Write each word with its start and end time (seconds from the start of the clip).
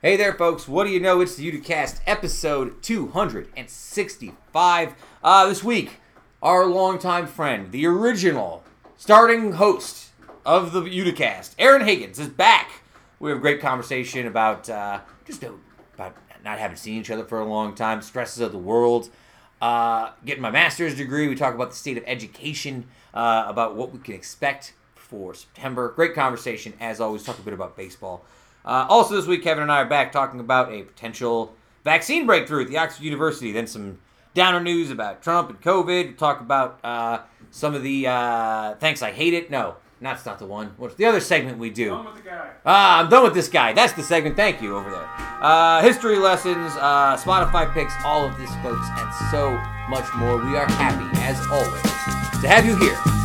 Hey 0.00 0.16
there, 0.16 0.32
folks. 0.32 0.68
What 0.68 0.84
do 0.84 0.90
you 0.90 1.00
know? 1.00 1.20
It's 1.20 1.34
the 1.34 1.50
Uticast 1.50 1.98
episode 2.06 2.80
265. 2.84 4.94
Uh, 5.24 5.48
this 5.48 5.64
week, 5.64 5.96
our 6.40 6.66
longtime 6.66 7.26
friend, 7.26 7.72
the 7.72 7.84
original 7.84 8.62
starting 8.96 9.54
host 9.54 10.10
of 10.46 10.70
the 10.70 10.82
Uticast, 10.82 11.56
Erin 11.58 11.84
Higgins, 11.84 12.20
is 12.20 12.28
back. 12.28 12.82
We 13.18 13.30
have 13.30 13.38
a 13.38 13.40
great 13.40 13.60
conversation 13.60 14.28
about 14.28 14.70
uh, 14.70 15.00
just 15.26 15.42
about 15.42 16.14
not 16.44 16.60
having 16.60 16.76
seen 16.76 17.00
each 17.00 17.10
other 17.10 17.24
for 17.24 17.40
a 17.40 17.44
long 17.44 17.74
time, 17.74 18.00
stresses 18.00 18.40
of 18.40 18.52
the 18.52 18.58
world, 18.58 19.10
uh, 19.60 20.12
getting 20.24 20.42
my 20.42 20.52
master's 20.52 20.94
degree. 20.94 21.26
We 21.26 21.34
talk 21.34 21.56
about 21.56 21.70
the 21.70 21.76
state 21.76 21.98
of 21.98 22.04
education, 22.06 22.86
uh, 23.12 23.46
about 23.48 23.74
what 23.74 23.92
we 23.92 23.98
can 23.98 24.14
expect 24.14 24.74
for 24.94 25.34
September. 25.34 25.88
Great 25.88 26.14
conversation, 26.14 26.74
as 26.78 27.00
always. 27.00 27.24
Talk 27.24 27.40
a 27.40 27.42
bit 27.42 27.52
about 27.52 27.76
baseball. 27.76 28.24
Uh, 28.68 28.86
also, 28.90 29.16
this 29.16 29.26
week, 29.26 29.42
Kevin 29.42 29.62
and 29.62 29.72
I 29.72 29.78
are 29.78 29.86
back 29.86 30.12
talking 30.12 30.40
about 30.40 30.70
a 30.70 30.82
potential 30.82 31.54
vaccine 31.84 32.26
breakthrough 32.26 32.64
at 32.64 32.68
the 32.68 32.76
Oxford 32.76 33.02
University. 33.02 33.50
Then 33.50 33.66
some 33.66 33.98
downer 34.34 34.60
news 34.60 34.90
about 34.90 35.22
Trump 35.22 35.48
and 35.48 35.58
COVID. 35.62 36.04
We'll 36.04 36.12
talk 36.12 36.42
about 36.42 36.78
uh, 36.84 37.20
some 37.50 37.74
of 37.74 37.82
the 37.82 38.06
uh, 38.06 38.74
thanks 38.74 39.00
I 39.00 39.10
hate 39.10 39.32
it. 39.32 39.50
No, 39.50 39.76
that's 40.02 40.26
not 40.26 40.38
the 40.38 40.44
one. 40.44 40.74
What's 40.76 40.96
the 40.96 41.06
other 41.06 41.20
segment 41.20 41.56
we 41.56 41.70
do? 41.70 41.94
I'm 41.94 42.04
done 42.04 42.14
with 42.14 42.22
the 42.22 42.28
guy. 42.28 42.50
Ah, 42.66 43.00
I'm 43.00 43.08
done 43.08 43.24
with 43.24 43.32
this 43.32 43.48
guy. 43.48 43.72
That's 43.72 43.94
the 43.94 44.02
segment. 44.02 44.36
Thank 44.36 44.60
you 44.60 44.76
over 44.76 44.90
there. 44.90 45.08
Uh, 45.40 45.80
history 45.80 46.18
lessons, 46.18 46.72
uh, 46.76 47.16
Spotify 47.16 47.72
picks, 47.72 47.94
all 48.04 48.26
of 48.26 48.36
this, 48.36 48.54
folks, 48.56 48.86
and 48.98 49.14
so 49.30 49.58
much 49.88 50.04
more. 50.16 50.36
We 50.36 50.58
are 50.58 50.66
happy, 50.72 51.08
as 51.22 51.40
always, 51.50 51.82
to 52.42 52.48
have 52.48 52.66
you 52.66 52.76
here. 52.76 53.17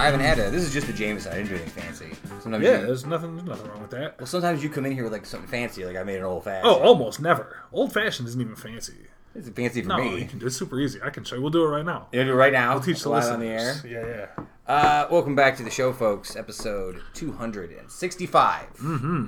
I 0.00 0.04
haven't 0.06 0.20
had 0.20 0.38
a. 0.38 0.50
This 0.50 0.62
is 0.62 0.72
just 0.72 0.88
a 0.88 0.92
Jameson. 0.92 1.32
I 1.32 1.36
didn't 1.36 1.48
do 1.50 1.54
anything 1.56 1.82
fancy. 1.82 2.10
Sometimes 2.42 2.64
Yeah, 2.64 2.80
you, 2.80 2.86
there's 2.86 3.04
nothing, 3.04 3.36
there's 3.36 3.46
nothing 3.48 3.70
wrong 3.70 3.82
with 3.82 3.90
that. 3.90 4.18
well, 4.18 4.26
sometimes 4.26 4.62
you 4.62 4.70
come 4.70 4.86
in 4.86 4.92
here 4.92 5.04
with 5.04 5.12
like 5.12 5.26
something 5.26 5.48
fancy, 5.48 5.84
like 5.84 5.96
I 5.96 6.02
made 6.02 6.16
an 6.18 6.24
old 6.24 6.44
fashioned. 6.44 6.66
Oh, 6.66 6.80
almost 6.80 7.20
never. 7.20 7.58
Old 7.72 7.92
fashioned 7.92 8.26
isn't 8.28 8.40
even 8.40 8.56
fancy. 8.56 8.94
it's 9.34 9.48
fancy 9.50 9.82
for 9.82 9.88
No, 9.88 9.98
me. 9.98 10.20
you 10.20 10.26
can 10.26 10.38
do 10.38 10.46
it's 10.46 10.56
super 10.56 10.80
easy. 10.80 11.00
I 11.02 11.10
can 11.10 11.24
show 11.24 11.36
you. 11.36 11.42
We'll 11.42 11.50
do 11.50 11.62
it 11.64 11.68
right 11.68 11.84
now. 11.84 12.08
You 12.12 12.24
do 12.24 12.30
it 12.30 12.34
right 12.34 12.52
now. 12.52 12.70
I'll 12.72 12.80
teach 12.80 13.02
the 13.02 13.10
live 13.10 13.24
listeners. 13.24 13.34
on 13.34 13.40
the 13.40 13.94
air. 13.94 14.26
Yeah, 14.26 14.26
yeah. 14.38 14.44
Uh, 14.74 15.08
welcome 15.10 15.34
back 15.36 15.56
to 15.58 15.62
the 15.62 15.70
show, 15.70 15.92
folks. 15.92 16.34
Episode 16.36 17.00
265. 17.14 18.66
Mm-hmm. 18.78 19.26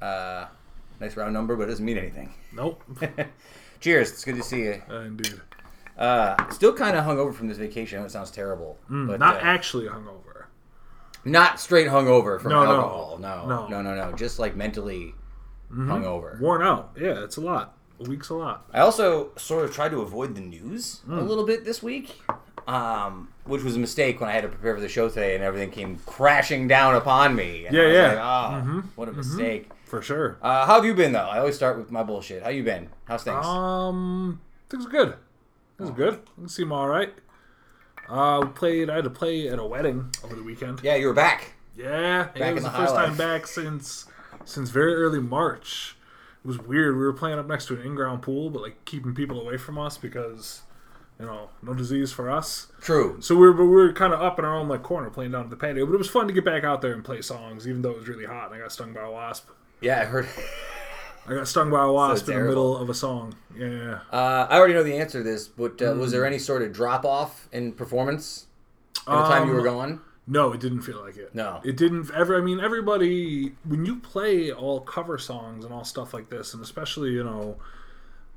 Uh, 0.00 0.46
nice 1.00 1.16
round 1.16 1.34
number, 1.34 1.54
but 1.56 1.64
it 1.64 1.66
doesn't 1.66 1.84
mean 1.84 1.98
anything. 1.98 2.32
Nope. 2.52 2.82
Cheers. 3.80 4.10
It's 4.12 4.24
good 4.24 4.36
to 4.36 4.42
see 4.42 4.62
you. 4.62 4.82
Uh, 4.88 5.00
indeed. 5.00 5.40
Uh, 5.96 6.34
still 6.50 6.72
kind 6.72 6.96
of 6.96 7.04
hungover 7.04 7.32
from 7.34 7.46
this 7.48 7.58
vacation. 7.58 7.98
I 7.98 8.02
know 8.02 8.06
it 8.06 8.10
sounds 8.10 8.30
terrible, 8.30 8.78
but 8.88 8.94
Mm, 8.94 9.18
Not 9.18 9.36
uh, 9.36 9.40
actually 9.42 9.86
hungover. 9.86 10.46
not 11.24 11.60
straight 11.60 11.86
hungover 11.88 12.40
from 12.40 12.50
No, 12.50 12.64
no. 12.64 12.70
alcohol. 12.72 13.18
No, 13.20 13.46
no, 13.46 13.68
No. 13.68 13.80
no, 13.82 13.94
no, 13.94 14.12
Just 14.16 14.38
like 14.38 14.56
mentally 14.56 15.14
hungover. 15.72 16.38
Worn 16.40 16.62
out. 16.62 16.90
Yeah, 17.00 17.22
it's 17.24 17.36
a 17.36 17.40
lot. 17.40 17.74
A 18.00 18.08
week's 18.08 18.28
a 18.30 18.34
lot. 18.34 18.66
I 18.72 18.80
also 18.80 19.30
sort 19.36 19.64
of 19.64 19.72
tried 19.72 19.90
to 19.92 20.00
avoid 20.00 20.34
the 20.34 20.40
news 20.40 21.00
a 21.06 21.10
Mm. 21.12 21.28
little 21.28 21.44
bit 21.44 21.64
this 21.64 21.80
week, 21.82 22.20
um, 22.66 23.28
which 23.44 23.62
was 23.62 23.76
a 23.76 23.78
mistake 23.78 24.20
when 24.20 24.28
I 24.28 24.32
had 24.32 24.42
to 24.42 24.48
prepare 24.48 24.74
for 24.74 24.80
the 24.80 24.88
show 24.88 25.08
today 25.08 25.36
and 25.36 25.44
everything 25.44 25.70
came 25.70 25.98
crashing 26.06 26.66
down 26.66 26.96
upon 26.96 27.36
me. 27.36 27.66
And 27.66 27.76
Yeah, 27.76 27.82
I 27.82 27.86
was 27.86 27.94
yeah. 27.94 28.08
Like, 28.08 28.18
oh, 28.18 28.56
Mm-hmm. 28.56 28.80
what 28.96 29.08
a 29.08 29.12
mistake. 29.12 29.70
For 29.84 30.02
sure. 30.02 30.38
Uh, 30.42 30.66
how 30.66 30.74
have 30.74 30.84
you 30.84 30.92
been 30.94 31.12
though? 31.12 31.20
I 31.28 31.38
always 31.38 31.54
start 31.54 31.78
with 31.78 31.92
my 31.92 32.02
bullshit. 32.02 32.42
How 32.42 32.48
you 32.48 32.64
been? 32.64 32.88
How's 33.04 33.22
things? 33.22 33.46
Um, 33.46 34.40
things 34.68 34.86
are 34.86 34.90
good. 34.90 35.14
Things 35.78 35.90
are 35.90 35.92
good. 35.94 36.20
Things 36.36 36.54
seem 36.54 36.72
all 36.72 36.88
right. 36.88 37.12
Uh, 38.08 38.40
we 38.42 38.48
played. 38.48 38.90
I 38.90 38.96
had 38.96 39.04
to 39.04 39.10
play 39.10 39.48
at 39.48 39.58
a 39.58 39.64
wedding 39.64 40.10
over 40.22 40.34
the 40.34 40.42
weekend. 40.42 40.80
yeah, 40.82 40.94
you 40.94 41.06
were 41.06 41.14
back. 41.14 41.54
Yeah, 41.76 42.24
Back 42.24 42.36
it 42.36 42.54
was 42.54 42.62
the 42.62 42.70
the, 42.70 42.76
first 42.76 42.94
time 42.94 43.16
back 43.16 43.46
since 43.46 44.06
since 44.44 44.70
very 44.70 44.94
early 44.94 45.20
March. 45.20 45.96
It 46.44 46.46
was 46.46 46.58
weird. 46.58 46.96
We 46.96 47.02
were 47.02 47.12
playing 47.12 47.38
up 47.38 47.46
next 47.48 47.66
to 47.66 47.74
an 47.74 47.86
in-ground 47.86 48.22
pool, 48.22 48.50
but 48.50 48.62
like 48.62 48.84
keeping 48.84 49.14
people 49.14 49.40
away 49.40 49.56
from 49.56 49.78
us 49.78 49.98
because 49.98 50.62
you 51.18 51.26
know 51.26 51.48
no 51.62 51.74
disease 51.74 52.12
for 52.12 52.30
us. 52.30 52.68
True. 52.80 53.16
So 53.20 53.34
we 53.34 53.40
were 53.48 53.52
we 53.52 53.66
were 53.66 53.92
kind 53.92 54.12
of 54.12 54.20
up 54.20 54.38
in 54.38 54.44
our 54.44 54.54
own 54.54 54.68
like 54.68 54.82
corner 54.84 55.10
playing 55.10 55.32
down 55.32 55.44
at 55.44 55.50
the 55.50 55.56
patio. 55.56 55.86
But 55.86 55.94
it 55.94 55.98
was 55.98 56.10
fun 56.10 56.28
to 56.28 56.32
get 56.32 56.44
back 56.44 56.62
out 56.62 56.80
there 56.82 56.92
and 56.92 57.04
play 57.04 57.22
songs, 57.22 57.66
even 57.66 57.82
though 57.82 57.90
it 57.90 57.98
was 57.98 58.08
really 58.08 58.26
hot 58.26 58.46
and 58.46 58.54
I 58.54 58.58
got 58.58 58.70
stung 58.70 58.92
by 58.92 59.02
a 59.02 59.10
wasp. 59.10 59.48
Yeah, 59.80 60.00
I 60.00 60.04
heard. 60.04 60.28
I 61.26 61.34
got 61.34 61.48
stung 61.48 61.70
by 61.70 61.84
a 61.84 61.90
wasp 61.90 62.28
in 62.28 62.34
the 62.34 62.44
middle 62.44 62.76
of 62.76 62.90
a 62.90 62.94
song. 62.94 63.34
Yeah. 63.56 64.00
Uh, 64.12 64.46
I 64.50 64.58
already 64.58 64.74
know 64.74 64.82
the 64.82 64.96
answer 64.96 65.18
to 65.18 65.24
this, 65.24 65.48
but 65.48 65.80
uh, 65.80 65.94
Mm. 65.94 65.98
was 66.00 66.12
there 66.12 66.26
any 66.26 66.38
sort 66.38 66.62
of 66.62 66.72
drop 66.72 67.04
off 67.04 67.48
in 67.52 67.72
performance 67.72 68.46
at 68.98 69.04
the 69.06 69.22
time 69.28 69.48
you 69.48 69.54
were 69.54 69.60
Um, 69.60 69.64
gone? 69.76 70.00
No, 70.26 70.52
it 70.52 70.60
didn't 70.60 70.82
feel 70.82 71.00
like 71.02 71.16
it. 71.16 71.34
No. 71.34 71.60
It 71.64 71.76
didn't 71.76 72.10
ever 72.14 72.36
I 72.36 72.40
mean 72.40 72.58
everybody 72.60 73.54
when 73.64 73.84
you 73.86 73.96
play 73.96 74.50
all 74.52 74.80
cover 74.80 75.18
songs 75.18 75.64
and 75.64 75.72
all 75.74 75.84
stuff 75.84 76.12
like 76.14 76.30
this 76.30 76.54
and 76.54 76.62
especially, 76.62 77.10
you 77.10 77.22
know, 77.24 77.56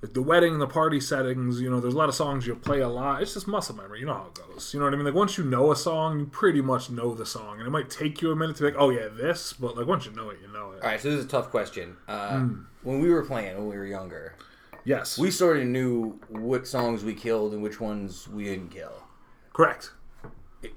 the 0.01 0.21
wedding, 0.21 0.59
the 0.59 0.67
party 0.67 0.99
settings, 0.99 1.59
you 1.59 1.69
know, 1.69 1.79
there's 1.79 1.93
a 1.95 1.97
lot 1.97 2.07
of 2.07 2.13
songs 2.15 2.45
you'll 2.45 2.55
play 2.57 2.81
a 2.81 2.87
lot. 2.87 3.21
It's 3.21 3.33
just 3.33 3.47
muscle 3.47 3.75
memory. 3.75 3.99
You 4.01 4.05
know 4.05 4.13
how 4.13 4.27
it 4.27 4.35
goes. 4.35 4.73
You 4.73 4.79
know 4.79 4.85
what 4.85 4.93
I 4.93 4.97
mean? 4.97 5.05
Like 5.05 5.15
once 5.15 5.37
you 5.37 5.43
know 5.43 5.71
a 5.71 5.75
song, 5.75 6.19
you 6.19 6.25
pretty 6.27 6.61
much 6.61 6.89
know 6.91 7.13
the 7.15 7.25
song. 7.25 7.57
And 7.57 7.67
it 7.67 7.71
might 7.71 7.89
take 7.89 8.21
you 8.21 8.31
a 8.31 8.35
minute 8.35 8.55
to 8.57 8.63
be 8.63 8.69
like, 8.69 8.79
oh 8.79 8.91
yeah, 8.91 9.07
this, 9.07 9.53
but 9.53 9.75
like 9.75 9.87
once 9.87 10.05
you 10.05 10.11
know 10.11 10.29
it, 10.29 10.37
you 10.41 10.51
know 10.53 10.71
it. 10.71 10.83
All 10.83 10.89
right, 10.89 11.01
so 11.01 11.09
this 11.09 11.19
is 11.19 11.25
a 11.25 11.27
tough 11.29 11.49
question. 11.49 11.97
Uh, 12.07 12.37
Hmm. 12.39 12.53
When 12.83 12.99
we 13.01 13.09
were 13.09 13.23
playing, 13.25 13.57
when 13.57 13.67
we 13.67 13.75
were 13.75 13.85
younger, 13.87 14.35
Yes. 14.85 15.17
we 15.17 15.31
sort 15.31 15.57
of 15.57 15.65
knew 15.65 16.19
what 16.29 16.67
songs 16.67 17.03
we 17.03 17.13
killed 17.15 17.53
and 17.53 17.61
which 17.63 17.81
ones 17.81 18.27
we 18.29 18.45
didn't 18.45 18.69
kill. 18.69 19.03
correct. 19.53 19.91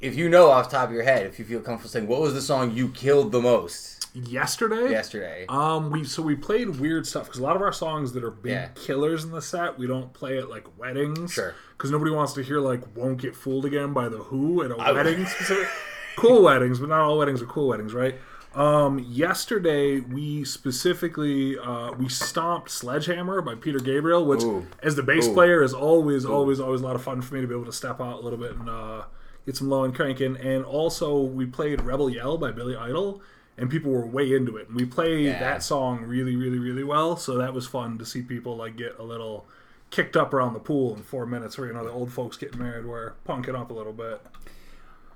If 0.00 0.14
you 0.16 0.28
know 0.28 0.50
off 0.50 0.70
the 0.70 0.76
top 0.76 0.88
of 0.88 0.94
your 0.94 1.04
head, 1.04 1.26
if 1.26 1.38
you 1.38 1.44
feel 1.44 1.60
comfortable 1.60 1.90
saying, 1.90 2.06
what 2.06 2.20
was 2.20 2.34
the 2.34 2.42
song 2.42 2.72
you 2.72 2.88
killed 2.90 3.32
the 3.32 3.40
most 3.40 4.08
Yesterday? 4.14 4.90
yesterday? 4.90 5.46
Um, 5.48 5.90
we 5.90 6.04
so 6.04 6.20
we 6.22 6.34
played 6.36 6.80
weird 6.80 7.06
stuff 7.06 7.24
because 7.26 7.38
a 7.38 7.42
lot 7.42 7.56
of 7.56 7.62
our 7.62 7.72
songs 7.72 8.12
that 8.12 8.24
are 8.24 8.30
big 8.30 8.52
Yeah. 8.52 8.68
killers 8.74 9.24
in 9.24 9.30
the 9.30 9.40
set, 9.40 9.78
we 9.78 9.86
don't 9.86 10.12
play 10.12 10.38
at 10.38 10.50
like 10.50 10.66
weddings. 10.78 11.32
Sure. 11.32 11.54
Because 11.76 11.90
nobody 11.90 12.10
wants 12.10 12.32
to 12.34 12.42
hear 12.42 12.60
like 12.60 12.82
"Won't 12.96 13.22
Get 13.22 13.34
Fooled 13.34 13.64
Again" 13.64 13.92
by 13.94 14.08
the 14.08 14.18
Who 14.18 14.62
at 14.64 14.70
a 14.70 14.76
I- 14.76 14.92
wedding. 14.92 15.24
Specific. 15.26 15.68
cool 16.16 16.42
weddings, 16.42 16.78
but 16.80 16.88
not 16.88 17.00
all 17.00 17.16
weddings 17.18 17.40
are 17.40 17.46
cool 17.46 17.68
weddings, 17.68 17.94
right? 17.94 18.16
Um, 18.52 18.98
yesterday 18.98 20.00
we 20.00 20.44
specifically 20.44 21.56
uh, 21.56 21.92
we 21.92 22.08
stomped 22.08 22.70
"Sledgehammer" 22.70 23.40
by 23.42 23.54
Peter 23.54 23.78
Gabriel, 23.78 24.26
which 24.26 24.42
Ooh. 24.42 24.66
as 24.82 24.96
the 24.96 25.04
bass 25.04 25.28
Ooh. 25.28 25.34
player 25.34 25.62
is 25.62 25.72
always, 25.72 26.24
always, 26.26 26.58
always 26.58 26.80
a 26.80 26.84
lot 26.84 26.96
of 26.96 27.02
fun 27.02 27.22
for 27.22 27.36
me 27.36 27.40
to 27.42 27.46
be 27.46 27.54
able 27.54 27.64
to 27.66 27.72
step 27.72 28.00
out 28.00 28.18
a 28.18 28.20
little 28.22 28.38
bit 28.40 28.56
and 28.56 28.68
uh, 28.68 29.02
get 29.46 29.56
some 29.56 29.68
low 29.68 29.84
and 29.84 29.94
cranking. 29.94 30.36
And 30.36 30.64
also 30.64 31.18
we 31.20 31.46
played 31.46 31.80
"Rebel 31.82 32.10
Yell" 32.10 32.38
by 32.38 32.50
Billy 32.52 32.76
Idol, 32.76 33.20
and 33.58 33.70
people 33.70 33.90
were 33.92 34.06
way 34.06 34.32
into 34.34 34.56
it. 34.56 34.68
And 34.68 34.76
we 34.76 34.84
played 34.84 35.26
Yeah. 35.26 35.38
that 35.38 35.62
song 35.62 36.02
really, 36.04 36.36
really, 36.36 36.58
really 36.58 36.84
well. 36.84 37.16
So 37.16 37.36
that 37.38 37.52
was 37.54 37.66
fun 37.66 37.98
to 37.98 38.06
see 38.06 38.22
people 38.22 38.56
like 38.56 38.76
get 38.76 38.96
a 38.98 39.02
little 39.02 39.46
kicked 39.90 40.16
up 40.16 40.32
around 40.32 40.54
the 40.54 40.60
pool 40.60 40.94
in 40.94 41.02
four 41.02 41.26
minutes, 41.26 41.58
where 41.58 41.66
you 41.66 41.72
know 41.72 41.84
the 41.84 41.90
old 41.90 42.12
folks 42.12 42.36
getting 42.36 42.60
married 42.60 42.84
were 42.86 43.14
punking 43.28 43.58
up 43.58 43.70
a 43.70 43.74
little 43.74 43.92
bit. 43.92 44.20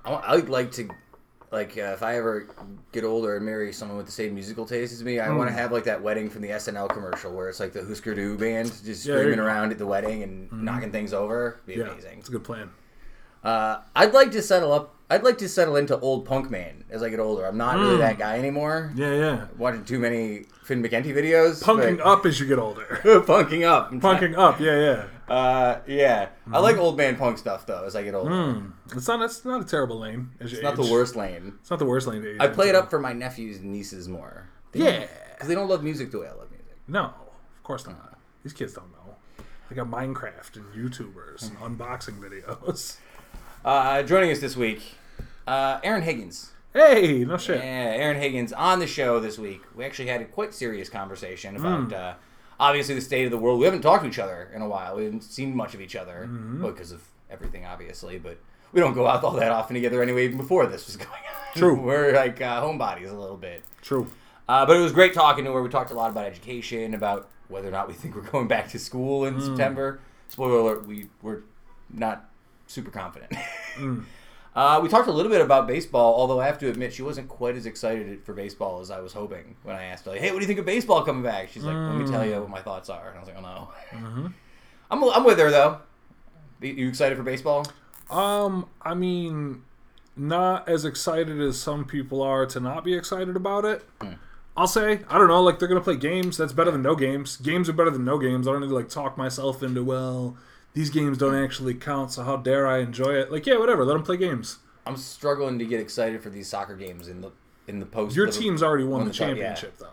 I'd 0.03 0.49
like 0.49 0.71
to, 0.73 0.89
like, 1.51 1.75
uh, 1.77 1.81
if 1.93 2.03
I 2.03 2.17
ever 2.17 2.47
get 2.91 3.03
older 3.03 3.37
and 3.37 3.45
marry 3.45 3.73
someone 3.73 3.97
with 3.97 4.05
the 4.05 4.11
same 4.11 4.35
musical 4.35 4.65
taste 4.65 4.93
as 4.93 5.03
me, 5.03 5.19
I 5.19 5.29
Hmm. 5.29 5.37
want 5.37 5.49
to 5.49 5.53
have 5.55 5.71
like 5.71 5.85
that 5.85 6.01
wedding 6.03 6.29
from 6.29 6.41
the 6.43 6.51
SNL 6.51 6.87
commercial 6.89 7.33
where 7.33 7.49
it's 7.49 7.59
like 7.59 7.73
the 7.73 7.83
Husker 7.83 8.13
Du 8.13 8.37
band 8.37 8.67
just 8.83 9.05
Yeah, 9.05 9.15
screaming 9.15 9.39
around 9.39 9.71
at 9.71 9.77
the 9.79 9.85
wedding 9.87 10.21
and 10.21 10.51
knocking 10.51 10.91
things 10.91 11.11
over. 11.13 11.59
Be 11.65 11.75
Yeah, 11.75 11.89
amazing. 11.89 12.19
it's 12.19 12.29
a 12.29 12.31
good 12.31 12.43
plan. 12.43 12.69
Uh, 13.45 13.81
I'd 13.95 14.13
like 14.13 14.31
to 14.31 14.41
settle 14.41 14.71
up. 14.73 14.91
I'd 15.09 15.23
like 15.23 15.37
to 15.37 15.47
settle 15.47 15.75
into 15.75 15.99
old 15.99 16.25
punk 16.25 16.49
man 16.49 16.83
as 16.89 17.03
I 17.03 17.09
get 17.09 17.19
older. 17.19 17.45
I'm 17.45 17.57
not 17.57 17.75
Hmm. 17.75 17.81
really 17.83 17.97
that 17.97 18.17
guy 18.17 18.39
anymore. 18.39 18.91
Yeah, 18.95 19.13
yeah. 19.13 19.45
Watching 19.55 19.85
too 19.85 19.99
many 19.99 20.45
Finn 20.63 20.81
McKenty 20.81 21.13
videos. 21.15 21.61
Punking 21.63 21.97
but- 21.97 22.07
up 22.07 22.25
as 22.25 22.39
you 22.39 22.47
get 22.47 22.57
older. 22.57 22.99
punking 23.03 23.63
up. 23.67 23.91
I'm 23.91 23.99
trying- 24.01 24.33
punking 24.33 24.35
up, 24.37 24.59
yeah, 24.59 24.79
yeah. 25.27 25.33
Uh, 25.33 25.79
yeah. 25.85 26.29
I 26.47 26.57
Hmm. 26.57 26.63
like 26.63 26.77
old 26.77 26.97
man 26.97 27.17
punk 27.17 27.37
stuff 27.37 27.67
though. 27.67 27.83
As 27.85 27.95
I 27.95 28.01
get 28.03 28.15
older, 28.15 28.63
It's 28.95 29.07
not. 29.07 29.21
It's 29.21 29.45
not 29.45 29.61
a 29.61 29.65
terrible 29.65 29.99
lane. 29.99 30.31
It's 30.39 30.59
not 30.63 30.77
age. 30.79 30.85
the 30.85 30.91
worst 30.91 31.15
lane. 31.15 31.53
It's 31.61 31.69
not 31.69 31.77
the 31.79 31.85
worst 31.85 32.07
lane. 32.07 32.37
I 32.39 32.47
play 32.47 32.69
it 32.69 32.75
up 32.75 32.89
for 32.89 32.99
my 32.99 33.13
nephews 33.13 33.57
and 33.57 33.71
nieces 33.71 34.07
more. 34.09 34.49
Yeah. 34.73 35.05
because 35.33 35.47
they 35.47 35.55
don't 35.55 35.69
love 35.69 35.83
music 35.83 36.09
the 36.11 36.19
way 36.19 36.27
I 36.27 36.31
love 36.33 36.49
music. 36.49 36.75
No, 36.87 37.03
of 37.05 37.63
course 37.63 37.85
not. 37.85 38.17
These 38.43 38.53
kids 38.53 38.73
don't 38.73 38.91
know. 38.91 39.15
They 39.69 39.75
got 39.75 39.87
Minecraft 39.87 40.55
and 40.57 40.65
YouTubers 40.75 41.49
and 41.49 41.57
unboxing 41.59 42.19
videos. 42.19 42.97
Uh, 43.65 44.03
joining 44.03 44.29
us 44.29 44.39
this 44.39 44.55
week, 44.55 44.93
uh, 45.47 45.79
Erin 45.83 46.03
Higgins. 46.03 46.51
Hey, 46.71 47.25
no 47.25 47.35
shit. 47.35 47.57
Yeah, 47.57 47.95
Erin 47.97 48.21
Higgins 48.21 48.53
on 48.53 48.77
the 48.77 48.85
show 48.85 49.19
this 49.19 49.39
week. 49.39 49.63
We 49.75 49.83
actually 49.83 50.07
had 50.07 50.21
a 50.21 50.25
quite 50.25 50.53
serious 50.53 50.87
conversation 50.87 51.55
about 51.55 51.91
uh, 51.91 52.13
obviously 52.59 52.93
the 52.93 53.01
state 53.01 53.25
of 53.25 53.31
the 53.31 53.39
world. 53.39 53.57
We 53.57 53.65
haven't 53.65 53.81
talked 53.81 54.03
to 54.03 54.07
each 54.07 54.19
other 54.19 54.51
in 54.53 54.61
a 54.61 54.69
while. 54.69 54.95
We 54.97 55.05
haven't 55.05 55.23
seen 55.23 55.55
much 55.55 55.73
of 55.73 55.81
each 55.81 55.95
other 55.95 56.29
well, 56.59 56.73
because 56.73 56.91
of 56.91 57.01
everything, 57.31 57.65
obviously. 57.65 58.19
But 58.19 58.37
we 58.71 58.81
don't 58.81 58.93
go 58.93 59.07
out 59.07 59.23
all 59.23 59.31
that 59.31 59.51
often 59.51 59.73
together 59.73 60.03
anyway. 60.03 60.25
Even 60.25 60.37
before 60.37 60.67
this 60.67 60.85
was 60.85 60.95
going 60.97 61.09
on, 61.09 61.59
True. 61.59 61.73
We're 61.81 62.13
like 62.13 62.39
uh, 62.39 62.61
homebodies 62.61 63.09
a 63.09 63.15
little 63.15 63.35
bit. 63.35 63.63
True. 63.81 64.11
Uh, 64.47 64.67
but 64.67 64.77
it 64.77 64.81
was 64.81 64.91
great 64.91 65.15
talking 65.15 65.43
to 65.43 65.51
her. 65.51 65.63
We 65.63 65.69
talked 65.69 65.89
a 65.89 65.95
lot 65.95 66.11
about 66.11 66.27
education, 66.27 66.93
about 66.93 67.29
whether 67.47 67.67
or 67.67 67.71
not 67.71 67.87
we 67.87 67.93
think 67.95 68.13
we're 68.13 68.21
going 68.29 68.47
back 68.47 68.69
to 68.69 68.77
school 68.77 69.25
in 69.25 69.41
September. 69.41 70.01
Spoiler 70.27 70.59
alert: 70.59 70.85
we 70.85 71.07
were 71.23 71.41
not 71.91 72.29
super 72.75 72.91
confident. 72.91 73.31
uh, 74.55 74.79
we 74.81 74.87
talked 74.89 75.07
a 75.07 75.11
little 75.11 75.31
bit 75.31 75.41
about 75.41 75.67
baseball, 75.67 76.13
although 76.15 76.39
I 76.39 76.45
have 76.45 76.59
to 76.59 76.69
admit 76.69 76.93
she 76.93 77.01
wasn't 77.01 77.27
quite 77.27 77.55
as 77.55 77.65
excited 77.65 78.23
for 78.23 78.33
baseball 78.33 78.79
as 78.79 78.91
I 78.91 78.99
was 78.99 79.13
hoping 79.13 79.55
when 79.63 79.75
I 79.75 79.85
asked 79.85 80.05
her, 80.05 80.11
like, 80.11 80.21
"Hey, 80.21 80.31
what 80.31 80.37
do 80.37 80.41
you 80.41 80.47
think 80.47 80.59
of 80.59 80.65
baseball 80.65 81.03
coming 81.03 81.23
back?" 81.23 81.49
She's 81.49 81.63
like, 81.63 81.75
"Let 81.75 81.95
me 81.97 82.05
tell 82.11 82.25
you 82.25 82.39
what 82.41 82.49
my 82.49 82.61
thoughts 82.61 82.89
are." 82.89 83.09
And 83.09 83.17
I 83.17 83.19
was 83.19 83.27
like, 83.29 83.37
"Oh 83.37 83.41
no." 83.41 84.31
I'm 84.91 85.03
I'm 85.03 85.23
with 85.23 85.39
her 85.39 85.49
though. 85.51 85.79
You- 86.61 86.73
You 86.73 86.87
excited 86.89 87.17
for 87.17 87.23
baseball? 87.23 87.65
Um, 88.09 88.67
I 88.81 88.93
mean, 88.93 89.63
not 90.15 90.69
as 90.69 90.85
excited 90.85 91.41
as 91.41 91.59
some 91.59 91.85
people 91.85 92.21
are 92.21 92.45
to 92.45 92.59
not 92.59 92.83
be 92.83 92.93
excited 92.93 93.35
about 93.35 93.65
it. 93.65 93.83
I'll 94.57 94.67
say, 94.67 95.01
I 95.09 95.17
don't 95.17 95.27
know, 95.27 95.41
like 95.43 95.59
they're 95.59 95.67
gonna 95.67 95.81
play 95.81 95.97
games. 95.97 96.37
That's 96.37 96.53
better 96.53 96.71
than 96.71 96.81
no 96.81 96.95
games. 96.95 97.35
Games 97.37 97.67
are 97.67 97.73
better 97.73 97.89
than 97.91 98.05
no 98.05 98.17
games. 98.17 98.47
I 98.47 98.51
don't 98.53 98.61
need 98.61 98.69
to 98.69 98.75
like 98.75 98.87
talk 98.89 99.17
myself 99.17 99.61
into 99.63 99.83
well, 99.83 100.37
these 100.75 100.91
games 100.91 101.17
don't 101.17 101.33
actually 101.35 101.73
count, 101.73 102.11
so 102.11 102.21
how 102.23 102.37
dare 102.37 102.67
I 102.67 102.77
enjoy 102.79 103.15
it? 103.15 103.31
Like, 103.31 103.47
yeah, 103.47 103.57
whatever. 103.57 103.83
Let 103.83 103.93
them 103.95 104.03
play 104.03 104.17
games. 104.17 104.59
I'm 104.85 104.97
struggling 104.97 105.57
to 105.57 105.65
get 105.65 105.79
excited 105.79 106.21
for 106.21 106.29
these 106.29 106.47
soccer 106.47 106.75
games 106.75 107.07
in 107.07 107.21
the 107.21 107.31
in 107.67 107.79
the 107.79 107.85
post. 107.87 108.15
Your 108.15 108.27
team's 108.27 108.61
already 108.61 108.83
won 108.83 108.99
won 108.99 109.07
the 109.07 109.13
the 109.13 109.17
cup, 109.17 109.27
yeah. 109.29 109.33
championship, 109.33 109.77
though. 109.79 109.87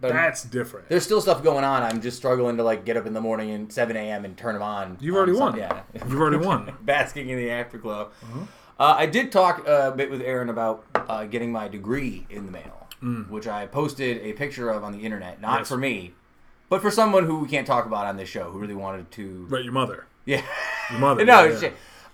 But- 0.00 0.12
That's 0.12 0.42
different. 0.44 0.90
There's 0.90 1.04
still 1.04 1.22
stuff 1.22 1.42
going 1.42 1.64
on. 1.64 1.82
I'm 1.82 2.02
just 2.02 2.18
struggling 2.18 2.58
to 2.58 2.62
like 2.62 2.84
get 2.84 2.98
up 2.98 3.06
in 3.06 3.14
the 3.14 3.22
morning 3.22 3.50
and 3.52 3.72
7 3.72 3.96
a.m. 3.96 4.26
and 4.26 4.36
turn 4.36 4.52
them 4.52 4.62
on. 4.62 4.98
You've 5.00 5.16
already 5.16 5.32
won. 5.32 5.56
Yeah, 5.56 5.80
You've 5.94 6.20
already 6.20 6.36
won. 6.44 6.74
basking 6.82 7.30
in 7.30 7.38
the 7.38 7.50
afterglow. 7.50 8.10
Uh-huh. 8.22 8.40
Uh, 8.78 8.94
I 8.98 9.06
did 9.06 9.30
talk 9.32 9.66
a 9.66 9.92
bit 9.96 10.10
with 10.10 10.20
Erin 10.20 10.50
about 10.50 10.84
uh, 10.94 11.24
getting 11.24 11.52
my 11.52 11.68
degree 11.68 12.26
in 12.28 12.44
the 12.44 12.52
mail, 12.52 12.88
which 13.30 13.46
I 13.46 13.66
posted 13.66 14.18
a 14.18 14.32
picture 14.34 14.68
of 14.68 14.82
on 14.84 14.92
the 14.92 14.98
internet. 14.98 15.40
Not 15.40 15.54
Mm. 15.54 15.58
Yes. 15.60 15.68
for 15.68 15.76
me, 15.78 16.12
but 16.68 16.82
for 16.82 16.90
someone 16.90 17.24
who 17.24 17.38
we 17.38 17.48
can't 17.48 17.66
talk 17.66 17.86
about 17.86 18.04
on 18.04 18.16
this 18.16 18.28
show, 18.28 18.50
who 18.50 18.58
really 18.58 18.74
wanted 18.74 19.10
to. 19.12 19.46
Right, 19.48 19.62
your 19.64 19.72
mother. 19.72 20.06
Yeah. 20.26 20.42
Your 20.90 20.98
mother. 21.00 21.24
no, 21.26 21.44
yeah, 21.44 21.70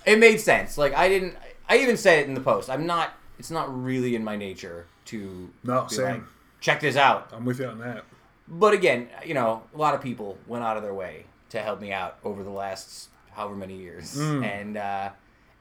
it 0.06 0.18
made 0.18 0.38
sense. 0.40 0.76
Like 0.78 0.94
I 0.94 1.08
didn't. 1.08 1.36
I 1.68 1.78
even 1.78 1.96
said 1.96 2.20
it 2.20 2.26
in 2.28 2.34
the 2.34 2.40
post. 2.40 2.68
I'm 2.70 2.86
not. 2.86 3.10
It's 3.38 3.50
not 3.50 3.82
really 3.82 4.14
in 4.14 4.24
my 4.24 4.36
nature 4.36 4.86
to. 5.06 5.50
No, 5.64 5.86
same. 5.88 6.04
like, 6.06 6.22
Check 6.60 6.80
this 6.80 6.96
out. 6.96 7.30
I'm 7.32 7.44
with 7.44 7.58
you 7.60 7.66
on 7.66 7.78
that. 7.78 8.04
But 8.46 8.74
again, 8.74 9.08
you 9.24 9.32
know, 9.34 9.62
a 9.74 9.78
lot 9.78 9.94
of 9.94 10.02
people 10.02 10.36
went 10.46 10.62
out 10.64 10.76
of 10.76 10.82
their 10.82 10.92
way 10.92 11.24
to 11.50 11.60
help 11.60 11.80
me 11.80 11.92
out 11.92 12.18
over 12.24 12.42
the 12.42 12.50
last 12.50 13.08
however 13.32 13.54
many 13.54 13.76
years, 13.76 14.16
Mm. 14.16 14.44
and 14.44 14.76
uh, 14.76 15.10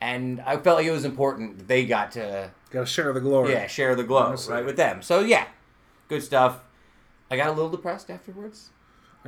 and 0.02 0.42
I 0.42 0.58
felt 0.58 0.78
like 0.78 0.86
it 0.88 0.92
was 0.92 1.06
important 1.06 1.58
that 1.60 1.68
they 1.68 1.86
got 1.86 2.12
to 2.14 2.52
Got 2.72 2.80
to 2.82 2.86
share 2.86 3.14
the 3.14 3.22
glory. 3.22 3.52
yeah 3.54 3.68
share 3.68 3.96
the 3.96 4.04
glow 4.04 4.24
Honestly. 4.24 4.54
right 4.54 4.66
with 4.66 4.76
them. 4.76 5.02
So 5.02 5.20
yeah, 5.22 5.46
good 6.08 6.24
stuff. 6.24 6.60
I 7.32 7.38
got 7.38 7.48
a 7.48 7.52
little 7.52 7.70
depressed 7.70 8.10
afterwards. 8.10 8.72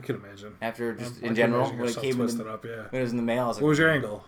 I 0.01 0.05
can 0.05 0.15
imagine. 0.15 0.55
After 0.61 0.93
just 0.93 1.23
I 1.23 1.27
in 1.27 1.35
general, 1.35 1.69
when 1.71 1.87
it 1.87 1.97
came 1.97 2.19
in 2.19 2.47
up, 2.47 2.65
yeah. 2.65 2.83
when 2.89 2.99
it 2.99 3.03
was 3.03 3.11
in 3.11 3.17
the 3.17 3.23
mail, 3.23 3.45
I 3.45 3.47
was 3.47 3.57
like, 3.57 3.63
What 3.63 3.69
was 3.69 3.79
your 3.79 3.89
angle? 3.89 4.25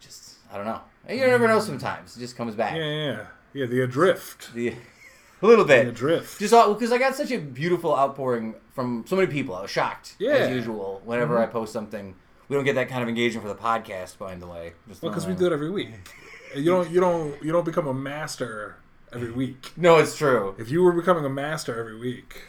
just 0.00 0.36
I 0.52 0.56
don't 0.56 0.66
know. 0.66 0.80
You 1.08 1.26
never 1.26 1.48
know. 1.48 1.60
Sometimes 1.60 2.16
it 2.16 2.20
just 2.20 2.36
comes 2.36 2.54
back. 2.54 2.76
Yeah, 2.76 2.84
yeah, 2.84 3.26
yeah. 3.54 3.66
The 3.66 3.82
adrift. 3.82 4.52
The, 4.54 4.68
a 5.42 5.46
little 5.46 5.64
bit 5.64 5.84
The 5.84 5.90
adrift. 5.90 6.38
Just 6.38 6.52
because 6.52 6.92
I 6.92 6.98
got 6.98 7.14
such 7.14 7.30
a 7.30 7.38
beautiful 7.38 7.96
outpouring 7.96 8.54
from 8.74 9.04
so 9.06 9.16
many 9.16 9.28
people. 9.28 9.54
I 9.54 9.62
was 9.62 9.70
shocked, 9.70 10.16
Yeah. 10.18 10.32
Mm-hmm. 10.32 10.42
as 10.42 10.50
usual. 10.50 11.02
Whenever 11.04 11.38
I 11.38 11.46
post 11.46 11.72
something, 11.72 12.14
we 12.48 12.56
don't 12.56 12.64
get 12.64 12.74
that 12.74 12.88
kind 12.88 13.02
of 13.02 13.08
engagement 13.08 13.46
for 13.46 13.52
the 13.52 13.58
podcast, 13.58 14.18
by 14.18 14.34
the 14.34 14.46
way. 14.46 14.74
Just 14.88 15.02
Well, 15.02 15.10
because 15.10 15.26
we 15.26 15.34
do 15.34 15.46
it 15.46 15.52
every 15.52 15.70
week. 15.70 15.90
You 16.54 16.64
don't, 16.64 16.90
you 16.90 17.00
don't, 17.00 17.42
you 17.42 17.52
don't 17.52 17.64
become 17.64 17.86
a 17.86 17.94
master 17.94 18.76
every 19.12 19.32
week. 19.32 19.72
No, 19.76 19.98
it's 19.98 20.16
true. 20.16 20.54
If 20.58 20.70
you 20.70 20.82
were 20.82 20.92
becoming 20.92 21.24
a 21.24 21.30
master 21.30 21.78
every 21.78 21.98
week, 21.98 22.42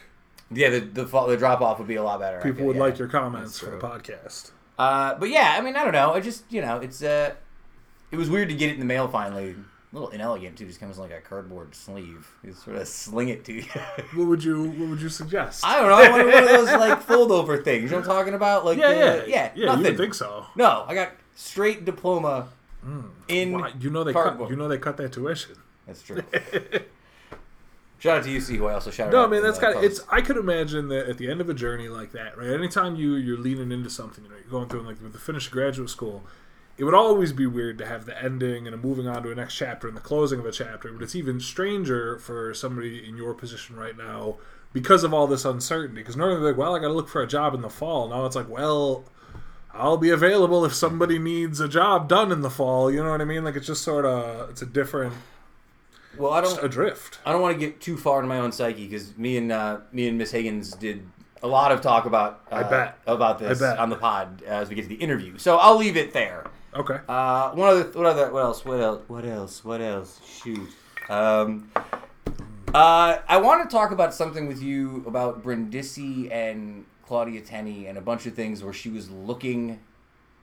Yeah, 0.50 0.70
the 0.70 0.80
the, 0.80 1.04
the 1.04 1.36
drop 1.36 1.60
off 1.60 1.78
would 1.78 1.88
be 1.88 1.96
a 1.96 2.02
lot 2.02 2.20
better. 2.20 2.38
People 2.38 2.58
feel, 2.58 2.66
would 2.66 2.76
yeah. 2.76 2.82
like 2.82 2.98
your 2.98 3.08
comments 3.08 3.58
for 3.58 3.70
the 3.70 3.78
podcast. 3.78 4.50
Uh, 4.78 5.14
but 5.14 5.28
yeah, 5.28 5.54
I 5.56 5.60
mean, 5.60 5.76
I 5.76 5.84
don't 5.84 5.92
know. 5.92 6.12
I 6.14 6.20
just 6.20 6.44
you 6.50 6.60
know, 6.60 6.78
it's 6.78 7.02
uh, 7.02 7.34
it 8.10 8.16
was 8.16 8.28
weird 8.28 8.48
to 8.48 8.54
get 8.54 8.70
it 8.70 8.74
in 8.74 8.78
the 8.80 8.86
mail 8.86 9.08
finally. 9.08 9.54
A 9.92 9.96
little 9.96 10.08
inelegant 10.10 10.56
too. 10.56 10.66
Just 10.66 10.80
comes 10.80 10.96
in 10.96 11.02
like 11.02 11.12
a 11.12 11.20
cardboard 11.20 11.74
sleeve. 11.74 12.28
You 12.44 12.52
sort 12.52 12.76
of 12.76 12.86
sling 12.86 13.28
it 13.28 13.44
to 13.46 13.52
you. 13.52 13.64
What 14.14 14.26
would 14.26 14.44
you, 14.44 14.62
what 14.70 14.88
would 14.90 15.00
you 15.00 15.08
suggest? 15.08 15.64
I 15.64 15.80
don't 15.80 15.88
know. 15.88 16.20
Of, 16.20 16.26
one 16.26 16.44
of 16.44 16.48
those 16.48 16.72
like 16.72 17.02
fold 17.06 17.30
over 17.32 17.62
things. 17.62 17.84
You 17.84 17.90
know 17.90 17.96
what 17.96 18.08
I'm 18.08 18.16
talking 18.16 18.34
about? 18.34 18.64
Like 18.64 18.78
yeah, 18.78 18.92
the- 18.92 18.98
yeah, 18.98 19.24
yeah, 19.26 19.50
yeah. 19.54 19.66
Nothing. 19.66 19.86
You 19.86 19.96
think 19.96 20.14
so. 20.14 20.46
No, 20.56 20.84
I 20.86 20.94
got 20.94 21.12
straight 21.34 21.84
diploma 21.84 22.48
in. 23.28 23.52
Why? 23.52 23.72
You 23.80 23.90
know 23.90 24.04
they 24.04 24.12
cut, 24.12 24.22
cardboard. 24.22 24.50
you 24.50 24.56
know 24.56 24.68
they 24.68 24.78
cut 24.78 24.96
that 24.96 25.12
tuition. 25.12 25.56
That's 25.86 26.02
true. 26.02 26.22
shout 28.00 28.18
out 28.18 28.24
to 28.24 28.30
UC, 28.30 28.56
who 28.56 28.66
I 28.66 28.74
also 28.74 28.90
shout 28.90 29.12
No, 29.12 29.20
out. 29.20 29.30
No, 29.30 29.36
man, 29.36 29.42
that's 29.42 29.58
kind 29.60 29.76
of 29.76 29.84
it's. 29.84 30.00
I 30.08 30.20
could 30.20 30.36
imagine 30.36 30.88
that 30.88 31.08
at 31.08 31.18
the 31.18 31.30
end 31.30 31.40
of 31.40 31.48
a 31.48 31.54
journey 31.54 31.88
like 31.88 32.10
that, 32.12 32.36
right? 32.36 32.50
Anytime 32.50 32.96
you 32.96 33.14
you're 33.14 33.38
leaning 33.38 33.70
into 33.70 33.88
something, 33.90 34.24
you 34.24 34.30
know, 34.30 34.36
you're 34.36 34.50
going 34.50 34.68
through 34.68 34.82
like 34.82 35.00
with 35.00 35.12
the 35.12 35.18
finish 35.18 35.46
of 35.46 35.52
graduate 35.52 35.90
school, 35.90 36.24
it 36.76 36.84
would 36.84 36.94
always 36.94 37.32
be 37.32 37.46
weird 37.46 37.78
to 37.78 37.86
have 37.86 38.06
the 38.06 38.20
ending 38.20 38.66
and 38.66 38.74
a 38.74 38.78
moving 38.78 39.06
on 39.06 39.22
to 39.22 39.30
a 39.30 39.34
next 39.34 39.54
chapter 39.54 39.86
and 39.86 39.96
the 39.96 40.00
closing 40.00 40.40
of 40.40 40.46
a 40.46 40.52
chapter. 40.52 40.92
But 40.92 41.02
it's 41.02 41.14
even 41.14 41.38
stranger 41.38 42.18
for 42.18 42.52
somebody 42.54 43.06
in 43.08 43.16
your 43.16 43.34
position 43.34 43.76
right 43.76 43.96
now 43.96 44.38
because 44.72 45.04
of 45.04 45.14
all 45.14 45.26
this 45.28 45.44
uncertainty. 45.44 46.00
Because 46.00 46.16
normally, 46.16 46.40
they're 46.40 46.50
like, 46.50 46.58
well, 46.58 46.74
I 46.74 46.78
got 46.80 46.88
to 46.88 46.94
look 46.94 47.08
for 47.08 47.22
a 47.22 47.28
job 47.28 47.54
in 47.54 47.60
the 47.60 47.70
fall. 47.70 48.08
Now 48.08 48.24
it's 48.26 48.36
like, 48.36 48.48
well. 48.48 49.04
I'll 49.72 49.96
be 49.96 50.10
available 50.10 50.64
if 50.64 50.74
somebody 50.74 51.16
needs 51.20 51.60
a 51.60 51.68
job 51.68 52.08
done 52.08 52.32
in 52.32 52.40
the 52.40 52.50
fall. 52.50 52.90
You 52.90 53.04
know 53.04 53.12
what 53.12 53.20
I 53.20 53.24
mean? 53.24 53.44
Like 53.44 53.54
it's 53.54 53.68
just 53.68 53.84
sort 53.84 54.04
of 54.04 54.50
it's 54.50 54.60
a 54.62 54.66
different 54.66 55.14
Well, 56.18 56.32
I 56.32 56.40
don't. 56.40 56.62
adrift. 56.62 57.18
I 57.24 57.32
don't 57.32 57.40
want 57.40 57.58
to 57.58 57.66
get 57.66 57.80
too 57.80 57.96
far 57.96 58.18
into 58.18 58.28
my 58.28 58.38
own 58.38 58.52
psyche 58.52 58.86
because 58.86 59.16
me 59.16 59.36
and 59.36 59.52
uh, 59.52 59.78
me 59.92 60.08
and 60.08 60.18
Miss 60.18 60.30
Higgins 60.32 60.72
did 60.72 61.06
a 61.42 61.46
lot 61.46 61.72
of 61.72 61.80
talk 61.80 62.04
about. 62.06 62.42
Uh, 62.50 62.56
I 62.56 62.62
bet. 62.64 62.98
about 63.06 63.38
this 63.38 63.62
I 63.62 63.70
bet. 63.70 63.78
on 63.78 63.90
the 63.90 63.96
pod 63.96 64.42
as 64.42 64.68
we 64.68 64.74
get 64.74 64.82
to 64.82 64.88
the 64.88 64.94
interview. 64.96 65.38
So 65.38 65.56
I'll 65.56 65.76
leave 65.76 65.96
it 65.96 66.12
there. 66.12 66.46
Okay. 66.74 66.98
Uh, 67.08 67.50
one 67.52 67.68
other, 67.68 67.82
what 67.84 68.06
other, 68.06 68.30
what 68.32 68.42
else? 68.42 68.64
What 68.64 68.80
else? 68.80 69.02
What 69.08 69.24
else? 69.24 69.64
What 69.64 69.80
else? 69.80 70.20
Shoot. 70.42 70.68
Um, 71.08 71.70
uh, 72.72 73.18
I 73.28 73.38
want 73.38 73.68
to 73.68 73.74
talk 73.74 73.90
about 73.90 74.14
something 74.14 74.46
with 74.46 74.62
you 74.62 75.02
about 75.06 75.42
Brindisi 75.42 76.30
and 76.30 76.84
Claudia 77.06 77.40
Tenney 77.40 77.86
and 77.86 77.98
a 77.98 78.00
bunch 78.00 78.26
of 78.26 78.34
things 78.34 78.62
where 78.62 78.72
she 78.72 78.88
was 78.88 79.10
looking 79.10 79.80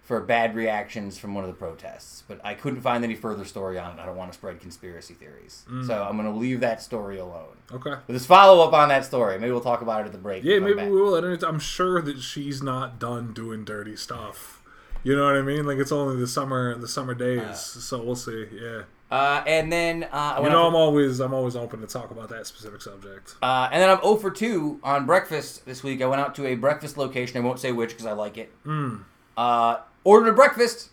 for 0.07 0.21
bad 0.21 0.55
reactions 0.55 1.17
from 1.17 1.35
one 1.35 1.43
of 1.43 1.49
the 1.49 1.53
protests, 1.53 2.23
but 2.29 2.39
I 2.41 2.53
couldn't 2.53 2.79
find 2.79 3.03
any 3.03 3.13
further 3.13 3.43
story 3.43 3.77
on 3.77 3.99
it. 3.99 4.01
I 4.01 4.05
don't 4.05 4.15
want 4.15 4.31
to 4.31 4.37
spread 4.37 4.61
conspiracy 4.61 5.13
theories, 5.13 5.65
so 5.85 6.01
I'm 6.01 6.15
going 6.15 6.31
to 6.31 6.39
leave 6.39 6.61
that 6.61 6.81
story 6.81 7.19
alone. 7.19 7.57
Okay. 7.73 7.89
But 7.89 8.07
there's 8.07 8.25
follow 8.25 8.65
up 8.65 8.71
on 8.71 8.87
that 8.87 9.03
story. 9.03 9.37
Maybe 9.37 9.51
we'll 9.51 9.59
talk 9.59 9.81
about 9.81 10.03
it 10.03 10.05
at 10.05 10.13
the 10.13 10.17
break. 10.17 10.45
Yeah, 10.45 10.59
maybe 10.59 10.85
we 10.89 11.01
will. 11.01 11.15
And 11.15 11.43
I'm 11.43 11.59
sure 11.59 12.01
that 12.01 12.21
she's 12.21 12.63
not 12.63 12.99
done 12.99 13.33
doing 13.33 13.65
dirty 13.65 13.97
stuff. 13.97 14.61
You 15.03 15.13
know 15.17 15.25
what 15.25 15.35
I 15.35 15.41
mean? 15.41 15.65
Like 15.65 15.77
it's 15.77 15.91
only 15.91 16.15
the 16.15 16.27
summer, 16.27 16.75
the 16.75 16.87
summer 16.87 17.13
days. 17.13 17.59
so 17.59 18.01
we'll 18.01 18.15
see. 18.15 18.45
Yeah. 18.53 18.83
Uh, 19.11 19.43
and 19.45 19.69
then 19.69 20.05
uh, 20.11 20.39
You 20.41 20.49
know, 20.49 20.63
out 20.63 20.67
I'm 20.69 20.75
always, 20.75 21.19
I'm 21.19 21.33
always 21.33 21.57
open 21.57 21.81
to 21.81 21.87
talk 21.87 22.11
about 22.11 22.29
that 22.29 22.47
specific 22.47 22.81
subject. 22.81 23.35
Uh, 23.41 23.67
and 23.73 23.81
then 23.81 23.89
I'm 23.89 24.01
0 24.01 24.15
for 24.15 24.31
2 24.31 24.79
on 24.83 25.05
breakfast 25.05 25.65
this 25.65 25.83
week. 25.83 26.01
I 26.01 26.05
went 26.05 26.21
out 26.21 26.33
to 26.35 26.45
a 26.45 26.55
breakfast 26.55 26.97
location. 26.97 27.37
I 27.37 27.41
won't 27.41 27.59
say 27.59 27.73
which 27.73 27.89
because 27.89 28.05
I 28.05 28.13
like 28.13 28.37
it. 28.37 28.51
Mm. 28.65 29.03
Uh, 29.37 29.77
ordered 30.07 30.29
a 30.29 30.33
breakfast, 30.33 30.89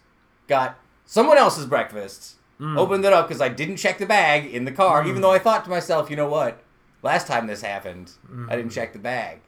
got 0.49 0.77
someone 1.07 1.39
else's 1.39 1.67
breakfast, 1.67 2.35
Mm. 2.61 2.79
opened 2.79 3.05
it 3.05 3.13
up 3.13 3.27
because 3.29 3.41
I 3.41 3.49
didn't 3.49 3.77
check 3.79 3.99
the 3.99 4.07
bag 4.07 4.47
in 4.47 4.65
the 4.65 4.73
car, 4.73 5.07
even 5.07 5.21
though 5.23 5.33
I 5.33 5.39
thought 5.41 5.65
to 5.65 5.71
myself, 5.71 6.09
you 6.11 6.17
know 6.17 6.29
what? 6.29 6.63
Last 7.03 7.27
time 7.27 7.47
this 7.47 7.63
happened, 7.63 8.13
I 8.49 8.55
didn't 8.57 8.71
check 8.71 8.93
the 8.93 8.99
bag. 8.99 9.41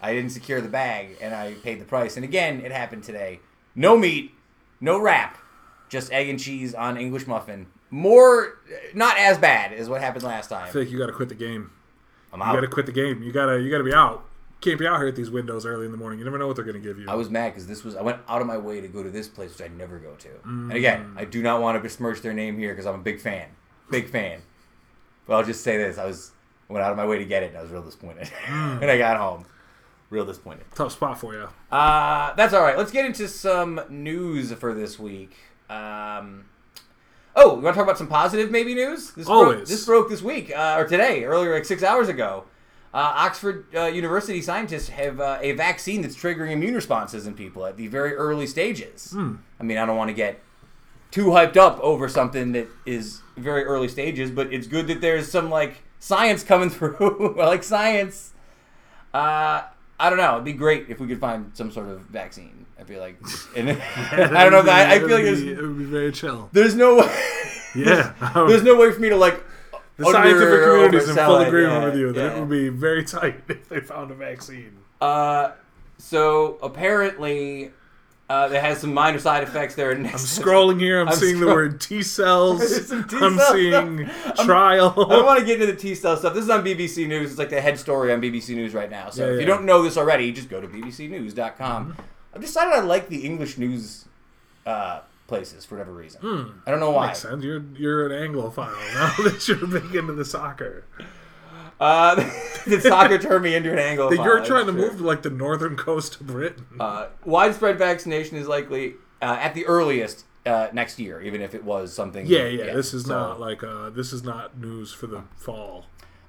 I 0.00 0.12
didn't 0.14 0.30
secure 0.30 0.60
the 0.60 0.68
bag, 0.68 1.16
and 1.20 1.34
I 1.34 1.54
paid 1.62 1.78
the 1.80 1.84
price. 1.84 2.16
And 2.16 2.24
again, 2.24 2.60
it 2.64 2.72
happened 2.72 3.04
today. 3.04 3.40
No 3.74 3.96
meat, 3.96 4.34
no 4.80 4.98
wrap, 4.98 5.38
just 5.88 6.10
egg 6.12 6.28
and 6.28 6.40
cheese 6.40 6.74
on 6.74 6.96
English 6.96 7.26
muffin. 7.26 7.66
More, 7.90 8.58
not 8.94 9.16
as 9.18 9.36
bad 9.38 9.72
as 9.74 9.88
what 9.88 10.00
happened 10.00 10.24
last 10.24 10.48
time. 10.48 10.66
I 10.68 10.70
feel 10.70 10.82
like 10.82 10.90
you 10.90 10.98
got 10.98 11.06
to 11.06 11.12
quit 11.12 11.28
the 11.28 11.34
game. 11.34 11.70
I'm 12.32 12.40
You 12.40 12.46
got 12.46 12.60
to 12.62 12.66
quit 12.66 12.86
the 12.86 12.92
game. 12.92 13.22
You 13.22 13.30
gotta, 13.32 13.60
you 13.60 13.70
gotta 13.70 13.84
be 13.84 13.94
out. 13.94 14.24
Can't 14.62 14.78
be 14.78 14.86
out 14.86 14.98
here 14.98 15.08
at 15.08 15.16
these 15.16 15.30
windows 15.30 15.66
early 15.66 15.86
in 15.86 15.90
the 15.92 15.98
morning. 15.98 16.20
You 16.20 16.24
never 16.24 16.38
know 16.38 16.46
what 16.46 16.56
they're 16.56 16.64
gonna 16.64 16.78
give 16.78 16.98
you. 16.98 17.06
I 17.08 17.14
was 17.14 17.28
mad 17.28 17.50
because 17.52 17.66
this 17.66 17.82
was 17.82 17.96
I 17.96 18.02
went 18.02 18.18
out 18.28 18.40
of 18.40 18.46
my 18.46 18.56
way 18.56 18.80
to 18.80 18.88
go 18.88 19.02
to 19.02 19.10
this 19.10 19.28
place 19.28 19.50
which 19.58 19.68
I 19.68 19.74
never 19.74 19.98
go 19.98 20.14
to. 20.14 20.28
And 20.44 20.72
again, 20.72 21.14
I 21.16 21.24
do 21.24 21.42
not 21.42 21.60
want 21.60 21.76
to 21.76 21.80
besmirch 21.80 22.22
their 22.22 22.32
name 22.32 22.56
here 22.56 22.72
because 22.72 22.86
I'm 22.86 22.94
a 22.94 23.02
big 23.02 23.20
fan, 23.20 23.48
big 23.90 24.08
fan. 24.08 24.40
But 25.26 25.34
I'll 25.34 25.44
just 25.44 25.62
say 25.64 25.76
this: 25.76 25.98
I 25.98 26.06
was 26.06 26.30
I 26.70 26.72
went 26.72 26.84
out 26.84 26.92
of 26.92 26.96
my 26.96 27.06
way 27.06 27.18
to 27.18 27.24
get 27.24 27.42
it, 27.42 27.50
and 27.50 27.58
I 27.58 27.62
was 27.62 27.70
real 27.70 27.82
disappointed. 27.82 28.30
and 28.46 28.84
I 28.90 28.96
got 28.98 29.16
home, 29.16 29.44
real 30.10 30.24
disappointed. 30.24 30.64
Tough 30.74 30.92
spot 30.92 31.18
for 31.18 31.34
you. 31.34 31.48
Uh, 31.70 32.32
that's 32.34 32.54
all 32.54 32.62
right. 32.62 32.78
Let's 32.78 32.92
get 32.92 33.04
into 33.04 33.26
some 33.28 33.80
news 33.88 34.52
for 34.52 34.74
this 34.74 34.98
week. 34.98 35.34
Um, 35.68 36.44
Oh, 37.34 37.56
you 37.56 37.62
want 37.62 37.74
to 37.74 37.78
talk 37.78 37.84
about 37.84 37.98
some 37.98 38.08
positive 38.08 38.50
maybe 38.50 38.74
news? 38.74 39.12
This 39.12 39.26
Always. 39.26 39.56
Broke, 39.56 39.66
this 39.68 39.86
broke 39.86 40.10
this 40.10 40.22
week 40.22 40.52
uh, 40.54 40.76
or 40.78 40.86
today, 40.86 41.24
earlier, 41.24 41.54
like 41.54 41.64
six 41.64 41.82
hours 41.82 42.08
ago. 42.08 42.44
Uh, 42.94 42.98
Oxford 43.16 43.64
uh, 43.74 43.84
University 43.86 44.42
scientists 44.42 44.88
have 44.90 45.18
uh, 45.20 45.38
a 45.40 45.52
vaccine 45.52 46.02
that's 46.02 46.14
triggering 46.16 46.50
immune 46.52 46.74
responses 46.74 47.26
in 47.26 47.32
people 47.34 47.64
at 47.64 47.76
the 47.78 47.86
very 47.86 48.14
early 48.14 48.46
stages. 48.46 49.14
I 49.16 49.62
mean, 49.62 49.78
I 49.78 49.86
don't 49.86 49.96
want 49.96 50.08
to 50.08 50.14
get 50.14 50.40
too 51.10 51.26
hyped 51.26 51.56
up 51.56 51.80
over 51.80 52.08
something 52.08 52.52
that 52.52 52.68
is 52.84 53.20
very 53.36 53.64
early 53.64 53.88
stages, 53.88 54.30
but 54.30 54.52
it's 54.52 54.66
good 54.66 54.86
that 54.88 55.00
there's 55.00 55.30
some 55.30 55.48
like 55.50 55.76
science 56.00 56.42
coming 56.44 56.68
through. 56.76 57.34
Like 57.38 57.62
science. 57.62 58.32
Uh, 59.14 59.62
I 59.98 60.08
don't 60.10 60.18
know. 60.18 60.32
It'd 60.34 60.44
be 60.44 60.52
great 60.52 60.86
if 60.90 61.00
we 61.00 61.06
could 61.06 61.20
find 61.20 61.50
some 61.54 61.70
sort 61.70 61.88
of 61.88 62.00
vaccine. 62.02 62.66
I 62.78 62.84
feel 62.84 63.00
like, 63.00 63.16
and 63.56 63.70
I 64.12 64.42
don't 64.42 64.52
know. 64.52 64.62
That 64.62 64.90
I, 64.90 64.96
I 64.96 64.98
feel 64.98 65.10
like 65.10 65.24
be, 65.24 65.52
it 65.52 65.62
would 65.62 65.78
be 65.78 65.84
very 65.84 66.10
chill. 66.12 66.48
there's 66.52 66.74
no 66.74 66.96
way. 66.96 67.28
Yeah, 67.74 68.12
there's 68.34 68.62
no 68.62 68.76
way 68.76 68.92
for 68.92 69.00
me 69.00 69.08
to 69.08 69.16
like. 69.16 69.42
The 69.96 70.10
scientific 70.10 70.64
community 70.64 70.96
is 70.98 71.08
in 71.08 71.16
full 71.16 71.36
agreement 71.36 71.72
yeah, 71.72 71.84
with 71.84 71.96
you 71.96 72.12
that 72.12 72.20
yeah. 72.20 72.36
it 72.36 72.40
would 72.40 72.50
be 72.50 72.68
very 72.68 73.04
tight 73.04 73.42
if 73.48 73.68
they 73.68 73.80
found 73.80 74.10
a 74.10 74.14
vaccine. 74.14 74.78
Uh, 75.00 75.52
so 75.98 76.58
apparently, 76.62 77.70
uh, 78.28 78.48
it 78.50 78.60
has 78.60 78.78
some 78.78 78.94
minor 78.94 79.18
side 79.18 79.42
effects 79.42 79.74
there. 79.74 79.92
I'm 79.92 80.04
scrolling 80.06 80.80
here. 80.80 81.00
I'm, 81.00 81.08
I'm 81.08 81.14
seeing 81.14 81.38
the 81.38 81.46
word 81.46 81.80
T 81.80 82.02
cells. 82.02 82.58
There's 82.70 82.88
some 82.88 83.06
T 83.06 83.16
I'm 83.20 83.38
seeing 83.52 83.74
I'm- 83.74 84.46
trial. 84.46 84.94
I 84.96 85.16
don't 85.16 85.26
want 85.26 85.40
to 85.40 85.46
get 85.46 85.60
into 85.60 85.72
the 85.72 85.78
T 85.78 85.94
cell 85.94 86.16
stuff. 86.16 86.34
This 86.34 86.44
is 86.44 86.50
on 86.50 86.64
BBC 86.64 87.06
News. 87.06 87.30
It's 87.30 87.38
like 87.38 87.50
the 87.50 87.60
head 87.60 87.78
story 87.78 88.12
on 88.12 88.22
BBC 88.22 88.54
News 88.54 88.74
right 88.74 88.90
now. 88.90 89.10
So 89.10 89.26
Yeah, 89.26 89.34
if 89.34 89.40
you 89.40 89.46
don't 89.46 89.64
know 89.64 89.82
this 89.82 89.96
already, 89.96 90.32
just 90.32 90.48
go 90.48 90.60
to 90.60 90.66
bbcnews.com. 90.66 91.96
I've 92.34 92.40
decided 92.40 92.72
I 92.72 92.80
like 92.80 93.08
the 93.08 93.26
English 93.26 93.58
news 93.58 94.06
uh, 94.64 95.00
places 95.32 95.64
for 95.64 95.76
whatever 95.76 95.94
reason. 95.94 96.20
I 96.66 96.70
don't 96.70 96.80
know 96.80 96.90
why. 96.90 97.06
Makes 97.06 97.20
sense. 97.20 97.42
You're 97.42 97.64
you're 97.74 98.06
an 98.12 98.32
Anglophile 98.32 98.94
now 98.94 99.24
that 99.30 99.48
you're 99.48 99.66
big 99.66 99.94
into 99.94 100.12
the 100.12 100.24
soccer. 100.24 100.84
Uh, 101.80 102.14
the 102.66 102.80
soccer 102.80 103.18
turned 103.18 103.42
me 103.42 103.54
into 103.54 103.72
an 103.72 103.78
angle. 103.78 104.08
That 104.14 104.22
you're 104.22 104.44
trying 104.44 104.66
to 104.66 104.72
move 104.72 104.98
to 104.98 105.02
like 105.04 105.22
the 105.22 105.30
northern 105.30 105.76
coast 105.76 106.20
of 106.20 106.26
Britain. 106.26 106.66
Uh, 106.78 107.08
widespread 107.24 107.78
vaccination 107.78 108.36
is 108.36 108.46
likely 108.46 108.94
uh, 109.22 109.38
at 109.40 109.54
the 109.54 109.64
earliest 109.66 110.24
uh, 110.44 110.68
next 110.72 110.98
year, 110.98 111.20
even 111.22 111.40
if 111.40 111.54
it 111.54 111.64
was 111.64 111.92
something. 111.94 112.26
yeah, 112.26 112.44
yeah. 112.46 112.74
This 112.74 112.92
is 112.92 113.04
so- 113.06 113.14
not 113.18 113.40
like 113.40 113.64
uh, 113.64 113.90
this 113.90 114.12
is 114.12 114.22
not 114.22 114.58
news 114.58 114.92
for 114.92 115.06
the 115.06 115.22
fall. 115.36 115.86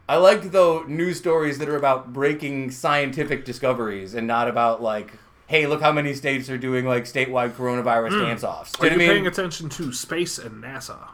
I 0.07 0.17
liked 0.17 0.51
though 0.51 0.83
news 0.83 1.17
stories 1.17 1.59
that 1.59 1.69
are 1.69 1.77
about 1.77 2.13
breaking 2.13 2.71
scientific 2.71 3.45
discoveries 3.45 4.13
and 4.13 4.27
not 4.27 4.47
about 4.47 4.81
like, 4.81 5.13
hey, 5.53 5.67
look 5.67 5.81
how 5.81 5.91
many 5.91 6.15
states 6.15 6.49
are 6.49 6.57
doing 6.57 6.83
like 6.85 7.03
statewide 7.03 7.51
coronavirus 7.51 8.25
dance-offs. 8.25 8.75
Hmm. 8.75 8.83
Are 8.85 8.87
you 8.89 8.97
know 8.97 9.03
I 9.03 9.07
paying 9.07 9.27
attention 9.27 9.69
to 9.69 9.93
space 9.93 10.39
and 10.39 10.63
NASA? 10.63 11.09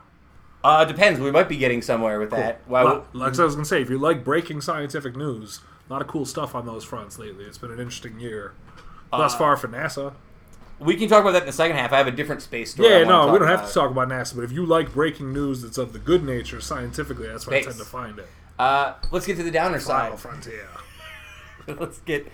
Uh, 0.64 0.86
depends. 0.86 1.20
We 1.20 1.30
might 1.30 1.50
be 1.50 1.58
getting 1.58 1.82
somewhere 1.82 2.20
with 2.22 2.32
that. 2.32 2.62
Why? 2.66 2.84
Well, 2.86 3.06
like 3.12 3.38
I 3.38 3.44
was 3.44 3.56
gonna 3.56 3.66
say, 3.66 3.82
if 3.82 3.90
you 3.90 3.98
like 3.98 4.24
breaking 4.24 4.62
scientific 4.62 5.16
news, 5.18 5.60
a 5.90 5.94
lot 5.94 6.02
of 6.02 6.08
cool 6.08 6.26
stuff 6.26 6.56
on 6.56 6.66
those 6.66 6.86
fronts 6.86 7.20
lately. 7.20 7.44
It's 7.44 7.58
been 7.58 7.72
an 7.72 7.80
interesting 7.80 8.18
year 8.20 8.54
thus 9.12 9.36
Uh, 9.36 9.38
far 9.38 9.58
for 9.58 9.68
NASA. 9.68 10.14
we 10.80 10.96
can 10.96 11.10
talk 11.10 11.22
about 11.22 11.32
that 11.32 11.42
in 11.42 11.48
the 11.48 11.52
second 11.52 11.76
half. 11.76 11.92
I 11.92 11.98
have 11.98 12.08
a 12.08 12.12
different 12.12 12.42
space 12.42 12.72
story. 12.72 12.90
Yeah, 12.90 13.04
no, 13.04 13.32
we 13.34 13.40
don't 13.40 13.48
have 13.50 13.60
about. 13.60 13.68
to 13.70 13.74
talk 13.74 13.92
about 13.92 14.08
NASA, 14.08 14.36
but 14.36 14.44
if 14.46 14.54
you 14.54 14.66
like 14.66 14.94
breaking 14.94 15.34
news 15.34 15.62
that's 15.62 15.78
of 15.78 15.92
the 15.92 16.00
good 16.00 16.24
nature 16.24 16.62
scientifically, 16.62 17.28
that's 17.28 17.46
where 17.46 17.58
I 17.60 17.64
tend 17.64 17.78
to 17.78 17.84
find 17.84 18.18
it. 18.20 18.28
Uh, 18.58 18.94
let's 19.12 19.26
get 19.26 19.36
to 19.38 19.44
the 19.44 19.52
downer 19.52 19.80
Final 19.80 20.18
side. 20.18 20.20
frontier, 20.20 20.68
let's 21.68 22.00
get 22.00 22.28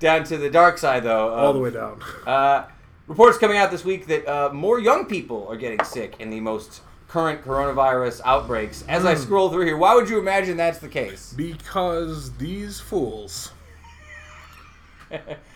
down 0.00 0.24
to 0.24 0.36
the 0.36 0.50
dark 0.50 0.76
side, 0.78 1.04
though. 1.04 1.28
all 1.32 1.48
Um, 1.50 1.56
the 1.56 1.62
way 1.62 1.70
down. 1.70 2.02
Uh, 2.26 2.64
reports 3.06 3.38
coming 3.38 3.56
out 3.56 3.70
this 3.70 3.84
week 3.84 4.06
that 4.08 4.26
uh, 4.26 4.52
more 4.52 4.80
young 4.80 5.06
people 5.06 5.46
are 5.48 5.56
getting 5.56 5.82
sick 5.84 6.16
in 6.18 6.30
the 6.30 6.40
most 6.40 6.80
current 7.08 7.42
coronavirus 7.44 8.20
outbreaks. 8.24 8.84
As 8.88 9.02
Hmm. 9.02 9.08
I 9.08 9.14
scroll 9.14 9.50
through 9.50 9.66
here, 9.66 9.76
why 9.76 9.94
would 9.94 10.08
you 10.08 10.18
imagine 10.18 10.56
that's 10.56 10.78
the 10.78 10.88
case? 10.88 11.32
Because 11.36 12.32
these 12.38 12.78
fools, 12.80 13.50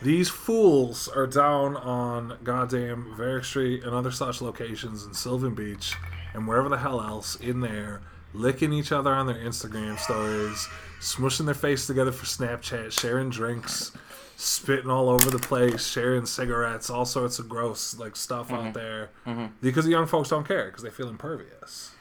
these 0.02 0.28
fools 0.28 1.06
are 1.08 1.28
down 1.28 1.76
on 1.76 2.38
goddamn 2.42 3.14
Varick 3.16 3.44
Street 3.44 3.84
and 3.84 3.94
other 3.94 4.10
such 4.10 4.42
locations 4.42 5.04
in 5.04 5.14
Sylvan 5.14 5.54
Beach 5.54 5.94
and 6.34 6.48
wherever 6.48 6.68
the 6.68 6.78
hell 6.78 7.00
else 7.00 7.36
in 7.36 7.60
there, 7.60 8.02
licking 8.32 8.72
each 8.72 8.90
other 8.90 9.12
on 9.14 9.26
their 9.28 9.36
Instagram 9.36 9.96
stories, 9.96 10.66
smushing 11.00 11.44
their 11.44 11.54
face 11.54 11.86
together 11.86 12.10
for 12.10 12.26
Snapchat, 12.26 12.90
sharing 12.90 13.30
drinks, 13.30 13.92
spitting 14.36 14.90
all 14.90 15.08
over 15.08 15.30
the 15.30 15.38
place, 15.38 15.86
sharing 15.86 16.26
cigarettes, 16.26 16.90
all 16.90 17.04
sorts 17.04 17.38
of 17.38 17.48
gross 17.48 17.96
like 17.98 18.16
stuff 18.16 18.52
out 18.52 18.60
mm-hmm. 18.60 18.72
there. 18.72 19.10
Mm-hmm. 19.26 19.46
Because 19.60 19.84
the 19.84 19.90
young 19.90 20.06
folks 20.06 20.28
don't 20.28 20.46
care 20.46 20.66
because 20.66 20.82
they 20.82 20.90
feel 20.90 21.08
impervious. 21.08 21.92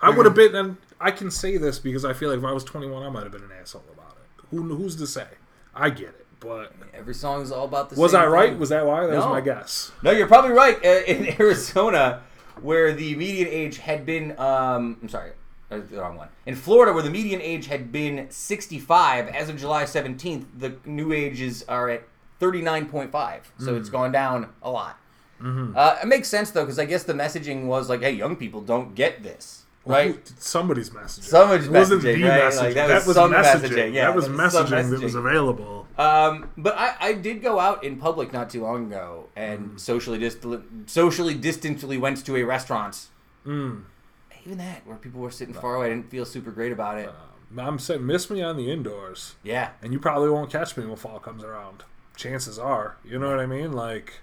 I 0.00 0.08
mm-hmm. 0.08 0.16
would 0.16 0.26
have 0.26 0.34
been, 0.34 0.54
and 0.54 0.76
I 1.00 1.10
can 1.10 1.30
say 1.30 1.56
this 1.56 1.78
because 1.78 2.04
I 2.04 2.12
feel 2.12 2.30
like 2.30 2.38
if 2.38 2.44
I 2.44 2.52
was 2.52 2.64
21, 2.64 3.02
I 3.02 3.08
might 3.08 3.22
have 3.22 3.32
been 3.32 3.44
an 3.44 3.52
asshole 3.60 3.84
about 3.92 4.16
it. 4.22 4.44
Who, 4.50 4.62
who's 4.76 4.96
to 4.96 5.06
say? 5.06 5.26
I 5.74 5.90
get 5.90 6.08
it, 6.08 6.26
but 6.40 6.72
Every 6.96 7.14
song 7.14 7.42
is 7.42 7.52
all 7.52 7.66
about 7.66 7.90
the 7.90 8.00
was 8.00 8.14
I 8.14 8.26
right? 8.26 8.50
thing. 8.50 8.58
Was 8.58 8.70
that 8.70 8.86
why? 8.86 9.06
That 9.06 9.16
was 9.16 9.26
my 9.26 9.42
guess. 9.42 9.92
No, 10.02 10.12
you're 10.12 10.26
probably 10.26 10.52
right. 10.52 10.82
In 10.82 11.34
Arizona, 11.40 12.22
where 12.62 12.92
the 12.94 13.14
median 13.16 13.48
age 13.48 13.78
had 13.78 14.06
been, 14.06 14.32
um, 14.38 14.96
I'm 15.02 15.08
sorry, 15.08 15.32
uh, 15.70 15.78
the 15.90 15.98
wrong 15.98 16.16
one. 16.16 16.28
In 16.46 16.54
Florida, 16.54 16.92
where 16.92 17.02
the 17.02 17.10
median 17.10 17.40
age 17.40 17.66
had 17.66 17.90
been 17.92 18.26
65, 18.30 19.28
as 19.28 19.48
of 19.48 19.56
July 19.56 19.84
17th, 19.84 20.44
the 20.58 20.76
new 20.84 21.12
ages 21.12 21.64
are 21.68 21.88
at 21.90 22.02
39.5. 22.40 23.40
So 23.58 23.72
Hmm. 23.72 23.76
it's 23.78 23.88
gone 23.88 24.12
down 24.12 24.48
a 24.62 24.70
lot. 24.70 24.98
Mm-hmm. 25.42 25.76
Uh, 25.76 25.96
it 26.02 26.06
makes 26.06 26.28
sense 26.28 26.50
though, 26.50 26.62
because 26.64 26.78
I 26.78 26.84
guess 26.86 27.02
the 27.04 27.12
messaging 27.12 27.66
was 27.66 27.90
like, 27.90 28.00
"Hey, 28.00 28.12
young 28.12 28.36
people 28.36 28.62
don't 28.62 28.94
get 28.94 29.22
this." 29.22 29.64
Right? 29.84 30.14
Who- 30.14 30.20
Somebody's 30.38 30.90
messaging. 30.90 31.22
Somebody's 31.24 31.66
It 31.66 31.72
wasn't 31.72 32.02
messaging, 32.02 32.22
the 32.22 32.28
right? 32.28 32.42
messaging. 32.44 32.62
Like, 32.64 32.74
that 32.74 32.86
that, 32.88 32.94
was 32.96 33.06
was 33.06 33.16
some 33.16 33.32
messaging. 33.32 33.60
messaging, 33.68 33.92
yeah, 33.94 34.06
that 34.06 34.14
was 34.16 34.24
that 34.28 34.36
was 34.36 34.52
some 34.52 34.66
messaging 34.66 34.90
that 34.90 35.02
was 35.02 35.14
available. 35.14 35.86
Um, 35.98 36.48
but 36.56 36.74
I, 36.76 36.94
I 37.00 37.12
did 37.12 37.40
go 37.42 37.60
out 37.60 37.84
in 37.84 37.96
public 37.96 38.32
not 38.32 38.50
too 38.50 38.62
long 38.62 38.86
ago 38.86 39.28
and 39.36 39.72
Mm. 39.72 39.80
socially 39.80 40.18
dist- 40.18 40.44
socially 40.86 41.34
distantly 41.34 41.98
went 41.98 42.24
to 42.26 42.36
a 42.36 42.42
restaurant. 42.42 43.06
Mm. 43.46 43.82
Even 44.46 44.58
that, 44.58 44.86
where 44.86 44.96
people 44.96 45.20
were 45.20 45.30
sitting 45.30 45.54
far 45.54 45.74
away, 45.74 45.86
I 45.86 45.88
didn't 45.90 46.08
feel 46.08 46.24
super 46.24 46.52
great 46.52 46.70
about 46.72 46.98
it. 46.98 47.10
I'm 47.58 47.78
saying, 47.80 48.06
miss 48.06 48.30
me 48.30 48.42
on 48.42 48.56
the 48.56 48.70
indoors, 48.70 49.34
Yeah, 49.42 49.70
and 49.82 49.92
you 49.92 49.98
probably 49.98 50.30
won't 50.30 50.50
catch 50.50 50.76
me 50.76 50.86
when 50.86 50.96
fall 50.96 51.18
comes 51.18 51.42
around. 51.42 51.82
Chances 52.16 52.58
are, 52.58 52.96
you 53.04 53.18
know 53.18 53.28
what 53.28 53.40
I 53.40 53.46
mean? 53.46 53.72
Like, 53.72 54.20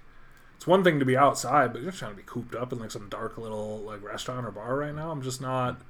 it's 0.56 0.66
one 0.66 0.82
thing 0.82 0.98
to 0.98 1.04
be 1.04 1.16
outside, 1.16 1.72
but 1.72 1.82
you're 1.82 1.92
trying 1.92 2.12
to 2.12 2.16
be 2.16 2.22
cooped 2.24 2.54
up 2.54 2.72
in 2.72 2.78
like 2.78 2.90
some 2.90 3.08
dark 3.10 3.36
little 3.38 3.78
like 3.80 4.02
restaurant 4.02 4.46
or 4.46 4.50
bar 4.50 4.76
right 4.76 4.94
now. 4.94 5.10
I'm 5.10 5.20
just 5.22 5.40
not. 5.42 5.80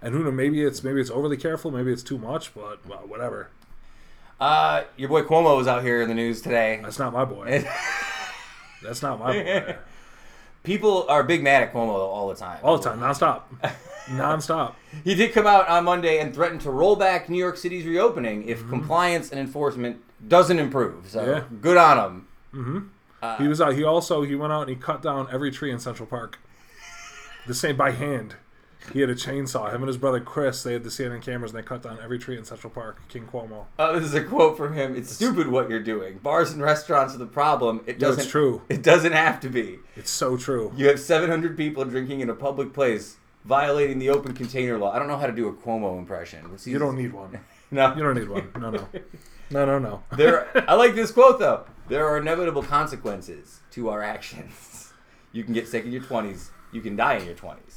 And 0.00 0.14
who 0.14 0.22
knows? 0.24 0.32
Maybe 0.34 0.62
it's 0.62 0.82
maybe 0.84 1.00
it's 1.00 1.10
overly 1.10 1.36
careful. 1.36 1.70
Maybe 1.70 1.92
it's 1.92 2.02
too 2.02 2.16
much. 2.18 2.54
But 2.54 2.86
well, 2.86 3.02
whatever. 3.06 3.50
uh, 4.40 4.84
your 4.96 5.08
boy 5.08 5.22
Cuomo 5.22 5.56
was 5.56 5.66
out 5.66 5.82
here 5.82 6.00
in 6.00 6.08
the 6.08 6.14
news 6.14 6.40
today. 6.42 6.78
That's 6.82 6.98
not 6.98 7.12
my 7.12 7.24
boy. 7.24 7.66
That's 8.82 9.02
not 9.02 9.18
my 9.18 9.32
boy. 9.32 9.76
People 10.62 11.06
are 11.08 11.22
big 11.22 11.42
mad 11.42 11.62
at 11.62 11.72
Cuomo 11.72 11.88
all 11.88 12.28
the 12.28 12.34
time. 12.34 12.58
All 12.62 12.76
the 12.76 12.84
time, 12.88 13.00
nonstop, 13.00 13.42
nonstop. 14.06 14.74
He 15.04 15.14
did 15.14 15.32
come 15.32 15.46
out 15.46 15.68
on 15.68 15.84
Monday 15.84 16.18
and 16.18 16.34
threatened 16.34 16.60
to 16.62 16.70
roll 16.70 16.96
back 16.96 17.28
New 17.30 17.38
York 17.38 17.56
City's 17.56 17.86
reopening 17.86 18.46
if 18.46 18.58
Mm-hmm. 18.60 18.70
compliance 18.70 19.30
and 19.30 19.40
enforcement 19.40 19.98
doesn't 20.28 20.58
improve. 20.58 21.08
So 21.08 21.24
Yeah. 21.24 21.44
good 21.62 21.76
on 21.78 22.26
him. 22.52 22.92
he 23.38 23.48
was 23.48 23.60
out. 23.60 23.74
He 23.74 23.84
also 23.84 24.22
he 24.22 24.34
went 24.34 24.52
out 24.52 24.62
and 24.62 24.70
he 24.70 24.76
cut 24.76 25.00
down 25.02 25.28
every 25.32 25.50
tree 25.50 25.70
in 25.70 25.78
Central 25.78 26.06
Park. 26.06 26.38
The 27.46 27.54
same 27.54 27.76
by 27.76 27.92
hand. 27.92 28.34
He 28.92 29.00
had 29.00 29.10
a 29.10 29.14
chainsaw. 29.14 29.68
Him 29.70 29.82
and 29.82 29.88
his 29.88 29.96
brother 29.96 30.20
Chris, 30.20 30.62
they 30.62 30.72
had 30.72 30.82
the 30.82 30.90
CNN 30.90 31.22
cameras, 31.22 31.52
and 31.52 31.62
they 31.62 31.66
cut 31.66 31.82
down 31.82 31.98
every 32.02 32.18
tree 32.18 32.36
in 32.36 32.44
Central 32.44 32.72
Park. 32.72 33.00
King 33.08 33.26
Cuomo. 33.30 33.66
Uh, 33.78 33.92
this 33.92 34.04
is 34.04 34.14
a 34.14 34.24
quote 34.24 34.56
from 34.56 34.72
him. 34.74 34.96
It's 34.96 35.12
stupid 35.12 35.48
what 35.48 35.70
you're 35.70 35.82
doing. 35.82 36.18
Bars 36.18 36.52
and 36.52 36.62
restaurants 36.62 37.14
are 37.14 37.18
the 37.18 37.26
problem. 37.26 37.82
It 37.86 37.98
doesn't. 37.98 38.22
it's 38.22 38.30
true. 38.30 38.62
It 38.68 38.82
doesn't 38.82 39.12
have 39.12 39.40
to 39.40 39.48
be. 39.48 39.78
It's 39.96 40.10
so 40.10 40.36
true. 40.36 40.72
You 40.76 40.88
have 40.88 40.98
700 41.00 41.56
people 41.56 41.84
drinking 41.84 42.20
in 42.20 42.30
a 42.30 42.34
public 42.34 42.72
place, 42.72 43.16
violating 43.44 43.98
the 43.98 44.10
open 44.10 44.34
container 44.34 44.78
law. 44.78 44.92
I 44.92 44.98
don't 44.98 45.08
know 45.08 45.18
how 45.18 45.26
to 45.26 45.32
do 45.32 45.48
a 45.48 45.52
Cuomo 45.52 45.98
impression. 45.98 46.50
You 46.64 46.78
don't 46.78 46.96
need 46.96 47.12
one. 47.12 47.38
No. 47.72 47.94
You 47.94 48.02
don't 48.02 48.16
need 48.16 48.28
one. 48.28 48.50
No, 48.58 48.70
no, 48.70 48.88
no, 49.50 49.64
no, 49.64 49.78
no. 49.78 50.02
There. 50.16 50.48
I 50.68 50.74
like 50.74 50.96
this 50.96 51.12
quote 51.12 51.38
though. 51.38 51.66
There 51.86 52.04
are 52.04 52.18
inevitable 52.18 52.64
consequences 52.64 53.60
to 53.70 53.90
our 53.90 54.02
actions. 54.02 54.92
You 55.30 55.44
can 55.44 55.54
get 55.54 55.68
sick 55.68 55.84
in 55.84 55.92
your 55.92 56.02
20s. 56.02 56.48
You 56.72 56.80
can 56.80 56.96
die 56.96 57.18
in 57.18 57.26
your 57.26 57.36
20s. 57.36 57.69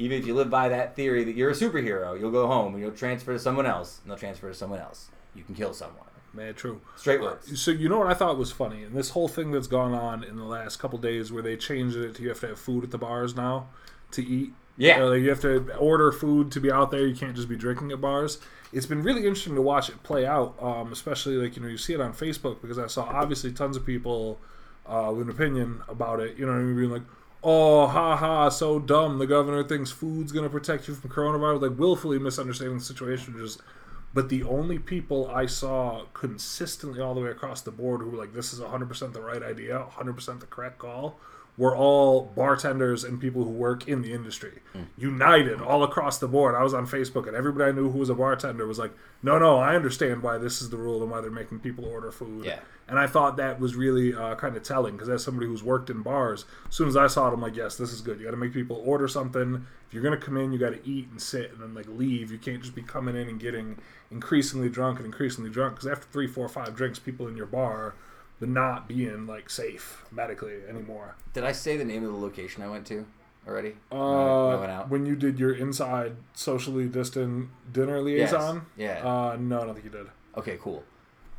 Even 0.00 0.18
if 0.18 0.26
you 0.26 0.34
live 0.34 0.48
by 0.48 0.70
that 0.70 0.96
theory 0.96 1.24
that 1.24 1.36
you're 1.36 1.50
a 1.50 1.54
superhero, 1.54 2.18
you'll 2.18 2.30
go 2.30 2.46
home 2.46 2.72
and 2.72 2.82
you'll 2.82 2.90
transfer 2.90 3.34
to 3.34 3.38
someone 3.38 3.66
else, 3.66 4.00
and 4.02 4.10
they'll 4.10 4.18
transfer 4.18 4.48
to 4.48 4.54
someone 4.54 4.80
else. 4.80 5.10
You 5.34 5.44
can 5.44 5.54
kill 5.54 5.74
someone. 5.74 6.06
Man, 6.32 6.54
true. 6.54 6.80
Straight 6.96 7.20
words. 7.20 7.60
So 7.60 7.70
you 7.70 7.88
know 7.90 7.98
what 7.98 8.06
I 8.06 8.14
thought 8.14 8.38
was 8.38 8.50
funny, 8.50 8.82
and 8.82 8.96
this 8.96 9.10
whole 9.10 9.28
thing 9.28 9.50
that's 9.50 9.66
gone 9.66 9.92
on 9.92 10.24
in 10.24 10.36
the 10.36 10.44
last 10.44 10.78
couple 10.78 10.98
days, 10.98 11.30
where 11.30 11.42
they 11.42 11.54
changed 11.54 11.96
it 11.96 12.14
to 12.14 12.22
you 12.22 12.30
have 12.30 12.40
to 12.40 12.48
have 12.48 12.58
food 12.58 12.82
at 12.82 12.90
the 12.90 12.98
bars 12.98 13.36
now 13.36 13.68
to 14.12 14.24
eat. 14.26 14.52
Yeah. 14.78 15.02
Uh, 15.02 15.10
like 15.10 15.20
you 15.20 15.28
have 15.28 15.42
to 15.42 15.76
order 15.76 16.10
food 16.12 16.50
to 16.52 16.60
be 16.60 16.72
out 16.72 16.90
there. 16.90 17.06
You 17.06 17.14
can't 17.14 17.36
just 17.36 17.48
be 17.48 17.56
drinking 17.56 17.92
at 17.92 18.00
bars. 18.00 18.38
It's 18.72 18.86
been 18.86 19.02
really 19.02 19.26
interesting 19.26 19.56
to 19.56 19.62
watch 19.62 19.90
it 19.90 20.02
play 20.02 20.24
out, 20.24 20.54
um, 20.62 20.92
especially 20.92 21.34
like 21.34 21.56
you 21.56 21.62
know 21.62 21.68
you 21.68 21.76
see 21.76 21.92
it 21.92 22.00
on 22.00 22.14
Facebook 22.14 22.62
because 22.62 22.78
I 22.78 22.86
saw 22.86 23.02
obviously 23.02 23.52
tons 23.52 23.76
of 23.76 23.84
people 23.84 24.38
uh, 24.86 25.12
with 25.14 25.28
an 25.28 25.30
opinion 25.30 25.82
about 25.88 26.20
it. 26.20 26.38
You 26.38 26.46
know, 26.46 26.52
what 26.52 26.58
I 26.58 26.62
mean? 26.62 26.76
being 26.76 26.90
like, 26.90 27.02
oh, 27.42 27.86
ha 27.86 28.16
ha, 28.16 28.48
so 28.48 28.78
dumb. 28.78 29.18
The 29.18 29.26
governor 29.26 29.64
thinks 29.64 29.90
food's 29.90 30.32
going 30.32 30.44
to 30.44 30.50
protect 30.50 30.88
you 30.88 30.94
from 30.94 31.10
coronavirus. 31.10 31.62
Like, 31.62 31.78
willfully 31.78 32.18
misunderstanding 32.18 32.78
the 32.78 32.84
situation. 32.84 33.34
Just, 33.38 33.62
but 34.12 34.28
the 34.28 34.42
only 34.42 34.78
people 34.78 35.30
I 35.30 35.46
saw 35.46 36.04
consistently 36.12 37.00
all 37.00 37.14
the 37.14 37.20
way 37.20 37.30
across 37.30 37.62
the 37.62 37.70
board 37.70 38.00
who 38.00 38.10
were 38.10 38.18
like, 38.18 38.34
this 38.34 38.52
is 38.52 38.60
100% 38.60 39.12
the 39.12 39.20
right 39.20 39.42
idea, 39.42 39.86
100% 39.92 40.40
the 40.40 40.46
correct 40.46 40.78
call, 40.78 41.18
were 41.56 41.76
all 41.76 42.32
bartenders 42.34 43.04
and 43.04 43.20
people 43.20 43.44
who 43.44 43.50
work 43.50 43.86
in 43.86 44.02
the 44.02 44.12
industry. 44.12 44.60
United 44.96 45.60
all 45.60 45.82
across 45.82 46.18
the 46.18 46.28
board. 46.28 46.54
I 46.54 46.62
was 46.62 46.72
on 46.72 46.86
Facebook 46.86 47.26
and 47.26 47.36
everybody 47.36 47.70
I 47.70 47.72
knew 47.72 47.90
who 47.90 47.98
was 47.98 48.08
a 48.08 48.14
bartender 48.14 48.66
was 48.66 48.78
like, 48.78 48.92
no, 49.22 49.38
no, 49.38 49.58
I 49.58 49.76
understand 49.76 50.22
why 50.22 50.38
this 50.38 50.62
is 50.62 50.70
the 50.70 50.78
rule 50.78 51.02
and 51.02 51.10
why 51.10 51.20
they're 51.20 51.30
making 51.30 51.60
people 51.60 51.84
order 51.84 52.10
food. 52.10 52.44
Yeah. 52.44 52.60
And 52.88 52.98
I 52.98 53.06
thought 53.06 53.36
that 53.36 53.60
was 53.60 53.76
really 53.76 54.14
uh, 54.14 54.34
kind 54.34 54.56
of 54.56 54.62
telling 54.62 54.94
because 54.94 55.08
as 55.08 55.22
somebody 55.22 55.46
who's 55.46 55.62
worked 55.62 55.90
in 55.90 56.02
bars, 56.02 56.44
as 56.68 56.74
soon 56.74 56.88
as 56.88 56.96
I 56.96 57.06
saw 57.06 57.28
it, 57.28 57.34
I'm 57.34 57.40
like, 57.40 57.54
yes, 57.54 57.76
this 57.76 57.92
is 57.92 58.00
good. 58.00 58.18
You 58.18 58.24
got 58.24 58.32
to 58.32 58.36
make 58.36 58.52
people 58.52 58.82
order 58.84 59.06
something. 59.06 59.66
If 59.86 59.94
you're 59.94 60.02
gonna 60.02 60.16
come 60.16 60.36
in, 60.36 60.52
you 60.52 60.58
got 60.58 60.70
to 60.70 60.88
eat 60.88 61.08
and 61.10 61.20
sit 61.20 61.52
and 61.52 61.60
then 61.60 61.74
like 61.74 61.86
leave. 61.88 62.32
You 62.32 62.38
can't 62.38 62.60
just 62.60 62.74
be 62.74 62.82
coming 62.82 63.16
in 63.16 63.28
and 63.28 63.38
getting 63.38 63.78
increasingly 64.10 64.68
drunk 64.68 64.98
and 64.98 65.06
increasingly 65.06 65.50
drunk 65.50 65.74
because 65.74 65.86
after 65.88 66.06
three, 66.10 66.26
four, 66.26 66.48
five 66.48 66.74
drinks, 66.74 66.98
people 66.98 67.28
in 67.28 67.36
your 67.36 67.46
bar, 67.46 67.94
they're 68.40 68.48
not 68.48 68.88
being 68.88 69.26
like 69.26 69.48
safe 69.50 70.02
medically 70.10 70.54
anymore. 70.68 71.14
Did 71.34 71.44
I 71.44 71.52
say 71.52 71.76
the 71.76 71.84
name 71.84 72.04
of 72.04 72.10
the 72.12 72.18
location 72.18 72.62
I 72.62 72.68
went 72.68 72.86
to 72.88 73.06
already? 73.46 73.74
Uh, 73.92 74.48
I 74.48 74.54
went 74.56 74.72
out. 74.72 74.88
when 74.90 75.06
you 75.06 75.14
did 75.14 75.38
your 75.38 75.52
inside 75.54 76.16
socially 76.34 76.86
distant 76.86 77.48
dinner 77.72 78.00
liaison, 78.00 78.66
Yeah. 78.76 79.00
Uh, 79.06 79.36
no, 79.38 79.60
I 79.60 79.64
don't 79.66 79.74
think 79.74 79.84
you 79.84 79.90
did. 79.90 80.06
Okay, 80.36 80.58
cool. 80.60 80.82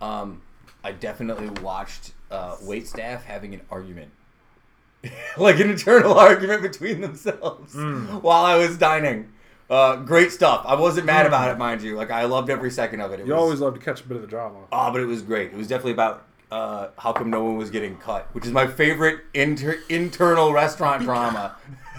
Um, 0.01 0.41
I 0.83 0.91
definitely 0.93 1.49
watched 1.61 2.13
uh, 2.31 2.55
wait 2.61 2.87
staff 2.87 3.23
having 3.25 3.53
an 3.53 3.61
argument, 3.69 4.11
like 5.37 5.59
an 5.59 5.69
internal 5.69 6.13
argument 6.17 6.61
between 6.61 7.01
themselves 7.01 7.73
Mm. 7.75 8.21
while 8.21 8.45
I 8.45 8.55
was 8.57 8.77
dining. 8.77 9.31
Uh, 9.69 9.95
great 9.97 10.31
stuff. 10.33 10.65
I 10.67 10.75
wasn't 10.75 11.05
mad 11.05 11.25
about 11.25 11.49
it, 11.49 11.57
mind 11.57 11.81
you. 11.81 11.95
Like 11.95 12.11
I 12.11 12.25
loved 12.25 12.49
every 12.49 12.69
second 12.71 12.99
of 12.99 13.11
it. 13.13 13.21
it. 13.21 13.25
You 13.25 13.33
was, 13.33 13.41
always 13.41 13.59
love 13.61 13.73
to 13.75 13.79
catch 13.79 14.01
a 14.01 14.03
bit 14.03 14.15
of 14.17 14.21
the 14.21 14.27
drama. 14.27 14.59
Oh, 14.71 14.91
but 14.91 14.99
it 15.01 15.05
was 15.05 15.21
great. 15.21 15.51
It 15.53 15.57
was 15.57 15.67
definitely 15.67 15.93
about 15.93 16.25
uh, 16.51 16.89
how 16.97 17.13
come 17.13 17.29
no 17.29 17.43
one 17.43 17.57
was 17.57 17.69
getting 17.69 17.97
cut, 17.97 18.27
which 18.33 18.45
is 18.45 18.51
my 18.51 18.67
favorite 18.67 19.21
inter- 19.33 19.79
internal 19.89 20.51
restaurant 20.53 21.03
drama. 21.03 21.55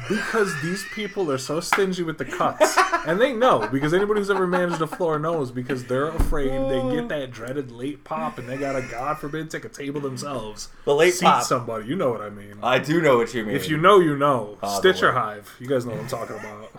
Because 0.08 0.52
these 0.62 0.84
people 0.94 1.30
are 1.30 1.38
so 1.38 1.60
stingy 1.60 2.02
with 2.02 2.18
the 2.18 2.24
cuts. 2.24 2.76
and 3.06 3.20
they 3.20 3.32
know, 3.32 3.68
because 3.70 3.94
anybody 3.94 4.18
who's 4.18 4.30
ever 4.30 4.48
managed 4.48 4.82
a 4.82 4.86
floor 4.88 5.16
knows, 5.18 5.52
because 5.52 5.84
they're 5.84 6.08
afraid 6.08 6.50
they 6.50 6.94
get 6.96 7.08
that 7.08 7.30
dreaded 7.30 7.70
late 7.70 8.02
pop 8.02 8.36
and 8.36 8.48
they 8.48 8.56
gotta, 8.56 8.82
God 8.82 9.18
forbid, 9.18 9.48
take 9.48 9.64
a 9.64 9.68
table 9.68 10.00
themselves. 10.00 10.70
The 10.84 10.94
late 10.94 11.14
Seat 11.14 11.26
pop. 11.26 11.44
somebody. 11.44 11.86
You 11.86 11.94
know 11.94 12.10
what 12.10 12.20
I 12.20 12.30
mean. 12.30 12.54
I 12.64 12.80
do 12.80 13.00
know 13.00 13.16
what 13.16 13.32
you 13.32 13.44
mean. 13.44 13.54
if 13.54 13.68
you 13.68 13.76
know, 13.76 14.00
you 14.00 14.16
know. 14.16 14.58
The 14.60 14.76
Stitcher 14.76 15.12
Hive. 15.12 15.54
You 15.60 15.68
guys 15.68 15.86
know 15.86 15.92
what 15.92 16.00
I'm 16.00 16.08
talking 16.08 16.36
about. 16.36 16.72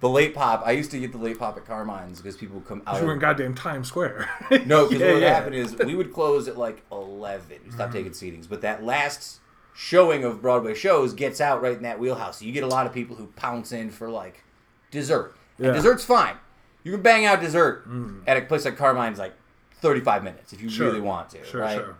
The 0.00 0.08
late 0.08 0.34
pop, 0.34 0.62
I 0.64 0.72
used 0.72 0.90
to 0.92 1.00
get 1.00 1.12
the 1.12 1.18
late 1.18 1.38
pop 1.38 1.56
at 1.56 1.66
Carmine's 1.66 2.20
because 2.20 2.36
people 2.36 2.60
come 2.60 2.82
out. 2.86 3.00
You 3.00 3.06
were 3.06 3.14
in 3.14 3.18
goddamn 3.18 3.54
Times 3.54 3.88
Square. 3.88 4.28
No, 4.66 4.88
because 4.88 4.90
Yeah, 5.00 5.06
what 5.06 5.14
would 5.14 5.22
yeah. 5.22 5.34
happen 5.34 5.54
is 5.54 5.76
we 5.76 5.94
would 5.94 6.12
close 6.12 6.46
at 6.48 6.56
like 6.56 6.82
eleven. 6.92 7.58
We 7.64 7.70
stopped 7.70 7.92
mm-hmm. 7.92 8.04
taking 8.04 8.12
seatings, 8.12 8.48
but 8.48 8.60
that 8.62 8.84
last 8.84 9.40
showing 9.74 10.24
of 10.24 10.40
Broadway 10.40 10.74
shows 10.74 11.12
gets 11.14 11.40
out 11.40 11.62
right 11.62 11.76
in 11.76 11.82
that 11.82 11.98
wheelhouse. 11.98 12.38
So 12.38 12.44
you 12.44 12.52
get 12.52 12.64
a 12.64 12.68
lot 12.68 12.86
of 12.86 12.92
people 12.92 13.16
who 13.16 13.26
pounce 13.28 13.72
in 13.72 13.90
for 13.90 14.08
like 14.08 14.42
dessert. 14.90 15.34
And 15.58 15.74
dessert's 15.74 16.04
fine. 16.04 16.36
You 16.84 16.92
can 16.92 17.02
bang 17.02 17.26
out 17.26 17.40
dessert 17.40 17.88
mm. 17.88 18.22
at 18.26 18.36
a 18.36 18.42
place 18.42 18.64
like 18.64 18.76
Carmine's 18.76 19.18
like 19.18 19.34
thirty-five 19.80 20.22
minutes 20.22 20.52
if 20.52 20.62
you 20.62 20.68
Sure. 20.68 20.86
really 20.86 21.00
want 21.00 21.30
to. 21.30 21.44
Sure, 21.44 21.60
right? 21.60 21.76
sure. 21.76 21.96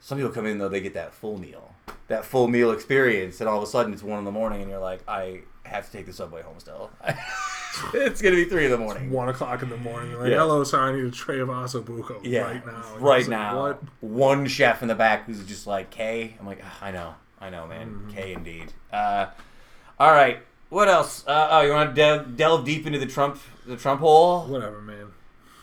Some 0.00 0.18
people 0.18 0.32
come 0.32 0.44
in 0.44 0.58
though, 0.58 0.68
they 0.68 0.82
get 0.82 0.94
that 0.94 1.14
full 1.14 1.38
meal, 1.38 1.74
that 2.08 2.26
full 2.26 2.46
meal 2.46 2.70
experience, 2.72 3.40
and 3.40 3.48
all 3.48 3.56
of 3.56 3.62
a 3.62 3.66
sudden 3.66 3.94
it's 3.94 4.02
one 4.02 4.18
in 4.18 4.26
the 4.26 4.32
morning, 4.32 4.60
and 4.60 4.70
you're 4.70 4.78
like, 4.78 5.00
I 5.08 5.40
have 5.64 5.86
to 5.86 5.92
take 5.92 6.06
the 6.06 6.12
subway 6.12 6.42
home 6.42 6.58
still. 6.58 6.90
it's 7.94 8.22
gonna 8.22 8.36
be 8.36 8.44
three 8.44 8.66
in 8.66 8.70
the 8.70 8.78
morning. 8.78 9.10
One 9.10 9.28
o'clock 9.28 9.62
in 9.62 9.68
the 9.68 9.76
morning. 9.76 10.10
You're 10.10 10.20
like, 10.20 10.30
Yeah. 10.30 10.38
hello, 10.38 10.64
sir, 10.64 10.80
I 10.80 10.92
need 10.92 11.04
a 11.04 11.10
tray 11.10 11.40
of 11.40 11.48
osso 11.48 11.82
buco 11.82 12.20
Yeah, 12.22 12.42
right 12.42 12.66
now. 12.66 12.84
And 12.94 13.02
right 13.02 13.22
like, 13.22 13.28
now. 13.28 13.60
What? 13.60 13.82
One 14.00 14.46
chef 14.46 14.82
in 14.82 14.88
the 14.88 14.94
back 14.94 15.26
who's 15.26 15.44
just 15.44 15.66
like 15.66 15.90
K. 15.90 16.36
I'm 16.38 16.46
like, 16.46 16.62
I 16.80 16.90
know, 16.90 17.14
I 17.40 17.50
know, 17.50 17.66
man. 17.66 17.88
Mm-hmm. 17.88 18.10
K 18.10 18.32
indeed. 18.32 18.72
Uh, 18.92 19.26
all 19.98 20.12
right, 20.12 20.40
what 20.68 20.88
else? 20.88 21.26
Uh, 21.26 21.48
oh, 21.50 21.60
you 21.62 21.70
want 21.70 21.90
to 21.90 21.94
delve, 21.94 22.36
delve 22.36 22.64
deep 22.64 22.86
into 22.86 22.98
the 22.98 23.06
Trump 23.06 23.38
the 23.66 23.76
Trump 23.76 24.00
hole? 24.00 24.44
Whatever, 24.46 24.80
man. 24.80 25.12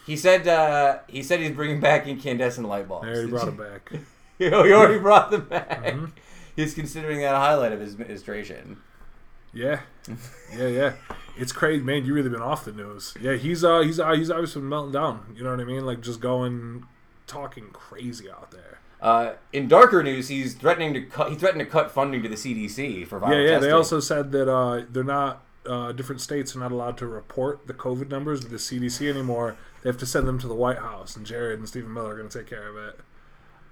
He 0.05 0.17
said 0.17 0.47
uh, 0.47 0.99
he 1.07 1.21
said 1.23 1.39
he's 1.39 1.51
bringing 1.51 1.79
back 1.79 2.07
incandescent 2.07 2.67
light 2.67 2.87
bulbs. 2.87 3.07
I 3.07 3.11
already 3.11 3.29
brought 3.29 3.47
it 3.47 3.57
back. 3.57 3.91
he 4.37 4.51
already 4.51 4.99
brought 4.99 5.31
them 5.31 5.45
back. 5.47 5.83
Mm-hmm. 5.85 6.05
He's 6.55 6.73
considering 6.73 7.19
that 7.21 7.33
a 7.33 7.37
highlight 7.37 7.71
of 7.71 7.79
his 7.79 7.93
administration. 7.93 8.77
Yeah, 9.53 9.81
yeah, 10.55 10.67
yeah. 10.67 10.93
It's 11.37 11.51
crazy, 11.51 11.83
man. 11.83 12.05
You 12.05 12.13
really 12.13 12.29
been 12.29 12.41
off 12.41 12.65
the 12.65 12.71
news. 12.71 13.13
Yeah, 13.19 13.33
he's 13.35 13.63
uh, 13.63 13.79
he's 13.81 13.99
uh, 13.99 14.11
he's 14.13 14.29
obviously 14.31 14.61
been 14.61 14.69
melting 14.69 14.93
down. 14.93 15.33
You 15.35 15.43
know 15.43 15.51
what 15.51 15.59
I 15.59 15.63
mean? 15.65 15.85
Like 15.85 16.01
just 16.01 16.19
going, 16.21 16.85
talking 17.27 17.67
crazy 17.73 18.29
out 18.29 18.51
there. 18.51 18.79
Uh, 19.01 19.33
in 19.51 19.67
darker 19.67 20.03
news, 20.03 20.27
he's 20.27 20.53
threatening 20.53 20.93
to 20.93 21.01
cut. 21.01 21.29
He 21.29 21.35
threatened 21.35 21.59
to 21.59 21.65
cut 21.65 21.91
funding 21.91 22.21
to 22.23 22.29
the 22.29 22.35
CDC 22.35 23.07
for 23.07 23.19
viral 23.19 23.31
Yeah, 23.31 23.35
yeah. 23.37 23.47
testing. 23.51 23.61
They 23.69 23.71
also 23.71 23.99
said 23.99 24.31
that 24.31 24.49
uh, 24.51 24.83
they're 24.89 25.03
not. 25.03 25.43
Uh, 25.63 25.91
different 25.91 26.19
states 26.21 26.55
are 26.55 26.59
not 26.59 26.71
allowed 26.71 26.97
to 26.97 27.05
report 27.05 27.67
the 27.67 27.73
COVID 27.73 28.09
numbers 28.09 28.39
to 28.41 28.47
the 28.47 28.55
CDC 28.57 29.07
anymore. 29.07 29.57
They 29.83 29.89
have 29.89 29.97
to 29.99 30.07
send 30.07 30.27
them 30.27 30.39
to 30.39 30.47
the 30.47 30.55
White 30.55 30.79
House, 30.79 31.15
and 31.15 31.23
Jared 31.25 31.59
and 31.59 31.67
Stephen 31.67 31.93
Miller 31.93 32.13
are 32.13 32.17
going 32.17 32.29
to 32.29 32.39
take 32.39 32.47
care 32.47 32.67
of 32.67 32.77
it. 32.77 32.99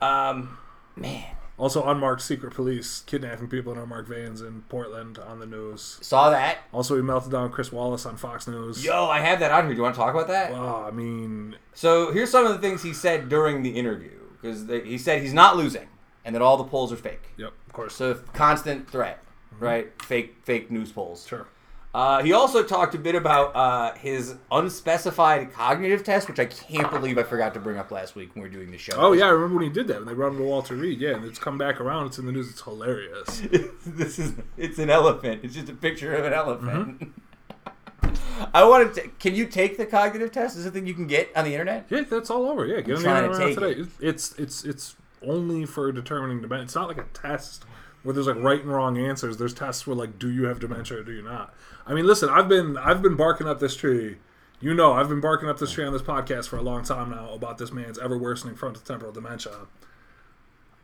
um, 0.02 0.58
man, 0.96 1.26
Also, 1.60 1.86
unmarked 1.86 2.22
secret 2.22 2.54
police 2.54 3.04
kidnapping 3.06 3.50
people 3.50 3.74
in 3.74 3.78
unmarked 3.78 4.08
vans 4.08 4.42
in 4.42 4.62
Portland 4.64 5.20
on 5.20 5.40
the 5.40 5.46
news. 5.46 6.00
saw 6.02 6.30
that. 6.30 6.60
Also, 6.72 6.96
we 6.96 7.02
melted 7.02 7.32
down 7.32 7.52
Chris 7.52 7.72
Wallace 7.72 8.06
on 8.06 8.16
Fox 8.16 8.48
News. 8.48 8.84
Yo, 8.84 9.06
I 9.06 9.20
have 9.20 9.42
that 9.42 9.52
on 9.52 9.66
here. 9.66 9.74
Do 9.74 9.78
you 9.78 9.84
want 9.84 9.94
to 9.94 10.00
talk 10.00 10.14
about 10.14 10.30
that? 10.30 10.52
Oh, 10.52 10.86
I 10.88 10.92
mean, 10.92 11.58
So 11.74 12.12
here's 12.12 12.32
some 12.32 12.46
of 12.46 12.54
the 12.54 12.60
things 12.60 12.82
he 12.82 12.94
said 12.94 13.28
during 13.28 13.62
the 13.62 13.72
interview 13.72 14.18
because 14.42 14.68
he 14.86 14.98
said 14.98 15.22
he's 15.22 15.34
not 15.34 15.58
losing 15.58 15.88
and 16.24 16.34
that 16.34 16.42
all 16.42 16.58
the 16.58 16.64
polls 16.64 16.92
are 16.94 16.98
fake. 16.98 17.34
yep, 17.38 17.52
of 17.68 17.74
course. 17.74 17.94
So 17.94 18.14
constant 18.34 18.90
threat, 18.90 19.20
mm-hmm. 19.54 19.64
right? 19.64 20.02
Fake, 20.04 20.38
fake 20.44 20.72
news 20.72 20.92
polls. 20.92 21.28
Sure. 21.28 21.48
Uh, 21.92 22.22
he 22.22 22.34
also 22.34 22.64
talked 22.64 22.94
a 22.94 23.00
bit 23.00 23.16
about 23.16 23.56
uh, 23.56 23.96
his 23.96 24.36
unspecified 24.52 25.52
cognitive 25.52 26.04
test, 26.04 26.28
which 26.28 26.40
I 26.40 26.46
can't 26.46 26.92
believe 26.92 27.18
I 27.18 27.24
forgot 27.24 27.56
to 27.56 27.60
bring 27.60 27.80
up 27.80 27.90
last 27.90 28.16
week 28.16 28.36
when 28.36 28.44
we 28.44 28.50
were 28.50 28.54
doing 28.54 28.70
the 28.70 28.78
show. 28.78 28.94
Oh 28.96 29.14
yeah, 29.14 29.26
I 29.26 29.30
remember 29.30 29.56
when 29.56 29.64
he 29.64 29.72
did 29.72 29.88
that 29.88 29.98
when 29.98 30.08
they 30.08 30.14
brought 30.14 30.34
him 30.34 30.38
to 30.38 30.44
Walter 30.44 30.76
Reed. 30.76 31.02
Yeah, 31.02 31.16
and 31.16 31.26
it's 31.26 31.40
come 31.40 31.58
back 31.58 31.82
around. 31.82 32.06
It's 32.06 32.20
in 32.20 32.28
the 32.28 32.32
news. 32.32 32.50
It's 32.52 32.62
hilarious. 32.62 33.42
this 33.86 34.20
is 34.20 34.34
it's 34.56 34.78
an 34.78 34.92
elephant. 34.92 35.42
It's 35.44 35.56
just 35.56 35.70
a 35.70 35.74
picture 35.74 36.14
of 36.14 36.26
an 36.26 36.34
elephant. 36.34 37.00
Mm-hmm. 37.00 38.50
I 38.54 38.64
wanted 38.64 38.94
to. 38.94 39.08
Can 39.20 39.34
you 39.34 39.48
take 39.48 39.78
the 39.78 39.88
cognitive 39.88 40.32
test? 40.32 40.58
Is 40.58 40.68
it 40.68 40.72
thing 40.72 40.86
you 40.86 40.94
can 40.94 41.08
get 41.08 41.36
on 41.36 41.44
the 41.44 41.54
internet? 41.54 41.88
Yeah, 41.90 42.02
that's 42.02 42.30
all 42.30 42.46
over. 42.46 42.68
Yeah, 42.68 42.82
get 42.82 42.98
on 42.98 43.04
the 43.04 43.26
internet 43.26 43.56
today. 43.56 43.90
It's 44.00 44.38
it's 44.38 44.64
it's 44.64 44.96
only 45.24 45.66
for 45.66 45.92
determining 45.92 46.42
dementia. 46.42 46.66
It's 46.66 46.76
not 46.76 46.88
like 46.88 47.00
a 47.00 47.08
test 47.14 47.66
where 48.04 48.14
there's 48.14 48.28
like 48.28 48.38
right 48.38 48.62
and 48.62 48.72
wrong 48.72 48.98
answers. 48.98 49.38
There's 49.38 49.54
tests 49.54 49.86
where 49.86 49.96
like, 49.96 50.20
do 50.20 50.30
you 50.30 50.46
have 50.46 50.60
dementia 50.60 51.00
or 51.00 51.04
do 51.04 51.12
you 51.12 51.22
not? 51.22 51.54
I 51.86 51.94
mean, 51.94 52.06
listen, 52.06 52.30
I've 52.30 52.48
been 52.48 52.78
I've 52.78 53.02
been 53.02 53.16
barking 53.16 53.48
up 53.48 53.60
this 53.60 53.76
tree. 53.76 54.18
You 54.62 54.74
know, 54.74 54.94
I've 54.94 55.08
been 55.08 55.22
barking 55.22 55.48
up 55.48 55.58
this 55.58 55.72
tree 55.72 55.86
on 55.86 55.94
this 55.94 56.02
podcast 56.02 56.50
for 56.50 56.58
a 56.58 56.62
long 56.62 56.84
time 56.84 57.12
now 57.12 57.32
about 57.34 57.58
this 57.58 57.72
man's 57.72 57.98
ever 57.98 58.18
worsening 58.18 58.56
frontal 58.56 58.82
temporal 58.84 59.12
dementia. 59.12 59.68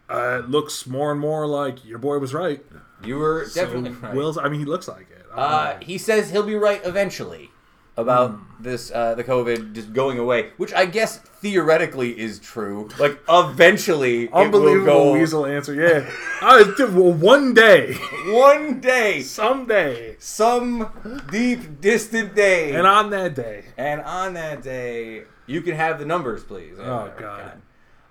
Uh, 0.09 0.41
it 0.43 0.49
looks 0.49 0.85
more 0.85 1.11
and 1.11 1.19
more 1.19 1.47
like 1.47 1.83
your 1.83 1.97
boy 1.97 2.17
was 2.19 2.33
right. 2.33 2.63
You 3.03 3.17
were 3.17 3.45
So 3.45 3.65
definitely 3.65 3.91
right. 3.91 4.15
Will's. 4.15 4.37
I 4.37 4.47
mean, 4.49 4.59
he 4.59 4.65
looks 4.65 4.87
like 4.87 5.09
it. 5.11 5.25
Uh, 5.33 5.77
he 5.81 5.97
says 5.97 6.29
he'll 6.29 6.43
be 6.43 6.55
right 6.55 6.79
eventually 6.85 7.49
about 7.97 8.31
Hmm. 8.31 8.63
this 8.63 8.91
uh, 8.91 9.15
the 9.15 9.23
COVID 9.23 9.73
just 9.73 9.93
going 9.93 10.17
away, 10.19 10.51
which 10.57 10.73
I 10.73 10.85
guess 10.85 11.17
theoretically 11.17 12.19
is 12.19 12.39
true. 12.39 12.89
Like 12.99 13.19
eventually, 13.29 14.29
Unbelievable 14.31 15.13
weasel 15.13 15.45
answer. 15.45 15.73
Yeah. 15.73 16.09
I, 16.41 16.73
well, 16.79 17.13
one 17.13 17.53
day, 17.53 17.93
one 18.27 18.79
day, 18.81 19.21
someday, 19.21 20.15
some 20.19 20.91
deep 21.31 21.79
distant 21.81 22.35
day, 22.35 22.73
and 22.75 22.85
on 22.87 23.09
that 23.11 23.35
day, 23.35 23.65
And 23.77 24.01
on 24.01 24.33
that 24.33 24.61
day, 24.61 25.23
you 25.45 25.61
can 25.61 25.75
have 25.75 25.99
the 25.99 26.05
numbers, 26.05 26.43
please. 26.43 26.75
Oh, 26.79 27.11
God. 27.17 27.61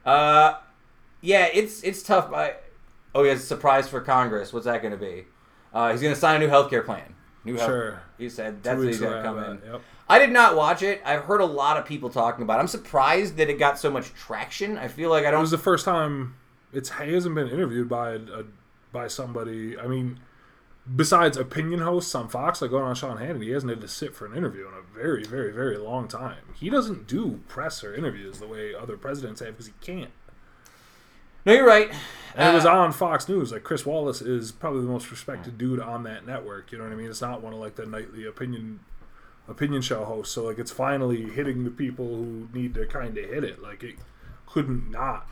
Uh, 0.04 0.58
yeah, 1.20 1.48
it's 1.52 1.82
it's 1.82 2.02
tough. 2.02 2.32
I, 2.32 2.54
oh, 3.14 3.22
he 3.24 3.28
has 3.30 3.42
a 3.42 3.46
surprise 3.46 3.88
for 3.88 4.00
Congress. 4.00 4.52
What's 4.52 4.66
that 4.66 4.80
going 4.82 4.92
to 4.92 4.98
be? 4.98 5.24
Uh, 5.72 5.90
he's 5.92 6.00
going 6.00 6.14
to 6.14 6.20
sign 6.20 6.36
a 6.36 6.38
new 6.38 6.48
health 6.48 6.70
care 6.70 6.82
plan. 6.82 7.14
New 7.44 7.56
health. 7.56 7.68
Sure. 7.68 8.02
He 8.24 8.30
said 8.30 8.62
that's 8.62 8.78
what 8.78 8.87
he's 8.87 9.00
going 9.00 9.16
to 9.16 9.22
come 9.22 9.38
in. 9.38 9.60
Yep. 9.64 9.82
I 10.08 10.18
did 10.18 10.30
not 10.30 10.56
watch 10.56 10.82
it. 10.82 11.00
I've 11.04 11.22
heard 11.22 11.40
a 11.40 11.46
lot 11.46 11.76
of 11.76 11.87
people 11.87 12.10
talking 12.10 12.42
about. 12.42 12.58
it. 12.58 12.60
I'm 12.60 12.68
surprised 12.68 13.37
that 13.37 13.48
it 13.48 13.58
got 13.58 13.78
so 13.78 13.90
much 13.90 14.12
traction. 14.12 14.76
I 14.76 14.88
feel 14.88 15.10
like 15.10 15.24
I 15.24 15.30
don't. 15.30 15.40
It 15.40 15.42
was 15.42 15.50
the 15.50 15.58
first 15.58 15.84
time 15.84 16.34
it's 16.72 16.90
he 16.98 17.12
hasn't 17.12 17.34
been 17.34 17.48
interviewed 17.48 17.88
by 17.88 18.12
a, 18.12 18.16
a 18.16 18.44
by 18.92 19.08
somebody. 19.08 19.78
I 19.78 19.87
mean, 19.87 20.20
besides 20.94 21.37
opinion 21.37 21.80
hosts 21.80 22.14
on 22.14 22.28
Fox, 22.28 22.60
like 22.60 22.70
going 22.70 22.84
on 22.84 22.94
Sean 22.94 23.18
Hannity, 23.18 23.44
he 23.44 23.50
hasn't 23.50 23.70
had 23.70 23.80
to 23.80 23.88
sit 23.88 24.14
for 24.14 24.26
an 24.26 24.37
interview 24.37 24.66
in 24.68 24.74
a 24.74 24.82
very, 24.94 25.24
very, 25.24 25.52
very 25.52 25.78
long 25.78 26.08
time. 26.08 26.42
He 26.54 26.70
doesn't 26.70 27.06
do 27.06 27.40
press 27.48 27.82
or 27.82 27.94
interviews 27.94 28.38
the 28.38 28.48
way 28.48 28.74
other 28.74 28.96
presidents 28.96 29.40
have 29.40 29.50
because 29.50 29.66
he 29.66 29.72
can't. 29.80 30.10
No, 31.44 31.52
you're 31.52 31.66
right. 31.66 31.92
And 32.37 32.50
it 32.50 32.54
was 32.54 32.66
Uh, 32.66 32.72
on 32.74 32.92
Fox 32.92 33.28
News. 33.28 33.52
Like 33.52 33.62
Chris 33.64 33.87
Wallace 33.87 34.20
is 34.22 34.50
probably 34.50 34.80
the 34.80 34.88
most 34.88 35.11
respected 35.11 35.57
dude 35.59 35.80
on 35.80 36.02
that 36.04 36.26
network. 36.26 36.72
You 36.72 36.78
know 36.78 36.85
what 36.85 36.92
I 36.92 36.96
mean? 36.96 37.09
It's 37.09 37.20
not 37.20 37.42
one 37.42 37.52
of 37.52 37.61
like 37.61 37.76
the 37.76 37.87
nightly 37.87 38.24
opinion 38.26 38.80
opinion 39.46 39.83
show 39.83 40.04
hosts. 40.04 40.35
So 40.35 40.44
like 40.44 40.59
it's 40.59 40.70
finally 40.70 41.30
hitting 41.30 41.64
the 41.64 41.70
people 41.70 42.07
who 42.07 42.48
need 42.52 42.74
to 42.74 42.87
kind 42.87 43.16
of 43.16 43.24
hit 43.24 43.44
it. 43.44 43.62
Like 43.62 43.83
it 43.85 43.96
couldn't 44.46 44.90
not. 44.90 45.28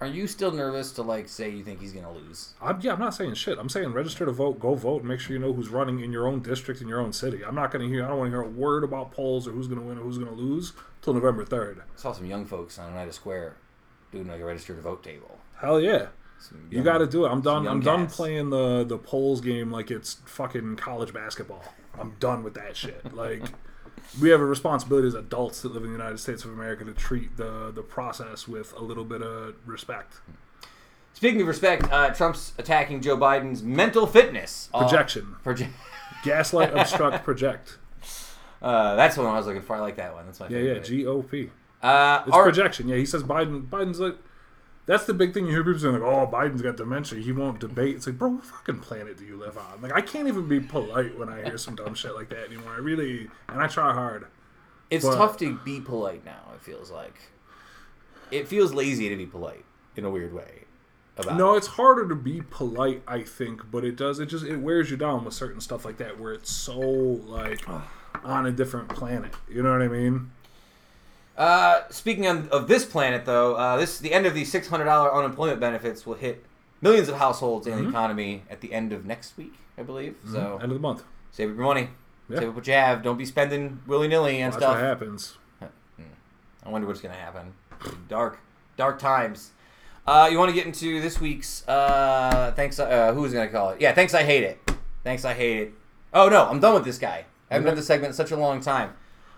Are 0.00 0.06
you 0.06 0.26
still 0.26 0.50
nervous 0.50 0.92
to 0.92 1.02
like 1.02 1.28
say 1.28 1.50
you 1.50 1.64
think 1.64 1.80
he's 1.80 1.92
gonna 1.92 2.12
lose? 2.12 2.54
I'm, 2.60 2.80
yeah, 2.80 2.92
I'm 2.92 3.00
not 3.00 3.14
saying 3.14 3.34
shit. 3.34 3.58
I'm 3.58 3.68
saying 3.68 3.92
register 3.92 4.24
to 4.24 4.32
vote, 4.32 4.58
go 4.60 4.74
vote, 4.74 5.00
and 5.00 5.08
make 5.08 5.20
sure 5.20 5.34
you 5.34 5.40
know 5.42 5.52
who's 5.52 5.68
running 5.68 6.00
in 6.00 6.12
your 6.12 6.26
own 6.26 6.40
district 6.40 6.80
in 6.80 6.88
your 6.88 7.00
own 7.00 7.12
city. 7.12 7.44
I'm 7.44 7.54
not 7.54 7.70
going 7.70 7.86
to 7.86 7.92
hear. 7.92 8.04
I 8.04 8.08
don't 8.08 8.18
want 8.18 8.28
to 8.28 8.36
hear 8.36 8.42
a 8.42 8.48
word 8.48 8.84
about 8.84 9.12
polls 9.12 9.46
or 9.48 9.52
who's 9.52 9.66
going 9.66 9.80
to 9.80 9.86
win 9.86 9.98
or 9.98 10.02
who's 10.02 10.18
going 10.18 10.30
to 10.30 10.36
lose 10.36 10.72
till 11.02 11.14
November 11.14 11.44
third. 11.44 11.80
I 11.80 11.98
saw 12.00 12.12
some 12.12 12.26
young 12.26 12.44
folks 12.46 12.78
on 12.78 12.92
Oneida 12.92 13.12
Square 13.12 13.56
doing 14.12 14.26
like 14.28 14.40
a 14.40 14.44
register 14.44 14.74
to 14.74 14.80
vote 14.80 15.02
table. 15.02 15.38
Hell 15.64 15.80
yeah. 15.80 16.06
You 16.70 16.82
got 16.82 16.98
to 16.98 17.06
do 17.06 17.24
it. 17.24 17.28
I'm 17.30 17.40
done. 17.40 17.66
I'm 17.66 17.80
done 17.80 18.04
cats. 18.04 18.16
playing 18.16 18.50
the 18.50 18.84
the 18.84 18.98
polls 18.98 19.40
game 19.40 19.70
like 19.70 19.90
it's 19.90 20.14
fucking 20.26 20.76
college 20.76 21.12
basketball. 21.14 21.64
I'm 21.98 22.16
done 22.20 22.42
with 22.42 22.54
that 22.54 22.76
shit. 22.76 23.02
Like 23.14 23.42
we 24.20 24.28
have 24.28 24.40
a 24.40 24.44
responsibility 24.44 25.08
as 25.08 25.14
adults 25.14 25.62
that 25.62 25.72
live 25.72 25.82
in 25.84 25.88
the 25.90 25.96
United 25.96 26.18
States 26.18 26.44
of 26.44 26.52
America 26.52 26.84
to 26.84 26.92
treat 26.92 27.36
the 27.38 27.72
the 27.74 27.82
process 27.82 28.46
with 28.46 28.74
a 28.76 28.82
little 28.82 29.04
bit 29.04 29.22
of 29.22 29.54
respect. 29.64 30.16
Speaking 31.14 31.40
of 31.40 31.46
respect, 31.46 31.90
uh, 31.92 32.10
Trump's 32.12 32.52
attacking 32.58 33.00
Joe 33.00 33.16
Biden's 33.16 33.62
mental 33.62 34.06
fitness. 34.06 34.68
Uh, 34.74 34.80
Projection, 34.82 35.36
proje- 35.44 35.70
gaslight, 36.24 36.76
obstruct, 36.76 37.24
project. 37.28 37.78
uh, 38.60 38.96
that's 38.96 39.14
the 39.14 39.22
one 39.22 39.32
I 39.32 39.36
was 39.38 39.46
looking 39.46 39.62
for. 39.62 39.76
I 39.76 39.80
like 39.80 39.96
that 39.96 40.12
one. 40.12 40.26
That's 40.26 40.40
my 40.40 40.48
Yeah, 40.48 40.58
yeah. 40.58 40.74
favorite. 40.82 41.06
GOP. 41.30 41.50
uh, 41.82 42.22
It's 42.26 42.34
our- 42.36 42.42
projection. 42.42 42.88
Yeah, 42.88 42.96
he 42.96 43.06
says 43.06 43.22
Biden. 43.22 43.66
Biden's 43.68 43.98
like. 44.00 44.16
That's 44.86 45.04
the 45.06 45.14
big 45.14 45.32
thing 45.32 45.46
you 45.46 45.52
hear 45.52 45.64
people 45.64 45.80
saying, 45.80 45.94
like, 45.94 46.02
"Oh, 46.02 46.26
Biden's 46.30 46.60
got 46.60 46.76
dementia. 46.76 47.18
He 47.20 47.32
won't 47.32 47.58
debate." 47.58 47.96
It's 47.96 48.06
like, 48.06 48.18
bro, 48.18 48.30
what 48.30 48.44
fucking 48.44 48.80
planet 48.80 49.16
do 49.16 49.24
you 49.24 49.36
live 49.36 49.56
on? 49.56 49.80
Like, 49.80 49.92
I 49.92 50.00
can't 50.02 50.28
even 50.28 50.46
be 50.46 50.60
polite 50.60 51.18
when 51.18 51.28
I 51.30 51.42
hear 51.42 51.56
some 51.56 51.74
dumb 51.74 51.94
shit 51.94 52.14
like 52.14 52.28
that 52.28 52.46
anymore. 52.46 52.72
I 52.74 52.78
really, 52.78 53.30
and 53.48 53.62
I 53.62 53.66
try 53.66 53.92
hard. 53.94 54.26
It's 54.90 55.04
But- 55.04 55.16
tough 55.16 55.36
to 55.38 55.56
be 55.64 55.80
polite 55.80 56.24
now. 56.24 56.52
It 56.54 56.60
feels 56.60 56.90
like 56.90 57.14
it 58.30 58.46
feels 58.48 58.74
lazy 58.74 59.08
to 59.08 59.16
be 59.16 59.26
polite 59.26 59.64
in 59.96 60.04
a 60.04 60.10
weird 60.10 60.32
way. 60.34 60.64
About 61.16 61.36
No, 61.36 61.54
it's 61.54 61.68
harder 61.68 62.08
to 62.08 62.16
be 62.16 62.42
polite, 62.50 63.02
I 63.06 63.22
think, 63.22 63.70
but 63.70 63.84
it 63.84 63.96
does. 63.96 64.18
It 64.18 64.26
just 64.26 64.44
it 64.44 64.56
wears 64.58 64.90
you 64.90 64.96
down 64.96 65.24
with 65.24 65.32
certain 65.32 65.60
stuff 65.60 65.84
like 65.84 65.96
that, 65.98 66.18
where 66.18 66.32
it's 66.32 66.50
so 66.50 66.78
like 66.78 67.64
on 68.24 68.46
a 68.46 68.52
different 68.52 68.88
planet. 68.88 69.32
You 69.48 69.62
know 69.62 69.72
what 69.72 69.82
I 69.82 69.88
mean? 69.88 70.30
Uh, 71.36 71.80
speaking 71.90 72.26
of, 72.26 72.48
of 72.50 72.68
this 72.68 72.84
planet, 72.84 73.24
though, 73.24 73.54
uh, 73.56 73.76
this 73.76 73.98
the 73.98 74.12
end 74.12 74.24
of 74.26 74.34
the 74.34 74.44
six 74.44 74.68
hundred 74.68 74.84
dollar 74.84 75.12
unemployment 75.12 75.58
benefits 75.60 76.06
will 76.06 76.14
hit 76.14 76.44
millions 76.80 77.08
of 77.08 77.16
households 77.16 77.66
Mm-hmm. 77.66 77.78
in 77.78 77.84
the 77.84 77.90
economy 77.90 78.42
at 78.50 78.60
the 78.60 78.72
end 78.72 78.92
of 78.92 79.04
next 79.04 79.36
week, 79.36 79.54
I 79.76 79.82
believe. 79.82 80.14
So 80.30 80.54
End 80.62 80.70
of 80.70 80.76
the 80.76 80.78
month. 80.78 81.02
save 81.32 81.50
up 81.50 81.56
your 81.56 81.64
money, 81.64 81.88
Yeah. 82.28 82.38
save 82.40 82.48
up 82.50 82.54
what 82.54 82.66
you 82.66 82.72
have. 82.74 83.02
Don't 83.02 83.16
be 83.18 83.26
spending 83.26 83.80
willy 83.86 84.06
nilly 84.06 84.40
and 84.40 84.52
Watch 84.52 84.60
stuff. 84.62 84.74
what 84.76 84.84
happens. 84.84 85.36
I 86.66 86.68
wonder 86.70 86.86
what's 86.86 87.00
gonna 87.00 87.14
happen. 87.14 87.52
Dark, 88.08 88.38
dark 88.76 88.98
times. 88.98 89.50
Uh, 90.06 90.28
you 90.30 90.38
want 90.38 90.50
to 90.50 90.54
get 90.54 90.66
into 90.66 91.00
this 91.00 91.20
week's 91.20 91.66
uh, 91.68 92.52
thanks? 92.56 92.78
Uh, 92.78 93.12
who's 93.12 93.32
gonna 93.32 93.48
call 93.48 93.70
it? 93.70 93.80
Yeah, 93.80 93.92
thanks. 93.92 94.14
I 94.14 94.22
hate 94.22 94.44
it. 94.44 94.58
Thanks. 95.02 95.24
I 95.24 95.34
hate 95.34 95.58
it. 95.58 95.72
Oh 96.14 96.28
no, 96.28 96.46
I'm 96.46 96.60
done 96.60 96.74
with 96.74 96.84
this 96.84 96.98
guy. 96.98 97.24
I 97.50 97.54
haven't 97.54 97.66
done 97.66 97.76
this 97.76 97.86
segment 97.86 98.10
in 98.12 98.14
such 98.14 98.30
a 98.30 98.36
long 98.36 98.60
time. 98.60 98.92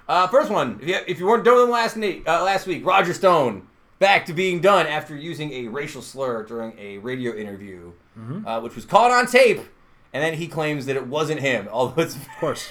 Uh, 0.09 0.27
first 0.29 0.51
one. 0.51 0.79
If 0.83 0.89
you, 0.89 0.99
if 1.07 1.19
you 1.19 1.27
weren't 1.27 1.45
done 1.45 1.55
with 1.57 1.65
him 1.65 1.71
last 1.71 1.97
night, 1.97 2.23
uh, 2.27 2.43
last 2.45 2.67
week, 2.67 2.85
Roger 2.87 3.13
Stone 3.13 3.67
back 3.99 4.27
to 4.27 4.33
being 4.33 4.61
done 4.61 4.87
after 4.87 5.17
using 5.17 5.53
a 5.53 5.69
racial 5.69 6.03
slur 6.03 6.45
during 6.45 6.79
a 6.79 6.99
radio 6.99 7.35
interview, 7.35 7.93
uh, 8.47 8.61
which 8.61 8.75
was 8.77 8.85
caught 8.85 9.11
on 9.11 9.27
tape, 9.27 9.59
and 10.13 10.23
then 10.23 10.35
he 10.35 10.47
claims 10.49 10.87
that 10.87 10.97
it 10.97 11.07
wasn't 11.07 11.41
him, 11.41 11.69
although 11.73 12.03
it's 12.03 12.15
Of 12.17 12.29
course. 12.39 12.69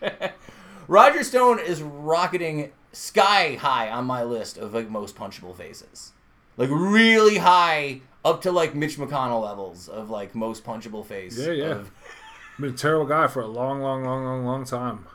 Roger 0.88 1.22
Stone 1.24 1.60
is 1.60 1.80
rocketing 1.82 2.72
sky 2.92 3.54
high 3.54 3.88
on 3.90 4.04
my 4.04 4.22
list 4.22 4.58
of 4.58 4.74
like 4.74 4.90
most 4.90 5.16
punchable 5.16 5.56
faces. 5.56 6.12
Like 6.56 6.68
really 6.70 7.38
high 7.38 8.02
up 8.24 8.42
to 8.42 8.52
like 8.52 8.74
Mitch 8.74 8.98
McConnell 8.98 9.42
levels 9.42 9.88
of 9.88 10.10
like 10.10 10.34
most 10.34 10.64
punchable 10.64 11.06
face. 11.06 11.38
Yeah, 11.38 11.52
yeah. 11.52 11.64
of- 11.70 11.90
Been 12.60 12.70
a 12.70 12.76
terrible 12.76 13.06
guy 13.06 13.26
for 13.28 13.40
a 13.40 13.46
long, 13.46 13.80
long, 13.80 14.04
long, 14.04 14.24
long, 14.24 14.44
long 14.44 14.64
time. 14.64 15.06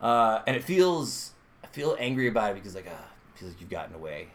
Uh, 0.00 0.42
and 0.46 0.56
it 0.56 0.64
feels 0.64 1.32
I 1.62 1.66
feel 1.68 1.96
angry 1.98 2.28
about 2.28 2.52
it 2.52 2.54
because 2.54 2.74
like 2.74 2.86
uh, 2.86 2.90
it 2.90 3.38
feels 3.38 3.52
like 3.52 3.60
you've 3.60 3.70
gotten 3.70 3.94
away 3.94 4.28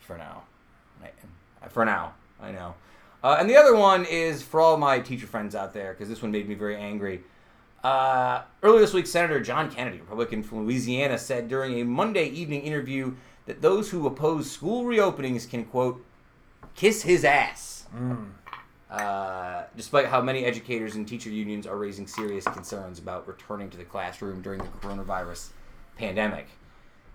for 0.00 0.16
now. 0.16 0.42
For 1.70 1.84
now, 1.84 2.14
I 2.40 2.50
know. 2.50 2.74
Uh, 3.22 3.36
and 3.38 3.48
the 3.48 3.56
other 3.56 3.76
one 3.76 4.04
is 4.04 4.42
for 4.42 4.60
all 4.60 4.76
my 4.76 4.98
teacher 4.98 5.26
friends 5.26 5.54
out 5.54 5.72
there 5.72 5.92
because 5.92 6.08
this 6.08 6.22
one 6.22 6.32
made 6.32 6.48
me 6.48 6.54
very 6.54 6.76
angry. 6.76 7.22
Uh, 7.84 8.42
earlier 8.62 8.80
this 8.80 8.92
week, 8.92 9.06
Senator 9.06 9.40
John 9.40 9.70
Kennedy, 9.70 9.98
Republican 9.98 10.42
from 10.42 10.64
Louisiana, 10.64 11.18
said 11.18 11.48
during 11.48 11.80
a 11.80 11.84
Monday 11.84 12.26
evening 12.26 12.62
interview 12.62 13.14
that 13.46 13.62
those 13.62 13.90
who 13.90 14.06
oppose 14.06 14.50
school 14.50 14.84
reopenings 14.84 15.48
can, 15.48 15.64
quote, 15.64 16.04
kiss 16.74 17.02
his 17.02 17.24
ass. 17.24 17.86
Uh, 18.92 19.64
despite 19.74 20.04
how 20.04 20.20
many 20.20 20.44
educators 20.44 20.96
and 20.96 21.08
teacher 21.08 21.30
unions 21.30 21.66
are 21.66 21.78
raising 21.78 22.06
serious 22.06 22.44
concerns 22.44 22.98
about 22.98 23.26
returning 23.26 23.70
to 23.70 23.78
the 23.78 23.84
classroom 23.84 24.42
during 24.42 24.58
the 24.58 24.68
coronavirus 24.82 25.48
pandemic. 25.96 26.46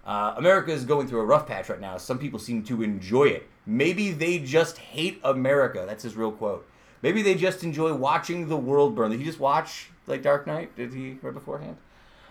Uh, 0.04 0.34
America 0.38 0.72
is 0.72 0.86
going 0.86 1.08
through 1.08 1.20
a 1.20 1.26
rough 1.26 1.46
patch 1.46 1.70
right 1.70 1.80
now. 1.80 1.96
Some 1.98 2.18
people 2.18 2.40
seem 2.40 2.64
to 2.64 2.82
enjoy 2.82 3.26
it. 3.26 3.48
Maybe 3.68 4.12
they 4.12 4.40
just 4.40 4.80
hate 4.80 5.20
America. 5.24 5.84
That's 5.88 6.02
his 6.02 6.16
real 6.16 6.32
quote. 6.32 6.68
Maybe 7.04 7.22
they 7.22 7.36
just 7.36 7.64
enjoy 7.64 7.94
watching 7.94 8.50
the 8.50 8.58
world 8.58 8.96
burn. 8.96 9.12
Did 9.12 9.20
he 9.20 9.26
just 9.26 9.40
watch 9.40 9.92
like 10.08 10.24
Dark 10.24 10.48
Knight? 10.48 10.76
Did 10.76 10.96
he 10.96 11.20
right 11.22 11.34
beforehand? 11.34 11.78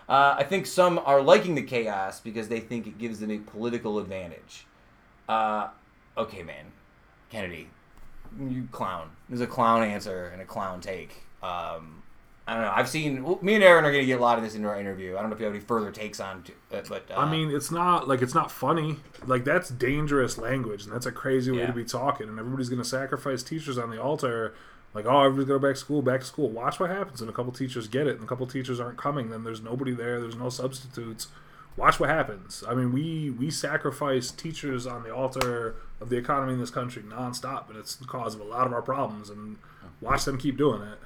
Uh, 0.09 0.35
I 0.37 0.43
think 0.43 0.65
some 0.65 0.99
are 1.05 1.21
liking 1.21 1.55
the 1.55 1.63
chaos 1.63 2.19
because 2.19 2.49
they 2.49 2.59
think 2.59 2.85
it 2.85 2.97
gives 2.97 3.21
them 3.21 3.31
a 3.31 3.37
political 3.37 3.97
advantage. 3.97 4.65
Uh, 5.29 5.69
okay, 6.17 6.43
man, 6.43 6.65
Kennedy, 7.29 7.69
you 8.37 8.67
clown. 8.73 9.11
There's 9.29 9.41
a 9.41 9.47
clown 9.47 9.83
answer 9.83 10.27
and 10.27 10.41
a 10.41 10.45
clown 10.45 10.79
take. 10.81 11.11
Um, 11.43 12.03
I 12.49 12.53
don't 12.53 12.61
know. 12.63 12.71
I've 12.73 12.87
seen 12.87 13.23
well, 13.23 13.39
me 13.41 13.55
and 13.55 13.63
Erin 13.63 13.83
are 13.83 13.91
going 13.91 14.03
to 14.03 14.07
get 14.07 14.19
a 14.19 14.21
lot 14.23 14.37
of 14.37 14.43
this 14.43 14.55
into 14.55 14.69
our 14.69 14.79
interview. 14.79 15.17
I 15.17 15.19
don't 15.21 15.29
know 15.29 15.35
if 15.35 15.39
you 15.41 15.45
have 15.47 15.53
any 15.55 15.63
further 15.63 15.91
takes 15.91 16.21
on, 16.21 16.43
to, 16.43 16.53
uh, 16.77 16.81
but 16.87 17.05
uh, 17.11 17.19
I 17.19 17.29
mean, 17.29 17.51
it's 17.53 17.71
not 17.71 18.07
like 18.07 18.21
it's 18.21 18.33
not 18.33 18.51
funny. 18.51 18.97
Like 19.25 19.43
that's 19.43 19.69
dangerous 19.69 20.37
language, 20.37 20.85
and 20.85 20.93
that's 20.93 21.05
a 21.05 21.11
crazy 21.11 21.51
way 21.51 21.59
Yeah. 21.59 21.67
to 21.67 21.73
be 21.73 21.83
talking. 21.83 22.29
And 22.29 22.39
everybody's 22.39 22.69
going 22.69 22.81
to 22.81 22.87
sacrifice 22.87 23.43
teachers 23.43 23.77
on 23.77 23.89
the 23.89 24.01
altar. 24.01 24.53
Like, 24.93 25.05
oh, 25.05 25.19
everybody's 25.19 25.47
going 25.49 25.59
to 25.59 25.65
go 25.65 25.67
back 25.67 25.75
to 25.75 25.79
school, 25.81 26.01
back 26.01 26.21
to 26.21 26.25
school. 26.25 26.49
Watch 26.49 26.79
what 26.79 26.89
happens. 26.89 27.19
And 27.19 27.29
a 27.29 27.33
couple 27.33 27.51
teachers 27.51 27.87
get 27.89 28.07
it, 28.07 28.15
and 28.15 28.23
a 28.23 28.27
couple 28.27 28.47
teachers 28.47 28.79
aren't 28.79 28.97
coming. 28.97 29.29
Then 29.29 29.43
there's 29.43 29.61
nobody 29.61 29.91
there. 29.91 30.21
There's 30.21 30.37
no 30.37 30.47
substitutes. 30.49 31.27
Watch 31.77 31.99
what 31.99 32.09
happens. 32.09 32.63
I 32.67 32.73
mean, 32.73 32.91
we 32.91 33.29
we 33.29 33.51
sacrifice 33.51 34.31
teachers 34.31 34.87
on 34.87 35.03
the 35.03 35.13
altar 35.13 35.75
of 36.01 36.09
the 36.09 36.17
economy 36.17 36.53
in 36.53 36.59
this 36.59 36.71
country 36.71 37.03
nonstop, 37.03 37.69
and 37.69 37.77
it's 37.77 37.95
the 37.95 38.05
cause 38.05 38.33
of 38.33 38.41
a 38.41 38.43
lot 38.43 38.65
of 38.65 38.73
our 38.73 38.81
problems. 38.81 39.29
And 39.29 39.57
watch 40.01 40.25
them 40.25 40.39
keep 40.39 40.57
doing 40.57 40.81
it. 40.81 40.97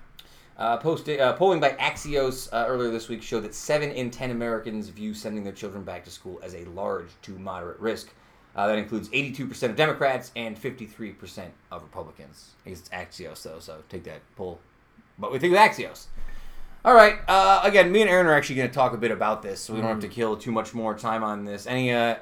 Uh, 0.57 0.77
post, 0.77 1.09
uh, 1.09 1.33
polling 1.33 1.59
by 1.59 1.71
Axios 1.71 2.47
uh, 2.53 2.65
earlier 2.67 2.91
this 2.91 3.09
week 3.09 3.23
showed 3.23 3.41
that 3.41 3.55
7 3.55 3.89
in 3.91 4.11
10 4.11 4.31
Americans 4.31 4.89
view 4.89 5.13
sending 5.13 5.43
their 5.43 5.53
children 5.53 5.83
back 5.83 6.03
to 6.05 6.11
school 6.11 6.39
as 6.43 6.53
a 6.53 6.65
large 6.65 7.07
to 7.23 7.31
moderate 7.31 7.79
risk. 7.79 8.13
Uh, 8.55 8.67
that 8.67 8.77
includes 8.77 9.09
82% 9.09 9.63
of 9.63 9.75
Democrats 9.75 10.31
and 10.35 10.61
53% 10.61 11.47
of 11.71 11.81
Republicans. 11.81 12.51
I 12.65 12.69
guess 12.69 12.79
it's 12.79 12.89
Axios, 12.89 13.41
though, 13.43 13.59
so 13.59 13.81
take 13.89 14.03
that 14.03 14.19
poll. 14.35 14.59
But 15.17 15.31
we 15.31 15.39
think 15.39 15.51
with 15.51 15.61
Axios. 15.61 16.07
All 16.83 16.93
right. 16.95 17.19
Uh, 17.27 17.61
again, 17.63 17.91
me 17.91 18.01
and 18.01 18.09
Erin 18.09 18.25
are 18.25 18.33
actually 18.33 18.55
going 18.55 18.69
to 18.69 18.73
talk 18.73 18.93
a 18.93 18.97
bit 18.97 19.11
about 19.11 19.41
this, 19.43 19.59
so 19.61 19.73
we 19.73 19.81
don't 19.81 19.89
have 19.89 19.99
to 19.99 20.07
kill 20.07 20.35
too 20.37 20.51
much 20.51 20.73
more 20.73 20.97
time 20.97 21.23
on 21.23 21.45
this. 21.45 21.67
Any, 21.67 21.91
uh, 21.91 22.15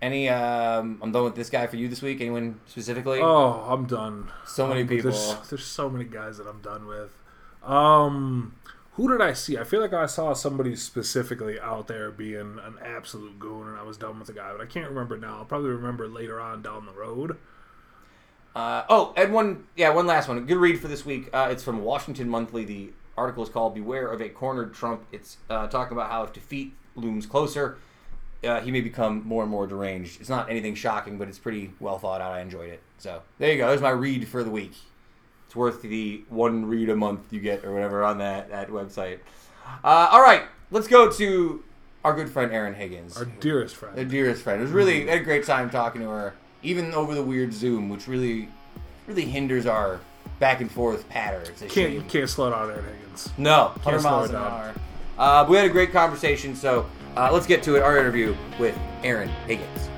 any, 0.00 0.28
um, 0.30 0.98
I'm 1.02 1.12
done 1.12 1.24
with 1.24 1.34
this 1.34 1.50
guy 1.50 1.66
for 1.66 1.76
you 1.76 1.88
this 1.88 2.00
week. 2.00 2.20
Anyone 2.20 2.58
specifically? 2.66 3.20
Oh, 3.20 3.50
I'm 3.68 3.84
done. 3.86 4.30
so 4.46 4.66
many 4.66 4.82
Um, 4.82 4.88
people. 4.88 5.10
There's, 5.10 5.48
there's 5.50 5.64
so 5.66 5.90
many 5.90 6.04
guys 6.04 6.38
that 6.38 6.46
I'm 6.46 6.60
done 6.62 6.86
with. 6.86 7.10
Um, 7.62 8.54
who 8.92 9.10
did 9.10 9.20
I 9.20 9.34
see? 9.34 9.58
I 9.58 9.64
feel 9.64 9.80
like 9.80 9.92
I 9.92 10.06
saw 10.06 10.32
somebody 10.32 10.74
specifically 10.74 11.60
out 11.60 11.86
there 11.86 12.10
being 12.10 12.58
an 12.64 12.76
absolute 12.82 13.38
goon, 13.38 13.68
and 13.68 13.76
I 13.76 13.82
was 13.82 13.98
done 13.98 14.18
with 14.18 14.28
the 14.28 14.32
guy, 14.32 14.52
but 14.52 14.62
I 14.62 14.66
can't 14.66 14.88
remember 14.88 15.18
now. 15.18 15.36
I'll 15.38 15.44
probably 15.44 15.70
remember 15.70 16.08
later 16.08 16.40
on 16.40 16.62
down 16.62 16.86
the 16.86 16.92
road. 16.92 17.36
Uh, 18.56 18.84
oh, 18.88 19.12
and 19.16 19.32
one, 19.34 19.66
yeah, 19.76 19.90
one 19.90 20.06
last 20.06 20.28
one. 20.28 20.44
Good 20.46 20.56
read 20.56 20.80
for 20.80 20.88
this 20.88 21.04
week. 21.04 21.28
Uh, 21.32 21.48
it's 21.50 21.62
from 21.62 21.82
Washington 21.82 22.28
Monthly. 22.28 22.64
The 22.64 22.92
article 23.18 23.42
is 23.42 23.48
called 23.48 23.74
"Beware 23.74 24.08
of 24.08 24.20
a 24.22 24.28
Cornered 24.28 24.72
Trump." 24.72 25.04
It's 25.12 25.36
uh, 25.50 25.66
talking 25.66 25.96
about 25.96 26.10
how 26.10 26.22
if 26.22 26.32
defeat 26.32 26.74
looms 26.94 27.26
closer, 27.26 27.78
uh, 28.44 28.60
he 28.60 28.70
may 28.70 28.80
become 28.80 29.22
more 29.26 29.42
and 29.42 29.50
more 29.50 29.66
deranged. 29.66 30.20
It's 30.20 30.30
not 30.30 30.50
anything 30.50 30.74
shocking, 30.74 31.18
but 31.18 31.28
it's 31.28 31.38
pretty 31.38 31.72
well 31.80 31.98
thought 31.98 32.20
out. 32.20 32.32
I 32.32 32.40
enjoyed 32.40 32.70
it. 32.70 32.80
So 32.98 33.22
there 33.38 33.52
you 33.52 33.58
go. 33.58 33.68
There's 33.68 33.82
my 33.82 33.90
read 33.90 34.26
for 34.28 34.42
the 34.42 34.50
week. 34.50 34.74
It's 35.46 35.56
worth 35.56 35.82
the 35.82 36.22
one 36.28 36.66
read 36.66 36.88
a 36.90 36.96
month 36.96 37.32
you 37.32 37.40
get 37.40 37.64
or 37.64 37.72
whatever 37.72 38.04
on 38.04 38.18
that 38.18 38.50
that 38.50 38.68
website. 38.68 39.18
Uh, 39.84 40.08
all 40.10 40.22
right, 40.22 40.44
let's 40.70 40.86
go 40.86 41.10
to 41.10 41.64
our 42.04 42.14
good 42.14 42.30
friend 42.30 42.52
Erin 42.52 42.74
Higgins 42.74 43.16
Our 43.16 43.24
dearest 43.24 43.76
friend, 43.76 43.96
the 43.96 44.04
dearest 44.04 44.42
friend. 44.42 44.60
It 44.60 44.64
was 44.64 44.72
really 44.72 45.08
I 45.08 45.14
had 45.14 45.22
a 45.22 45.24
great 45.24 45.44
time 45.44 45.68
talking 45.70 46.00
to 46.02 46.08
her, 46.08 46.34
even 46.62 46.94
over 46.94 47.14
the 47.14 47.22
weird 47.22 47.52
Zoom, 47.52 47.88
which 47.88 48.06
really 48.08 48.48
really 49.06 49.24
hinders 49.24 49.66
our 49.66 50.00
back 50.38 50.60
and 50.60 50.70
forth 50.70 51.08
patter. 51.08 51.40
It's 51.40 51.62
a 51.62 51.66
Can't 51.66 51.92
you 51.92 52.02
can't 52.02 52.28
slow 52.28 52.50
down 52.50 52.70
Erin 52.70 52.84
Higgins. 52.84 53.30
No, 53.38 53.72
100 53.82 54.00
slow 54.00 54.10
miles 54.10 54.28
an 54.30 54.34
down. 54.34 54.52
hour. 54.52 54.74
Uh, 55.18 55.42
but 55.44 55.50
we 55.50 55.56
had 55.56 55.66
a 55.66 55.70
great 55.70 55.92
conversation, 55.92 56.54
so 56.54 56.86
uh, 57.16 57.30
let's 57.32 57.46
get 57.46 57.62
to 57.64 57.76
it. 57.76 57.82
Our 57.82 57.98
interview 57.98 58.36
with 58.58 58.78
Erin 59.02 59.28
Higgins. 59.46 59.88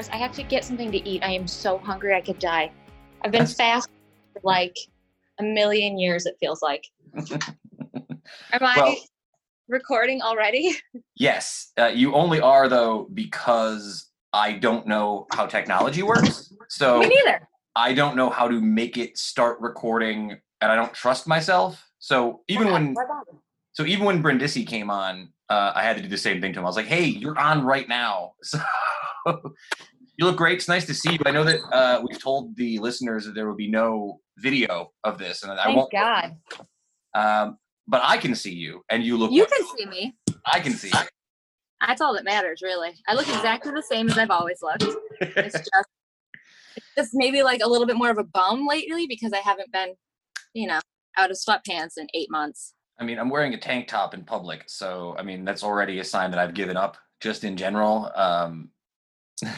Upstairs. 0.00 0.14
I 0.14 0.22
have 0.22 0.32
to 0.36 0.42
get 0.42 0.64
something 0.64 0.90
to 0.92 1.08
eat. 1.08 1.22
I 1.22 1.30
am 1.32 1.46
so 1.46 1.78
hungry 1.78 2.14
I 2.14 2.20
could 2.20 2.38
die. 2.38 2.72
I've 3.22 3.32
been 3.32 3.46
fast 3.46 3.88
for 4.32 4.40
like 4.44 4.76
a 5.38 5.42
million 5.42 5.98
years, 5.98 6.26
it 6.26 6.36
feels 6.40 6.62
like. 6.62 6.86
Am 8.52 8.62
I 8.62 8.74
Well- 8.76 8.96
recording 9.68 10.22
already? 10.22 10.76
Yes, 11.16 11.72
uh, 11.78 11.88
you 11.94 12.14
only 12.14 12.40
are 12.40 12.66
though 12.66 13.06
because 13.12 14.08
I 14.32 14.54
don't 14.54 14.86
know 14.86 15.26
how 15.34 15.44
technology 15.44 16.02
works. 16.02 16.50
So 16.70 16.98
Me 17.00 17.08
neither. 17.08 17.46
I 17.76 17.92
don't 17.92 18.16
know 18.16 18.30
how 18.30 18.48
to 18.48 18.58
make 18.58 18.96
it 18.96 19.18
start 19.18 19.60
recording, 19.60 20.30
and 20.62 20.72
I 20.72 20.76
don't 20.76 20.94
trust 20.94 21.26
myself. 21.28 21.84
So 21.98 22.40
even 22.48 22.72
when 22.72 22.96
so 23.72 23.84
even 23.84 24.06
when 24.06 24.22
Brindisi 24.22 24.64
came 24.66 24.88
on, 24.88 25.28
uh, 25.50 25.72
I 25.74 25.82
had 25.82 25.96
to 25.98 26.02
do 26.02 26.08
the 26.08 26.16
same 26.16 26.40
thing 26.40 26.54
to 26.54 26.58
him. 26.60 26.64
I 26.64 26.68
was 26.68 26.76
like, 26.76 26.86
"Hey, 26.86 27.04
you're 27.04 27.38
on 27.38 27.64
right 27.64 27.86
now." 27.88 28.32
So 29.26 29.54
you 30.20 30.26
look 30.26 30.36
great. 30.36 30.56
It's 30.56 30.68
nice 30.68 30.84
to 30.84 30.92
see 30.92 31.12
you. 31.12 31.18
I 31.24 31.30
know 31.30 31.44
that 31.44 31.60
uh, 31.72 32.02
we've 32.06 32.20
told 32.20 32.54
the 32.54 32.78
listeners 32.78 33.24
that 33.24 33.34
there 33.34 33.48
will 33.48 33.56
be 33.56 33.70
no 33.70 34.20
video 34.36 34.92
of 35.02 35.18
this, 35.18 35.42
and 35.42 35.50
I 35.50 35.64
Thank 35.64 35.76
won't. 35.78 35.92
God. 35.92 36.36
Um, 37.14 37.56
but 37.88 38.02
I 38.04 38.18
can 38.18 38.34
see 38.34 38.52
you, 38.52 38.82
and 38.90 39.02
you 39.02 39.16
look. 39.16 39.32
You 39.32 39.44
like- 39.44 39.50
can 39.50 39.66
see 39.78 39.86
me. 39.86 40.14
I 40.52 40.60
can 40.60 40.72
see. 40.72 40.88
You. 40.88 41.00
That's 41.86 42.02
all 42.02 42.12
that 42.12 42.24
matters, 42.24 42.60
really. 42.62 42.90
I 43.08 43.14
look 43.14 43.28
exactly 43.28 43.72
the 43.72 43.82
same 43.82 44.10
as 44.10 44.18
I've 44.18 44.30
always 44.30 44.58
looked. 44.60 44.84
It's 45.22 45.54
just, 45.54 45.88
it's 46.76 46.86
just 46.94 47.10
maybe 47.14 47.42
like 47.42 47.62
a 47.64 47.66
little 47.66 47.86
bit 47.86 47.96
more 47.96 48.10
of 48.10 48.18
a 48.18 48.24
bum 48.24 48.66
lately 48.66 49.06
because 49.06 49.32
I 49.32 49.38
haven't 49.38 49.72
been, 49.72 49.94
you 50.52 50.66
know, 50.68 50.80
out 51.16 51.30
of 51.30 51.38
sweatpants 51.38 51.96
in 51.96 52.06
eight 52.12 52.30
months. 52.30 52.74
I 52.98 53.04
mean, 53.04 53.18
I'm 53.18 53.30
wearing 53.30 53.54
a 53.54 53.58
tank 53.58 53.88
top 53.88 54.12
in 54.12 54.24
public, 54.24 54.64
so 54.66 55.16
I 55.18 55.22
mean 55.22 55.46
that's 55.46 55.64
already 55.64 56.00
a 56.00 56.04
sign 56.04 56.30
that 56.32 56.38
I've 56.38 56.52
given 56.52 56.76
up 56.76 56.98
just 57.22 57.42
in 57.42 57.56
general. 57.56 58.12
Um, 58.14 58.68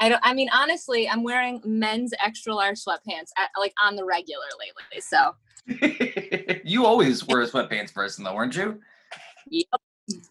I 0.00 0.08
don't. 0.08 0.20
I 0.22 0.34
mean, 0.34 0.48
honestly, 0.52 1.08
I'm 1.08 1.22
wearing 1.22 1.60
men's 1.64 2.12
extra 2.22 2.54
large 2.54 2.78
sweatpants 2.78 3.30
at, 3.38 3.50
like 3.58 3.72
on 3.82 3.96
the 3.96 4.04
regular 4.04 4.44
lately. 4.58 5.00
So 5.00 5.34
you 6.64 6.86
always 6.86 7.26
were 7.26 7.42
a 7.42 7.48
sweatpants 7.48 7.92
person, 7.92 8.24
though, 8.24 8.34
weren't 8.34 8.56
you? 8.56 8.80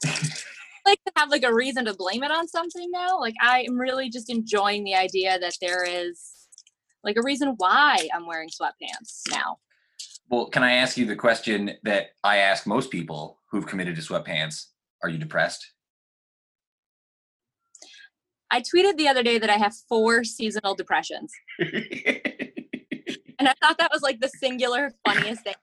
I 0.06 0.89
like 0.89 1.04
to 1.06 1.12
have 1.15 1.30
like 1.30 1.43
a 1.43 1.54
reason 1.54 1.86
to 1.86 1.93
blame 1.93 2.23
it 2.23 2.32
on 2.32 2.47
something 2.47 2.89
now. 2.91 3.19
Like 3.19 3.36
I 3.41 3.62
am 3.62 3.78
really 3.78 4.10
just 4.10 4.30
enjoying 4.30 4.84
the 4.84 4.95
idea 4.95 5.39
that 5.39 5.54
there 5.62 5.84
is 5.84 6.47
like 7.04 7.17
a 7.17 7.23
reason 7.23 7.56
why 7.58 8.08
I'm 8.13 8.28
wearing 8.28 8.49
sweatpants 8.49 9.21
now. 9.30 9.58
Well, 10.30 10.47
can 10.47 10.63
I 10.63 10.73
ask 10.73 10.97
you 10.97 11.06
the 11.06 11.15
question 11.15 11.71
that 11.84 12.08
I 12.23 12.38
ask 12.38 12.65
most 12.65 12.89
people 12.89 13.39
who've 13.51 13.65
committed 13.65 13.95
to 13.95 14.01
sweatpants? 14.01 14.67
Are 15.04 15.10
you 15.10 15.17
depressed? 15.17 15.71
I 18.51 18.62
tweeted 18.62 18.97
the 18.97 19.08
other 19.08 19.23
day 19.23 19.38
that 19.38 19.49
I 19.49 19.58
have 19.58 19.73
four 19.89 20.23
seasonal 20.23 20.75
depressions, 20.75 21.31
and 21.60 21.71
I 23.39 23.53
thought 23.62 23.77
that 23.79 23.89
was 23.91 24.01
like 24.01 24.19
the 24.19 24.29
singular 24.29 24.93
funniest 25.05 25.43
thing. 25.43 25.55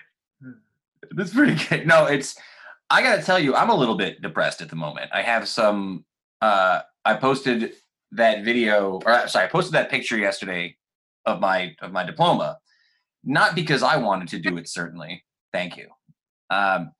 That's 1.10 1.34
pretty 1.34 1.62
good. 1.68 1.86
No, 1.86 2.06
it's. 2.06 2.36
I 2.90 3.02
gotta 3.02 3.22
tell 3.22 3.38
you, 3.38 3.54
I'm 3.54 3.70
a 3.70 3.74
little 3.74 3.96
bit 3.96 4.22
depressed 4.22 4.60
at 4.60 4.68
the 4.68 4.76
moment. 4.76 5.10
I 5.12 5.22
have 5.22 5.48
some. 5.48 6.04
Uh, 6.40 6.80
I 7.04 7.14
posted 7.14 7.72
that 8.12 8.44
video, 8.44 9.00
or 9.04 9.10
uh, 9.10 9.26
sorry, 9.26 9.46
I 9.46 9.48
posted 9.48 9.74
that 9.74 9.90
picture 9.90 10.16
yesterday 10.16 10.76
of 11.26 11.40
my 11.40 11.74
of 11.80 11.92
my 11.92 12.04
diploma, 12.04 12.58
not 13.24 13.54
because 13.54 13.82
I 13.82 13.96
wanted 13.96 14.28
to 14.28 14.38
do 14.38 14.56
it. 14.58 14.68
Certainly, 14.68 15.24
thank 15.52 15.76
you. 15.76 15.88
Um, 16.50 16.92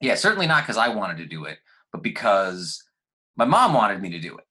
yeah, 0.00 0.14
certainly 0.14 0.46
not 0.46 0.64
because 0.64 0.76
I 0.76 0.88
wanted 0.88 1.18
to 1.18 1.26
do 1.26 1.44
it, 1.44 1.58
but 1.92 2.02
because 2.02 2.82
my 3.36 3.44
mom 3.44 3.74
wanted 3.74 4.00
me 4.02 4.10
to 4.10 4.18
do 4.18 4.36
it. 4.36 4.44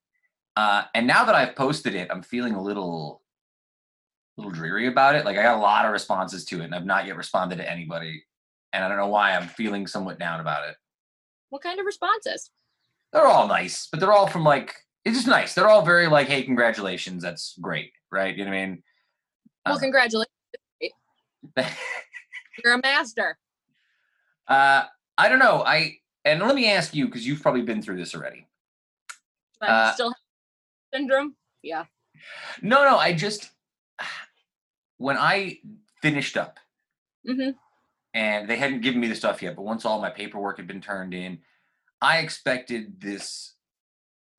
Uh, 0.60 0.84
and 0.94 1.08
now 1.08 1.24
that 1.24 1.36
I've 1.36 1.56
posted 1.56 1.96
it, 1.96 2.10
I'm 2.12 2.22
feeling 2.22 2.54
a 2.54 2.62
little, 2.62 3.22
little 4.38 4.52
dreary 4.52 4.88
about 4.88 5.16
it. 5.16 5.24
Like 5.26 5.38
I 5.38 5.44
got 5.44 5.58
a 5.58 5.62
lot 5.62 5.86
of 5.86 5.92
responses 5.92 6.44
to 6.46 6.62
it, 6.62 6.66
and 6.66 6.76
I've 6.76 6.86
not 6.86 7.06
yet 7.06 7.16
responded 7.16 7.58
to 7.58 7.72
anybody 7.72 8.24
and 8.74 8.84
I 8.84 8.88
don't 8.88 8.98
know 8.98 9.08
why 9.08 9.36
I'm 9.36 9.48
feeling 9.48 9.88
somewhat 9.88 10.20
down 10.20 10.40
about 10.40 10.68
it. 10.68 10.76
What 11.50 11.62
kind 11.62 11.80
of 11.80 11.86
responses? 11.86 12.52
They're 13.12 13.26
all 13.26 13.48
nice, 13.48 13.88
but 13.90 14.00
they're 14.00 14.14
all 14.14 14.28
from 14.28 14.44
like 14.44 14.76
it's 15.06 15.16
just 15.16 15.28
nice. 15.28 15.56
They're 15.56 15.68
all 15.68 15.84
very 15.84 16.08
like, 16.08 16.28
"Hey, 16.28 16.44
congratulations, 16.44 17.24
that's 17.24 17.58
great," 17.60 17.92
right? 18.12 18.36
You 18.36 18.46
know 18.46 18.52
what 18.52 18.58
I 18.58 18.66
mean? 18.68 18.84
Well, 19.66 19.76
Uh, 19.76 19.80
congratulations, 19.80 20.30
you're 22.64 22.74
a 22.74 22.80
master. 22.84 23.38
uh, 24.48 24.84
I 25.18 25.30
don't 25.30 25.40
know. 25.40 25.64
I 25.66 25.98
and 26.26 26.40
let 26.42 26.54
me 26.54 26.70
ask 26.70 26.94
you 26.94 27.06
because 27.08 27.26
you've 27.26 27.42
probably 27.42 27.64
been 27.64 27.82
through 27.82 27.98
this 27.98 28.14
already. 28.14 28.48
Uh, 29.62 29.94
still 29.94 30.14
syndrome. 30.94 31.36
Yeah. 31.62 31.86
No, 32.62 32.84
no. 32.84 32.98
I 32.98 33.14
just 33.14 33.50
when 34.98 35.18
I 35.18 35.60
finished 36.02 36.38
up 36.38 36.60
hmm 37.26 37.52
and 38.14 38.50
they 38.50 38.58
hadn't 38.58 38.82
given 38.82 39.00
me 39.00 39.08
the 39.08 39.16
stuff 39.16 39.42
yet, 39.42 39.56
but 39.56 39.62
once 39.62 39.86
all 39.86 40.02
my 40.02 40.10
paperwork 40.10 40.58
had 40.58 40.68
been 40.68 40.82
turned 40.82 41.14
in, 41.14 41.40
I 42.02 42.18
expected 42.18 43.00
this 43.00 43.54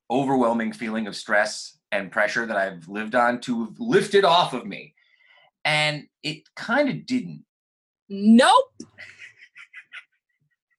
overwhelming 0.09 0.73
feeling 0.73 1.07
of 1.07 1.15
stress 1.15 1.77
and 1.91 2.11
pressure 2.11 2.45
that 2.45 2.57
I've 2.57 2.87
lived 2.89 3.15
on 3.15 3.39
to 3.41 3.65
have 3.65 3.79
lifted 3.79 4.25
off 4.25 4.53
of 4.53 4.65
me. 4.65 4.93
And 5.63 6.07
it 6.21 6.43
kind 6.55 6.89
of 6.89 7.05
didn't. 7.05 7.45
Nope. 8.09 8.73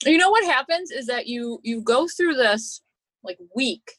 you 0.04 0.18
know 0.18 0.30
what 0.30 0.44
happens 0.44 0.90
is 0.90 1.06
that 1.06 1.26
you 1.26 1.60
you 1.62 1.80
go 1.80 2.06
through 2.06 2.34
this 2.34 2.82
like 3.24 3.38
week 3.54 3.92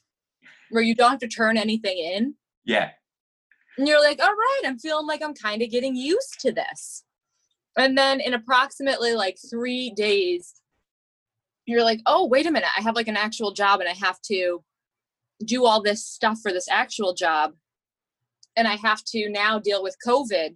where 0.73 0.83
you 0.83 0.95
don't 0.95 1.11
have 1.11 1.19
to 1.19 1.27
turn 1.27 1.55
anything 1.57 1.97
in? 1.97 2.35
Yeah. 2.65 2.89
and 3.77 3.87
you're 3.87 4.01
like 4.01 4.19
all 4.21 4.33
right 4.33 4.61
i'm 4.65 4.79
feeling 4.79 5.07
like 5.07 5.21
i'm 5.21 5.33
kind 5.33 5.61
of 5.61 5.69
getting 5.69 5.95
used 5.95 6.39
to 6.41 6.51
this. 6.51 7.03
And 7.77 7.97
then 7.97 8.19
in 8.21 8.33
approximately 8.33 9.13
like 9.13 9.37
three 9.49 9.91
days 9.91 10.53
you're 11.65 11.83
like 11.83 12.01
oh 12.05 12.27
wait 12.27 12.45
a 12.45 12.51
minute 12.51 12.69
i 12.77 12.81
have 12.81 12.95
like 12.95 13.07
an 13.07 13.17
actual 13.17 13.51
job 13.51 13.79
and 13.79 13.89
i 13.89 13.93
have 13.93 14.19
to 14.21 14.63
do 15.45 15.65
all 15.65 15.81
this 15.81 16.05
stuff 16.05 16.39
for 16.41 16.51
this 16.51 16.69
actual 16.69 17.13
job. 17.13 17.53
And 18.55 18.67
i 18.67 18.75
have 18.75 19.03
to 19.05 19.29
now 19.29 19.59
deal 19.59 19.83
with 19.83 19.95
covid. 20.05 20.55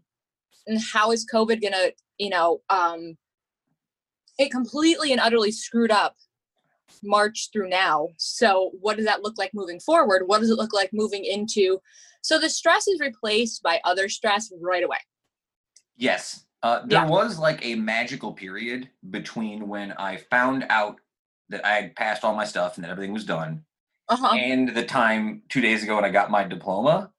And 0.68 0.80
how 0.94 1.12
is 1.12 1.26
covid 1.32 1.62
gonna 1.62 1.92
you 2.18 2.30
know 2.30 2.62
um 2.70 3.18
it 4.40 4.52
completely 4.52 5.12
and 5.12 5.20
utterly 5.22 5.52
screwed 5.52 5.92
up 5.92 6.16
march 7.04 7.50
through 7.52 7.70
now 7.70 8.08
so 8.18 8.72
what 8.82 8.98
does 8.98 9.06
that 9.06 9.22
look 9.22 9.38
like 9.38 9.52
moving 9.54 9.80
forward 9.80 10.24
what 10.26 10.40
does 10.40 10.50
it 10.50 10.58
look 10.58 10.74
like 10.74 10.90
moving 10.94 11.24
into 11.26 11.80
so 12.22 12.40
the 12.40 12.50
stress 12.50 12.88
is 12.88 13.00
replaced 13.00 13.62
by 13.64 13.80
other 13.84 14.10
stress 14.10 14.52
right 14.62 14.84
away 14.84 14.98
Yes. 15.96 16.46
Uh, 16.64 16.82
there 16.86 17.02
Yeah. 17.02 17.08
was 17.08 17.40
like 17.40 17.64
a 17.66 17.76
magical 17.76 18.34
period 18.34 18.90
between 19.10 19.68
when 19.68 19.92
I 19.94 20.18
found 20.18 20.66
out 20.70 21.00
that 21.50 21.66
I 21.66 21.74
had 21.74 21.96
passed 21.96 22.24
all 22.24 22.36
my 22.36 22.46
stuff 22.46 22.76
and 22.76 22.84
that 22.84 22.92
everything 22.92 23.14
was 23.14 23.26
done 23.26 23.64
uh-huh 24.10 24.36
and 24.38 24.70
the 24.70 24.84
time 24.86 25.44
two 25.50 25.62
days 25.62 25.84
ago 25.84 25.96
when 25.96 26.06
I 26.06 26.10
got 26.10 26.32
my 26.32 26.44
diploma, 26.44 27.12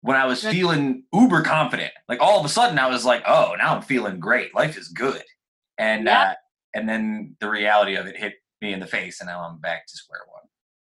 when 0.00 0.16
I 0.16 0.24
was 0.26 0.42
feeling 0.42 1.04
uber 1.12 1.42
confident. 1.42 1.92
Like 2.08 2.20
all 2.20 2.38
of 2.40 2.44
a 2.44 2.48
sudden, 2.48 2.78
I 2.78 2.88
was 2.88 3.04
like, 3.04 3.22
"Oh, 3.26 3.54
now 3.56 3.76
I'm 3.76 3.82
feeling 3.82 4.18
great. 4.18 4.54
Life 4.54 4.76
is 4.76 4.88
good." 4.88 5.22
And 5.78 6.06
Yeah. 6.06 6.20
uh, 6.22 6.34
and 6.74 6.88
then 6.88 7.36
the 7.40 7.48
reality 7.48 7.94
of 7.94 8.06
it 8.06 8.16
hit 8.16 8.34
me 8.62 8.72
in 8.72 8.80
the 8.80 8.86
face, 8.86 9.20
and 9.20 9.28
now 9.28 9.42
I'm 9.44 9.58
back 9.58 9.86
to 9.86 9.96
square 9.96 10.22
one. 10.32 10.44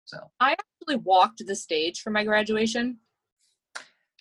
So 0.04 0.18
I 0.40 0.52
actually 0.52 0.96
walked 0.96 1.42
the 1.46 1.56
stage 1.56 2.00
for 2.00 2.10
my 2.10 2.22
graduation 2.24 2.98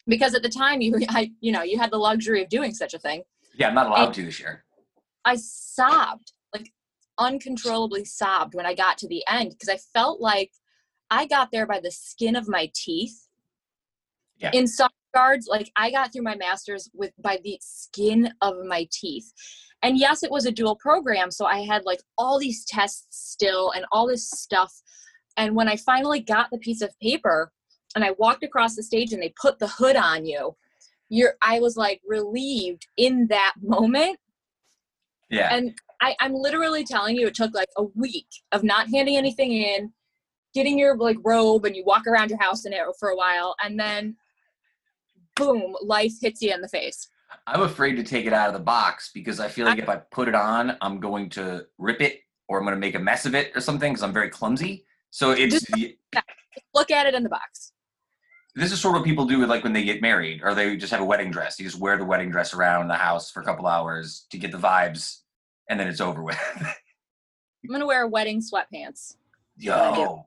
because 0.07 0.33
at 0.33 0.41
the 0.41 0.49
time 0.49 0.81
you 0.81 0.95
I, 1.09 1.31
you 1.41 1.51
know 1.51 1.61
you 1.61 1.77
had 1.77 1.91
the 1.91 1.97
luxury 1.97 2.41
of 2.41 2.49
doing 2.49 2.73
such 2.73 2.93
a 2.93 2.99
thing 2.99 3.23
yeah, 3.55 3.67
I'm 3.67 3.75
not 3.75 3.87
allowed 3.87 4.13
to 4.15 4.23
this 4.23 4.39
year. 4.39 4.63
i 5.25 5.35
sobbed 5.35 6.31
like 6.53 6.71
uncontrollably 7.17 8.05
sobbed 8.05 8.55
when 8.55 8.65
I 8.65 8.73
got 8.73 8.97
to 8.99 9.07
the 9.07 9.23
end 9.27 9.51
because 9.51 9.69
I 9.69 9.77
felt 9.93 10.21
like 10.21 10.51
I 11.09 11.25
got 11.25 11.51
there 11.51 11.67
by 11.67 11.79
the 11.79 11.91
skin 11.91 12.35
of 12.35 12.47
my 12.47 12.71
teeth. 12.73 13.27
Yeah. 14.37 14.51
In 14.53 14.67
some 14.67 14.89
regards, 15.13 15.47
like 15.47 15.71
I 15.75 15.91
got 15.91 16.11
through 16.11 16.23
my 16.23 16.35
master's 16.35 16.89
with 16.93 17.11
by 17.21 17.39
the 17.43 17.59
skin 17.61 18.33
of 18.41 18.65
my 18.65 18.87
teeth. 18.91 19.31
And 19.84 19.98
yes, 19.98 20.24
it 20.24 20.32
was 20.32 20.46
a 20.46 20.52
dual 20.52 20.76
program, 20.76 21.32
so 21.32 21.46
I 21.46 21.62
had 21.65 21.86
like 21.86 22.02
all 22.17 22.39
these 22.39 22.65
tests 22.65 23.08
still 23.32 23.72
and 23.72 23.86
all 23.91 24.08
this 24.08 24.30
stuff. 24.30 24.74
And 25.38 25.56
when 25.56 25.67
I 25.67 25.76
finally 25.78 26.20
got 26.20 26.50
the 26.52 26.58
piece 26.60 26.82
of 26.82 26.98
paper 27.02 27.52
and 27.96 28.04
I 28.04 28.12
walked 28.20 28.44
across 28.44 28.76
the 28.76 28.84
stage 28.84 29.13
and 29.13 29.22
they 29.22 29.34
put 29.41 29.60
the 29.60 29.67
hood 29.67 29.96
on 29.96 30.26
you, 30.26 30.56
you're 31.10 31.34
I 31.41 31.60
was 31.60 31.78
like 31.78 32.02
relieved 32.08 32.88
in 32.98 33.28
that 33.28 33.54
moment 33.62 34.17
Yeah. 35.30 35.54
and 35.54 35.74
I, 36.02 36.15
I'm 36.20 36.34
literally 36.34 36.84
telling 36.84 37.15
you, 37.15 37.28
it 37.28 37.36
took 37.36 37.54
like 37.54 37.70
a 37.78 37.84
week 37.84 38.28
of 38.52 38.63
not 38.63 38.89
handing 38.89 39.17
anything 39.17 39.52
in, 39.52 39.94
getting 40.54 40.80
your 40.80 40.98
like 40.98 41.17
robe, 41.24 41.65
and 41.65 41.76
you 41.76 41.84
walk 41.86 42.08
around 42.08 42.30
your 42.30 42.41
house 42.41 42.65
in 42.65 42.74
it 42.74 42.80
for 43.00 43.10
a 43.10 43.15
while, 43.15 43.56
and 43.63 43.80
then 43.80 44.15
boom, 45.36 45.76
life 45.84 46.13
hits 46.22 46.41
you 46.41 46.54
in 46.54 46.62
the 46.62 46.67
face. 46.67 47.08
I'm 47.48 47.62
afraid 47.62 47.96
to 47.96 48.04
take 48.04 48.26
it 48.26 48.34
out 48.34 48.48
of 48.48 48.54
the 48.54 48.60
box 48.60 49.12
because 49.13 49.39
I 49.39 49.48
feel 49.48 49.65
like 49.65 49.80
if 49.80 49.89
I 49.89 49.98
put 49.98 50.28
it 50.28 50.36
on, 50.36 50.78
I'm 50.82 51.00
going 51.00 51.30
to 51.32 51.65
rip 51.78 52.02
it 52.02 52.22
or 52.48 52.58
I'm 52.58 52.65
going 52.65 52.76
to 52.76 52.80
make 52.80 52.96
a 52.96 53.00
mess 53.00 53.26
of 53.26 53.36
it 53.36 53.52
or 53.56 53.62
something 53.62 53.91
because 53.91 54.04
I'm 54.04 54.13
very 54.13 54.30
clumsy. 54.30 54.86
So 55.12 55.32
it's 55.32 55.65
Look 56.74 56.91
at 56.91 57.08
it 57.08 57.13
in 57.13 57.24
the 57.24 57.30
box. 57.30 57.72
this 58.56 58.72
is 58.72 58.80
sort 58.80 58.96
of 58.96 59.02
what 59.02 59.06
people 59.06 59.26
do 59.26 59.39
with 59.39 59.50
like 59.50 59.63
when 59.63 59.74
they 59.74 59.84
get 59.84 60.02
married 60.02 60.41
or 60.44 60.54
they 60.54 60.76
just 60.76 60.91
have 60.91 61.02
a 61.02 61.06
wedding 61.06 61.32
dress. 61.32 61.60
You 61.60 61.65
just 61.65 61.80
wear 61.80 61.98
the 61.98 62.06
wedding 62.06 62.30
dress 62.30 62.54
around 62.54 62.88
the 62.88 62.96
house 62.96 63.32
for 63.32 63.41
a 63.41 63.46
couple 63.46 63.67
hours 63.67 64.26
to 64.32 64.38
get 64.38 64.52
the 64.52 64.58
vibes, 64.58 65.20
and 65.70 65.80
then 65.80 65.88
it's 65.88 66.02
over 66.02 66.24
with. 66.24 66.38
I'm 66.60 67.70
gonna 67.70 67.86
wear 67.86 68.08
wedding 68.08 68.41
sweatpants. 68.41 69.15
Yo, 69.58 70.26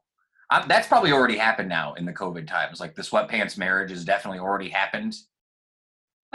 I, 0.50 0.64
that's 0.66 0.86
probably 0.86 1.12
already 1.12 1.36
happened 1.36 1.68
now 1.68 1.94
in 1.94 2.04
the 2.04 2.12
COVID 2.12 2.46
times. 2.46 2.80
Like 2.80 2.94
the 2.94 3.02
sweatpants 3.02 3.58
marriage 3.58 3.90
has 3.90 4.04
definitely 4.04 4.38
already 4.38 4.68
happened. 4.68 5.16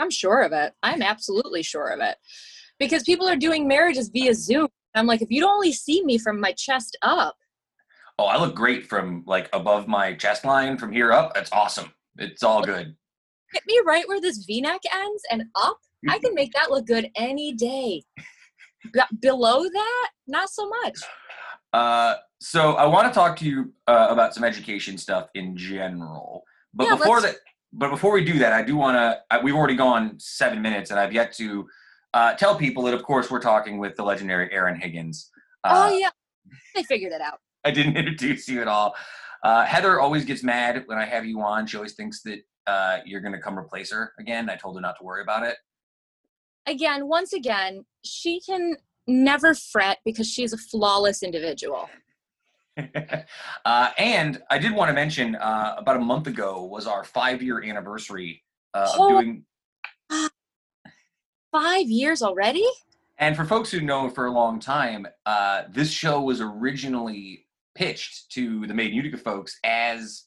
I'm 0.00 0.10
sure 0.10 0.40
of 0.42 0.52
it. 0.52 0.72
I'm 0.82 1.02
absolutely 1.02 1.62
sure 1.62 1.88
of 1.88 2.00
it. 2.00 2.16
Because 2.78 3.02
people 3.02 3.28
are 3.28 3.36
doing 3.36 3.68
marriages 3.68 4.08
via 4.08 4.34
Zoom. 4.34 4.68
I'm 4.94 5.06
like, 5.06 5.22
if 5.22 5.30
you'd 5.30 5.46
only 5.46 5.72
see 5.72 6.02
me 6.04 6.18
from 6.18 6.40
my 6.40 6.52
chest 6.52 6.96
up, 7.02 7.36
Oh, 8.18 8.26
I 8.26 8.38
look 8.38 8.54
great 8.54 8.86
from 8.86 9.24
like 9.26 9.48
above 9.54 9.88
my 9.88 10.12
chest 10.12 10.44
line 10.44 10.76
from 10.76 10.92
here 10.92 11.10
up. 11.10 11.32
That's 11.34 11.50
awesome. 11.52 11.90
It's 12.18 12.42
all 12.42 12.62
good. 12.62 12.94
hit 13.54 13.62
me 13.66 13.80
right 13.86 14.06
where 14.08 14.20
this 14.20 14.44
V-neck 14.46 14.82
ends 14.94 15.22
and 15.30 15.44
up. 15.56 15.78
I 16.06 16.18
can 16.18 16.34
make 16.34 16.52
that 16.52 16.70
look 16.70 16.86
good 16.86 17.08
any 17.16 17.54
day. 17.54 18.02
Be- 18.92 19.00
below 19.22 19.62
that, 19.62 20.08
not 20.26 20.50
so 20.50 20.68
much. 20.68 20.98
Uh, 21.72 22.16
so 22.42 22.72
I 22.72 22.84
want 22.86 23.08
to 23.08 23.14
talk 23.14 23.36
to 23.38 23.46
you 23.46 23.72
uh, 23.86 24.08
about 24.10 24.34
some 24.34 24.44
education 24.44 24.98
stuff 24.98 25.28
in 25.34 25.56
general. 25.56 26.42
But 26.74 26.88
Yeah, 26.88 26.96
before 26.96 27.22
that, 27.22 27.36
but 27.72 27.90
before 27.90 28.12
we 28.12 28.24
do 28.24 28.38
that, 28.38 28.52
I 28.52 28.62
do 28.62 28.76
want 28.76 28.96
to. 28.96 29.40
We've 29.42 29.54
already 29.54 29.76
gone 29.76 30.18
seven 30.18 30.60
minutes, 30.60 30.90
and 30.90 30.98
I've 30.98 31.12
yet 31.12 31.32
to 31.34 31.68
uh, 32.14 32.34
tell 32.34 32.56
people 32.56 32.82
that, 32.84 32.94
of 32.94 33.02
course, 33.02 33.30
we're 33.30 33.40
talking 33.40 33.78
with 33.78 33.96
the 33.96 34.02
legendary 34.02 34.52
Erin 34.52 34.80
Higgins. 34.80 35.30
Uh, 35.62 35.88
oh 35.88 35.96
yeah, 35.96 36.10
I 36.76 36.82
figured 36.82 37.12
it 37.12 37.20
out. 37.20 37.38
I 37.64 37.70
didn't 37.70 37.96
introduce 37.96 38.48
you 38.48 38.60
at 38.60 38.68
all. 38.68 38.94
Uh, 39.44 39.64
Heather 39.64 40.00
always 40.00 40.24
gets 40.24 40.42
mad 40.42 40.82
when 40.86 40.98
I 40.98 41.04
have 41.04 41.24
you 41.24 41.40
on. 41.40 41.66
She 41.66 41.76
always 41.76 41.94
thinks 41.94 42.22
that 42.22 42.40
uh, 42.66 42.98
you're 43.04 43.20
going 43.20 43.34
to 43.34 43.40
come 43.40 43.58
replace 43.58 43.92
her 43.92 44.12
again. 44.18 44.50
I 44.50 44.56
told 44.56 44.76
her 44.76 44.80
not 44.80 44.98
to 44.98 45.04
worry 45.04 45.22
about 45.22 45.44
it. 45.44 45.56
Again, 46.66 47.08
once 47.08 47.32
again, 47.32 47.84
she 48.04 48.40
can 48.40 48.76
never 49.06 49.54
fret 49.54 49.98
because 50.04 50.28
she's 50.28 50.52
a 50.52 50.58
flawless 50.58 51.22
individual. 51.22 51.88
uh, 53.64 53.90
and 53.98 54.42
I 54.50 54.58
did 54.58 54.72
want 54.72 54.88
to 54.88 54.94
mention 54.94 55.36
uh, 55.36 55.74
about 55.78 55.96
a 55.96 56.00
month 56.00 56.26
ago 56.26 56.64
was 56.64 56.86
our 56.86 57.04
five 57.04 57.42
year 57.42 57.62
anniversary 57.62 58.42
uh, 58.74 58.88
of 58.92 59.00
Oh. 59.00 59.08
doing. 59.08 59.44
Five 61.52 61.88
years 61.88 62.22
already? 62.22 62.64
And 63.18 63.36
for 63.36 63.44
folks 63.44 63.70
who 63.72 63.80
know 63.80 64.08
for 64.08 64.26
a 64.26 64.30
long 64.30 64.60
time, 64.60 65.06
uh, 65.26 65.62
this 65.68 65.90
show 65.90 66.20
was 66.20 66.40
originally 66.40 67.46
pitched 67.74 68.30
to 68.32 68.66
the 68.68 68.74
Made 68.74 68.90
in 68.92 68.96
Utica 68.96 69.18
folks 69.18 69.58
as 69.64 70.26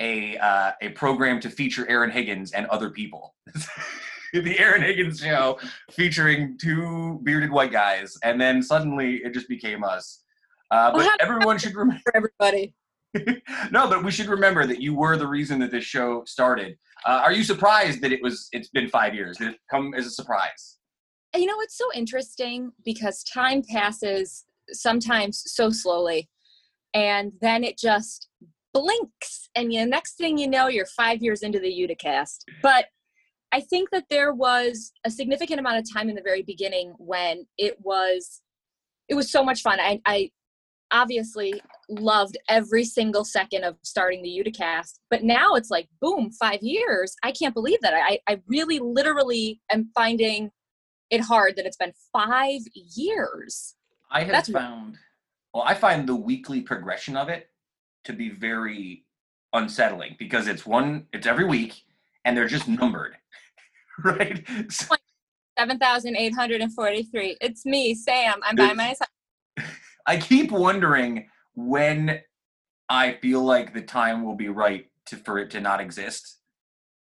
a 0.00 0.36
uh, 0.38 0.72
a 0.82 0.88
program 0.90 1.38
to 1.40 1.48
feature 1.50 1.88
Erin 1.88 2.10
Higgins 2.10 2.50
and 2.52 2.66
other 2.66 2.90
people. 2.90 3.34
the 4.32 4.58
Erin 4.58 4.82
Higgins 4.82 5.20
show 5.20 5.60
featuring 5.92 6.58
two 6.58 7.20
bearded 7.22 7.52
white 7.52 7.70
guys, 7.70 8.18
and 8.24 8.40
then 8.40 8.60
suddenly 8.60 9.18
it 9.24 9.32
just 9.32 9.48
became 9.48 9.84
us. 9.84 10.23
Uh, 10.74 10.90
but 10.92 11.06
how- 11.06 11.16
everyone 11.20 11.56
should 11.56 11.74
remember. 11.74 12.02
Everybody. 12.14 12.74
no, 13.70 13.88
but 13.88 14.02
we 14.02 14.10
should 14.10 14.26
remember 14.26 14.66
that 14.66 14.82
you 14.82 14.92
were 14.92 15.16
the 15.16 15.26
reason 15.26 15.60
that 15.60 15.70
this 15.70 15.84
show 15.84 16.24
started. 16.26 16.76
Uh, 17.06 17.20
are 17.22 17.32
you 17.32 17.44
surprised 17.44 18.00
that 18.00 18.10
it 18.10 18.20
was? 18.20 18.48
It's 18.50 18.70
been 18.70 18.88
five 18.88 19.14
years. 19.14 19.38
Did 19.38 19.52
it 19.52 19.60
come 19.70 19.94
as 19.94 20.04
a 20.04 20.10
surprise? 20.10 20.78
You 21.32 21.46
know, 21.46 21.60
it's 21.60 21.78
so 21.78 21.84
interesting 21.94 22.72
because 22.84 23.22
time 23.22 23.62
passes 23.62 24.44
sometimes 24.72 25.42
so 25.46 25.70
slowly. 25.70 26.28
And 26.92 27.32
then 27.40 27.62
it 27.62 27.78
just 27.78 28.28
blinks. 28.72 29.48
And 29.54 29.70
the 29.70 29.86
next 29.86 30.16
thing 30.16 30.38
you 30.38 30.48
know, 30.48 30.66
you're 30.66 30.86
five 30.86 31.22
years 31.22 31.42
into 31.42 31.60
the 31.60 31.70
Uticast. 31.70 32.38
But 32.62 32.86
I 33.52 33.60
think 33.60 33.90
that 33.90 34.06
there 34.10 34.32
was 34.32 34.92
a 35.04 35.10
significant 35.10 35.60
amount 35.60 35.78
of 35.78 35.92
time 35.92 36.08
in 36.08 36.16
the 36.16 36.22
very 36.22 36.42
beginning 36.42 36.94
when 36.98 37.46
it 37.58 37.76
was 37.80 38.40
it 39.08 39.14
was 39.14 39.30
so 39.30 39.44
much 39.44 39.62
fun. 39.62 39.78
I, 39.80 40.00
I 40.06 40.30
obviously 40.94 41.60
loved 41.88 42.38
every 42.48 42.84
single 42.84 43.24
second 43.24 43.64
of 43.64 43.76
starting 43.82 44.22
the 44.22 44.28
Uticast. 44.30 45.00
But 45.10 45.24
now 45.24 45.54
it's 45.54 45.70
like, 45.70 45.88
boom, 46.00 46.30
five 46.30 46.62
years. 46.62 47.14
I 47.22 47.32
can't 47.32 47.52
believe 47.52 47.80
that. 47.82 47.92
I, 47.92 48.20
I 48.28 48.40
really 48.46 48.78
literally 48.78 49.60
am 49.70 49.90
finding 49.94 50.50
it 51.10 51.20
hard 51.20 51.56
that 51.56 51.66
it's 51.66 51.76
been 51.76 51.92
five 52.12 52.60
years. 52.74 53.74
I 54.10 54.20
have 54.20 54.28
That's- 54.28 54.50
found. 54.50 54.96
Well, 55.52 55.64
I 55.64 55.74
find 55.74 56.08
the 56.08 56.16
weekly 56.16 56.62
progression 56.62 57.16
of 57.16 57.28
it 57.28 57.50
to 58.04 58.12
be 58.12 58.28
very 58.28 59.04
unsettling 59.52 60.16
because 60.18 60.48
it's 60.48 60.66
one. 60.66 61.06
It's 61.12 61.28
every 61.28 61.44
week, 61.44 61.84
and 62.24 62.36
they're 62.36 62.48
just 62.48 62.66
numbered, 62.66 63.16
right? 64.04 64.44
So 64.68 64.96
7,843. 65.56 67.36
It's 67.40 67.64
me, 67.64 67.94
Sam. 67.94 68.40
I'm 68.42 68.56
by 68.56 68.72
myself. 68.72 69.08
I 70.06 70.16
keep 70.18 70.50
wondering 70.50 71.28
when 71.54 72.20
I 72.88 73.14
feel 73.14 73.42
like 73.42 73.72
the 73.72 73.80
time 73.82 74.24
will 74.24 74.34
be 74.34 74.48
right 74.48 74.86
to 75.06 75.16
for 75.16 75.38
it 75.38 75.50
to 75.52 75.60
not 75.60 75.80
exist. 75.80 76.38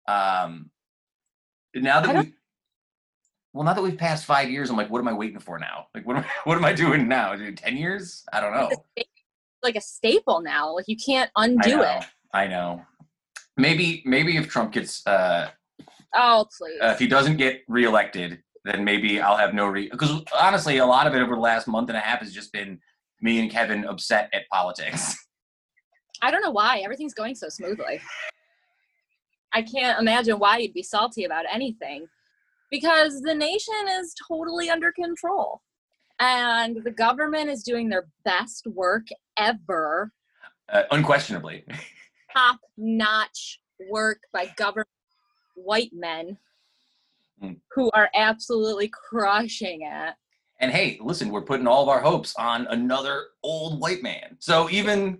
Um, 0.09 0.70
now 1.74 2.00
that 2.00 2.24
we, 2.24 2.32
well, 3.52 3.64
now 3.64 3.74
that 3.74 3.82
we've 3.82 3.98
passed 3.98 4.24
five 4.24 4.50
years, 4.50 4.70
I'm 4.70 4.76
like, 4.76 4.90
what 4.90 5.00
am 5.00 5.09
I 5.09 5.12
waiting 5.12 5.40
for 5.40 5.59
now? 5.59 5.88
Like, 5.94 6.06
what 6.06 6.16
am 6.16 6.22
I, 6.24 6.26
what 6.44 6.56
am 6.56 6.64
I 6.64 6.72
doing 6.72 7.09
now? 7.09 7.35
Dude, 7.35 7.59
Ten 7.59 7.76
years? 7.76 8.24
I 8.32 8.40
don't 8.40 8.54
know. 8.54 8.70
Like 9.62 9.76
a 9.76 9.80
staple 9.80 10.40
now. 10.40 10.74
Like 10.74 10.87
you 10.88 10.96
can't 10.96 11.30
I 11.37 11.46
undo 11.46 11.76
know. 11.76 11.82
it. 11.82 12.04
I 12.32 12.46
know. 12.46 12.82
Maybe 13.56 14.02
maybe 14.04 14.37
if 14.37 14.48
Trump 14.48 14.72
gets 14.72 15.06
uh, 15.06 15.50
Oh, 16.14 16.46
please. 16.56 16.78
uh 16.80 16.88
if 16.88 16.98
he 16.98 17.06
doesn't 17.06 17.37
get 17.37 17.62
reelected, 17.66 18.42
then 18.66 18.85
maybe 18.85 19.20
I'll 19.20 19.37
have 19.37 19.55
no 19.55 19.66
re 19.66 19.88
because 19.90 20.22
honestly, 20.38 20.79
a 20.79 20.87
lot 20.87 21.07
of 21.07 21.14
it 21.14 21.20
over 21.20 21.35
the 21.35 21.40
last 21.40 21.68
month 21.68 21.88
and 21.88 21.96
a 21.96 22.00
half 22.00 22.20
has 22.20 22.33
just 22.33 22.52
been 22.52 22.81
me 23.20 23.38
and 23.40 23.50
Kevin 23.50 23.85
upset 23.85 24.29
at 24.33 24.48
politics. 24.50 25.16
I 26.22 26.31
don't 26.31 26.42
know 26.42 26.50
why. 26.50 26.79
Everything's 26.79 27.14
going 27.14 27.35
so 27.35 27.48
smoothly. 27.48 28.00
I 29.52 29.62
can't 29.62 30.00
imagine 30.00 30.38
why 30.38 30.59
you'd 30.59 30.74
be 30.74 30.83
salty 30.83 31.24
about 31.24 31.44
anything 31.50 32.07
because 32.70 33.20
the 33.20 33.35
nation 33.35 33.74
is 34.00 34.14
totally 34.26 34.68
under 34.68 34.92
control. 34.92 35.61
And 36.18 36.83
the 36.83 36.90
government 36.90 37.50
is 37.50 37.62
doing 37.62 37.88
their 37.88 38.09
best 38.24 38.66
work 38.66 39.07
ever. 39.37 40.11
Uh, 40.70 40.83
unquestionably. 40.90 41.64
Top 42.32 42.59
notch 42.76 43.61
work 43.90 44.20
by 44.32 44.47
government 44.57 44.88
white 45.55 45.90
men 45.93 46.38
Mm. 47.43 47.61
who 47.74 47.91
are 47.93 48.09
absolutely 48.14 48.89
crushing 48.89 49.82
it. 49.82 50.14
And 50.59 50.72
hey, 50.72 50.99
listen, 51.03 51.28
we're 51.28 51.43
putting 51.43 51.66
all 51.66 51.82
of 51.82 51.91
our 51.91 52.01
hopes 52.01 52.34
on 52.39 52.66
another 52.68 53.24
old 53.43 53.78
white 53.78 54.03
man. 54.03 54.37
So 54.39 54.70
even 54.70 55.18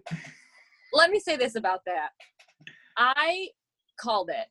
let 0.95 1.11
me 1.11 1.21
say 1.21 1.37
this 1.37 1.57
about 1.57 1.81
that. 1.85 2.11
I 2.97 3.49
called 4.01 4.31
it 4.31 4.47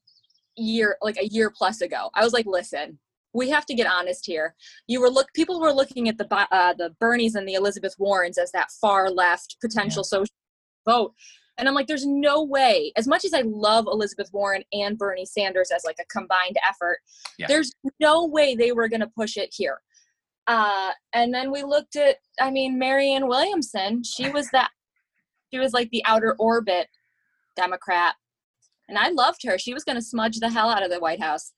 year 0.55 0.97
like 1.01 1.17
a 1.17 1.27
year 1.27 1.51
plus 1.55 1.81
ago. 1.81 2.11
I 2.13 2.23
was 2.23 2.33
like, 2.33 2.45
listen, 2.45 2.99
we 3.33 3.49
have 3.49 3.65
to 3.65 3.73
get 3.73 3.91
honest 3.91 4.25
here. 4.25 4.55
You 4.87 5.01
were 5.01 5.09
look 5.09 5.27
people 5.33 5.59
were 5.59 5.73
looking 5.73 6.07
at 6.07 6.17
the 6.17 6.27
uh, 6.51 6.73
the 6.73 6.95
Bernies 7.01 7.35
and 7.35 7.47
the 7.47 7.55
Elizabeth 7.55 7.95
Warrens 7.97 8.37
as 8.37 8.51
that 8.51 8.69
far 8.79 9.09
left 9.09 9.57
potential 9.61 10.03
social 10.03 10.33
vote. 10.87 11.13
And 11.57 11.67
I'm 11.67 11.75
like, 11.75 11.87
there's 11.87 12.05
no 12.05 12.43
way. 12.43 12.91
As 12.97 13.07
much 13.07 13.23
as 13.23 13.33
I 13.33 13.41
love 13.41 13.85
Elizabeth 13.87 14.29
Warren 14.33 14.63
and 14.73 14.97
Bernie 14.97 15.25
Sanders 15.25 15.71
as 15.73 15.85
like 15.85 15.97
a 16.01 16.05
combined 16.05 16.57
effort, 16.67 16.97
Yeah. 17.37 17.47
there's 17.47 17.71
no 17.99 18.25
way 18.25 18.55
they 18.55 18.71
were 18.73 18.89
going 18.89 18.99
to 19.01 19.07
push 19.07 19.37
it 19.37 19.53
here. 19.55 19.79
Uh, 20.47 20.91
and 21.13 21.33
then 21.33 21.51
we 21.51 21.63
looked 21.63 21.95
at, 21.95 22.17
I 22.39 22.51
mean, 22.51 22.77
Marianne 22.77 23.27
Williamson. 23.27 24.03
She 24.03 24.29
was 24.31 24.49
that. 24.51 24.69
She 25.53 25.59
was 25.59 25.73
like 25.73 25.89
the 25.91 26.03
outer 26.05 26.35
orbit 26.39 26.87
Democrat, 27.55 28.15
and 28.89 28.97
I 28.97 29.09
loved 29.09 29.41
her. 29.45 29.57
She 29.57 29.73
was 29.73 29.83
going 29.85 29.95
to 29.95 30.01
smudge 30.01 30.39
the 30.39 30.49
hell 30.49 30.69
out 30.69 30.83
of 30.83 30.91
the 30.91 30.99
White 30.99 31.21
House, 31.21 31.53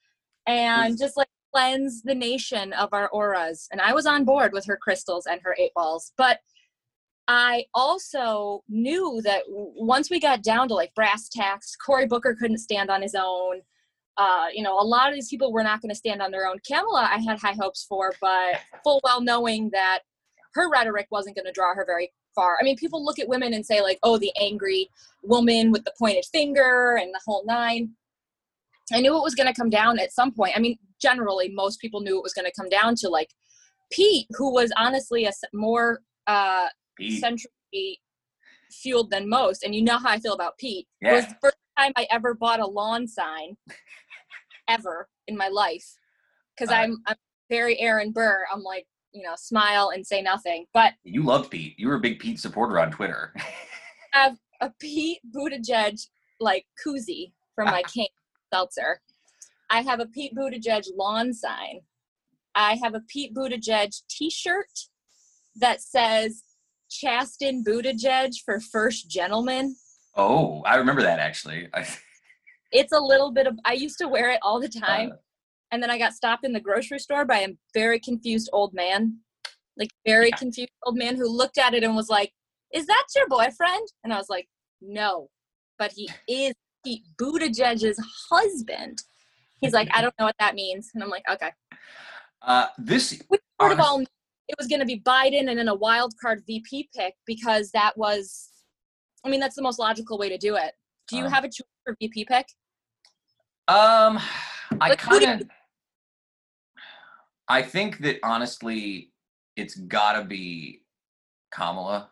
and 0.45 0.97
just 0.97 1.17
like 1.17 1.27
cleanse 1.53 2.03
the 2.03 2.13
nation 2.13 2.73
of 2.73 2.89
our 2.91 3.07
auras. 3.09 3.67
And 3.71 3.81
I 3.81 3.93
was 3.93 4.05
on 4.05 4.23
board 4.25 4.53
with 4.53 4.65
her 4.65 4.77
crystals 4.77 5.25
and 5.25 5.41
her 5.43 5.55
eight 5.57 5.71
balls, 5.73 6.11
but 6.17 6.39
I 7.27 7.65
also 7.73 8.63
knew 8.69 9.21
that 9.23 9.43
once 9.47 10.09
we 10.09 10.19
got 10.19 10.43
down 10.43 10.69
to 10.69 10.73
like 10.73 10.95
brass 10.95 11.27
tacks, 11.27 11.75
Cory 11.75 12.07
Booker 12.07 12.35
couldn't 12.39 12.59
stand 12.59 12.89
on 12.89 13.01
his 13.01 13.15
own. 13.15 13.61
Uh, 14.17 14.47
you 14.53 14.63
know, 14.63 14.79
a 14.79 14.81
lot 14.81 15.09
of 15.09 15.13
these 15.13 15.29
people 15.29 15.51
were 15.51 15.63
not 15.63 15.81
going 15.81 15.89
to 15.89 15.95
stand 15.95 16.21
on 16.21 16.31
their 16.31 16.47
own. 16.47 16.57
Kamala, 16.65 17.09
I 17.11 17.17
had 17.17 17.39
high 17.39 17.55
hopes 17.59 17.85
for, 17.87 18.13
but 18.21 18.55
full 18.83 19.01
well 19.03 19.21
knowing 19.21 19.69
that 19.71 19.99
her 20.53 20.69
rhetoric 20.71 21.07
wasn't 21.11 21.35
going 21.35 21.45
to 21.45 21.51
draw 21.51 21.75
her 21.75 21.85
very 21.85 22.11
far. 22.33 22.57
I 22.59 22.63
mean, 22.63 22.77
people 22.77 23.03
look 23.03 23.19
at 23.19 23.27
women 23.27 23.53
and 23.53 23.65
say, 23.65 23.81
like, 23.81 23.99
oh, 24.03 24.17
the 24.17 24.31
angry 24.39 24.89
woman 25.23 25.71
with 25.71 25.83
the 25.83 25.93
pointed 25.99 26.25
finger 26.25 26.97
and 26.99 27.13
the 27.13 27.19
whole 27.25 27.43
nine. 27.45 27.91
I 28.93 29.01
knew 29.01 29.17
it 29.17 29.23
was 29.23 29.35
going 29.35 29.53
to 29.53 29.59
come 29.59 29.69
down 29.69 29.99
at 29.99 30.13
some 30.13 30.31
point. 30.31 30.53
I 30.55 30.59
mean, 30.59 30.77
generally, 31.01 31.49
most 31.49 31.81
people 31.81 31.99
knew 31.99 32.17
it 32.17 32.23
was 32.23 32.33
going 32.33 32.45
to 32.45 32.53
come 32.57 32.69
down 32.69 32.95
to 32.97 33.09
like 33.09 33.31
Pete, 33.91 34.27
who 34.31 34.53
was 34.53 34.71
honestly 34.77 35.25
a 35.25 35.31
more 35.53 36.01
uh, 36.25 36.67
Pete. 36.97 37.19
centrally 37.21 37.99
fueled 38.71 39.11
than 39.11 39.29
most. 39.29 39.63
And 39.63 39.73
you 39.73 39.81
know 39.83 39.97
how 39.97 40.09
I 40.09 40.19
feel 40.19 40.33
about 40.33 40.57
Pete. 40.57 40.87
It 41.01 41.11
was 41.13 41.25
the 41.27 41.35
first 41.41 41.57
time 41.77 41.93
I 41.95 42.07
ever 42.11 42.33
bought 42.33 42.59
a 42.59 42.67
lawn 42.67 43.07
sign 43.07 43.57
ever 44.67 45.07
in 45.27 45.37
my 45.37 45.47
life. 45.47 45.85
Because 46.55 46.71
Uh, 46.71 46.75
I'm, 46.77 46.97
I'm 47.05 47.15
very 47.49 47.79
Aaron 47.79 48.11
Burr. 48.11 48.45
I'm 48.53 48.61
like, 48.63 48.87
you 49.13 49.23
know, 49.23 49.33
smile 49.37 49.91
and 49.93 50.05
say 50.05 50.21
nothing. 50.21 50.65
But 50.73 50.93
You 51.03 51.23
loved 51.23 51.49
Pete. 51.51 51.75
You 51.77 51.87
were 51.87 51.95
a 51.95 51.99
big 51.99 52.19
Pete 52.19 52.39
supporter 52.39 52.79
on 52.79 52.91
Twitter. 52.91 53.33
I 53.37 53.43
have 54.19 54.37
a 54.61 54.71
Pete 54.79 55.19
Buttigieg 55.35 55.99
like 56.39 56.65
koozie 56.85 57.31
from 57.55 57.65
my 57.65 57.83
King 57.93 58.07
seltzer. 58.53 59.01
I 59.69 59.81
have 59.81 59.99
a 59.99 60.05
Pete 60.05 60.33
Buttigieg 60.35 60.85
lawn 60.95 61.33
sign. 61.33 61.81
I 62.55 62.75
have 62.81 62.95
a 62.95 63.01
Pete 63.01 63.33
Buttigieg 63.35 64.01
T-shirt 64.09 64.87
that 65.55 65.81
says 65.81 66.43
"Chasten 66.89 67.63
Buttigieg 67.63 68.33
for 68.45 68.59
first 68.59 69.09
gentleman." 69.09 69.75
oh, 70.15 70.61
I 70.63 70.75
remember 70.77 71.01
that 71.03 71.19
actually. 71.19 71.69
I, 71.73 71.85
It's 72.71 72.91
a 72.91 72.99
little 72.99 73.31
bit 73.31 73.47
of. 73.47 73.57
I 73.63 73.73
used 73.73 73.97
to 73.99 74.07
wear 74.09 74.29
it 74.29 74.39
all 74.41 74.59
the 74.59 74.67
time, 74.67 75.11
Uh. 75.11 75.15
and 75.71 75.81
then 75.81 75.89
I 75.89 75.97
got 75.97 76.13
stopped 76.13 76.43
in 76.45 76.51
the 76.51 76.59
grocery 76.59 76.99
store 76.99 77.23
by 77.23 77.39
a 77.39 77.49
very 77.73 77.97
confused 77.99 78.49
old 78.51 78.73
man, 78.73 79.19
like 79.77 79.89
very 80.05 80.29
Yeah. 80.29 80.35
confused 80.35 80.71
old 80.85 80.97
man 80.97 81.15
who 81.15 81.27
looked 81.29 81.57
at 81.57 81.73
it 81.73 81.83
and 81.85 81.95
was 81.95 82.09
like, 82.09 82.33
"Is 82.73 82.85
that 82.87 83.05
your 83.15 83.27
boyfriend?" 83.29 83.87
And 84.03 84.11
I 84.13 84.17
was 84.17 84.27
like, 84.29 84.49
"No, 84.81 85.29
but 85.79 85.93
he 85.93 86.09
is 86.27 86.53
Pete 86.83 87.03
Buttigieg's 87.17 87.97
husband." 88.29 89.03
He's 89.61 89.73
like, 89.73 89.87
"I 89.93 90.01
don't 90.01 90.13
know 90.19 90.25
what 90.25 90.35
that 90.39 90.53
means," 90.55 90.91
and 90.93 91.01
I'm 91.01 91.09
like, 91.09 91.23
"Okay." 91.29 91.51
uh, 92.41 92.67
this 92.77 93.21
We 93.29 93.37
sort 93.61 93.71
of 93.71 93.79
all 93.79 93.99
knew 93.99 94.05
it 94.47 94.55
was 94.57 94.67
going 94.67 94.79
to 94.79 94.85
be 94.85 94.99
Biden 94.99 95.49
and 95.49 95.59
then 95.59 95.67
a 95.67 95.75
wild 95.75 96.13
card 96.21 96.43
VP 96.47 96.89
pick 96.95 97.15
because 97.25 97.71
that 97.71 97.97
was, 97.97 98.49
I 99.25 99.29
mean, 99.29 99.39
that's 99.39 99.55
the 99.55 99.61
most 99.61 99.79
logical 99.79 100.17
way 100.17 100.29
to 100.29 100.37
do 100.37 100.55
it. 100.55 100.73
Do 101.09 101.17
you 101.17 101.25
Um, 101.25 101.31
have 101.31 101.43
a 101.43 101.47
choice 101.47 101.67
for 101.85 101.95
VP 101.99 102.25
pick? 102.25 102.47
Um, 103.67 104.19
I 104.81 104.89
Like, 104.89 104.99
kind 104.99 105.41
of. 105.41 105.49
I 107.49 107.61
think 107.61 107.99
that 107.99 108.19
honestly, 108.23 109.13
it's 109.55 109.75
gotta 109.75 110.23
be 110.23 110.83
Kamala. 111.51 112.09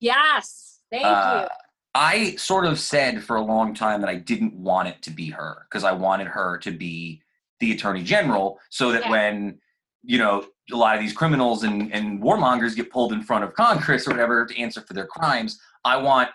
Yes, 0.00 0.80
thank 0.90 1.04
Uh, 1.04 1.42
you. 1.42 1.48
I 1.94 2.36
sort 2.36 2.64
of 2.64 2.78
said 2.78 3.22
for 3.24 3.36
a 3.36 3.42
long 3.42 3.74
time 3.74 4.00
that 4.02 4.08
I 4.10 4.14
didn't 4.16 4.54
want 4.54 4.88
it 4.88 5.02
to 5.02 5.10
be 5.10 5.30
her 5.30 5.66
because 5.68 5.84
I 5.84 5.92
wanted 5.92 6.26
her 6.28 6.58
to 6.58 6.70
be 6.70 7.22
the 7.60 7.72
attorney 7.72 8.02
general 8.02 8.58
so 8.70 8.92
that 8.92 9.02
Yeah. 9.02 9.10
when, 9.10 9.60
you 10.02 10.18
know, 10.18 10.46
a 10.72 10.76
lot 10.76 10.94
of 10.94 11.00
these 11.00 11.12
criminals 11.12 11.64
and, 11.64 11.92
and 11.92 12.22
warmongers 12.22 12.76
get 12.76 12.90
pulled 12.90 13.12
in 13.12 13.22
front 13.22 13.44
of 13.44 13.54
Congress 13.54 14.06
or 14.06 14.12
whatever 14.12 14.46
to 14.46 14.58
answer 14.58 14.80
for 14.80 14.94
their 14.94 15.06
crimes, 15.06 15.58
I 15.84 15.96
want 15.96 16.30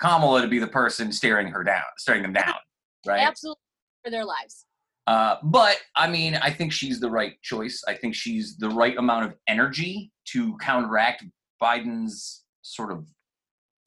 Kamala 0.00 0.42
to 0.42 0.48
be 0.48 0.58
the 0.58 0.66
person 0.66 1.12
staring 1.12 1.48
her 1.48 1.64
down, 1.64 1.84
staring 1.98 2.22
them 2.22 2.32
down, 2.32 2.54
right? 3.06 3.20
Absolutely 3.20 3.60
for 4.04 4.10
their 4.10 4.24
lives. 4.24 4.64
Uh, 5.06 5.36
but 5.42 5.76
I 5.94 6.08
mean, 6.08 6.36
I 6.36 6.50
think 6.50 6.72
she's 6.72 6.98
the 6.98 7.10
right 7.10 7.40
choice. 7.42 7.82
I 7.86 7.94
think 7.94 8.14
she's 8.14 8.56
the 8.56 8.68
right 8.68 8.96
amount 8.96 9.26
of 9.26 9.34
energy 9.46 10.10
to 10.32 10.56
counteract 10.58 11.24
Biden's 11.62 12.44
sort 12.62 12.90
of 12.90 13.06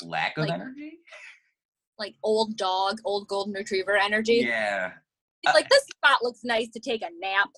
lack 0.03 0.37
of 0.37 0.45
Like, 0.45 0.53
energy. 0.53 0.99
Like 1.97 2.15
old 2.23 2.55
dog, 2.55 2.99
old 3.03 3.27
golden 3.27 3.53
retriever 3.53 3.97
energy. 3.97 4.45
Yeah. 4.47 4.91
It's 5.43 5.53
like 5.53 5.69
this 5.69 5.83
spot 5.95 6.19
looks 6.21 6.41
nice 6.43 6.69
to 6.69 6.79
take 6.79 7.01
a 7.01 7.09
nap. 7.19 7.49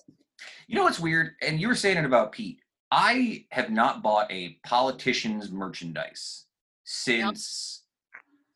You 0.66 0.76
know 0.76 0.84
what's 0.84 1.00
weird? 1.00 1.32
And 1.42 1.60
you 1.60 1.68
were 1.68 1.74
saying 1.74 1.98
it 1.98 2.04
about 2.04 2.32
Pete. 2.32 2.60
I 2.90 3.46
have 3.50 3.70
not 3.70 4.02
bought 4.02 4.30
a 4.30 4.58
politician's 4.64 5.50
merchandise 5.50 6.44
since 6.84 7.84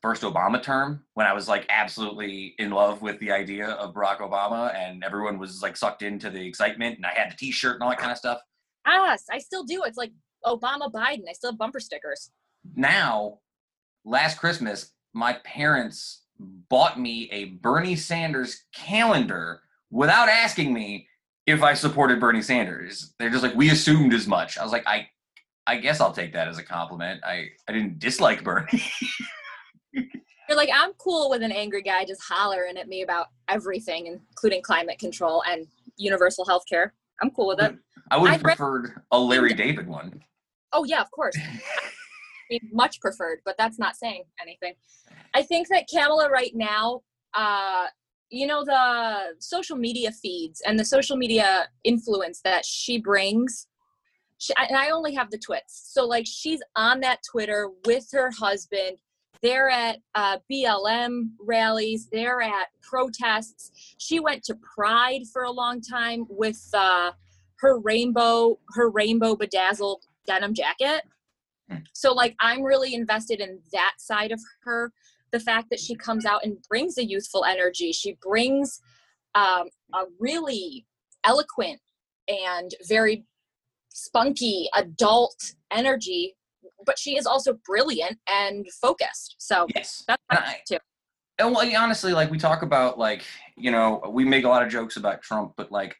first 0.01 0.21
Obama 0.21 0.61
term 0.61 1.03
when 1.15 1.25
I 1.25 1.33
was 1.33 1.47
like 1.47 1.65
absolutely 1.69 2.53
in 2.59 2.69
love 2.69 3.01
with 3.01 3.19
the 3.19 3.31
idea 3.31 3.69
of 3.69 3.95
Barack 3.95 4.19
Obama 4.19 4.73
and 4.75 5.03
everyone 5.03 5.39
was 5.39 5.63
like 5.63 5.75
sucked 5.75 6.03
into 6.03 6.29
the 6.29 6.45
excitement 6.45 6.97
and 6.97 7.05
I 7.05 7.13
had 7.13 7.31
the 7.31 7.35
t-shirt 7.35 7.75
and 7.75 7.83
all 7.83 7.89
that 7.89 7.97
kind 7.97 8.11
of 8.11 8.17
stuff. 8.17 8.39
Yes, 8.85 9.25
I 9.31 9.39
still 9.39 9.63
do. 9.63 9.83
It's 9.85 9.97
like 9.97 10.11
Obama 10.45 10.91
Biden. 10.91 11.23
I 11.27 11.33
still 11.33 11.51
have 11.51 11.57
bumper 11.57 11.79
stickers. 11.79 12.31
Now, 12.75 13.39
last 14.05 14.37
Christmas, 14.37 14.91
my 15.13 15.33
parents 15.43 16.21
bought 16.39 16.99
me 16.99 17.29
a 17.31 17.45
Bernie 17.45 17.95
Sanders 17.95 18.65
calendar 18.73 19.61
without 19.89 20.29
asking 20.29 20.73
me 20.73 21.07
if 21.47 21.63
I 21.63 21.73
supported 21.73 22.19
Bernie 22.19 22.41
Sanders. 22.41 23.13
They're 23.17 23.29
just 23.29 23.41
like, 23.41 23.55
we 23.55 23.71
assumed 23.71 24.13
as 24.13 24.27
much. 24.27 24.57
I 24.57 24.63
was 24.63 24.71
like, 24.71 24.85
I 24.85 25.07
I 25.65 25.77
guess 25.77 25.99
I'll 25.99 26.13
take 26.13 26.31
that 26.33 26.47
as 26.47 26.57
a 26.57 26.63
compliment. 26.63 27.21
I, 27.25 27.49
I 27.67 27.73
didn't 27.73 27.99
dislike 27.99 28.41
Bernie. 28.41 28.89
You're 29.93 30.55
like, 30.55 30.69
I'm 30.73 30.93
cool 30.93 31.29
with 31.29 31.41
an 31.41 31.51
angry 31.51 31.81
guy 31.81 32.05
just 32.05 32.21
hollering 32.23 32.77
at 32.77 32.87
me 32.87 33.01
about 33.01 33.27
everything, 33.49 34.07
including 34.07 34.61
climate 34.61 34.97
control 34.97 35.43
and 35.45 35.67
universal 35.97 36.45
health 36.45 36.63
care. 36.69 36.93
I'm 37.21 37.31
cool 37.31 37.47
with 37.47 37.59
it. 37.61 37.75
I 38.09 38.17
would 38.17 38.31
have 38.31 38.41
preferred 38.41 39.01
a 39.11 39.19
Larry 39.19 39.53
David 39.53 39.87
one. 39.87 40.23
Oh 40.71 40.85
yeah, 40.85 41.01
of 41.01 41.11
course. 41.11 41.35
I 41.41 41.49
mean, 42.49 42.61
much 42.71 43.01
preferred, 43.01 43.39
but 43.43 43.55
that's 43.57 43.77
not 43.77 43.97
saying 43.97 44.23
anything. 44.41 44.73
I 45.33 45.43
think 45.43 45.67
that 45.67 45.87
Kamala 45.93 46.29
right 46.29 46.55
now, 46.55 47.01
uh, 47.33 47.87
you 48.29 48.47
know, 48.47 48.63
the 48.63 49.35
social 49.39 49.77
media 49.77 50.11
feeds 50.11 50.61
and 50.65 50.77
the 50.77 50.85
social 50.85 51.17
media 51.17 51.67
influence 51.83 52.41
that 52.43 52.65
she 52.65 52.99
brings. 52.99 53.67
She, 54.37 54.53
and 54.55 54.77
I 54.77 54.89
only 54.89 55.13
have 55.15 55.31
the 55.31 55.37
twits, 55.37 55.89
so 55.91 56.05
like 56.05 56.25
she's 56.27 56.61
on 56.75 56.99
that 56.99 57.19
Twitter 57.29 57.69
with 57.85 58.07
her 58.13 58.31
husband. 58.31 58.97
They're 59.41 59.69
at 59.69 59.99
uh, 60.15 60.37
BLM 60.51 61.29
rallies. 61.39 62.07
They're 62.11 62.41
at 62.41 62.67
protests. 62.81 63.95
She 63.97 64.19
went 64.19 64.43
to 64.45 64.55
Pride 64.55 65.21
for 65.31 65.43
a 65.43 65.51
long 65.51 65.81
time 65.81 66.25
with 66.29 66.59
uh, 66.73 67.11
her 67.59 67.79
rainbow, 67.79 68.59
her 68.73 68.89
rainbow 68.89 69.35
bedazzled 69.35 70.03
denim 70.25 70.53
jacket. 70.53 71.01
Hmm. 71.69 71.77
So 71.93 72.13
like 72.13 72.35
I'm 72.39 72.61
really 72.61 72.93
invested 72.93 73.39
in 73.39 73.59
that 73.73 73.95
side 73.97 74.31
of 74.31 74.39
her. 74.63 74.91
The 75.31 75.39
fact 75.39 75.69
that 75.69 75.79
she 75.79 75.95
comes 75.95 76.25
out 76.25 76.43
and 76.43 76.57
brings 76.69 76.97
a 76.97 77.05
youthful 77.05 77.43
energy. 77.45 77.91
She 77.91 78.17
brings 78.21 78.79
um, 79.35 79.67
a 79.93 80.03
really 80.19 80.85
eloquent 81.25 81.79
and 82.27 82.71
very 82.87 83.25
spunky 83.89 84.69
adult 84.75 85.53
energy, 85.71 86.35
but 86.85 86.97
she 86.97 87.17
is 87.17 87.25
also 87.25 87.53
brilliant 87.65 88.17
and 88.31 88.65
focused. 88.81 89.35
So 89.39 89.67
Yes. 89.75 90.03
that's 90.07 90.21
I- 90.29 90.61
too. 90.67 90.77
And 91.39 91.53
well, 91.53 91.69
honestly, 91.77 92.13
like 92.13 92.31
we 92.31 92.39
talk 92.39 92.63
about, 92.63 92.97
like 92.97 93.23
you 93.55 93.69
know, 93.71 94.01
we 94.09 94.25
make 94.25 94.43
a 94.43 94.47
lot 94.47 94.63
of 94.63 94.69
jokes 94.69 94.97
about 94.97 95.21
Trump, 95.21 95.53
but 95.55 95.71
like, 95.71 95.95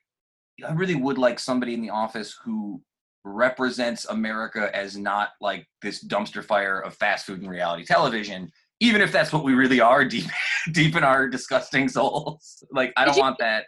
I 0.67 0.71
really 0.73 0.95
would 0.95 1.17
like 1.19 1.39
somebody 1.39 1.73
in 1.75 1.81
the 1.81 1.91
office 1.91 2.35
who 2.43 2.81
represents 3.23 4.05
America 4.05 4.75
as 4.75 4.97
not 4.97 5.31
like 5.41 5.67
this 5.81 6.03
dumpster 6.03 6.43
fire 6.43 6.79
of 6.79 6.95
fast 6.95 7.25
food 7.25 7.41
and 7.41 7.49
reality 7.49 7.85
television, 7.85 8.51
even 8.79 9.01
if 9.01 9.11
that's 9.11 9.33
what 9.33 9.43
we 9.43 9.53
really 9.53 9.79
are 9.79 10.05
deep, 10.05 10.25
deep 10.71 10.95
in 10.95 11.03
our 11.03 11.27
disgusting 11.27 11.87
souls. 11.87 12.63
Like, 12.71 12.93
I 12.97 13.01
Did 13.01 13.07
don't 13.07 13.17
you- 13.17 13.23
want 13.23 13.37
that. 13.39 13.65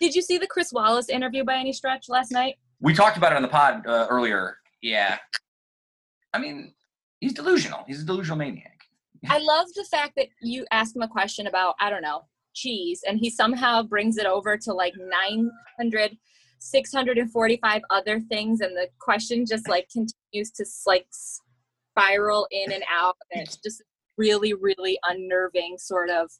Did 0.00 0.14
you 0.16 0.22
see 0.22 0.36
the 0.36 0.48
Chris 0.48 0.72
Wallace 0.72 1.08
interview 1.08 1.44
by 1.44 1.56
any 1.56 1.72
stretch 1.72 2.08
last 2.08 2.32
night? 2.32 2.56
We 2.80 2.92
talked 2.92 3.16
about 3.16 3.30
it 3.32 3.36
on 3.36 3.42
the 3.42 3.48
pod 3.48 3.86
uh, 3.86 4.08
earlier. 4.10 4.56
Yeah, 4.82 5.18
I 6.34 6.38
mean, 6.38 6.74
he's 7.20 7.32
delusional. 7.34 7.84
He's 7.86 8.02
a 8.02 8.04
delusional 8.04 8.36
maniac. 8.38 8.80
I 9.28 9.38
love 9.38 9.68
the 9.76 9.84
fact 9.88 10.14
that 10.16 10.26
you 10.40 10.66
ask 10.72 10.96
him 10.96 11.02
a 11.02 11.08
question 11.08 11.46
about, 11.46 11.76
I 11.78 11.88
don't 11.88 12.02
know, 12.02 12.22
cheese, 12.54 13.02
and 13.06 13.16
he 13.16 13.30
somehow 13.30 13.84
brings 13.84 14.16
it 14.16 14.26
over 14.26 14.56
to 14.56 14.72
like 14.72 14.94
900 14.98 16.16
645 16.58 17.82
other 17.90 18.20
things 18.20 18.60
and 18.60 18.76
the 18.76 18.86
question 19.00 19.44
just 19.44 19.68
like 19.68 19.88
continues 19.92 20.50
to 20.52 20.64
like 20.86 21.06
spiral 21.10 22.46
in 22.52 22.70
and 22.70 22.84
out 22.88 23.16
and 23.32 23.42
it's 23.42 23.56
just 23.56 23.82
really 24.16 24.54
really 24.54 24.98
unnerving 25.04 25.76
sort 25.78 26.10
of 26.10 26.30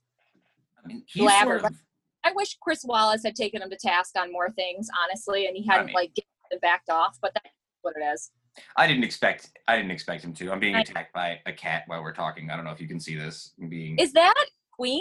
I 0.85 0.89
mean, 0.89 1.05
Blabber. 1.17 1.61
sort 1.61 1.73
of, 1.73 1.79
i 2.25 2.33
wish 2.33 2.57
chris 2.61 2.85
wallace 2.85 3.23
had 3.25 3.35
taken 3.35 3.63
him 3.63 3.71
to 3.71 3.77
task 3.77 4.13
on 4.19 4.33
more 4.33 4.51
things 4.51 4.89
honestly 5.05 5.47
and 5.47 5.57
he 5.57 5.67
hadn't 5.67 5.87
mean- 5.87 5.95
like 5.95 6.13
backed 6.61 6.91
off 6.91 7.19
but 7.23 7.33
that's 7.35 7.49
what 7.83 7.95
it 7.97 8.03
is 8.03 8.31
I 8.77 8.87
didn't 8.87 9.05
expect. 9.05 9.51
I 9.67 9.77
didn't 9.77 9.93
expect 9.93 10.23
him 10.23 10.35
to. 10.35 10.53
I'm 10.53 10.61
being 10.61 10.75
attacked 10.75 11.15
by 11.15 11.41
a 11.47 11.53
cat 11.55 11.85
while 11.87 12.03
we're 12.03 12.13
talking. 12.13 12.51
I 12.51 12.57
don't 12.57 12.67
know 12.67 12.71
if 12.71 12.83
you 12.83 12.87
can 12.87 13.01
see 13.01 13.17
this. 13.17 13.55
I'm 13.59 13.71
being. 13.71 13.97
is 13.99 14.13
that 14.13 14.35
queen 14.73 15.01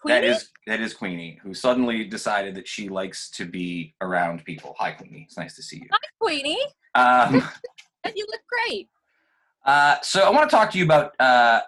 queen 0.00 0.14
that 0.14 0.22
is 0.22 0.50
that 0.68 0.80
is 0.80 0.94
Queenie, 0.94 1.40
who 1.42 1.52
suddenly 1.52 2.04
decided 2.04 2.54
that 2.54 2.68
she 2.68 2.88
likes 2.88 3.28
to 3.30 3.44
be 3.44 3.96
around 4.00 4.44
people. 4.44 4.76
Hi, 4.78 4.92
Queenie. 4.92 5.24
It's 5.26 5.36
nice 5.36 5.56
to 5.56 5.64
see 5.64 5.78
you. 5.78 5.88
Hi, 5.90 5.98
Queenie 6.20 6.62
Um, 6.94 7.34
you 8.14 8.26
look 8.30 8.40
great 8.48 8.88
uh, 9.64 9.96
so 10.02 10.22
I 10.22 10.30
want 10.30 10.48
to 10.48 10.56
talk 10.56 10.70
to 10.72 10.78
you 10.78 10.84
about. 10.84 11.18
Uh, 11.20 11.60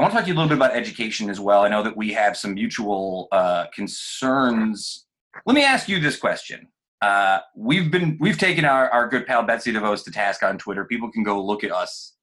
I 0.00 0.02
want 0.02 0.14
to 0.14 0.16
talk 0.16 0.24
to 0.24 0.28
you 0.28 0.34
a 0.34 0.38
little 0.38 0.48
bit 0.48 0.56
about 0.56 0.74
education 0.74 1.28
as 1.28 1.40
well. 1.40 1.62
I 1.62 1.68
know 1.68 1.82
that 1.82 1.94
we 1.94 2.10
have 2.14 2.34
some 2.34 2.54
mutual 2.54 3.28
uh, 3.32 3.66
concerns. 3.66 5.04
Let 5.44 5.52
me 5.52 5.62
ask 5.62 5.90
you 5.90 6.00
this 6.00 6.16
question. 6.16 6.68
Uh, 7.02 7.40
we've 7.54 7.90
been 7.90 8.16
we've 8.18 8.38
taken 8.38 8.64
our, 8.64 8.88
our 8.88 9.06
good 9.10 9.26
pal 9.26 9.42
Betsy 9.42 9.74
DeVos 9.74 10.02
to 10.04 10.10
task 10.10 10.42
on 10.42 10.56
Twitter. 10.56 10.86
People 10.86 11.12
can 11.12 11.22
go 11.22 11.44
look 11.44 11.64
at 11.64 11.70
us. 11.70 12.14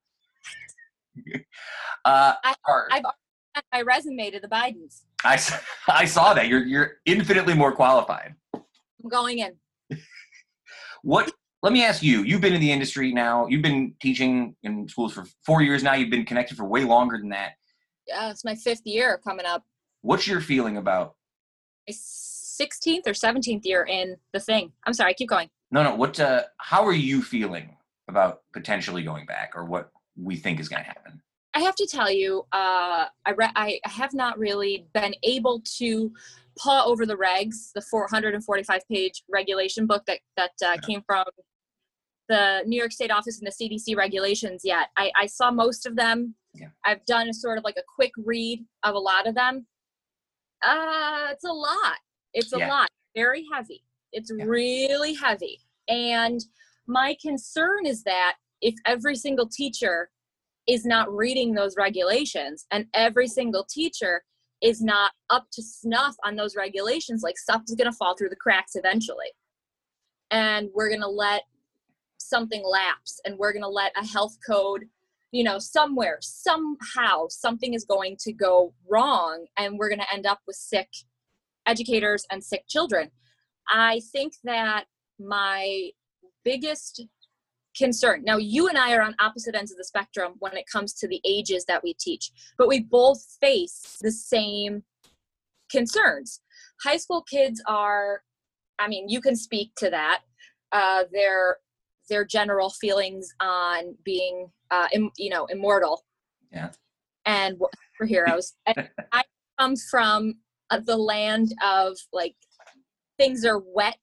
uh, 1.36 1.40
I, 2.04 2.36
I've 2.44 2.56
already 2.68 3.04
sent 3.54 3.66
my 3.72 3.82
resume 3.84 4.32
to 4.32 4.40
the 4.40 4.48
Bidens. 4.48 5.04
I, 5.24 5.40
I 5.88 6.06
saw 6.06 6.34
that. 6.34 6.48
You're 6.48 6.66
you're 6.66 6.94
infinitely 7.06 7.54
more 7.54 7.74
qualified. 7.74 8.34
I'm 8.56 8.64
going 9.08 9.38
in. 9.38 9.56
What? 11.04 11.32
Let 11.62 11.74
me 11.74 11.84
ask 11.84 12.02
you. 12.02 12.24
You've 12.24 12.42
been 12.42 12.56
in 12.56 12.62
the 12.62 12.72
industry 12.72 13.14
now. 13.14 13.46
You've 13.46 13.62
been 13.62 13.94
teaching 14.02 14.56
in 14.64 14.88
schools 14.88 15.14
for 15.14 15.26
four 15.46 15.62
years 15.62 15.84
now. 15.84 15.94
You've 15.94 16.10
been 16.10 16.26
connected 16.26 16.58
for 16.58 16.66
way 16.66 16.84
longer 16.84 17.20
than 17.20 17.30
that. 17.30 17.52
Yeah, 18.08 18.32
it's 18.32 18.46
my 18.46 18.56
fifth 18.56 18.86
year 18.86 19.20
coming 19.24 19.46
up. 19.46 19.64
What's 20.02 20.28
your 20.28 20.42
feeling 20.42 20.78
about? 20.78 21.16
My 21.88 21.94
16th 21.94 23.06
or 23.06 23.12
17th 23.12 23.66
year 23.66 23.84
in 23.84 24.18
the 24.34 24.40
thing. 24.40 24.72
I'm 24.86 24.94
sorry, 24.94 25.14
keep 25.14 25.30
going. 25.30 25.50
No, 25.72 25.84
no. 25.84 25.96
What? 25.96 26.20
Uh, 26.20 26.44
how 26.58 26.86
are 26.86 26.94
you 26.94 27.22
feeling 27.22 27.76
about 28.08 28.42
potentially 28.54 29.04
going 29.04 29.26
back, 29.26 29.52
or 29.54 29.66
what 29.66 29.92
we 30.16 30.38
think 30.38 30.60
is 30.60 30.70
going 30.70 30.82
to 30.82 30.88
happen? 30.88 31.22
I 31.54 31.60
have 31.62 31.76
to 31.76 31.88
tell 31.88 32.12
you, 32.12 32.46
uh, 32.54 33.06
I, 33.26 33.32
re- 33.36 33.52
I 33.56 33.80
have 33.84 34.14
not 34.14 34.38
really 34.38 34.88
been 34.94 35.16
able 35.24 35.62
to 35.78 36.12
paw 36.58 36.86
over 36.86 37.06
the 37.06 37.16
regs, 37.16 37.72
the 37.74 37.82
445 37.82 38.82
page 38.88 39.24
regulation 39.30 39.88
book 39.88 40.06
that, 40.06 40.20
that 40.38 40.52
uh, 40.66 40.78
came 40.86 41.02
from 41.06 41.26
the 42.30 42.64
New 42.66 42.78
York 42.78 42.92
State 42.92 43.12
Office 43.12 43.40
and 43.40 43.48
the 43.48 43.52
CDC 43.52 43.96
regulations 43.96 44.62
yet. 44.64 44.90
I, 44.98 45.12
I 45.18 45.26
saw 45.26 45.52
most 45.52 45.86
of 45.86 45.96
them. 45.96 46.36
Yeah. 46.54 46.68
I've 46.86 47.06
done 47.06 47.30
a 47.30 47.34
sort 47.34 47.58
of 47.58 47.64
like 47.64 47.78
a 47.78 47.84
quick 47.96 48.12
read 48.18 48.66
of 48.84 48.96
a 48.96 49.00
lot 49.00 49.28
of 49.28 49.36
them. 49.36 49.66
Uh, 50.64 51.28
it's 51.32 51.44
a 51.44 51.52
lot. 51.52 51.98
It's 52.34 52.54
a 52.54 52.60
Yeah. 52.60 52.70
lot. 52.70 52.90
Very 53.16 53.46
heavy. 53.54 53.84
It's 54.12 54.32
Yeah. 54.36 54.46
really 54.46 55.14
heavy. 55.14 55.62
And 55.88 56.42
my 56.88 57.16
concern 57.22 57.86
is 57.86 58.04
that 58.04 58.38
if 58.62 58.76
every 58.86 59.16
single 59.16 59.48
teacher 59.48 60.10
is 60.68 60.86
not 60.86 61.14
reading 61.14 61.54
those 61.54 61.76
regulations 61.78 62.66
and 62.72 62.88
every 62.94 63.28
single 63.28 63.64
teacher 63.64 64.24
is 64.62 64.82
not 64.82 65.12
up 65.30 65.48
to 65.52 65.62
snuff 65.62 66.16
on 66.26 66.36
those 66.36 66.56
regulations 66.56 67.22
like 67.24 67.38
stuff 67.38 67.62
is 67.68 67.76
going 67.76 67.90
to 67.90 67.96
fall 67.96 68.16
through 68.18 68.30
the 68.30 68.36
cracks 68.36 68.76
eventually 68.76 69.32
and 70.32 70.70
we're 70.74 70.90
going 70.90 71.02
to 71.02 71.08
let 71.08 71.44
something 72.18 72.64
lapse 72.64 73.20
and 73.26 73.38
we're 73.38 73.54
going 73.54 73.64
to 73.64 73.68
let 73.70 73.92
a 73.98 74.06
health 74.06 74.38
code 74.46 74.86
you 75.32 75.44
know 75.44 75.60
somewhere 75.60 76.18
somehow 76.22 77.28
something 77.30 77.74
is 77.74 77.86
going 77.86 78.16
to 78.20 78.32
go 78.32 78.74
wrong 78.90 79.46
and 79.58 79.78
we're 79.78 79.90
going 79.90 80.00
to 80.00 80.14
end 80.14 80.26
up 80.26 80.40
with 80.48 80.56
sick 80.56 80.90
educators 81.66 82.26
and 82.32 82.44
sick 82.44 82.64
children 82.68 83.12
i 83.70 84.02
think 84.12 84.34
that 84.44 84.86
my 85.20 85.90
biggest 86.44 87.04
concern. 87.78 88.24
Now, 88.24 88.38
you 88.38 88.68
and 88.68 88.78
I 88.78 88.94
are 88.94 89.02
on 89.02 89.16
opposite 89.20 89.56
ends 89.56 89.72
of 89.72 89.78
the 89.78 89.84
spectrum 89.84 90.34
when 90.40 90.58
it 90.58 90.66
comes 90.72 90.94
to 90.96 91.08
the 91.08 91.22
ages 91.26 91.66
that 91.66 91.84
we 91.84 91.94
teach, 91.94 92.32
but 92.58 92.68
we 92.68 92.82
both 92.82 93.24
face 93.40 93.98
the 94.02 94.12
same 94.12 94.84
concerns. 95.72 96.42
High 96.84 96.98
school 96.98 97.24
kids 97.24 97.62
are, 97.68 98.22
I 98.80 98.88
mean, 98.88 99.10
you 99.10 99.22
can 99.22 99.36
speak 99.36 99.74
to 99.78 99.90
that. 99.90 100.22
Uh, 100.72 101.04
their 101.12 101.58
their 102.10 102.26
general 102.26 102.70
feelings 102.70 103.34
on 103.40 103.96
being, 104.04 104.50
uh, 104.72 104.88
Im, 104.94 105.12
you 105.18 105.30
know, 105.30 105.46
immortal. 105.46 106.04
Yeah. 106.52 106.70
And 107.26 107.60
superheroes. 108.00 108.54
and 108.66 108.90
I 109.12 109.24
come 109.60 109.76
from 109.76 110.36
uh, 110.70 110.80
the 110.80 110.98
land 110.98 111.54
of 111.64 111.98
like 112.14 112.36
things 113.18 113.46
are 113.46 113.60
wet, 113.60 114.00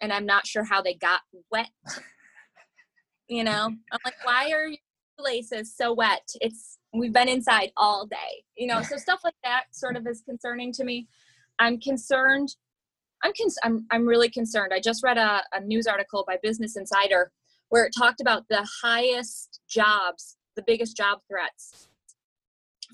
and 0.00 0.12
I'm 0.12 0.26
not 0.26 0.46
sure 0.46 0.64
how 0.64 0.82
they 0.82 0.94
got 0.94 1.20
wet. 1.50 1.70
You 3.28 3.44
know? 3.44 3.72
I'm 3.92 3.98
like 4.04 4.14
why 4.22 4.50
are 4.50 4.68
your 4.68 4.78
laces 5.18 5.74
so 5.74 5.92
wet? 5.94 6.28
It's 6.40 6.78
we've 6.92 7.12
been 7.12 7.28
inside 7.28 7.70
all 7.76 8.06
day. 8.06 8.44
You 8.56 8.66
know? 8.66 8.82
So 8.82 8.96
stuff 8.96 9.20
like 9.24 9.34
that 9.44 9.64
sort 9.72 9.96
of 9.96 10.06
is 10.06 10.22
concerning 10.28 10.72
to 10.74 10.84
me. 10.84 11.08
I'm 11.58 11.78
concerned 11.80 12.54
i'm 13.24 13.32
cons- 13.40 13.58
i'm, 13.64 13.86
I'm 13.90 14.06
really 14.06 14.28
concerned. 14.28 14.72
I 14.72 14.80
just 14.80 15.02
read 15.02 15.18
a, 15.18 15.42
a 15.52 15.60
news 15.60 15.86
article 15.86 16.24
by 16.26 16.36
business 16.42 16.76
insider 16.76 17.32
where 17.68 17.84
it 17.84 17.92
talked 17.96 18.20
about 18.20 18.44
the 18.48 18.66
highest 18.82 19.60
jobs 19.68 20.36
the 20.56 20.64
biggest 20.66 20.96
job 20.96 21.18
threats 21.28 21.88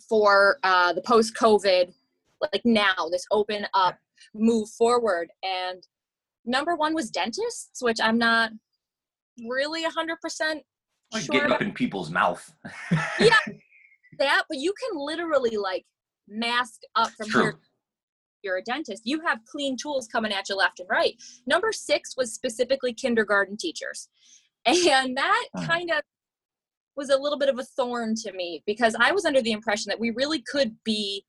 for 0.08 0.58
uh, 0.62 0.92
the 0.92 1.02
post 1.02 1.34
covid 1.34 1.92
like 2.40 2.62
now 2.64 2.94
this 3.10 3.24
open 3.30 3.66
up 3.74 3.98
move 4.34 4.68
forward 4.70 5.28
and 5.42 5.86
number 6.44 6.74
one 6.74 6.94
was 6.94 7.10
dentists 7.10 7.82
which 7.82 7.98
i'm 8.02 8.18
not 8.18 8.50
really 9.48 9.84
100% 9.84 10.60
Like 11.12 11.22
sure 11.22 11.32
getting 11.32 11.46
about 11.46 11.56
up 11.56 11.62
in 11.62 11.72
people's 11.72 12.10
mouth. 12.10 12.52
Yeah, 13.18 13.36
that, 14.18 14.44
but 14.48 14.58
you 14.58 14.72
can 14.80 14.98
literally 14.98 15.56
like 15.56 15.84
mask 16.28 16.80
up 16.96 17.10
from 17.12 17.28
True. 17.28 17.42
here. 17.42 17.54
You're 18.42 18.56
a 18.58 18.62
dentist. 18.62 19.02
You 19.04 19.20
have 19.26 19.40
clean 19.44 19.76
tools 19.76 20.06
coming 20.06 20.32
at 20.32 20.48
you 20.48 20.56
left 20.56 20.80
and 20.80 20.88
right. 20.88 21.14
Number 21.46 21.72
six 21.72 22.16
was 22.16 22.32
specifically 22.32 22.94
kindergarten 22.94 23.56
teachers. 23.58 24.08
And 24.66 25.16
that 25.16 25.46
Hmm. 25.54 25.64
kind 25.66 25.90
of 25.90 26.02
was 26.96 27.10
a 27.10 27.16
little 27.16 27.38
bit 27.38 27.48
of 27.48 27.58
a 27.58 27.64
thorn 27.64 28.14
to 28.16 28.32
me 28.32 28.62
because 28.66 28.94
I 28.98 29.12
was 29.12 29.24
under 29.24 29.40
the 29.40 29.52
impression 29.52 29.88
that 29.88 30.00
we 30.00 30.10
really 30.10 30.42
could 30.42 30.76
be 30.84 31.24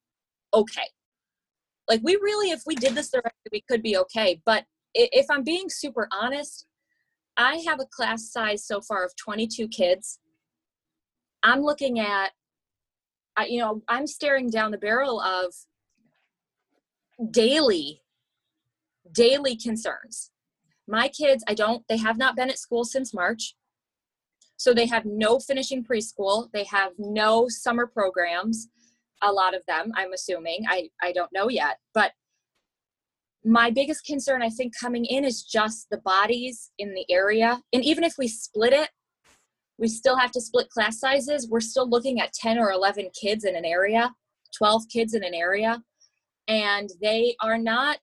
okay. 0.54 0.90
Like, 1.88 2.02
we 2.04 2.16
really, 2.16 2.52
if 2.52 2.62
we 2.66 2.76
did 2.76 2.94
this 2.96 3.10
the 3.10 3.22
right 3.24 3.34
way, 3.46 3.50
we 3.52 3.62
could 3.70 3.82
be 3.82 3.98
okay. 3.98 4.42
But 4.46 4.66
if 4.94 5.26
I'm 5.30 5.44
being 5.44 5.70
super 5.70 6.08
honest, 6.12 6.66
I 7.38 7.58
have 7.66 7.80
a 7.80 7.86
class 7.86 8.32
size 8.32 8.66
so 8.66 8.82
far 8.82 9.06
of 9.06 9.16
22 9.16 9.68
kids. 9.70 10.20
I'm 11.44 11.62
looking 11.62 12.00
at, 12.00 12.32
you 13.48 13.60
know, 13.60 13.82
I'm 13.88 14.08
staring 14.08 14.50
down 14.50 14.72
the 14.72 14.78
barrel 14.78 15.22
of 15.22 15.54
daily, 17.32 18.02
daily 19.12 19.56
concerns. 19.56 20.31
My 20.88 21.08
kids, 21.08 21.44
I 21.48 21.54
don't, 21.54 21.84
they 21.88 21.98
have 21.98 22.18
not 22.18 22.36
been 22.36 22.50
at 22.50 22.60
school 22.60 22.84
since 22.84 23.14
March. 23.14 23.56
So 24.58 24.74
they 24.74 24.86
have 24.88 25.06
no 25.06 25.40
finishing 25.40 25.84
preschool. 25.84 26.50
They 26.54 26.66
have 26.66 26.92
no 26.98 27.48
summer 27.50 27.88
programs. 27.88 28.68
A 29.24 29.32
lot 29.32 29.56
of 29.56 29.62
them, 29.68 29.92
I'm 29.96 30.14
assuming. 30.14 30.66
I, 30.70 30.90
I 31.02 31.12
don't 31.14 31.32
know 31.34 31.50
yet. 31.50 31.78
But 31.94 32.12
my 33.44 33.72
biggest 33.72 34.06
concern, 34.06 34.44
I 34.44 34.50
think, 34.50 34.74
coming 34.80 35.06
in 35.06 35.26
is 35.26 35.44
just 35.44 35.88
the 35.90 35.98
bodies 35.98 36.72
in 36.78 36.94
the 36.94 37.06
area. 37.10 37.62
And 37.74 37.84
even 37.84 38.04
if 38.04 38.14
we 38.18 38.28
split 38.28 38.74
it, 38.74 38.90
we 39.80 39.88
still 39.88 40.16
have 40.18 40.32
to 40.32 40.42
split 40.42 40.70
class 40.70 41.00
sizes. 41.00 41.50
We're 41.50 41.60
still 41.60 41.90
looking 41.90 42.22
at 42.22 42.34
10 42.34 42.60
or 42.60 42.72
11 42.72 43.10
kids 43.20 43.44
in 43.46 43.56
an 43.56 43.66
area, 43.66 44.14
12 44.56 44.84
kids 44.94 45.16
in 45.16 45.24
an 45.24 45.34
area. 45.34 45.82
And 46.48 46.90
they 47.02 47.36
are 47.42 47.58
not, 47.58 47.98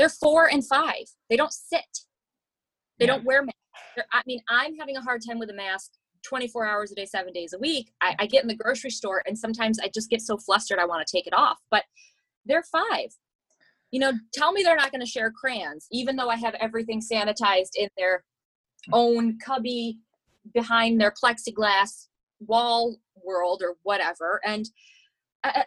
they're 0.00 0.08
four 0.08 0.50
and 0.50 0.66
five. 0.66 1.04
They 1.28 1.36
don't 1.36 1.52
sit, 1.52 1.84
they 2.98 3.04
Yeah. 3.04 3.12
don't 3.12 3.24
wear 3.24 3.42
masks. 3.42 3.58
They're, 3.94 4.06
I 4.14 4.22
mean, 4.26 4.40
I'm 4.48 4.74
having 4.76 4.96
a 4.96 5.02
hard 5.02 5.20
time 5.28 5.38
with 5.38 5.50
a 5.50 5.54
mask 5.54 5.92
24 6.22 6.66
hours 6.66 6.90
a 6.90 6.94
day, 6.94 7.04
seven 7.04 7.34
days 7.34 7.52
a 7.52 7.58
week. 7.58 7.92
I, 8.00 8.16
I 8.18 8.24
get 8.26 8.40
in 8.42 8.48
the 8.48 8.54
grocery 8.54 8.90
store 8.92 9.22
and 9.26 9.38
sometimes 9.38 9.78
I 9.78 9.90
just 9.92 10.08
get 10.08 10.22
so 10.22 10.38
flustered 10.38 10.78
I 10.78 10.86
want 10.86 11.06
to 11.06 11.16
take 11.16 11.26
it 11.26 11.34
off. 11.34 11.58
But 11.70 11.84
they're 12.46 12.62
five. 12.62 13.10
You 13.90 14.00
know, 14.00 14.12
tell 14.32 14.52
me 14.52 14.62
they're 14.62 14.74
not 14.74 14.90
going 14.90 15.04
to 15.04 15.06
share 15.06 15.30
crayons, 15.30 15.86
even 15.92 16.16
though 16.16 16.30
I 16.30 16.36
have 16.36 16.54
everything 16.54 17.02
sanitized 17.02 17.72
in 17.76 17.90
their 17.98 18.24
own 18.94 19.38
cubby 19.44 19.98
behind 20.54 20.98
their 20.98 21.12
plexiglass 21.12 22.06
wall 22.40 22.96
world 23.22 23.60
or 23.62 23.76
whatever. 23.82 24.40
And 24.46 24.64
uh, 25.44 25.64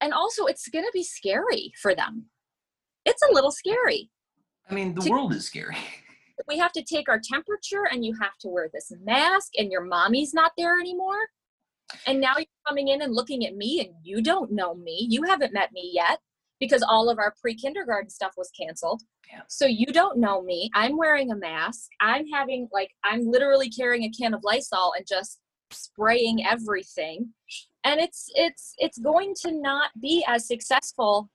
and 0.00 0.12
also, 0.12 0.44
it's 0.46 0.68
going 0.68 0.84
to 0.84 0.92
be 0.94 1.02
scary 1.02 1.72
for 1.82 1.92
them. 1.92 2.26
It's 3.04 3.22
a 3.22 3.32
little 3.32 3.50
scary. 3.50 4.10
I 4.70 4.74
mean, 4.74 4.94
the 4.94 5.02
To- 5.02 5.10
world 5.10 5.32
is 5.32 5.46
scary. 5.46 5.76
we 6.46 6.58
have 6.58 6.72
to 6.72 6.82
take 6.82 7.08
our 7.08 7.20
temperature 7.22 7.86
and 7.90 8.04
you 8.04 8.14
have 8.20 8.36
to 8.40 8.48
wear 8.48 8.68
this 8.72 8.92
mask 9.02 9.52
and 9.58 9.72
your 9.72 9.84
mommy's 9.84 10.34
not 10.34 10.52
there 10.56 10.78
anymore. 10.78 11.18
And 12.06 12.20
now 12.20 12.34
you're 12.36 12.46
coming 12.66 12.88
in 12.88 13.02
and 13.02 13.14
looking 13.14 13.46
at 13.46 13.56
me 13.56 13.80
and 13.80 13.94
you 14.02 14.22
don't 14.22 14.52
know 14.52 14.74
me. 14.74 15.06
You 15.08 15.22
haven't 15.22 15.54
met 15.54 15.72
me 15.72 15.90
yet 15.92 16.18
because 16.60 16.82
all 16.82 17.08
of 17.08 17.18
our 17.18 17.34
pre-kindergarten 17.40 18.10
stuff 18.10 18.32
was 18.36 18.50
canceled. 18.58 19.02
Yeah. 19.30 19.42
So 19.48 19.66
you 19.66 19.86
don't 19.86 20.18
know 20.18 20.42
me. 20.42 20.70
I'm 20.74 20.96
wearing 20.96 21.30
a 21.30 21.36
mask. 21.36 21.88
I'm 22.00 22.26
having 22.28 22.68
like 22.72 22.90
I'm 23.04 23.26
literally 23.26 23.70
carrying 23.70 24.04
a 24.04 24.10
can 24.10 24.34
of 24.34 24.42
Lysol 24.44 24.92
and 24.96 25.06
just 25.06 25.38
spraying 25.70 26.44
everything. 26.46 27.30
And 27.84 28.00
it's 28.00 28.26
it's 28.34 28.74
it's 28.78 28.98
going 28.98 29.34
to 29.42 29.52
not 29.52 29.90
be 30.00 30.24
as 30.26 30.46
successful 30.46 31.30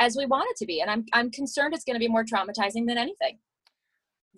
as 0.00 0.16
we 0.16 0.26
want 0.26 0.48
it 0.50 0.56
to 0.56 0.66
be. 0.66 0.80
And 0.80 0.90
I'm 0.90 1.04
I'm 1.12 1.30
concerned 1.30 1.74
it's 1.74 1.84
going 1.84 1.94
to 1.94 2.00
be 2.00 2.08
more 2.08 2.24
traumatizing 2.24 2.86
than 2.88 2.98
anything. 2.98 3.38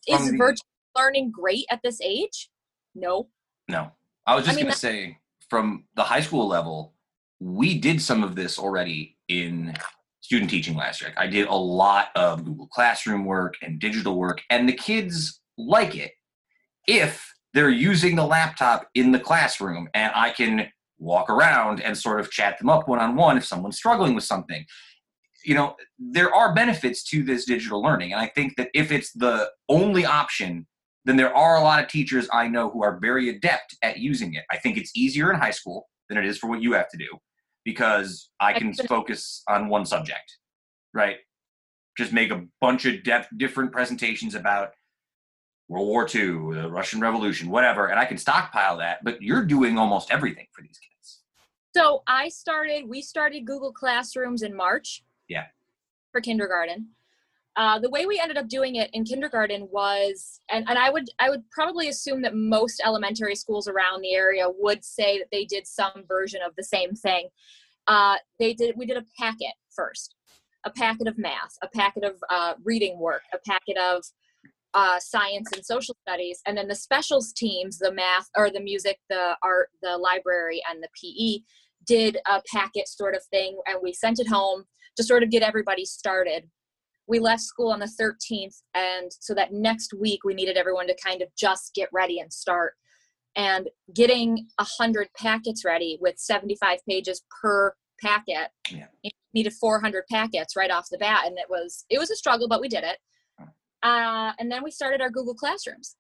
Is 0.07 0.31
the- 0.31 0.37
virtual 0.37 0.67
learning 0.97 1.31
great 1.31 1.65
at 1.71 1.81
this 1.83 2.01
age? 2.03 2.51
No. 2.95 3.29
No, 3.69 3.93
I 4.27 4.35
was 4.35 4.45
I 4.45 4.49
just 4.49 4.57
mean, 4.57 4.65
going 4.67 4.75
to 4.75 4.79
say 4.79 5.19
from 5.49 5.85
the 5.95 6.03
high 6.03 6.21
school 6.21 6.47
level, 6.47 6.95
we 7.41 7.79
did 7.79 8.03
some 8.03 8.23
of 8.23 8.35
this 8.35 8.59
already 8.59 9.17
in 9.29 9.75
student 10.21 10.51
teaching 10.51 10.77
last 10.77 11.01
year. 11.01 11.15
I 11.17 11.29
did 11.29 11.47
a 11.47 11.55
lot 11.55 12.09
of 12.17 12.45
Google 12.45 12.67
Classroom 12.67 13.25
work 13.25 13.55
and 13.63 13.79
digital 13.79 14.17
work, 14.17 14.43
and 14.51 14.69
the 14.69 14.73
kids 14.73 15.41
like 15.57 15.95
it 15.97 16.13
if 16.89 17.33
they're 17.55 17.71
using 17.71 18.17
the 18.17 18.25
laptop 18.25 18.89
in 18.95 19.13
the 19.13 19.19
classroom 19.19 19.89
and 19.95 20.11
I 20.15 20.31
can 20.31 20.69
walk 20.99 21.29
around 21.29 21.81
and 21.81 21.97
sort 21.97 22.21
of 22.21 22.31
chat 22.31 22.59
them 22.59 22.69
up 22.69 22.89
one 22.89 22.99
on 22.99 23.15
one 23.15 23.37
if 23.37 23.45
someone's 23.45 23.77
struggling 23.77 24.15
with 24.15 24.25
something. 24.25 24.65
You 25.45 25.55
know, 25.55 25.77
there 25.99 26.35
are 26.35 26.55
benefits 26.55 27.03
to 27.05 27.23
this 27.23 27.45
digital 27.45 27.83
learning. 27.83 28.13
And 28.13 28.21
I 28.21 28.27
think 28.29 28.57
that 28.57 28.69
if 28.75 28.93
it's 28.93 29.13
the 29.13 29.51
only 29.69 30.05
option, 30.05 30.67
then 31.05 31.17
there 31.17 31.35
are 31.35 31.57
a 31.57 31.63
lot 31.63 31.83
of 31.83 31.89
teachers 31.89 32.29
I 32.33 32.49
know 32.49 32.71
who 32.71 32.83
are 32.83 32.99
very 33.01 33.29
adept 33.29 33.77
at 33.83 33.99
using 33.99 34.35
it. 34.35 34.45
I 34.51 34.57
think 34.57 34.77
it's 34.77 34.93
easier 34.97 35.33
in 35.33 35.39
high 35.39 35.51
school 35.51 35.89
than 36.09 36.19
it 36.19 36.27
is 36.27 36.39
for 36.39 36.49
what 36.49 36.63
you 36.63 36.73
have 36.73 36.89
to 36.91 36.97
do 36.97 37.09
because 37.65 38.31
I 38.41 38.53
can 38.53 38.73
focus 38.75 39.43
on 39.49 39.69
one 39.69 39.87
subject, 39.87 40.39
right? 40.93 41.17
Just 41.97 42.13
make 42.13 42.31
a 42.31 42.45
bunch 42.61 42.85
of 42.87 43.03
def- 43.03 43.29
different 43.37 43.73
presentations 43.73 44.35
about 44.35 44.71
World 45.69 45.87
War 45.87 46.03
II, 46.03 46.55
the 46.55 46.69
Russian 46.71 47.01
Revolution, 47.01 47.51
whatever, 47.51 47.87
and 47.87 47.99
I 47.99 48.05
can 48.05 48.19
stockpile 48.19 48.79
that. 48.79 48.99
But 49.05 49.23
you're 49.23 49.45
doing 49.45 49.79
almost 49.79 50.11
everything 50.11 50.47
for 50.53 50.63
these 50.63 50.79
kids. 50.79 51.21
So 51.75 52.03
I 52.07 52.29
started, 52.29 52.89
we 52.89 53.01
started 53.01 53.47
Google 53.47 53.73
Classrooms 53.73 54.43
in 54.43 54.55
March. 54.55 55.03
Yeah. 55.33 55.47
For 56.13 56.21
kindergarten. 56.21 56.89
Uh, 57.55 57.79
the 57.79 57.91
way 57.91 58.07
we 58.07 58.19
ended 58.19 58.39
up 58.39 58.49
doing 58.49 58.77
it 58.77 58.89
in 58.95 59.05
kindergarten 59.05 59.69
was, 59.71 60.41
and, 60.51 60.67
and 60.69 60.79
I 60.79 60.89
would 60.89 61.11
I 61.19 61.29
would 61.29 61.49
probably 61.51 61.89
assume 61.89 62.23
that 62.23 62.35
most 62.35 62.81
elementary 62.85 63.35
schools 63.35 63.69
around 63.69 64.01
the 64.01 64.15
area 64.15 64.47
would 64.59 64.83
say 64.83 65.19
that 65.19 65.29
they 65.31 65.45
did 65.45 65.67
some 65.67 66.05
version 66.09 66.41
of 66.47 66.57
the 66.57 66.65
same 66.65 66.95
thing. 66.95 67.29
Uh, 67.87 68.17
they 68.39 68.55
did 68.55 68.75
we 68.77 68.87
did 68.87 68.97
a 68.97 69.05
packet 69.19 69.53
first, 69.75 70.15
a 70.65 70.71
packet 70.71 71.07
of 71.07 71.19
math, 71.19 71.59
a 71.63 71.69
packet 71.69 72.05
of 72.05 72.15
uh, 72.31 72.55
reading 72.65 72.99
work, 72.99 73.23
a 73.35 73.39
packet 73.47 73.77
of 73.77 74.03
uh, 74.73 74.99
science 74.99 75.51
and 75.53 75.65
social 75.65 75.95
studies, 76.01 76.41
and 76.47 76.57
then 76.57 76.69
the 76.69 76.75
specials 76.75 77.35
teams, 77.35 77.79
the 77.79 77.93
math 77.93 78.31
or 78.35 78.51
the 78.51 78.61
music, 78.61 78.99
the 79.11 79.37
art, 79.43 79.69
the 79.83 79.99
library, 79.99 80.63
and 80.71 80.83
the 80.83 80.89
PE 80.99 81.45
did 81.87 82.17
a 82.27 82.41
packet 82.51 82.89
sort 82.89 83.15
of 83.15 83.23
thing, 83.25 83.59
and 83.67 83.79
we 83.83 83.93
sent 83.93 84.19
it 84.21 84.29
home 84.29 84.65
to 84.97 85.03
sort 85.03 85.23
of 85.23 85.31
get 85.31 85.43
everybody 85.43 85.85
started. 85.85 86.49
We 87.09 87.19
left 87.19 87.43
school 87.43 87.73
on 87.73 87.81
the 87.81 87.91
13th, 88.01 88.63
and 88.75 89.11
so 89.21 89.35
that 89.35 89.53
next 89.53 89.93
week 89.93 90.21
we 90.25 90.35
needed 90.35 90.57
everyone 90.57 90.87
to 90.87 90.97
kind 91.05 91.21
of 91.23 91.29
just 91.37 91.75
get 91.75 91.89
ready 91.93 92.21
and 92.21 92.33
start. 92.33 92.75
And 93.35 93.69
getting 93.95 94.47
a 94.59 94.65
hundred 94.65 95.09
packets 95.19 95.65
ready 95.65 95.99
with 96.01 96.19
75 96.19 96.81
pages 96.89 97.23
per 97.41 97.75
packet, 98.01 98.51
Yeah. 98.71 98.87
needed 99.35 99.55
400 99.55 100.05
packets 100.11 100.55
right 100.55 100.71
off 100.71 100.89
the 100.91 100.99
bat, 100.99 101.27
and 101.27 101.39
it 101.39 101.49
was 101.49 101.85
it 101.89 101.99
was 101.99 102.11
a 102.11 102.17
struggle, 102.17 102.47
but 102.49 102.61
we 102.61 102.69
did 102.69 102.85
it. 102.85 102.99
Uh, 103.83 104.33
and 104.39 104.51
then 104.53 104.63
we 104.63 104.71
started 104.71 105.01
our 105.01 105.11
Google 105.11 105.35
Classrooms. 105.35 105.97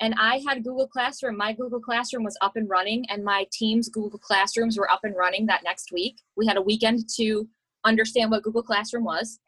And 0.00 0.14
I 0.18 0.40
had 0.46 0.62
Google 0.64 0.86
Classroom. 0.88 1.36
My 1.36 1.52
Google 1.52 1.80
Classroom 1.80 2.22
was 2.24 2.36
up 2.40 2.56
and 2.56 2.68
running, 2.68 3.04
and 3.10 3.24
my 3.24 3.46
team's 3.52 3.88
Google 3.88 4.18
Classrooms 4.18 4.76
were 4.78 4.90
up 4.90 5.00
and 5.04 5.16
running 5.16 5.46
that 5.46 5.62
next 5.64 5.90
week. 5.92 6.20
We 6.36 6.46
had 6.46 6.56
a 6.56 6.62
weekend 6.62 7.08
to 7.16 7.48
understand 7.84 8.30
what 8.30 8.42
Google 8.42 8.62
Classroom 8.62 9.04
was. 9.04 9.40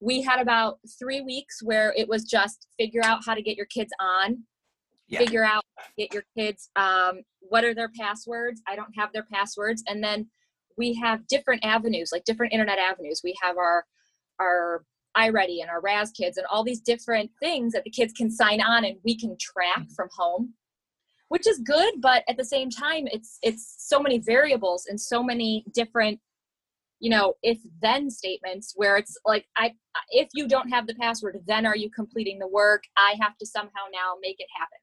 We 0.00 0.22
had 0.22 0.40
about 0.40 0.78
three 0.98 1.20
weeks 1.20 1.62
where 1.62 1.94
it 1.96 2.08
was 2.08 2.24
just 2.24 2.66
figure 2.78 3.02
out 3.04 3.24
how 3.24 3.34
to 3.34 3.42
get 3.42 3.56
your 3.56 3.66
kids 3.66 3.92
on, 4.00 4.44
Yeah. 5.08 5.20
figure 5.20 5.44
out 5.44 5.64
get 5.96 6.12
your 6.12 6.24
kids 6.36 6.70
um, 6.76 7.22
what 7.40 7.64
are 7.64 7.74
their 7.74 7.90
passwords. 7.98 8.60
I 8.66 8.76
don't 8.76 8.92
have 8.96 9.12
their 9.12 9.26
passwords, 9.32 9.82
and 9.88 10.02
then 10.02 10.28
we 10.76 10.94
have 10.94 11.26
different 11.28 11.64
avenues, 11.64 12.10
like 12.12 12.24
different 12.24 12.52
internet 12.52 12.78
avenues. 12.78 13.20
We 13.22 13.34
have 13.42 13.56
our 13.58 13.84
our 14.40 14.84
iReady 15.16 15.60
and 15.60 15.70
our 15.70 15.80
Raz 15.80 16.10
Kids 16.10 16.36
and 16.38 16.46
all 16.50 16.64
these 16.64 16.80
different 16.80 17.30
things 17.40 17.72
that 17.72 17.84
the 17.84 17.90
kids 17.90 18.12
can 18.12 18.30
sign 18.30 18.60
on 18.60 18.84
and 18.84 18.96
we 19.04 19.16
can 19.16 19.36
track 19.40 19.86
from 19.94 20.08
home, 20.16 20.54
which 21.28 21.46
is 21.46 21.60
good. 21.60 21.94
But 22.00 22.24
at 22.28 22.36
the 22.36 22.44
same 22.44 22.68
time, 22.68 23.06
it's 23.06 23.38
it's 23.42 23.76
so 23.78 24.00
many 24.00 24.18
variables 24.18 24.86
and 24.86 25.00
so 25.00 25.22
many 25.22 25.64
different, 25.72 26.18
you 27.04 27.10
know, 27.10 27.34
if 27.42 27.58
then 27.82 28.10
statements 28.10 28.72
where 28.76 28.96
it's 28.96 29.16
like 29.26 29.46
I 29.56 29.74
if 30.10 30.28
you 30.32 30.48
don't 30.48 30.70
have 30.70 30.86
the 30.86 30.94
password, 30.94 31.38
then 31.46 31.66
are 31.66 31.76
you 31.76 31.90
completing 31.90 32.38
the 32.38 32.48
work? 32.48 32.84
I 32.96 33.14
have 33.20 33.36
to 33.38 33.46
somehow 33.46 33.84
now 33.92 34.14
make 34.22 34.36
it 34.38 34.48
happen. 34.56 34.78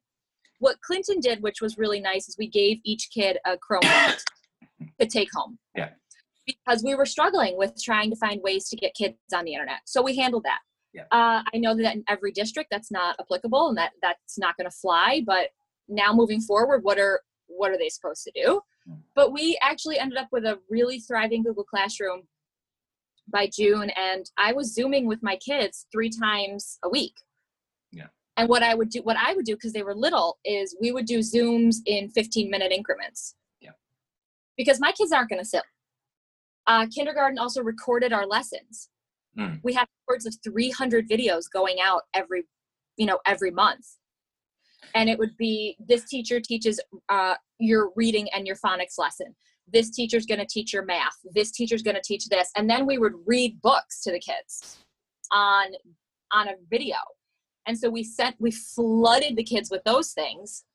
What 0.59 0.79
Clinton 0.81 1.19
did, 1.19 1.41
which 1.41 1.61
was 1.61 1.79
really 1.79 1.99
nice, 1.99 2.29
is 2.29 2.35
we 2.37 2.47
gave 2.47 2.77
each 2.85 3.09
kid 3.11 3.39
a 3.45 3.57
Chromebook 3.57 4.19
to 4.99 5.07
take 5.07 5.29
home 5.33 5.57
yeah 5.75 5.89
because 6.45 6.83
we 6.83 6.95
were 6.95 7.05
struggling 7.05 7.57
with 7.57 7.73
trying 7.81 8.09
to 8.09 8.15
find 8.15 8.41
ways 8.43 8.67
to 8.69 8.75
get 8.75 8.93
kids 8.93 9.15
on 9.33 9.45
the 9.45 9.53
internet. 9.53 9.79
So 9.85 10.01
we 10.01 10.15
handled 10.15 10.43
that. 10.43 10.59
Yeah. 10.93 11.03
Uh, 11.11 11.41
I 11.53 11.57
know 11.57 11.75
that 11.75 11.95
in 11.95 12.03
every 12.07 12.31
district 12.31 12.69
that's 12.71 12.91
not 12.91 13.15
applicable 13.19 13.69
and 13.69 13.77
that 13.77 13.91
that's 14.01 14.37
not 14.37 14.57
going 14.57 14.69
to 14.69 14.75
fly. 14.75 15.21
But 15.25 15.49
now 15.87 16.13
moving 16.13 16.41
forward, 16.41 16.83
what 16.83 16.99
are 16.99 17.21
what 17.47 17.71
are 17.71 17.77
they 17.77 17.89
supposed 17.89 18.23
to 18.23 18.31
do? 18.35 18.61
Hmm. 18.87 18.95
But 19.15 19.31
we 19.33 19.57
actually 19.61 19.99
ended 19.99 20.17
up 20.17 20.27
with 20.31 20.45
a 20.45 20.59
really 20.69 20.99
thriving 20.99 21.43
Google 21.43 21.63
Classroom 21.63 22.23
by 23.31 23.47
June, 23.47 23.91
and 23.91 24.29
I 24.37 24.53
was 24.53 24.73
zooming 24.73 25.07
with 25.07 25.21
my 25.21 25.37
kids 25.37 25.87
three 25.91 26.09
times 26.09 26.79
a 26.83 26.89
week. 26.89 27.13
Yeah. 27.91 28.07
And 28.37 28.49
what 28.49 28.63
I 28.63 28.73
would 28.75 28.89
do, 28.89 29.01
what 29.03 29.17
I 29.17 29.33
would 29.33 29.45
do, 29.45 29.55
because 29.55 29.73
they 29.73 29.83
were 29.83 29.95
little, 29.95 30.39
is 30.45 30.75
we 30.81 30.91
would 30.91 31.05
do 31.05 31.19
zooms 31.19 31.77
in 31.85 32.09
15 32.09 32.49
minute 32.49 32.71
increments. 32.71 33.35
Yeah. 33.59 33.71
Because 34.57 34.79
my 34.79 34.91
kids 34.91 35.11
aren't 35.11 35.29
going 35.29 35.41
to 35.41 35.47
sit. 35.47 35.63
Uh, 36.67 36.87
kindergarten 36.93 37.39
also 37.39 37.61
recorded 37.61 38.13
our 38.13 38.25
lessons. 38.25 38.89
Mm. 39.37 39.59
We 39.63 39.73
had 39.73 39.87
upwards 40.03 40.25
of 40.25 40.35
300 40.43 41.09
videos 41.09 41.45
going 41.51 41.77
out 41.81 42.03
every, 42.13 42.43
you 42.97 43.05
know, 43.05 43.19
every 43.25 43.51
month. 43.51 43.85
And 44.95 45.09
it 45.09 45.17
would 45.19 45.35
be 45.37 45.77
this 45.79 46.05
teacher 46.05 46.39
teaches 46.39 46.79
uh, 47.09 47.35
your 47.59 47.91
reading 47.95 48.27
and 48.33 48.45
your 48.45 48.55
phonics 48.55 48.97
lesson. 48.97 49.35
This 49.71 49.89
teacher's 49.89 50.25
going 50.25 50.39
to 50.39 50.45
teach 50.45 50.73
your 50.73 50.83
math. 50.83 51.15
This 51.33 51.51
teacher's 51.51 51.83
going 51.83 51.95
to 51.95 52.01
teach 52.01 52.27
this, 52.27 52.49
and 52.55 52.69
then 52.69 52.85
we 52.85 52.97
would 52.97 53.13
read 53.25 53.61
books 53.61 54.01
to 54.03 54.11
the 54.11 54.19
kids 54.19 54.79
on 55.31 55.67
on 56.33 56.49
a 56.49 56.53
video. 56.69 56.97
And 57.67 57.77
so 57.77 57.89
we 57.89 58.03
sent 58.03 58.35
we 58.39 58.51
flooded 58.51 59.37
the 59.37 59.43
kids 59.43 59.69
with 59.71 59.83
those 59.85 60.11
things, 60.11 60.65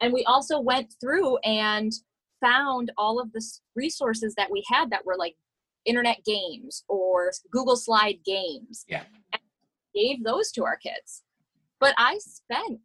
and 0.00 0.12
we 0.12 0.24
also 0.24 0.58
went 0.58 0.94
through 1.00 1.36
and 1.38 1.92
found 2.40 2.90
all 2.98 3.20
of 3.20 3.32
the 3.32 3.42
resources 3.76 4.34
that 4.36 4.50
we 4.50 4.64
had 4.68 4.90
that 4.90 5.06
were 5.06 5.16
like 5.16 5.36
internet 5.84 6.24
games 6.24 6.82
or 6.88 7.30
Google 7.52 7.76
Slide 7.76 8.18
games. 8.24 8.84
Yeah. 8.88 9.02
And 9.32 9.42
gave 9.94 10.24
those 10.24 10.50
to 10.52 10.64
our 10.64 10.76
kids. 10.76 11.22
But 11.80 11.94
I 11.98 12.18
spent 12.18 12.80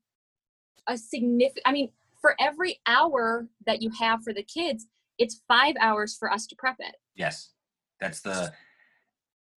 a 0.87 0.97
significant 0.97 1.63
I 1.65 1.71
mean, 1.71 1.91
for 2.21 2.35
every 2.39 2.79
hour 2.87 3.47
that 3.65 3.81
you 3.81 3.89
have 3.91 4.23
for 4.23 4.33
the 4.33 4.43
kids, 4.43 4.87
it's 5.17 5.41
five 5.47 5.75
hours 5.79 6.15
for 6.17 6.31
us 6.31 6.47
to 6.47 6.55
prep 6.55 6.77
it. 6.79 6.95
Yes, 7.15 7.51
that's 7.99 8.21
the, 8.21 8.51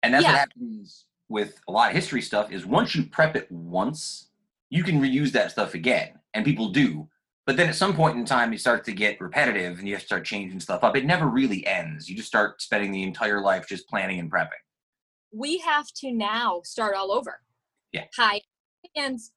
and 0.03 0.15
that's 0.15 0.25
what 0.25 0.35
happens 0.35 1.07
with 1.29 1.61
a 1.69 1.73
lot 1.73 1.91
of 1.91 1.95
history 1.95 2.23
stuff. 2.23 2.51
Is 2.51 2.67
once 2.67 2.95
you 2.95 3.05
prep 3.05 3.37
it 3.37 3.51
once, 3.51 4.29
you 4.71 4.83
can 4.83 5.01
reuse 5.01 5.33
that 5.33 5.51
stuff 5.51 5.75
again, 5.75 6.11
and 6.35 6.45
people 6.45 6.71
do. 6.71 7.09
But 7.47 7.57
then 7.57 7.69
at 7.69 7.75
some 7.75 7.95
point 7.95 8.17
in 8.17 8.25
time, 8.25 8.53
you 8.53 8.59
start 8.59 8.85
to 8.85 8.93
get 8.93 9.21
repetitive, 9.21 9.79
and 9.79 9.89
you 9.89 9.95
have 9.95 10.03
to 10.03 10.07
start 10.07 10.25
changing 10.25 10.61
stuff 10.61 10.85
up. 10.85 10.97
It 10.97 11.05
never 11.05 11.27
really 11.27 11.67
ends. 11.67 12.09
You 12.09 12.15
just 12.17 12.29
start 12.29 12.63
spending 12.63 12.93
the 12.93 13.03
entire 13.03 13.41
life 13.41 13.67
just 13.67 13.89
planning 13.89 14.21
and 14.21 14.31
prepping. 14.31 14.49
we 15.33 15.59
have 15.59 15.87
to 15.97 16.13
now 16.13 16.61
start 16.65 16.95
all 16.97 17.13
over. 17.13 17.41
Yeah. 17.93 18.05
Hi, 18.17 18.41
hands. 18.97 19.33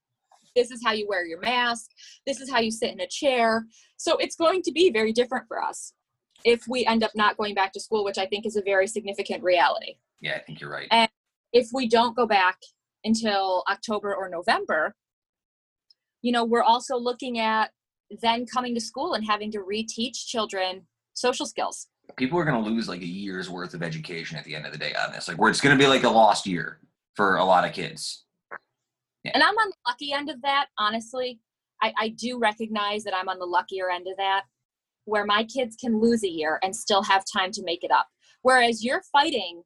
This 0.56 0.72
is 0.72 0.82
how 0.84 0.91
you 0.91 1.08
wear 1.08 1.26
your 1.26 1.39
mask. 1.39 1.91
This 2.26 2.39
is 2.39 2.49
how 2.49 2.60
you 2.60 2.72
sit 2.72 2.91
in 2.91 2.99
a 2.99 3.08
chair. 3.08 3.66
So 3.97 4.18
it's 4.18 4.36
going 4.36 4.62
to 4.64 4.72
be 4.72 4.91
very 4.91 5.12
different 5.12 5.47
for 5.47 5.62
us 5.62 5.93
if 6.45 6.64
we 6.68 6.86
end 6.86 7.04
up 7.04 7.12
not 7.16 7.38
going 7.38 7.56
back 7.56 7.74
to 7.74 7.80
school, 7.80 8.04
which 8.04 8.18
I 8.18 8.26
think 8.26 8.45
is 8.45 8.56
a 8.56 8.62
very 8.62 8.88
significant 8.88 9.43
reality. 9.43 9.95
Yeah, 10.22 10.36
I 10.36 10.39
think 10.39 10.62
you're 10.62 10.72
right. 10.72 10.88
And- 10.91 11.10
If 11.54 11.70
we 11.72 11.88
don't 11.88 12.16
go 12.16 12.26
back, 12.26 12.58
until 13.04 13.64
October 13.70 14.16
or 14.16 14.30
November, 14.30 14.95
you 16.22 16.32
know, 16.32 16.43
we're 16.45 16.64
also 16.64 16.97
looking 16.97 17.38
at 17.39 17.72
then 18.22 18.45
coming 18.45 18.74
to 18.76 18.82
school 18.82 19.14
and 19.14 19.26
having 19.26 19.51
to 19.51 19.60
reteach 19.60 20.26
children 20.26 20.88
social 21.14 21.45
skills. 21.45 21.88
People 22.16 22.39
are 22.39 22.45
going 22.45 22.62
to 22.64 22.70
lose 22.70 22.88
like 22.88 23.01
a 23.01 23.06
year's 23.06 23.49
worth 23.49 23.74
of 23.74 23.84
education 23.84 24.38
at 24.38 24.45
the 24.45 24.56
end 24.56 24.66
of 24.66 24.72
the 24.72 24.78
day 24.78 24.93
on 24.95 25.12
this. 25.12 25.28
Like, 25.28 25.38
where 25.38 25.49
it's 25.49 25.62
going 25.62 25.78
to 25.78 25.82
be 25.84 25.88
like 25.88 26.04
a 26.04 26.10
lost 26.10 26.45
year 26.47 26.80
for 27.16 27.38
a 27.38 27.43
lot 27.43 27.66
of 27.68 27.74
kids. 27.74 28.24
Yeah. 29.24 29.32
And 29.34 29.43
I'm 29.43 29.55
on 29.55 29.69
the 29.69 29.91
lucky 29.91 30.11
end 30.13 30.30
of 30.30 30.41
that, 30.41 30.67
honestly. 30.78 31.39
I, 31.82 31.93
I 31.97 32.09
do 32.09 32.39
recognize 32.39 33.03
that 33.03 33.15
I'm 33.15 33.30
on 33.30 33.39
the 33.39 33.45
luckier 33.45 33.89
end 33.89 34.07
of 34.07 34.17
that, 34.17 34.43
where 35.05 35.26
my 35.26 35.43
kids 35.43 35.76
can 35.76 35.99
lose 35.99 36.24
a 36.24 36.30
year 36.30 36.59
and 36.63 36.76
still 36.76 37.03
have 37.03 37.24
time 37.32 37.51
to 37.51 37.63
make 37.63 37.84
it 37.84 37.91
up. 37.91 38.07
Whereas 38.41 38.84
you're 38.84 39.03
fighting 39.11 39.63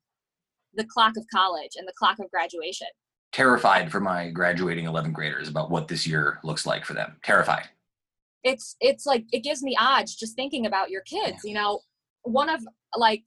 the 0.74 0.86
clock 0.86 1.18
of 1.18 1.26
college 1.34 1.72
and 1.76 1.88
the 1.88 1.94
clock 1.98 2.20
of 2.20 2.30
graduation. 2.32 2.88
Terrified 3.32 3.92
for 3.92 4.00
my 4.00 4.30
graduating 4.30 4.86
11th 4.86 5.14
graders 5.14 5.50
about 5.50 5.70
what 5.70 5.88
this 5.88 6.08
year 6.08 6.40
looks 6.44 6.66
like 6.66 6.86
for 6.86 6.94
them. 6.94 7.18
Terrified. 7.24 7.68
It's 8.44 8.78
it's 8.80 9.06
like 9.06 9.26
it 9.32 9.44
gives 9.44 9.62
me 9.62 9.76
odds 9.80 10.16
just 10.16 10.36
thinking 10.36 10.66
about 10.66 10.90
your 10.90 11.02
kids. 11.02 11.40
You 11.44 11.56
know, 11.56 11.82
one 12.24 12.50
of 12.50 12.62
like 12.96 13.24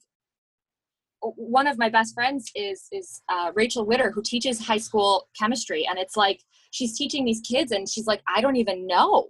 one 1.21 1.67
of 1.67 1.77
my 1.77 1.89
best 1.89 2.13
friends 2.13 2.51
is 2.55 2.87
is 2.91 3.21
uh, 3.29 3.51
Rachel 3.53 3.85
Witter, 3.85 4.11
who 4.11 4.21
teaches 4.21 4.59
high 4.59 4.77
school 4.77 5.29
chemistry, 5.37 5.85
and 5.87 5.99
it's 5.99 6.17
like 6.17 6.41
she's 6.71 6.97
teaching 6.97 7.25
these 7.25 7.41
kids, 7.41 7.71
and 7.71 7.87
she's 7.87 8.07
like, 8.07 8.21
I 8.27 8.41
don't 8.41 8.55
even 8.55 8.87
know 8.87 9.27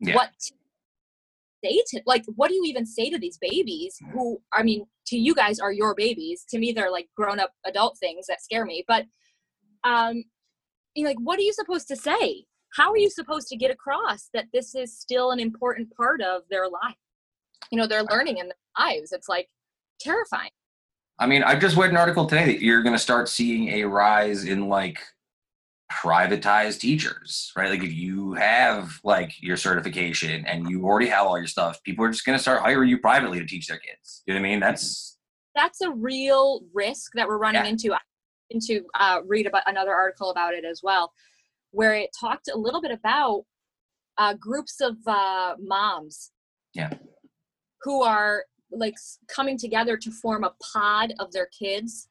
yeah. 0.00 0.14
what 0.14 0.30
say 1.64 1.82
to 1.88 2.02
like 2.06 2.24
what 2.36 2.48
do 2.48 2.54
you 2.54 2.64
even 2.66 2.86
say 2.86 3.10
to 3.10 3.18
these 3.18 3.38
babies 3.38 3.96
mm-hmm. 4.02 4.18
who 4.18 4.40
I 4.52 4.62
mean 4.62 4.86
to 5.06 5.16
you 5.16 5.34
guys 5.34 5.58
are 5.58 5.72
your 5.72 5.94
babies. 5.94 6.44
To 6.50 6.58
me, 6.58 6.72
they're 6.72 6.90
like 6.90 7.08
grown 7.16 7.38
up 7.38 7.52
adult 7.64 7.96
things 7.98 8.26
that 8.26 8.42
scare 8.42 8.64
me. 8.64 8.84
But 8.86 9.06
um, 9.84 10.24
you 10.94 11.04
know, 11.04 11.10
like 11.10 11.18
what 11.20 11.38
are 11.38 11.42
you 11.42 11.52
supposed 11.52 11.88
to 11.88 11.96
say? 11.96 12.44
How 12.76 12.90
are 12.90 12.98
you 12.98 13.08
supposed 13.08 13.48
to 13.48 13.56
get 13.56 13.70
across 13.70 14.28
that 14.34 14.46
this 14.52 14.74
is 14.74 14.98
still 14.98 15.30
an 15.30 15.40
important 15.40 15.94
part 15.96 16.20
of 16.20 16.42
their 16.50 16.68
life? 16.68 16.96
You 17.70 17.78
know, 17.78 17.86
they're 17.86 18.02
learning 18.02 18.38
in 18.38 18.46
their 18.46 18.86
lives. 18.86 19.12
It's 19.12 19.28
like 19.28 19.48
terrifying. 20.00 20.50
I 21.18 21.26
mean, 21.26 21.42
I've 21.42 21.60
just 21.60 21.76
read 21.76 21.90
an 21.90 21.96
article 21.96 22.26
today 22.26 22.44
that 22.46 22.62
you're 22.62 22.82
going 22.82 22.94
to 22.94 22.98
start 22.98 23.28
seeing 23.28 23.68
a 23.68 23.84
rise 23.84 24.44
in 24.44 24.68
like 24.68 25.00
privatized 25.90 26.80
teachers, 26.80 27.52
right? 27.56 27.70
Like 27.70 27.82
if 27.82 27.92
you 27.92 28.34
have 28.34 29.00
like 29.02 29.32
your 29.40 29.56
certification 29.56 30.44
and 30.46 30.68
you 30.68 30.84
already 30.84 31.06
have 31.06 31.26
all 31.26 31.38
your 31.38 31.46
stuff, 31.46 31.82
people 31.84 32.04
are 32.04 32.10
just 32.10 32.26
going 32.26 32.36
to 32.36 32.42
start 32.42 32.60
hiring 32.60 32.90
you 32.90 32.98
privately 32.98 33.38
to 33.38 33.46
teach 33.46 33.66
their 33.66 33.78
kids. 33.78 34.22
You 34.26 34.34
know 34.34 34.40
what 34.40 34.46
I 34.46 34.50
mean? 34.50 34.60
That's 34.60 35.16
that's 35.54 35.80
a 35.80 35.90
real 35.90 36.60
risk 36.74 37.12
that 37.14 37.26
we're 37.26 37.38
running 37.38 37.64
yeah. 37.64 37.70
into. 37.70 37.96
Into 38.50 38.84
uh, 38.94 39.22
read 39.26 39.48
about 39.48 39.64
another 39.66 39.92
article 39.92 40.30
about 40.30 40.54
it 40.54 40.64
as 40.64 40.80
well, 40.80 41.12
where 41.72 41.94
it 41.94 42.10
talked 42.18 42.46
a 42.46 42.56
little 42.56 42.80
bit 42.80 42.92
about 42.92 43.42
uh, 44.18 44.34
groups 44.34 44.80
of 44.80 44.96
uh, 45.04 45.56
moms. 45.58 46.30
Yeah. 46.72 46.90
Who 47.82 48.04
are 48.04 48.44
like 48.70 48.94
coming 49.28 49.58
together 49.58 49.96
to 49.96 50.10
form 50.10 50.44
a 50.44 50.52
pod 50.72 51.14
of 51.18 51.32
their 51.32 51.46
kids. 51.46 52.08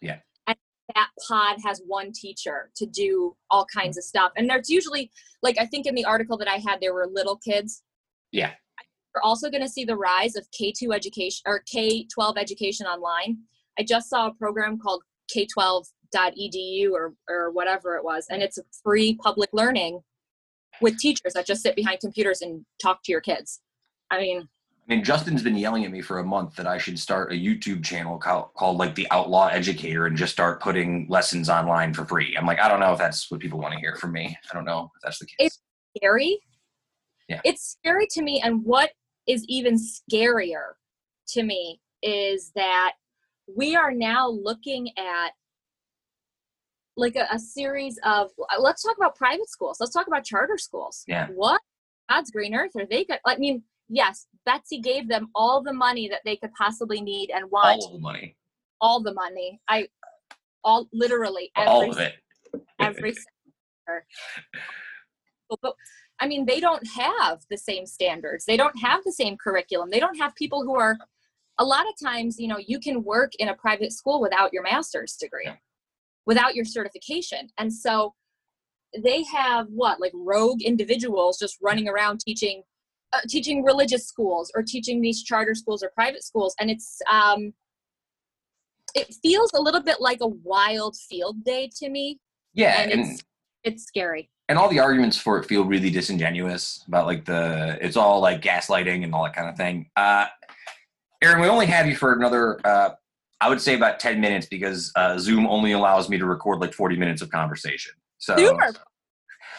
Yeah. 0.00 0.18
And 0.46 0.56
that 0.94 1.08
pod 1.26 1.58
has 1.64 1.82
one 1.86 2.12
teacher 2.12 2.70
to 2.76 2.86
do 2.86 3.36
all 3.50 3.66
kinds 3.66 3.96
of 3.96 4.04
stuff. 4.04 4.32
And 4.36 4.48
there's 4.48 4.70
usually 4.70 5.10
like 5.42 5.56
I 5.58 5.66
think 5.66 5.86
in 5.86 5.94
the 5.94 6.04
article 6.04 6.36
that 6.38 6.48
I 6.48 6.56
had 6.56 6.80
there 6.80 6.94
were 6.94 7.06
little 7.06 7.36
kids. 7.36 7.82
Yeah. 8.30 8.52
We're 9.14 9.22
also 9.22 9.50
going 9.50 9.62
to 9.62 9.68
see 9.68 9.84
the 9.84 9.96
rise 9.96 10.36
of 10.36 10.46
K2 10.58 10.94
education 10.94 11.42
or 11.46 11.62
K12 11.72 12.38
education 12.38 12.86
online. 12.86 13.38
I 13.78 13.82
just 13.82 14.08
saw 14.08 14.28
a 14.28 14.34
program 14.34 14.78
called 14.78 15.02
K12.edu 15.34 16.90
or 16.92 17.14
or 17.28 17.50
whatever 17.50 17.96
it 17.96 18.04
was 18.04 18.26
and 18.30 18.42
it's 18.42 18.58
a 18.58 18.62
free 18.82 19.18
public 19.22 19.50
learning 19.52 20.00
with 20.80 20.98
teachers 20.98 21.32
that 21.34 21.46
just 21.46 21.62
sit 21.62 21.76
behind 21.76 22.00
computers 22.00 22.42
and 22.42 22.64
talk 22.80 23.02
to 23.04 23.12
your 23.12 23.20
kids. 23.20 23.60
I 24.10 24.18
mean, 24.18 24.48
I 24.88 24.94
mean, 24.94 25.04
Justin's 25.04 25.42
been 25.42 25.56
yelling 25.56 25.84
at 25.84 25.92
me 25.92 26.00
for 26.00 26.18
a 26.18 26.24
month 26.24 26.56
that 26.56 26.66
I 26.66 26.76
should 26.76 26.98
start 26.98 27.32
a 27.32 27.36
YouTube 27.36 27.84
channel 27.84 28.18
called, 28.18 28.52
called 28.54 28.78
like 28.78 28.96
the 28.96 29.06
Outlaw 29.12 29.46
Educator 29.46 30.06
and 30.06 30.16
just 30.16 30.32
start 30.32 30.60
putting 30.60 31.06
lessons 31.08 31.48
online 31.48 31.94
for 31.94 32.04
free. 32.04 32.36
I'm 32.36 32.46
like, 32.46 32.58
I 32.58 32.68
don't 32.68 32.80
know 32.80 32.92
if 32.92 32.98
that's 32.98 33.30
what 33.30 33.38
people 33.38 33.60
want 33.60 33.74
to 33.74 33.80
hear 33.80 33.94
from 33.94 34.12
me. 34.12 34.36
I 34.50 34.54
don't 34.54 34.64
know 34.64 34.90
if 34.96 35.02
that's 35.02 35.20
the 35.20 35.26
case. 35.26 35.36
It's 35.38 35.60
scary. 35.96 36.40
Yeah. 37.28 37.40
It's 37.44 37.76
scary 37.78 38.08
to 38.10 38.22
me. 38.22 38.40
And 38.44 38.64
what 38.64 38.90
is 39.28 39.44
even 39.48 39.76
scarier 39.76 40.72
to 41.28 41.44
me 41.44 41.80
is 42.02 42.50
that 42.56 42.94
we 43.46 43.76
are 43.76 43.92
now 43.92 44.28
looking 44.28 44.90
at 44.98 45.30
like 46.96 47.14
a, 47.14 47.26
a 47.32 47.38
series 47.38 47.98
of 48.04 48.30
let's 48.58 48.82
talk 48.82 48.96
about 48.96 49.14
private 49.14 49.48
schools. 49.48 49.78
Let's 49.78 49.92
talk 49.92 50.08
about 50.08 50.24
charter 50.24 50.58
schools. 50.58 51.04
Yeah. 51.06 51.28
What 51.28 51.60
God's 52.10 52.32
green 52.32 52.54
earth 52.54 52.72
are 52.76 52.84
they? 52.84 53.04
Good? 53.04 53.20
I 53.24 53.36
mean, 53.36 53.62
yes, 53.92 54.26
Betsy 54.44 54.80
gave 54.80 55.08
them 55.08 55.28
all 55.34 55.62
the 55.62 55.72
money 55.72 56.08
that 56.08 56.22
they 56.24 56.36
could 56.36 56.52
possibly 56.54 57.00
need 57.00 57.30
and 57.30 57.50
want. 57.50 57.82
All 57.82 57.92
the 57.92 57.98
money. 57.98 58.36
All 58.80 59.02
the 59.02 59.14
money. 59.14 59.60
I 59.68 59.86
all 60.64 60.88
literally 60.92 61.50
every 61.56 61.68
all 61.68 61.90
of 61.90 61.98
it. 61.98 62.14
every 62.80 63.14
but 65.62 65.74
I 66.20 66.26
mean, 66.26 66.46
they 66.46 66.60
don't 66.60 66.86
have 66.96 67.40
the 67.50 67.58
same 67.58 67.84
standards. 67.84 68.44
They 68.44 68.56
don't 68.56 68.78
have 68.78 69.02
the 69.04 69.12
same 69.12 69.36
curriculum. 69.36 69.90
They 69.90 70.00
don't 70.00 70.18
have 70.18 70.34
people 70.34 70.62
who 70.62 70.76
are. 70.76 70.96
A 71.58 71.64
lot 71.64 71.84
of 71.86 71.92
times, 72.02 72.40
you 72.40 72.48
know, 72.48 72.58
you 72.58 72.80
can 72.80 73.04
work 73.04 73.32
in 73.38 73.48
a 73.48 73.54
private 73.54 73.92
school 73.92 74.20
without 74.20 74.52
your 74.54 74.62
master's 74.62 75.16
degree, 75.16 75.44
yeah. 75.44 75.56
without 76.24 76.54
your 76.54 76.64
certification, 76.64 77.48
and 77.58 77.72
so 77.72 78.14
they 78.96 79.22
have 79.24 79.66
what 79.68 80.00
like 80.00 80.12
rogue 80.14 80.62
individuals 80.62 81.38
just 81.38 81.58
running 81.62 81.88
around 81.88 82.20
teaching 82.20 82.62
uh, 83.12 83.20
teaching 83.28 83.62
religious 83.62 84.06
schools 84.06 84.50
or 84.54 84.62
teaching 84.62 85.00
these 85.00 85.22
charter 85.22 85.54
schools 85.54 85.82
or 85.82 85.90
private 85.94 86.22
schools 86.24 86.54
and 86.60 86.70
it's 86.70 86.98
um 87.10 87.52
it 88.94 89.14
feels 89.22 89.50
a 89.54 89.60
little 89.60 89.82
bit 89.82 90.00
like 90.00 90.18
a 90.20 90.26
wild 90.26 90.96
field 91.08 91.42
day 91.44 91.70
to 91.76 91.88
me. 91.88 92.18
Yeah 92.54 92.80
and, 92.80 92.92
and 92.92 93.00
it's 93.00 93.24
it's 93.64 93.84
scary. 93.84 94.30
and 94.48 94.58
all 94.58 94.68
the 94.68 94.80
arguments 94.80 95.16
for 95.16 95.38
it 95.38 95.46
feel 95.46 95.64
really 95.64 95.90
disingenuous 95.90 96.84
about 96.88 97.06
like 97.06 97.24
the 97.24 97.78
it's 97.80 97.96
all 97.96 98.20
like 98.20 98.42
gaslighting 98.42 99.04
and 99.04 99.14
all 99.14 99.24
that 99.24 99.34
kind 99.34 99.48
of 99.48 99.56
thing. 99.56 99.88
Uh 99.96 100.26
Erin 101.22 101.40
we 101.40 101.48
only 101.48 101.66
have 101.66 101.86
you 101.86 101.96
for 101.96 102.12
another 102.12 102.58
uh 102.66 102.90
i 103.40 103.48
would 103.48 103.60
say 103.60 103.74
about 103.74 104.00
10 104.00 104.20
minutes 104.20 104.46
because 104.46 104.92
uh 104.96 105.16
zoom 105.18 105.46
only 105.46 105.72
allows 105.72 106.08
me 106.08 106.18
to 106.18 106.26
record 106.26 106.60
like 106.60 106.72
40 106.72 106.96
minutes 106.96 107.22
of 107.22 107.30
conversation. 107.30 107.92
So 108.18 108.36
Super. 108.36 108.72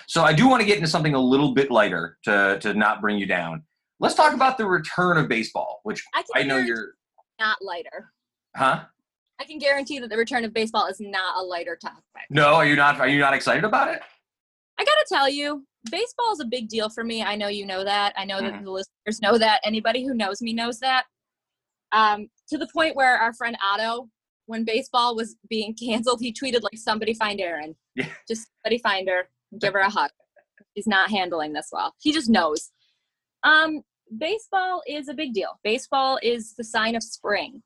So 0.08 0.24
I 0.24 0.34
do 0.34 0.48
want 0.48 0.62
to 0.62 0.66
get 0.66 0.78
into 0.78 0.90
something 0.90 1.16
a 1.16 1.20
little 1.20 1.54
bit 1.54 1.72
lighter 1.72 2.18
to 2.24 2.60
to 2.62 2.74
not 2.74 3.02
bring 3.02 3.18
you 3.18 3.26
down. 3.26 3.64
Let's 4.00 4.16
talk 4.16 4.34
about 4.34 4.58
the 4.58 4.66
return 4.66 5.18
of 5.18 5.28
baseball, 5.30 5.80
which 5.84 6.04
I, 6.14 6.24
I 6.36 6.44
know 6.44 6.58
you're 6.58 6.96
not 7.40 7.58
lighter. 7.62 8.12
Huh? 8.56 8.84
I 9.40 9.46
can 9.46 9.58
guarantee 9.58 10.00
that 10.00 10.10
the 10.10 10.18
return 10.18 10.46
of 10.46 10.54
baseball 10.54 10.88
is 10.88 11.00
not 11.00 11.38
a 11.38 11.44
lighter 11.44 11.78
topic. 11.82 12.04
No, 12.30 12.56
are 12.56 12.66
you 12.66 12.76
not? 12.76 13.00
Are 13.00 13.08
you 13.08 13.20
not 13.20 13.34
excited 13.34 13.64
about 13.64 13.90
it? 13.90 14.02
I 14.80 14.86
gotta 14.86 15.06
tell 15.08 15.30
you, 15.30 15.66
baseball 15.90 16.34
is 16.34 16.40
a 16.40 16.46
big 16.46 16.70
deal 16.70 16.90
for 16.90 17.04
me. 17.04 17.24
I 17.24 17.36
know 17.36 17.48
you 17.48 17.66
know 17.66 17.84
that. 17.84 18.14
I 18.18 18.26
know 18.26 18.38
mm-hmm. 18.38 18.48
that 18.48 18.64
the 18.64 18.72
listeners 18.72 19.22
know 19.22 19.38
that. 19.38 19.62
Anybody 19.64 20.06
who 20.06 20.14
knows 20.14 20.42
me 20.42 20.54
knows 20.54 20.80
that. 20.80 21.06
Um, 21.92 22.30
to 22.50 22.58
the 22.58 22.68
point 22.74 22.96
where 22.96 23.18
our 23.18 23.34
friend 23.34 23.58
Otto, 23.64 24.10
when 24.46 24.66
baseball 24.66 25.16
was 25.16 25.36
being 25.50 25.76
canceled, 25.82 26.20
he 26.22 26.34
tweeted 26.34 26.64
like, 26.64 26.78
"Somebody 26.78 27.14
find 27.14 27.40
Erin. 27.40 27.76
Yeah. 27.96 28.08
Just 28.28 28.48
somebody 28.64 28.80
find 28.80 29.08
her." 29.10 29.30
Give 29.60 29.74
her 29.74 29.80
a 29.80 29.90
hug. 29.90 30.12
He's 30.74 30.88
not 30.88 31.10
handling 31.10 31.54
this 31.54 31.70
well. 31.72 31.94
He 32.02 32.12
just 32.12 32.30
knows. 32.30 32.72
Um, 33.44 33.82
baseball 34.18 34.82
is 34.88 35.08
a 35.08 35.14
big 35.14 35.34
deal. 35.34 35.60
Baseball 35.64 36.20
is 36.24 36.54
the 36.56 36.64
sign 36.64 36.96
of 36.96 37.04
spring. 37.04 37.62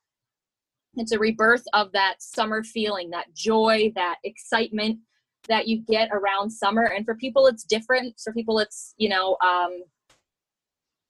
It's 0.95 1.11
a 1.11 1.19
rebirth 1.19 1.63
of 1.73 1.91
that 1.91 2.15
summer 2.19 2.63
feeling, 2.63 3.11
that 3.11 3.33
joy, 3.33 3.91
that 3.95 4.15
excitement 4.23 4.99
that 5.47 5.67
you 5.67 5.83
get 5.83 6.09
around 6.11 6.49
summer. 6.49 6.83
And 6.83 7.05
for 7.05 7.15
people, 7.15 7.47
it's 7.47 7.63
different. 7.63 8.19
For 8.23 8.33
people, 8.33 8.59
it's, 8.59 8.93
you 8.97 9.09
know, 9.09 9.37
um, 9.43 9.83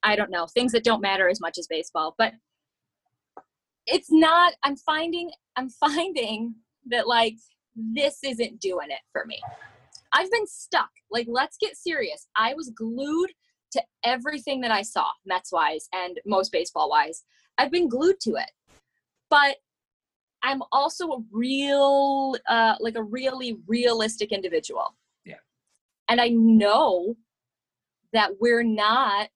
I 0.04 0.16
don't 0.16 0.30
know, 0.30 0.46
things 0.46 0.74
that 0.74 0.84
don't 0.84 1.02
matter 1.02 1.30
as 1.30 1.40
much 1.40 1.58
as 1.58 1.68
baseball. 1.68 2.16
But 2.18 2.34
it's 3.86 4.12
not, 4.12 4.54
I'm 4.64 4.76
finding, 4.76 5.32
I'm 5.56 5.70
finding 5.70 6.56
that 6.88 7.08
like 7.08 7.36
this 7.76 8.20
isn't 8.24 8.60
doing 8.60 8.90
it 8.90 9.00
for 9.12 9.26
me. 9.26 9.42
I've 10.18 10.32
been 10.32 10.48
stuck. 10.48 10.90
Like, 11.12 11.28
let's 11.30 11.58
get 11.62 11.78
serious. 11.78 12.28
I 12.36 12.56
was 12.56 12.72
glued 12.76 13.30
to 13.74 13.84
everything 14.04 14.62
that 14.62 14.72
I 14.72 14.82
saw, 14.82 15.06
Mets 15.28 15.52
wise 15.52 15.88
and 15.94 16.20
most 16.26 16.52
baseball 16.52 16.90
wise. 16.90 17.24
I've 17.60 17.72
been 17.72 17.88
glued 17.88 18.20
to 18.22 18.32
it. 18.32 18.50
But 19.30 19.58
I'm 20.42 20.64
also 20.72 21.08
a 21.10 21.24
real, 21.32 22.36
uh, 22.50 22.76
like 22.80 22.96
a 22.96 23.04
really 23.04 23.60
realistic 23.68 24.32
individual. 24.32 24.96
Yeah. 25.24 25.36
And 26.10 26.20
I 26.20 26.30
know 26.30 27.16
that 28.12 28.32
we're 28.40 28.64
not 28.64 29.30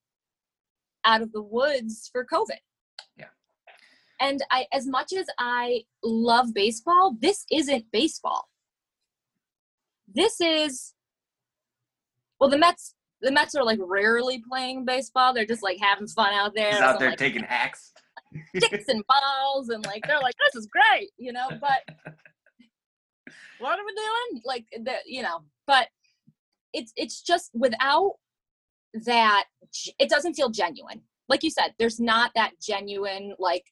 out 1.06 1.22
of 1.22 1.32
the 1.32 1.44
woods 1.44 2.10
for 2.12 2.26
COVID. 2.26 2.58
Yeah. 3.18 3.26
And 4.20 4.42
I, 4.50 4.66
as 4.74 4.88
much 4.88 5.14
as 5.14 5.28
I 5.38 5.84
love 6.04 6.56
baseball, 6.56 7.18
this 7.20 7.46
isn't 7.52 7.86
baseball 7.92 8.48
this 10.14 10.40
is 10.42 10.94
well 12.40 12.50
the 12.50 12.58
Mets 12.58 12.96
the 13.22 13.32
Mets 13.32 13.56
are 13.56 13.64
like 13.64 13.80
rarely 13.82 14.42
playing 14.50 14.84
baseball. 14.84 15.32
They're 15.32 15.46
just 15.46 15.62
like 15.62 15.78
having 15.80 16.08
fun 16.08 16.34
out 16.34 16.54
there. 16.56 16.72
He's 16.72 16.82
out 16.82 16.98
there 16.98 17.10
like, 17.10 17.20
taking 17.20 17.44
hacks. 17.44 17.92
sticks 18.56 18.88
and 18.88 19.04
balls 19.08 19.70
and 19.70 19.86
like 19.86 20.04
they're 20.08 20.20
like 20.20 20.36
this 20.40 20.62
is 20.62 20.68
great 20.68 21.10
you 21.18 21.34
know 21.34 21.48
but 21.50 21.84
what 23.60 23.78
are 23.78 23.86
we 23.86 23.94
doing 23.94 24.42
like 24.46 24.66
the 24.84 24.94
you 25.06 25.22
know 25.22 25.40
but 25.68 25.88
it's 26.74 26.94
it's 26.96 27.22
just 27.22 27.52
without 27.54 28.14
that 29.06 29.46
it 30.00 30.10
doesn't 30.10 30.34
feel 30.34 30.50
genuine 30.50 31.02
like 31.30 31.44
you 31.44 31.50
said 31.50 31.74
there's 31.80 32.00
not 32.00 32.32
that 32.36 32.52
genuine 32.62 33.34
like 33.40 33.66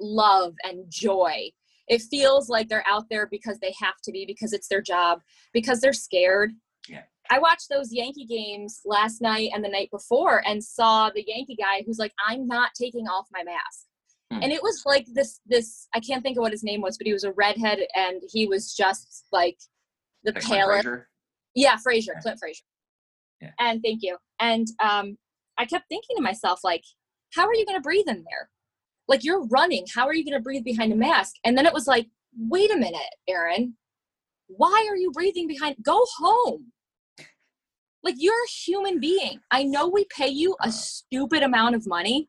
love 0.00 0.54
and 0.64 0.84
joy 0.88 1.50
it 1.88 2.02
feels 2.02 2.48
like 2.48 2.68
they're 2.68 2.84
out 2.86 3.04
there 3.10 3.26
because 3.30 3.58
they 3.60 3.74
have 3.80 3.94
to 4.04 4.12
be 4.12 4.24
because 4.26 4.52
it's 4.52 4.68
their 4.68 4.82
job 4.82 5.20
because 5.52 5.80
they're 5.80 5.92
scared 5.92 6.50
Yeah. 6.88 7.02
I 7.30 7.38
watched 7.40 7.68
those 7.70 7.92
Yankee 7.92 8.24
games 8.26 8.80
last 8.84 9.20
night 9.20 9.50
and 9.52 9.64
the 9.64 9.68
night 9.68 9.90
before 9.90 10.42
and 10.46 10.62
saw 10.62 11.10
the 11.10 11.24
Yankee 11.26 11.56
guy 11.56 11.82
who's 11.84 11.98
like, 11.98 12.12
I'm 12.28 12.46
not 12.46 12.70
taking 12.80 13.06
off 13.08 13.26
my 13.32 13.42
mask. 13.42 13.86
Hmm. 14.30 14.42
And 14.44 14.52
it 14.52 14.62
was 14.62 14.82
like 14.86 15.06
this 15.12 15.40
this 15.46 15.88
I 15.94 16.00
can't 16.00 16.22
think 16.22 16.36
of 16.36 16.42
what 16.42 16.52
his 16.52 16.62
name 16.62 16.80
was, 16.82 16.96
but 16.98 17.06
he 17.06 17.12
was 17.12 17.24
a 17.24 17.32
redhead 17.32 17.80
and 17.96 18.22
he 18.32 18.46
was 18.46 18.74
just 18.74 19.24
like 19.32 19.58
the 20.24 20.32
Like 20.32 20.44
palest. 20.44 20.88
Yeah, 21.54 21.76
Frazier, 21.78 22.12
Yeah. 22.14 22.20
Clint 22.20 22.38
Frazier. 22.38 22.64
Yeah. 23.40 23.50
And 23.58 23.82
thank 23.82 24.00
you. 24.02 24.16
And 24.40 24.66
um 24.82 25.18
I 25.58 25.64
kept 25.64 25.88
thinking 25.88 26.16
to 26.16 26.22
myself, 26.22 26.60
like, 26.62 26.84
how 27.34 27.46
are 27.46 27.54
you 27.54 27.66
gonna 27.66 27.80
breathe 27.80 28.08
in 28.08 28.24
there? 28.30 28.50
Like 29.08 29.24
you're 29.24 29.46
running, 29.46 29.86
how 29.94 30.06
are 30.06 30.14
you 30.14 30.24
gonna 30.24 30.40
breathe 30.40 30.64
behind 30.64 30.92
a 30.92 30.96
mask? 30.96 31.36
And 31.44 31.56
then 31.56 31.66
it 31.66 31.72
was 31.72 31.86
like, 31.86 32.06
wait 32.36 32.72
a 32.72 32.76
minute, 32.76 33.00
Erin, 33.28 33.74
why 34.48 34.86
are 34.88 34.96
you 34.96 35.10
breathing 35.12 35.46
behind 35.46 35.76
go 35.82 36.04
home? 36.18 36.72
Like 38.02 38.14
you're 38.18 38.44
a 38.44 38.48
human 38.48 39.00
being. 39.00 39.40
I 39.50 39.64
know 39.64 39.88
we 39.88 40.06
pay 40.16 40.28
you 40.28 40.56
a 40.62 40.70
stupid 40.70 41.42
amount 41.42 41.74
of 41.74 41.86
money, 41.88 42.28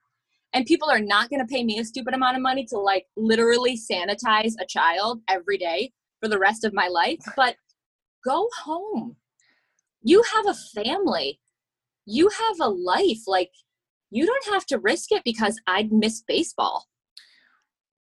and 0.54 0.66
people 0.66 0.90
are 0.90 1.00
not 1.00 1.30
going 1.30 1.40
to 1.40 1.46
pay 1.46 1.64
me 1.64 1.78
a 1.78 1.86
stupid 1.86 2.16
amount 2.16 2.36
of 2.36 2.42
money 2.42 2.66
to 2.72 2.80
like 2.80 3.06
literally 3.16 3.78
sanitize 3.78 4.54
a 4.60 4.66
child 4.66 5.22
every 5.30 5.58
day 5.58 5.92
for 6.20 6.30
the 6.30 6.40
rest 6.40 6.64
of 6.64 6.74
my 6.74 6.88
life. 6.88 7.20
But 7.36 7.58
go 8.26 8.50
home. 8.64 9.18
You 10.02 10.24
have 10.34 10.48
a 10.48 10.82
family. 10.84 11.40
You 12.08 12.30
have 12.30 12.60
a 12.60 12.70
life. 12.70 13.28
Like 13.28 13.52
you 14.10 14.26
don't 14.26 14.46
have 14.54 14.66
to 14.68 14.78
risk 14.80 15.12
it 15.12 15.24
because 15.24 15.60
I'd 15.68 15.92
miss 15.92 16.22
baseball. 16.28 16.86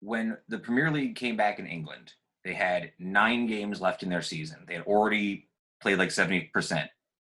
when 0.01 0.37
the 0.49 0.59
Premier 0.59 0.91
League 0.91 1.15
came 1.15 1.37
back 1.37 1.61
in 1.61 1.67
England, 1.67 2.13
they 2.45 2.53
had 2.55 2.91
nine 2.99 3.47
games 3.47 3.81
left 3.81 4.03
in 4.03 4.09
their 4.09 4.21
season. 4.23 4.59
They 4.67 4.75
had 4.75 4.83
already 4.85 5.49
played 5.81 5.99
like 5.99 6.09
70%. 6.09 6.89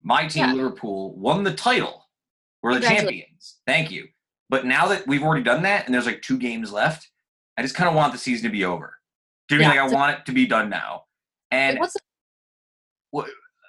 My 0.03 0.27
team, 0.27 0.45
Yeah. 0.47 0.53
Liverpool, 0.55 1.15
won 1.17 1.45
the 1.45 1.53
title. 1.53 2.09
We're 2.63 2.75
the 2.75 2.81
champions. 2.81 3.59
Thank 3.67 3.91
you. 3.91 4.09
But 4.49 4.65
now 4.65 4.87
that 4.89 5.07
we've 5.07 5.23
already 5.23 5.43
done 5.43 5.63
that 5.65 5.85
and 5.85 5.95
there's 5.95 6.07
like 6.07 6.23
two 6.23 6.39
games 6.39 6.73
left, 6.73 7.11
I 7.59 7.63
just 7.63 7.75
kind 7.75 7.87
of 7.89 7.95
want 7.95 8.13
the 8.15 8.19
season 8.19 8.45
to 8.45 8.51
be 8.51 8.65
over. 8.65 8.97
Do 9.49 9.57
you 9.57 9.61
mean 9.61 9.71
Yeah. 9.75 9.83
like 9.83 9.93
I 9.93 9.95
want 9.95 10.19
it 10.21 10.25
to 10.27 10.33
be 10.33 10.47
done 10.47 10.71
now? 10.71 11.05
And 11.51 11.79
What's 11.79 11.97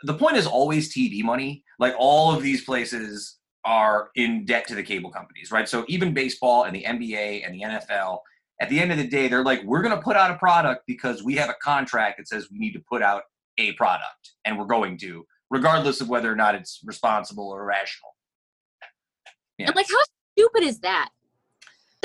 the 0.04 0.14
point 0.14 0.38
is 0.38 0.48
always 0.48 0.94
TV 0.94 1.22
money. 1.24 1.64
Like 1.80 1.96
all 1.98 2.34
of 2.34 2.42
these 2.42 2.64
places 2.64 3.38
are 3.66 4.12
in 4.16 4.46
debt 4.46 4.68
to 4.68 4.76
the 4.76 4.84
cable 4.84 5.10
companies, 5.10 5.52
right? 5.52 5.68
So 5.68 5.86
even 5.88 6.14
baseball 6.14 6.64
and 6.64 6.76
the 6.76 6.84
NBA 6.84 7.46
and 7.46 7.54
the 7.56 7.64
NFL, 7.64 8.20
at 8.62 8.70
the 8.70 8.80
end 8.80 8.92
of 8.92 8.98
the 8.98 9.08
day, 9.08 9.28
they're 9.28 9.44
like, 9.44 9.64
we're 9.64 9.82
going 9.82 9.96
to 9.96 10.02
put 10.02 10.16
out 10.16 10.32
a 10.32 10.36
product 10.36 10.84
because 10.88 11.24
we 11.24 11.36
have 11.36 11.50
a 11.50 11.56
contract 11.62 12.18
that 12.18 12.28
says 12.28 12.48
we 12.52 12.60
need 12.60 12.74
to 12.74 12.82
put 12.88 13.02
out 13.02 13.24
a 13.58 13.74
product, 13.74 14.34
and 14.46 14.58
we're 14.58 14.66
going 14.66 14.98
to, 15.00 15.26
regardless 15.50 16.02
of 16.02 16.10
whether 16.10 16.32
or 16.32 16.36
not 16.36 16.56
it's 16.56 16.82
responsible 16.86 17.50
or 17.50 17.66
rational. 17.66 18.12
Yeah. 19.58 19.68
And 19.68 19.76
like, 19.76 19.88
how 19.90 20.04
stupid 20.38 20.64
is 20.64 20.80
that? 20.80 21.10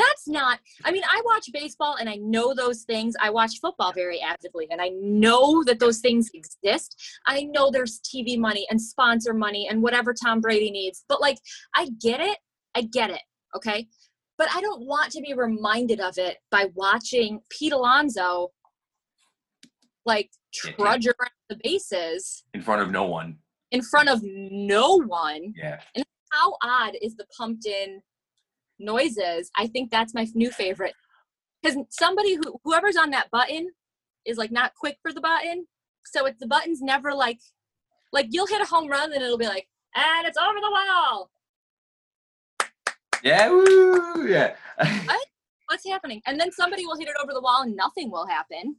That's 0.00 0.28
not, 0.28 0.58
I 0.84 0.92
mean, 0.92 1.02
I 1.04 1.20
watch 1.24 1.50
baseball 1.52 1.96
and 2.00 2.08
I 2.08 2.16
know 2.16 2.54
those 2.54 2.82
things. 2.82 3.14
I 3.20 3.30
watch 3.30 3.58
football 3.60 3.92
very 3.92 4.20
actively 4.20 4.66
and 4.70 4.80
I 4.80 4.90
know 4.94 5.62
that 5.64 5.78
those 5.78 5.98
things 5.98 6.30
exist. 6.32 6.96
I 7.26 7.42
know 7.42 7.70
there's 7.70 8.00
TV 8.00 8.38
money 8.38 8.66
and 8.70 8.80
sponsor 8.80 9.34
money 9.34 9.68
and 9.68 9.82
whatever 9.82 10.14
Tom 10.14 10.40
Brady 10.40 10.70
needs. 10.70 11.04
But 11.08 11.20
like, 11.20 11.38
I 11.74 11.88
get 12.00 12.20
it. 12.20 12.38
I 12.74 12.82
get 12.82 13.10
it. 13.10 13.22
Okay. 13.54 13.88
But 14.38 14.48
I 14.54 14.60
don't 14.62 14.86
want 14.86 15.12
to 15.12 15.20
be 15.20 15.34
reminded 15.34 16.00
of 16.00 16.14
it 16.16 16.38
by 16.50 16.70
watching 16.74 17.40
Pete 17.50 17.72
Alonso 17.74 18.52
like 20.06 20.30
yeah. 20.64 20.72
trudge 20.72 21.06
around 21.06 21.30
the 21.50 21.58
bases 21.62 22.44
In 22.54 22.62
front 22.62 22.80
of 22.80 22.90
no 22.90 23.04
one. 23.04 23.36
in 23.70 23.82
front 23.82 24.08
of 24.08 24.20
no 24.24 24.96
one 24.96 25.52
Yeah. 25.56 25.80
And 25.94 26.04
how 26.32 26.56
odd 26.62 26.96
is 27.02 27.16
the 27.16 27.26
pumped 27.36 27.66
in 27.66 28.00
noises 28.80 29.50
i 29.56 29.66
think 29.66 29.90
that's 29.90 30.14
my 30.14 30.26
new 30.34 30.50
favorite 30.50 30.94
because 31.62 31.78
somebody 31.90 32.34
who 32.34 32.58
whoever's 32.64 32.96
on 32.96 33.10
that 33.10 33.30
button 33.30 33.70
is 34.26 34.36
like 34.36 34.50
not 34.50 34.74
quick 34.74 34.96
for 35.02 35.12
the 35.12 35.20
button 35.20 35.66
so 36.04 36.26
it's 36.26 36.40
the 36.40 36.46
button's 36.46 36.80
never 36.80 37.14
like 37.14 37.38
like 38.12 38.26
you'll 38.30 38.46
hit 38.46 38.60
a 38.60 38.66
home 38.66 38.88
run 38.88 39.12
and 39.12 39.22
it'll 39.22 39.38
be 39.38 39.46
like 39.46 39.68
and 39.94 40.26
it's 40.26 40.38
over 40.38 40.58
the 40.60 40.70
wall 40.70 41.30
Yeah. 43.22 43.50
Woo, 43.50 44.26
yeah. 44.26 44.54
what's 45.66 45.86
happening 45.86 46.20
and 46.26 46.40
then 46.40 46.50
somebody 46.50 46.84
will 46.84 46.98
hit 46.98 47.08
it 47.08 47.14
over 47.22 47.32
the 47.32 47.40
wall 47.40 47.62
and 47.62 47.76
nothing 47.76 48.10
will 48.10 48.26
happen 48.26 48.74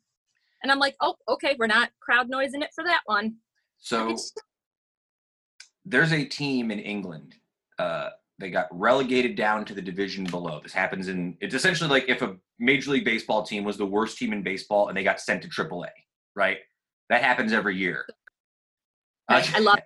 and 0.62 0.72
i'm 0.72 0.80
like 0.80 0.96
oh 1.00 1.16
okay 1.30 1.56
we're 1.58 1.68
not 1.68 1.90
crowd 2.02 2.28
noising 2.28 2.62
it 2.62 2.70
for 2.76 2.84
that 2.84 3.02
one 3.06 3.36
so 3.78 4.14
there's 5.86 6.12
a 6.14 6.26
team 6.26 6.72
in 6.72 6.80
England. 6.80 7.36
Uh, 7.80 8.10
they 8.42 8.50
got 8.50 8.68
relegated 8.72 9.36
down 9.36 9.64
to 9.66 9.74
the 9.74 9.82
division 9.82 10.26
below. 10.26 10.60
This 10.62 10.74
happens 10.74 11.08
in. 11.08 11.38
It's 11.40 11.56
essentially 11.56 11.90
like 11.90 12.10
if 12.10 12.22
a 12.22 12.36
Major 12.60 12.92
League 12.92 13.06
Baseball 13.06 13.44
team 13.44 13.64
was 13.64 13.78
the 13.78 13.86
worst 13.86 14.18
team 14.18 14.34
in 14.34 14.44
baseball 14.44 14.90
and 14.90 14.98
they 14.98 15.04
got 15.04 15.22
sent 15.22 15.42
to 15.44 15.48
AAA. 15.48 15.90
Right. 16.36 16.58
That 17.10 17.24
happens 17.24 17.54
every 17.54 17.78
year. 17.78 18.06
Uh, 19.30 19.42
i 19.56 19.60
love 19.60 19.80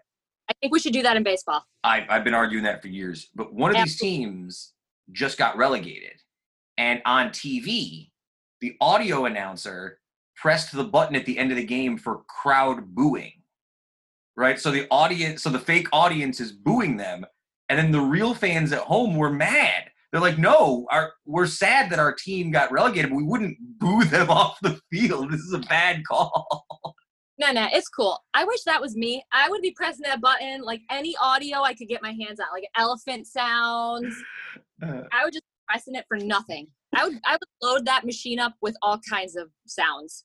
i 0.49 0.53
think 0.59 0.73
we 0.73 0.79
should 0.79 0.93
do 0.93 1.03
that 1.03 1.17
in 1.17 1.21
baseball 1.21 1.63
I, 1.85 2.05
I've 2.09 2.23
been 2.23 2.33
arguing 2.33 2.63
that 2.63 2.81
for 2.81 2.87
years. 2.87 3.29
But 3.35 3.53
one 3.53 3.75
of 3.75 3.81
these 3.81 3.99
teams 3.99 4.73
just 5.11 5.37
got 5.37 5.55
relegated, 5.55 6.19
and 6.77 7.01
on 7.05 7.29
TV, 7.29 8.09
the 8.59 8.75
audio 8.81 9.25
announcer 9.25 9.99
pressed 10.35 10.75
the 10.75 10.83
button 10.83 11.15
at 11.15 11.25
the 11.25 11.37
end 11.37 11.51
of 11.51 11.57
the 11.57 11.63
game 11.63 11.97
for 11.97 12.23
crowd 12.27 12.95
booing. 12.95 13.33
Right, 14.35 14.59
so 14.59 14.69
the 14.71 14.87
audience, 14.91 15.43
so 15.43 15.49
the 15.49 15.59
fake 15.59 15.87
audience 15.93 16.41
is 16.41 16.51
booing 16.51 16.97
them, 16.97 17.25
and 17.69 17.77
then 17.79 17.91
the 17.91 18.01
real 18.01 18.33
fans 18.33 18.71
at 18.71 18.79
home 18.79 19.15
were 19.15 19.31
mad. 19.31 19.89
They're 20.11 20.21
like, 20.21 20.37
"No, 20.37 20.87
our, 20.91 21.13
we're 21.25 21.47
sad 21.47 21.89
that 21.91 21.99
our 21.99 22.13
team 22.13 22.51
got 22.51 22.71
relegated, 22.71 23.11
but 23.11 23.17
we 23.17 23.23
wouldn't 23.23 23.57
boo 23.79 24.03
them 24.05 24.29
off 24.39 24.57
the 24.61 24.79
field. 24.91 25.31
This 25.31 25.41
is 25.41 25.53
a 25.53 25.59
bad 25.59 26.03
call." 26.05 26.95
No, 27.37 27.51
no, 27.51 27.67
it's 27.73 27.89
cool. 27.89 28.17
I 28.33 28.45
wish 28.45 28.63
that 28.63 28.79
was 28.79 28.95
me. 28.95 29.21
I 29.33 29.49
would 29.49 29.61
be 29.61 29.71
pressing 29.71 30.03
that 30.05 30.21
button 30.21 30.61
like 30.61 30.79
any 30.89 31.15
audio 31.21 31.63
I 31.63 31.73
could 31.73 31.89
get 31.89 32.01
my 32.01 32.11
hands 32.13 32.39
on, 32.39 32.45
like 32.53 32.63
elephant 32.77 33.27
sounds. 33.27 34.15
I 34.81 35.23
would 35.25 35.33
just 35.33 35.43
be 35.43 35.63
pressing 35.67 35.95
it 35.95 36.05
for 36.07 36.17
nothing. 36.17 36.67
I 36.95 37.03
would 37.05 37.19
I 37.25 37.33
would 37.33 37.49
load 37.61 37.85
that 37.87 38.05
machine 38.05 38.39
up 38.39 38.53
with 38.61 38.77
all 38.81 38.99
kinds 39.09 39.35
of 39.35 39.49
sounds, 39.67 40.23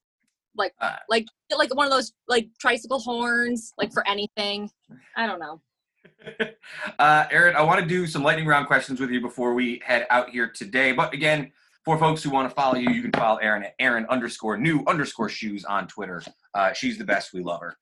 like 0.56 0.72
Uh. 0.80 0.96
like 1.08 1.26
like 1.56 1.74
one 1.74 1.86
of 1.86 1.92
those 1.92 2.12
like 2.28 2.48
tricycle 2.60 3.00
horns, 3.00 3.72
like 3.76 3.92
for 3.92 4.06
anything. 4.06 4.70
I 5.16 5.26
don't 5.26 5.40
know. 5.40 5.60
uh, 6.98 7.26
Erin, 7.30 7.56
I 7.56 7.62
want 7.62 7.80
to 7.80 7.86
do 7.86 8.06
some 8.06 8.22
lightning 8.22 8.46
round 8.46 8.66
questions 8.66 9.00
with 9.00 9.10
you 9.10 9.20
before 9.20 9.54
we 9.54 9.80
head 9.84 10.06
out 10.10 10.30
here 10.30 10.48
today. 10.48 10.92
But 10.92 11.12
again, 11.12 11.52
for 11.84 11.98
folks 11.98 12.22
who 12.22 12.30
want 12.30 12.48
to 12.48 12.54
follow 12.54 12.76
you, 12.76 12.90
you 12.90 13.02
can 13.02 13.12
follow 13.12 13.38
Erin 13.38 13.64
at 13.64 13.74
Erin 13.78 14.06
underscore 14.06 14.56
new 14.56 14.82
underscore 14.86 15.28
shoes 15.28 15.64
on 15.64 15.88
Twitter. 15.88 16.22
Uh, 16.54 16.72
she's 16.72 16.98
the 16.98 17.04
best. 17.04 17.32
We 17.32 17.42
love 17.42 17.60
her. 17.60 17.76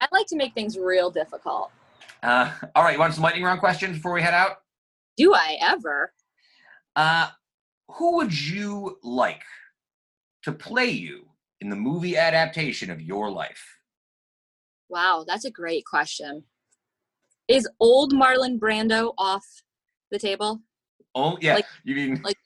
I 0.00 0.08
like 0.12 0.26
to 0.26 0.36
make 0.36 0.54
things 0.54 0.78
real 0.78 1.10
difficult. 1.10 1.70
Uh, 2.22 2.52
all 2.74 2.82
right, 2.82 2.94
you 2.94 2.98
want 2.98 3.14
some 3.14 3.22
lightning 3.22 3.44
round 3.44 3.60
questions 3.60 3.96
before 3.96 4.12
we 4.12 4.22
head 4.22 4.34
out? 4.34 4.56
Do 5.16 5.34
I 5.34 5.58
ever? 5.60 6.12
Uh, 6.96 7.28
who 7.88 8.16
would 8.16 8.38
you 8.38 8.98
like 9.02 9.42
to 10.42 10.52
play 10.52 10.90
you 10.90 11.26
in 11.60 11.68
the 11.68 11.76
movie 11.76 12.16
adaptation 12.16 12.90
of 12.90 13.00
your 13.00 13.30
life? 13.30 13.62
Wow, 14.88 15.24
that's 15.26 15.44
a 15.44 15.50
great 15.50 15.84
question. 15.84 16.44
Is 17.48 17.68
old 17.80 18.12
Marlon 18.12 18.58
Brando 18.58 19.12
off 19.18 19.44
the 20.10 20.18
table? 20.18 20.60
Oh, 21.14 21.36
yeah. 21.40 21.56
Like- 21.56 21.66
you 21.84 21.94
mean 21.94 22.20
like 22.22 22.36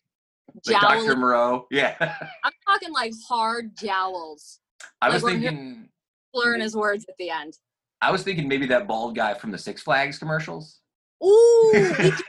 like 0.66 0.80
Dr. 0.80 1.16
Moreau? 1.16 1.66
Yeah. 1.70 1.94
I'm 2.44 2.52
talking 2.66 2.92
like 2.92 3.12
hard 3.28 3.76
jowls. 3.76 4.60
I 5.00 5.06
Like 5.06 5.14
was 5.14 5.22
thinking. 5.24 5.88
Slurring 6.34 6.60
his 6.60 6.76
words 6.76 7.04
at 7.08 7.14
the 7.18 7.30
end. 7.30 7.54
I 8.00 8.10
was 8.10 8.22
thinking 8.22 8.48
maybe 8.48 8.66
that 8.66 8.86
bald 8.86 9.16
guy 9.16 9.34
from 9.34 9.50
the 9.50 9.58
Six 9.58 9.82
Flags 9.82 10.18
commercials. 10.18 10.80
Ooh, 11.24 11.70
he 11.96 12.02
gives 12.02 12.22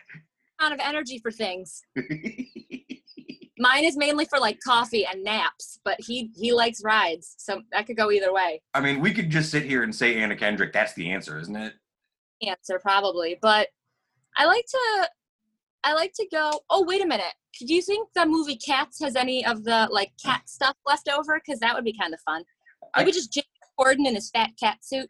a 0.60 0.64
lot 0.64 0.72
of 0.72 0.80
energy 0.82 1.20
for 1.20 1.32
things. 1.32 1.82
Mine 3.58 3.84
is 3.84 3.98
mainly 3.98 4.26
for 4.26 4.40
like 4.40 4.58
coffee 4.66 5.06
and 5.06 5.24
naps, 5.24 5.80
but 5.84 5.98
he 6.00 6.32
he 6.36 6.54
likes 6.54 6.82
rides, 6.84 7.36
so 7.38 7.62
that 7.74 7.86
could 7.88 7.98
go 7.98 8.10
either 8.10 8.34
way. 8.34 8.62
I 8.74 8.80
mean, 8.80 9.02
we 9.02 9.14
could 9.14 9.30
just 9.30 9.52
sit 9.52 9.64
here 9.64 9.84
and 9.84 9.94
say 9.94 10.16
Anna 10.16 10.36
Kendrick. 10.36 10.72
That's 10.72 10.94
the 10.94 11.12
answer, 11.12 11.38
isn't 11.40 11.56
it? 11.56 11.74
Answer 12.46 12.80
probably, 12.80 13.38
but 13.42 13.68
I 14.38 14.46
like 14.46 14.66
to 14.66 15.10
I 15.84 15.94
like 15.94 16.14
to 16.14 16.28
go. 16.32 16.52
Oh 16.70 16.84
wait 16.86 17.04
a 17.04 17.08
minute, 17.08 17.34
do 17.60 17.74
you 17.74 17.82
think 17.82 18.10
the 18.16 18.26
movie 18.26 18.56
Cats 18.56 19.00
has 19.02 19.16
any 19.16 19.46
of 19.46 19.64
the 19.64 19.88
like 19.92 20.12
cat 20.24 20.48
stuff 20.50 20.76
left 20.86 21.10
over? 21.10 21.40
Because 21.44 21.60
that 21.60 21.76
would 21.76 21.84
be 21.84 21.94
kind 22.00 22.14
of 22.14 22.20
fun. 22.22 22.44
I- 22.94 23.02
Maybe 23.02 23.12
just 23.12 23.34
James 23.34 23.46
Corden 23.80 24.06
in 24.08 24.16
his 24.16 24.30
fat 24.30 24.52
cat 24.60 24.84
suit. 24.84 25.10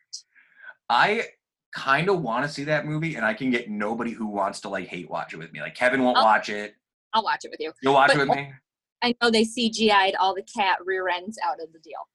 I 0.90 1.26
kind 1.72 2.10
of 2.10 2.22
want 2.22 2.46
to 2.46 2.50
see 2.52 2.64
that 2.64 2.86
movie, 2.88 3.16
and 3.16 3.24
I 3.26 3.34
can 3.36 3.52
get 3.52 3.70
nobody 3.70 4.12
who 4.12 4.26
wants 4.26 4.60
to 4.62 4.70
like 4.70 4.88
hate 4.88 5.10
watch 5.10 5.34
it 5.34 5.38
with 5.38 5.52
me. 5.54 5.62
Like 5.62 5.76
Kevin 5.76 6.04
won't 6.04 6.18
Oh. 6.18 6.24
watch 6.24 6.50
it. 6.50 6.76
I'll 7.14 7.24
watch 7.24 7.46
it 7.46 7.52
with 7.52 7.60
you. 7.60 7.72
You'll 7.84 7.94
watch 7.94 8.10
But- 8.10 8.18
it 8.22 8.28
with 8.28 8.38
me. 8.38 8.54
I 9.02 9.16
know 9.22 9.30
they 9.32 9.44
CGI'd 9.46 10.16
all 10.16 10.36
the 10.36 10.44
cat 10.44 10.80
rear 10.84 11.08
ends 11.08 11.38
out 11.44 11.62
of 11.62 11.72
the 11.72 11.80
deal. 11.80 12.10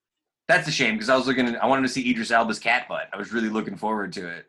That's 0.48 0.68
a 0.68 0.70
shame 0.70 0.94
because 0.96 1.08
I 1.08 1.16
was 1.16 1.26
looking. 1.26 1.56
I 1.56 1.66
wanted 1.66 1.82
to 1.82 1.88
see 1.88 2.10
Idris 2.10 2.30
Elba's 2.30 2.58
cat 2.58 2.86
butt. 2.88 3.08
I 3.12 3.16
was 3.16 3.32
really 3.32 3.48
looking 3.48 3.76
forward 3.76 4.12
to 4.14 4.28
it. 4.28 4.46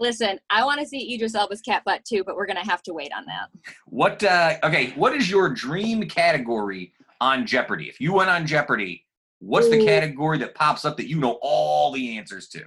Listen, 0.00 0.38
I 0.50 0.64
want 0.64 0.80
to 0.80 0.86
see 0.86 1.14
Idris 1.14 1.34
Elba's 1.34 1.60
cat 1.60 1.82
butt 1.84 2.04
too, 2.04 2.24
but 2.24 2.36
we're 2.36 2.46
gonna 2.46 2.64
have 2.64 2.82
to 2.84 2.92
wait 2.92 3.12
on 3.16 3.24
that. 3.26 3.48
What? 3.86 4.22
uh 4.24 4.58
Okay, 4.62 4.90
what 4.92 5.14
is 5.14 5.30
your 5.30 5.48
dream 5.48 6.08
category 6.08 6.92
on 7.20 7.46
Jeopardy? 7.46 7.88
If 7.88 8.00
you 8.00 8.12
went 8.12 8.30
on 8.30 8.46
Jeopardy, 8.46 9.04
what's 9.38 9.68
the 9.68 9.84
category 9.84 10.38
that 10.38 10.54
pops 10.54 10.84
up 10.84 10.96
that 10.96 11.08
you 11.08 11.18
know 11.18 11.38
all 11.42 11.92
the 11.92 12.16
answers 12.16 12.48
to? 12.48 12.58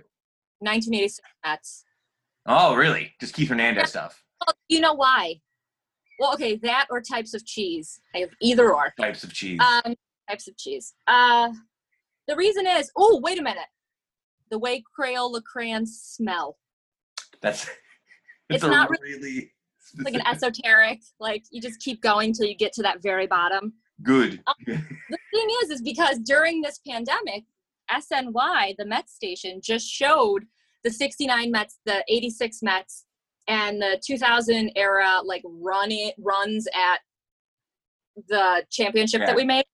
1986 0.60 1.20
Mets. 1.46 1.84
Oh, 2.46 2.76
really? 2.76 3.14
Just 3.20 3.34
Keith 3.34 3.50
Hernandez 3.50 3.90
stuff. 3.90 4.24
Well, 4.46 4.56
you 4.70 4.80
know 4.80 4.94
why? 4.94 5.42
Well, 6.20 6.34
okay, 6.34 6.56
that 6.58 6.88
or 6.90 7.02
types 7.02 7.34
of 7.34 7.46
cheese. 7.46 8.00
I 8.14 8.20
have 8.20 8.30
either 8.42 8.74
or. 8.74 8.94
Types 9.00 9.24
of 9.24 9.34
cheese. 9.34 9.60
Um, 9.60 9.96
types 10.30 10.48
of 10.48 10.56
cheese. 10.58 10.94
Uh, 11.08 11.50
the 12.28 12.36
reason 12.36 12.66
is, 12.66 12.92
oh, 12.96 13.20
wait 13.22 13.40
a 13.40 13.44
minute. 13.44 13.68
The 14.52 14.60
way 14.60 14.84
Crayola 14.98 15.42
crayons 15.44 16.00
smell. 16.02 16.58
That's. 17.42 17.70
it's 18.50 18.64
a 18.64 18.68
not 18.70 18.90
really. 19.02 19.52
It's 19.80 20.04
like 20.04 20.16
an 20.16 20.26
esoteric, 20.26 21.02
like 21.20 21.44
you 21.52 21.62
just 21.62 21.80
keep 21.80 22.02
going 22.02 22.34
till 22.34 22.48
you 22.48 22.56
get 22.56 22.74
to 22.74 22.82
that 22.84 23.02
very 23.02 23.28
bottom. 23.28 23.74
good. 24.04 24.42
Um, 24.48 24.56
the 24.68 25.18
thing 25.34 25.48
is, 25.64 25.70
is 25.70 25.82
because 25.82 26.18
during 26.20 26.62
this 26.62 26.80
pandemic, 26.88 27.44
SNY, 27.92 28.76
the 28.78 28.86
Mets 28.86 29.14
station, 29.14 29.62
just 29.64 29.88
showed 29.88 30.46
the 30.84 30.90
69 30.90 31.52
Mets, 31.52 31.80
the 31.86 32.04
86 32.10 32.62
Mets, 32.64 33.06
and 33.48 33.80
the 33.82 34.02
2000 34.06 34.72
era 34.76 35.20
like 35.24 35.44
run 35.46 35.92
it 35.92 36.16
runs 36.18 36.68
at 36.74 37.00
the 38.28 38.64
championship 38.72 39.20
Yeah. 39.22 39.28
that 39.28 39.36
we 39.36 39.44
made. 39.46 39.66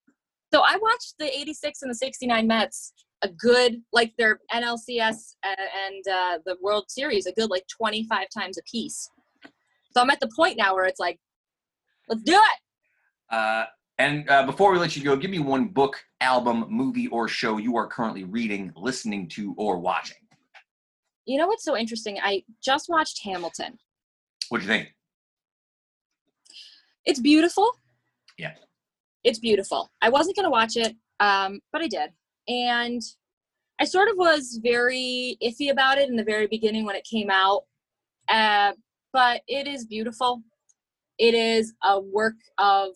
So 0.52 0.60
I 0.60 0.76
watched 0.76 1.14
the 1.18 1.26
86 1.34 1.82
and 1.82 1.90
the 1.90 1.94
69 1.94 2.46
Mets 2.46 2.92
a 3.22 3.28
good 3.28 3.82
like 3.92 4.12
their 4.18 4.40
NLCS 4.52 5.34
uh, 5.44 5.54
and 5.86 6.08
uh, 6.08 6.38
the 6.44 6.56
World 6.60 6.86
Series 6.88 7.26
a 7.26 7.32
good 7.32 7.50
like 7.50 7.64
25 7.68 8.26
times 8.36 8.58
a 8.58 8.62
piece. 8.62 9.08
So 9.92 10.00
I'm 10.00 10.10
at 10.10 10.20
the 10.20 10.30
point 10.34 10.56
now 10.56 10.74
where 10.74 10.86
it's 10.86 11.00
like, 11.00 11.18
let's 12.08 12.22
do 12.22 12.34
it. 12.34 13.34
Uh, 13.34 13.64
and 13.98 14.28
uh, 14.28 14.44
before 14.44 14.72
we 14.72 14.78
let 14.78 14.96
you 14.96 15.04
go, 15.04 15.16
give 15.16 15.30
me 15.30 15.38
one 15.38 15.68
book, 15.68 16.02
album, 16.20 16.66
movie, 16.68 17.08
or 17.08 17.28
show 17.28 17.58
you 17.58 17.76
are 17.76 17.86
currently 17.86 18.24
reading, 18.24 18.72
listening 18.74 19.28
to, 19.28 19.54
or 19.56 19.78
watching. 19.78 20.16
You 21.24 21.38
know 21.38 21.46
what's 21.46 21.64
so 21.64 21.76
interesting? 21.76 22.18
I 22.20 22.42
just 22.62 22.88
watched 22.88 23.20
Hamilton. 23.22 23.78
What'd 24.48 24.66
you 24.66 24.72
think? 24.72 24.94
It's 27.04 27.20
beautiful. 27.20 27.70
Yeah. 28.38 28.54
It's 29.24 29.38
beautiful. 29.38 29.90
I 30.00 30.08
wasn't 30.08 30.36
going 30.36 30.46
to 30.46 30.50
watch 30.50 30.76
it, 30.76 30.96
um, 31.20 31.60
but 31.72 31.82
I 31.82 31.86
did. 31.86 32.10
And 32.48 33.02
I 33.80 33.84
sort 33.84 34.08
of 34.08 34.16
was 34.16 34.60
very 34.62 35.36
iffy 35.42 35.70
about 35.70 35.98
it 35.98 36.08
in 36.08 36.16
the 36.16 36.24
very 36.24 36.46
beginning 36.46 36.84
when 36.84 36.96
it 36.96 37.04
came 37.04 37.30
out. 37.30 37.64
Uh, 38.28 38.72
but 39.12 39.42
it 39.48 39.66
is 39.66 39.84
beautiful. 39.84 40.42
It 41.18 41.34
is 41.34 41.74
a 41.84 42.00
work 42.00 42.36
of 42.58 42.90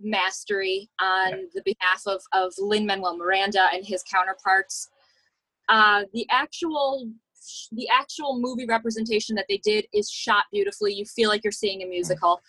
mastery 0.00 0.90
on 1.00 1.48
the 1.54 1.62
behalf 1.64 2.02
of, 2.06 2.20
of 2.32 2.52
Lin 2.58 2.86
Manuel 2.86 3.16
Miranda 3.16 3.68
and 3.72 3.84
his 3.84 4.02
counterparts. 4.02 4.88
Uh, 5.68 6.04
the 6.12 6.26
actual 6.30 7.10
the 7.70 7.88
actual 7.88 8.40
movie 8.40 8.66
representation 8.66 9.36
that 9.36 9.46
they 9.48 9.58
did 9.58 9.86
is 9.94 10.10
shot 10.10 10.44
beautifully. 10.52 10.92
You 10.92 11.04
feel 11.04 11.28
like 11.28 11.44
you're 11.44 11.52
seeing 11.52 11.82
a 11.82 11.86
musical. 11.86 12.40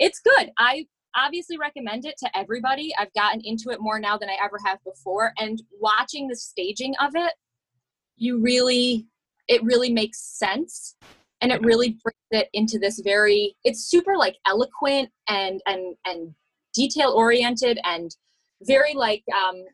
It's 0.00 0.18
good. 0.18 0.50
I 0.58 0.86
obviously 1.14 1.58
recommend 1.58 2.04
it 2.04 2.16
to 2.18 2.36
everybody. 2.36 2.92
I've 2.98 3.12
gotten 3.14 3.40
into 3.44 3.70
it 3.70 3.80
more 3.80 3.98
now 3.98 4.16
than 4.16 4.28
I 4.28 4.36
ever 4.42 4.58
have 4.64 4.78
before. 4.84 5.32
And 5.38 5.62
watching 5.80 6.28
the 6.28 6.36
staging 6.36 6.94
of 7.00 7.12
it, 7.14 7.32
you 8.16 8.40
really, 8.40 9.06
it 9.48 9.62
really 9.64 9.92
makes 9.92 10.20
sense. 10.20 10.96
And 11.40 11.50
it 11.50 11.60
really 11.62 11.98
brings 12.02 12.16
it 12.30 12.48
into 12.52 12.78
this 12.78 13.00
very, 13.00 13.56
it's 13.64 13.84
super 13.84 14.16
like 14.16 14.36
eloquent 14.46 15.10
and, 15.28 15.60
and, 15.66 15.96
and 16.06 16.34
detail 16.74 17.10
oriented 17.10 17.78
and 17.84 18.14
very 18.62 18.94
like, 18.94 19.24
um, 19.36 19.64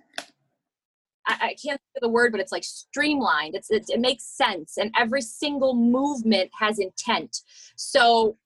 I, 1.28 1.54
can't 1.62 1.78
say 1.78 1.98
the 2.00 2.08
word, 2.08 2.32
but 2.32 2.40
it's 2.40 2.52
like 2.52 2.64
streamlined. 2.64 3.54
It's, 3.54 3.70
it's 3.70 3.90
it 3.90 4.00
makes 4.00 4.24
sense, 4.24 4.78
and 4.78 4.90
every 4.98 5.20
single 5.20 5.74
movement 5.74 6.50
has 6.58 6.78
intent. 6.78 7.42
So 7.76 8.38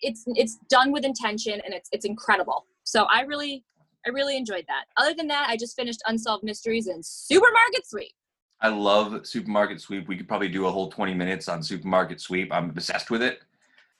it's 0.00 0.24
it's 0.28 0.56
done 0.68 0.92
with 0.92 1.04
intention, 1.04 1.60
and 1.64 1.74
it's 1.74 1.88
it's 1.92 2.04
incredible. 2.04 2.66
So 2.84 3.04
I 3.04 3.22
really 3.22 3.64
I 4.06 4.10
really 4.10 4.36
enjoyed 4.36 4.64
that. 4.68 4.84
Other 4.96 5.14
than 5.14 5.26
that, 5.28 5.48
I 5.48 5.56
just 5.56 5.76
finished 5.76 6.02
Unsolved 6.06 6.44
Mysteries 6.44 6.86
and 6.86 7.04
Supermarket 7.04 7.86
Sweep. 7.86 8.12
I 8.60 8.68
love 8.68 9.26
Supermarket 9.26 9.80
Sweep. 9.80 10.08
We 10.08 10.16
could 10.16 10.28
probably 10.28 10.48
do 10.48 10.66
a 10.66 10.70
whole 10.70 10.90
20 10.90 11.12
minutes 11.12 11.48
on 11.48 11.62
Supermarket 11.62 12.20
Sweep. 12.20 12.52
I'm 12.52 12.70
obsessed 12.70 13.10
with 13.10 13.20
it. 13.22 13.40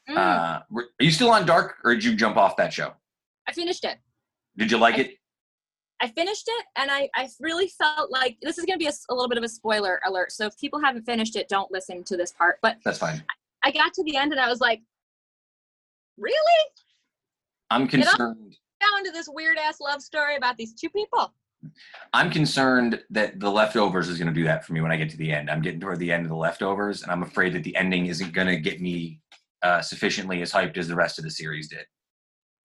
Mm, 0.09 0.16
Uh, 0.16 0.61
are 0.74 0.85
you 1.01 1.11
still 1.11 1.31
on 1.31 1.45
Dark, 1.45 1.77
or 1.85 1.95
did 1.95 2.05
you 2.05 2.14
jump 2.14 2.37
off 2.37 2.57
that 2.57 2.72
show? 2.72 2.95
I 3.49 3.53
finished 3.53 3.85
it. 3.85 3.99
Did 4.57 4.70
you 4.70 4.79
like 4.79 4.99
it? 4.99 5.18
I 6.01 6.09
finished 6.09 6.45
it, 6.47 6.64
and 6.77 6.91
I 6.91 7.09
I 7.14 7.29
really 7.41 7.68
felt 7.68 8.11
like 8.11 8.37
this 8.43 8.59
is 8.59 8.64
going 8.64 8.79
to 8.79 8.83
be 8.83 8.89
a 8.89 9.14
little 9.14 9.29
bit 9.29 9.39
of 9.39 9.45
a 9.45 9.49
spoiler 9.49 10.01
alert. 10.07 10.31
So 10.33 10.47
if 10.47 10.57
people 10.59 10.81
haven't 10.81 11.05
finished 11.05 11.37
it, 11.37 11.49
don't 11.49 11.70
listen 11.72 12.05
to 12.05 12.16
this 12.16 12.33
part. 12.33 12.59
But 12.62 12.77
That's 12.85 12.99
fine. 12.99 13.22
I 13.64 13.70
got 13.72 13.93
to 13.95 14.05
the 14.05 14.16
end, 14.16 14.33
and 14.33 14.41
I 14.41 14.49
was 14.49 14.61
like, 14.61 14.83
really? 16.19 16.37
I'm 17.71 17.89
concerned. 17.89 18.57
Down 18.81 19.05
to 19.05 19.11
this 19.11 19.29
weird 19.29 19.59
ass 19.59 19.81
love 19.81 20.03
story 20.03 20.37
about 20.37 20.57
these 20.57 20.75
two 20.75 20.91
people. 20.91 21.33
I'm 22.12 22.31
concerned 22.31 23.03
that 23.11 23.41
the 23.41 23.51
leftovers 23.51 24.09
is 24.09 24.19
going 24.19 24.29
to 24.29 24.35
do 24.35 24.45
that 24.45 24.64
for 24.64 24.73
me 24.73 24.81
when 24.81 24.93
I 24.93 24.97
get 24.97 25.11
to 25.11 25.17
the 25.17 25.33
end. 25.33 25.51
I'm 25.51 25.62
getting 25.62 25.81
toward 25.81 25.99
the 25.99 26.12
end 26.12 26.25
of 26.25 26.29
the 26.29 26.37
leftovers, 26.37 27.03
and 27.03 27.11
I'm 27.11 27.23
afraid 27.23 27.55
that 27.55 27.64
the 27.64 27.75
ending 27.77 28.07
isn't 28.07 28.33
going 28.33 28.47
to 28.47 28.57
get 28.57 28.81
me 28.81 29.21
uh, 29.62 29.81
sufficiently 29.81 30.43
as 30.43 30.53
hyped 30.53 30.77
as 30.77 30.87
the 30.87 30.95
rest 30.95 31.19
of 31.19 31.25
the 31.25 31.31
series 31.31 31.69
did. 31.69 31.85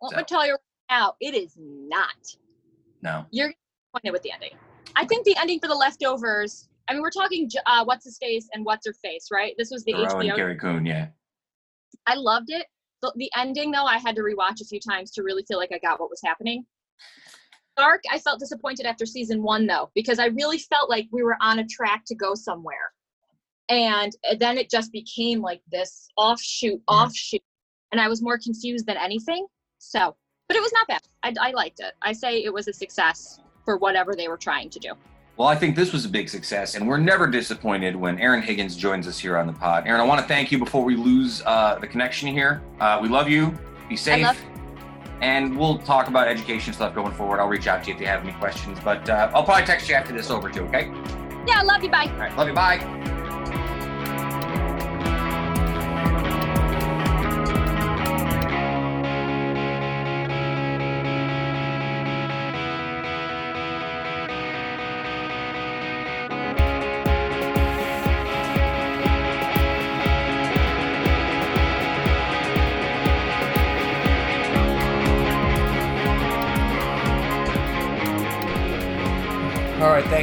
Let 0.01 0.11
So. 0.11 0.17
me 0.17 0.23
tell 0.27 0.45
you 0.45 0.51
right 0.53 0.59
now, 0.89 1.13
it 1.19 1.33
is 1.33 1.55
not. 1.57 2.35
No. 3.01 3.25
You're 3.31 3.53
disappointed 3.93 4.11
with 4.11 4.21
the 4.23 4.31
ending. 4.33 4.51
I 4.95 5.05
think 5.05 5.25
the 5.25 5.35
ending 5.39 5.59
for 5.59 5.67
the 5.67 5.75
leftovers. 5.75 6.67
I 6.89 6.93
mean, 6.93 7.01
we're 7.01 7.09
talking 7.11 7.49
uh, 7.65 7.85
what's 7.85 8.05
his 8.05 8.17
face 8.17 8.49
and 8.53 8.65
what's 8.65 8.85
her 8.85 8.93
face, 8.93 9.29
right? 9.31 9.55
This 9.57 9.71
was 9.71 9.83
the 9.85 9.93
Theroux 9.93 10.19
and 10.19 10.29
HBO. 10.31 10.35
Carrie 10.35 10.57
Coon, 10.57 10.85
yeah. 10.85 11.07
I 12.05 12.15
loved 12.15 12.49
it. 12.49 12.65
The, 13.01 13.13
the 13.15 13.31
ending, 13.37 13.71
though, 13.71 13.85
I 13.85 13.97
had 13.97 14.15
to 14.15 14.21
rewatch 14.21 14.61
a 14.61 14.65
few 14.65 14.79
times 14.79 15.11
to 15.11 15.23
really 15.23 15.43
feel 15.47 15.57
like 15.57 15.71
I 15.73 15.79
got 15.79 15.99
what 15.99 16.09
was 16.09 16.21
happening. 16.23 16.65
Dark, 17.77 18.01
I 18.11 18.19
felt 18.19 18.39
disappointed 18.39 18.85
after 18.85 19.05
season 19.05 19.41
one, 19.41 19.65
though, 19.65 19.89
because 19.95 20.19
I 20.19 20.25
really 20.27 20.57
felt 20.57 20.89
like 20.89 21.07
we 21.11 21.23
were 21.23 21.37
on 21.41 21.59
a 21.59 21.67
track 21.67 22.03
to 22.07 22.15
go 22.15 22.35
somewhere. 22.35 22.91
And 23.69 24.11
then 24.39 24.57
it 24.57 24.69
just 24.69 24.91
became 24.91 25.41
like 25.41 25.61
this 25.71 26.09
offshoot, 26.17 26.79
mm-hmm. 26.79 26.93
offshoot. 26.93 27.41
And 27.91 28.01
I 28.01 28.07
was 28.09 28.21
more 28.21 28.37
confused 28.37 28.85
than 28.85 28.97
anything. 28.97 29.47
So, 29.79 30.15
but 30.47 30.57
it 30.57 30.61
was 30.61 30.73
not 30.73 30.87
bad. 30.87 31.01
I, 31.23 31.33
I 31.39 31.51
liked 31.51 31.79
it. 31.79 31.93
I 32.01 32.11
say 32.11 32.43
it 32.43 32.53
was 32.53 32.67
a 32.67 32.73
success 32.73 33.39
for 33.63 33.77
whatever 33.77 34.15
they 34.15 34.27
were 34.27 34.37
trying 34.37 34.69
to 34.69 34.79
do. 34.79 34.93
Well, 35.37 35.47
I 35.47 35.55
think 35.55 35.75
this 35.75 35.91
was 35.91 36.05
a 36.05 36.09
big 36.09 36.29
success, 36.29 36.75
and 36.75 36.87
we're 36.87 36.97
never 36.97 37.25
disappointed 37.25 37.95
when 37.95 38.19
Erin 38.19 38.41
Higgins 38.41 38.75
joins 38.75 39.07
us 39.07 39.17
here 39.17 39.37
on 39.37 39.47
the 39.47 39.53
pod. 39.53 39.87
Erin, 39.87 39.99
I 39.99 40.03
want 40.03 40.21
to 40.21 40.27
thank 40.27 40.51
you 40.51 40.59
before 40.59 40.83
we 40.83 40.95
lose 40.95 41.41
uh, 41.45 41.79
the 41.79 41.87
connection 41.87 42.27
here. 42.27 42.61
Uh, 42.79 42.99
we 43.01 43.07
love 43.09 43.27
you. 43.29 43.57
Be 43.89 43.95
safe. 43.95 44.23
love- 44.23 44.37
and 45.21 45.55
we'll 45.55 45.77
talk 45.77 46.07
about 46.07 46.27
education 46.27 46.73
stuff 46.73 46.95
going 46.95 47.13
forward. 47.13 47.39
I'll 47.39 47.47
reach 47.47 47.67
out 47.67 47.83
to 47.83 47.89
you 47.89 47.95
if 47.95 48.01
you 48.01 48.07
have 48.07 48.23
any 48.23 48.33
questions, 48.33 48.79
but 48.83 49.07
uh, 49.07 49.29
I'll 49.35 49.43
probably 49.43 49.65
text 49.65 49.87
you 49.87 49.93
after 49.93 50.13
this 50.13 50.31
over 50.31 50.49
too, 50.49 50.63
okay? 50.63 50.91
Yeah, 51.47 51.59
I 51.59 51.61
love 51.63 51.83
you. 51.83 51.91
Bye. 51.91 52.05
All 52.11 52.17
right, 52.17 52.35
love 52.35 52.47
you. 52.47 52.53
Bye. 52.55 53.17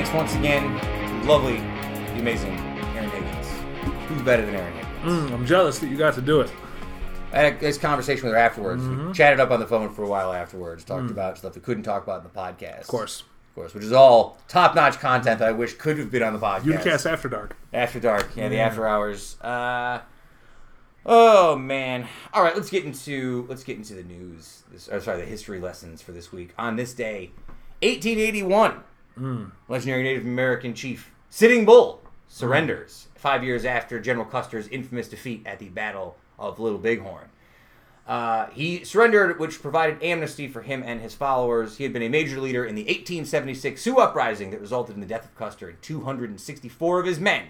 Thanks 0.09 0.33
once 0.33 0.41
again. 0.41 1.27
Lovely, 1.27 1.59
the 1.59 2.21
amazing 2.21 2.57
Erin 2.97 3.11
Higgins. 3.11 3.47
Who's 4.09 4.23
better 4.23 4.47
than 4.47 4.55
Erin 4.55 4.73
Higgins? 4.73 5.03
Mm, 5.05 5.33
I'm 5.35 5.45
jealous 5.45 5.81
that 5.81 5.89
you 5.89 5.99
got 5.99 6.15
to 6.15 6.23
do 6.23 6.41
it. 6.41 6.51
I 7.31 7.41
had 7.41 7.61
a 7.61 7.63
nice 7.63 7.77
conversation 7.77 8.25
with 8.25 8.33
her 8.33 8.39
afterwards. 8.39 8.83
We 8.83 9.13
chatted 9.13 9.39
up 9.39 9.51
on 9.51 9.61
the 9.61 9.67
phone 9.67 9.93
for 9.93 10.05
a 10.05 10.09
while 10.09 10.33
afterwards. 10.33 10.83
Talked 10.83 11.11
about 11.11 11.37
stuff 11.37 11.57
we 11.57 11.61
couldn't 11.61 11.83
talk 11.83 12.05
about 12.05 12.23
in 12.23 12.25
the 12.25 12.31
podcast. 12.31 12.81
Of 12.81 12.87
course. 12.87 13.21
Of 13.21 13.55
course, 13.55 13.75
which 13.75 13.85
is 13.85 13.93
all 13.93 14.39
top 14.49 14.75
notch 14.75 14.99
content 14.99 15.41
that 15.41 15.49
I 15.49 15.53
wish 15.53 15.75
could 15.75 15.99
have 15.99 16.11
been 16.11 16.23
on 16.23 16.33
the 16.33 16.39
podcast. 16.39 16.63
Uticast 16.63 17.13
After 17.13 17.29
Dark. 17.29 17.57
After 17.75 18.01
dark, 18.01 18.31
yeah, 18.35 18.49
the 18.49 18.61
after 18.61 18.89
hours. 18.89 19.39
Uh, 19.43 20.01
oh 21.05 21.55
man! 21.55 22.09
All 22.33 22.43
right, 22.43 22.55
let's 22.55 22.71
get 22.71 22.87
into 22.87 23.45
let's 23.51 23.63
get 23.63 23.77
into 23.77 23.93
the 23.93 24.05
news. 24.05 24.63
This, 24.73 24.89
or 24.89 25.03
sorry, 25.03 25.21
the 25.21 25.27
history 25.27 25.61
lessons 25.61 26.01
for 26.01 26.13
this 26.13 26.33
week. 26.33 26.55
On 26.57 26.77
this 26.77 26.95
day, 26.95 27.33
1881, 27.83 28.85
legendary 29.69 30.03
Native 30.03 30.25
American 30.25 30.75
chief 30.75 31.13
Sitting 31.31 31.65
Bull 31.65 32.01
surrenders 32.27 33.09
five 33.15 33.43
years 33.45 33.65
after 33.65 33.99
General 33.99 34.25
Custer's 34.25 34.69
infamous 34.69 35.09
defeat 35.09 35.43
at 35.47 35.59
the 35.59 35.69
Battle 35.69 36.17
of 36.39 36.59
Little 36.59 36.79
Bighorn. 36.79 37.29
Uh, 38.07 38.47
he 38.51 38.85
surrendered, 38.85 39.39
which 39.39 39.61
provided 39.61 40.03
amnesty 40.03 40.49
for 40.49 40.63
him 40.63 40.83
and 40.83 41.03
his 41.03 41.15
followers. 41.15 41.77
He 41.77 41.85
had 41.85 41.93
been 41.93 42.03
a 42.03 42.09
major 42.09 42.41
leader 42.41 42.65
in 42.65 42.75
the 42.75 42.85
1876 42.85 43.83
Sioux 43.83 43.99
uprising 43.99 44.51
that 44.51 44.61
resulted 44.61 44.95
in 44.95 45.03
the 45.03 45.07
death 45.07 45.27
of 45.27 45.37
Custer 45.37 45.69
and 45.69 45.83
264 45.83 47.01
of 47.01 47.07
his 47.07 47.21
men 47.21 47.49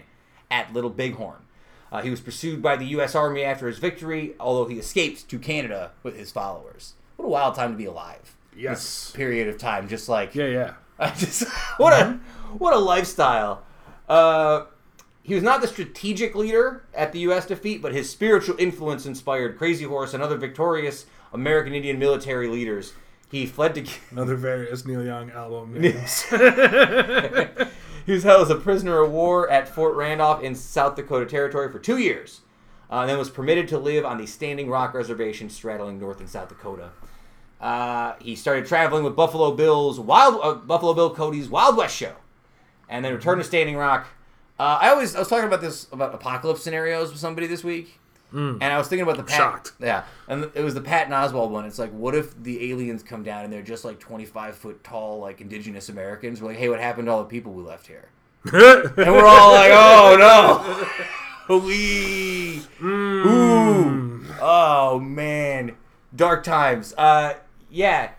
at 0.51 0.73
Little 0.73 0.89
Bighorn. 0.89 1.43
Uh, 1.91 2.01
he 2.01 2.09
was 2.09 2.19
pursued 2.19 2.61
by 2.61 2.75
the 2.75 2.85
U.S. 2.87 3.15
Army 3.15 3.41
after 3.43 3.67
his 3.67 3.79
victory, 3.79 4.35
although 4.39 4.67
he 4.67 4.77
escaped 4.77 5.29
to 5.29 5.39
Canada 5.39 5.91
with 6.03 6.17
his 6.17 6.31
followers. 6.31 6.93
What 7.15 7.25
a 7.25 7.29
wild 7.29 7.55
time 7.55 7.71
to 7.71 7.77
be 7.77 7.85
alive! 7.85 8.35
Yes. 8.55 9.11
Period 9.11 9.47
of 9.47 9.57
time, 9.57 9.87
just 9.87 10.09
like 10.09 10.35
Yeah, 10.35 10.47
yeah. 10.47 10.73
I 11.01 11.11
just 11.11 11.47
what 11.77 11.93
a 11.93 12.19
what 12.57 12.73
a 12.73 12.77
lifestyle. 12.77 13.63
Uh, 14.07 14.65
he 15.23 15.33
was 15.33 15.43
not 15.43 15.61
the 15.61 15.67
strategic 15.67 16.35
leader 16.35 16.83
at 16.93 17.11
the 17.13 17.19
U.S. 17.19 17.45
defeat, 17.45 17.81
but 17.81 17.93
his 17.93 18.09
spiritual 18.09 18.55
influence 18.57 19.05
inspired 19.05 19.57
Crazy 19.57 19.85
Horse 19.85 20.13
and 20.13 20.23
other 20.23 20.37
victorious 20.37 21.05
American 21.31 21.73
Indian 21.73 21.99
military 21.99 22.47
leaders. 22.47 22.93
He 23.31 23.45
fled 23.45 23.75
to. 23.75 23.85
Another 24.11 24.35
various 24.35 24.85
Neil 24.85 25.05
Young 25.05 25.29
album 25.29 25.73
names. 25.79 26.23
he 28.05 28.11
was 28.11 28.23
held 28.23 28.41
as 28.41 28.49
a 28.49 28.55
prisoner 28.55 28.99
of 29.01 29.11
war 29.11 29.49
at 29.49 29.69
Fort 29.69 29.95
Randolph 29.95 30.43
in 30.43 30.55
South 30.55 30.95
Dakota 30.95 31.27
Territory 31.27 31.71
for 31.71 31.79
two 31.79 31.97
years, 31.97 32.41
uh, 32.91 33.01
and 33.01 33.09
then 33.09 33.17
was 33.19 33.29
permitted 33.29 33.67
to 33.69 33.77
live 33.77 34.03
on 34.03 34.17
the 34.17 34.25
Standing 34.25 34.69
Rock 34.69 34.95
Reservation 34.95 35.49
straddling 35.49 35.99
North 35.99 36.19
and 36.19 36.29
South 36.29 36.49
Dakota. 36.49 36.89
Uh, 37.59 38.13
he 38.19 38.35
started 38.35 38.65
traveling 38.65 39.03
with 39.03 39.15
Buffalo 39.15 39.51
Bill's 39.51 39.99
Wild 39.99 40.39
uh, 40.41 40.53
Buffalo 40.55 40.93
Bill 40.93 41.09
Cody's 41.13 41.49
Wild 41.49 41.75
West 41.77 41.95
show, 41.95 42.13
and 42.87 43.03
then 43.03 43.13
returned 43.13 43.41
to 43.41 43.43
Standing 43.43 43.75
Rock. 43.75 44.07
Uh, 44.57 44.77
I 44.81 44.89
always 44.89 45.15
I 45.15 45.19
was 45.19 45.27
talking 45.27 45.45
about 45.47 45.61
this 45.61 45.87
about 45.91 46.13
apocalypse 46.13 46.63
scenarios 46.63 47.11
with 47.11 47.19
somebody 47.19 47.47
this 47.47 47.63
week, 47.63 47.99
and 48.31 48.63
I 48.63 48.77
was 48.77 48.87
thinking 48.87 49.03
about 49.03 49.17
the 49.17 49.23
Pat, 49.23 49.37
shocked. 49.37 49.71
yeah, 49.79 50.03
and 50.27 50.49
it 50.53 50.63
was 50.63 50.73
the 50.73 50.81
Patton 50.81 51.11
Oswalt 51.11 51.49
one. 51.49 51.65
It's 51.65 51.79
like, 51.79 51.91
what 51.91 52.15
if 52.15 52.41
the 52.41 52.71
aliens 52.71 53.03
come 53.03 53.23
down 53.23 53.43
and 53.43 53.51
they're 53.51 53.61
just 53.61 53.83
like 53.83 53.99
twenty 53.99 54.25
five 54.25 54.55
foot 54.55 54.81
tall, 54.83 55.19
like 55.19 55.41
indigenous 55.41 55.89
Americans? 55.89 56.41
We're 56.41 56.49
like, 56.49 56.57
hey, 56.57 56.69
what 56.69 56.79
happened 56.79 57.07
to 57.07 57.11
all 57.11 57.19
the 57.23 57.29
people 57.29 57.51
we 57.53 57.63
left 57.63 57.87
here? 57.87 58.09
And 58.45 59.13
we're 59.13 59.25
all 59.25 59.51
like, 59.53 59.71
oh 59.73 60.89
no, 61.49 61.57
we, 61.59 62.61
ooh, 62.81 64.23
oh 64.41 64.99
man, 64.99 65.75
dark 66.15 66.43
times. 66.45 66.93
Uh, 66.97 67.33
yeah, 67.69 68.11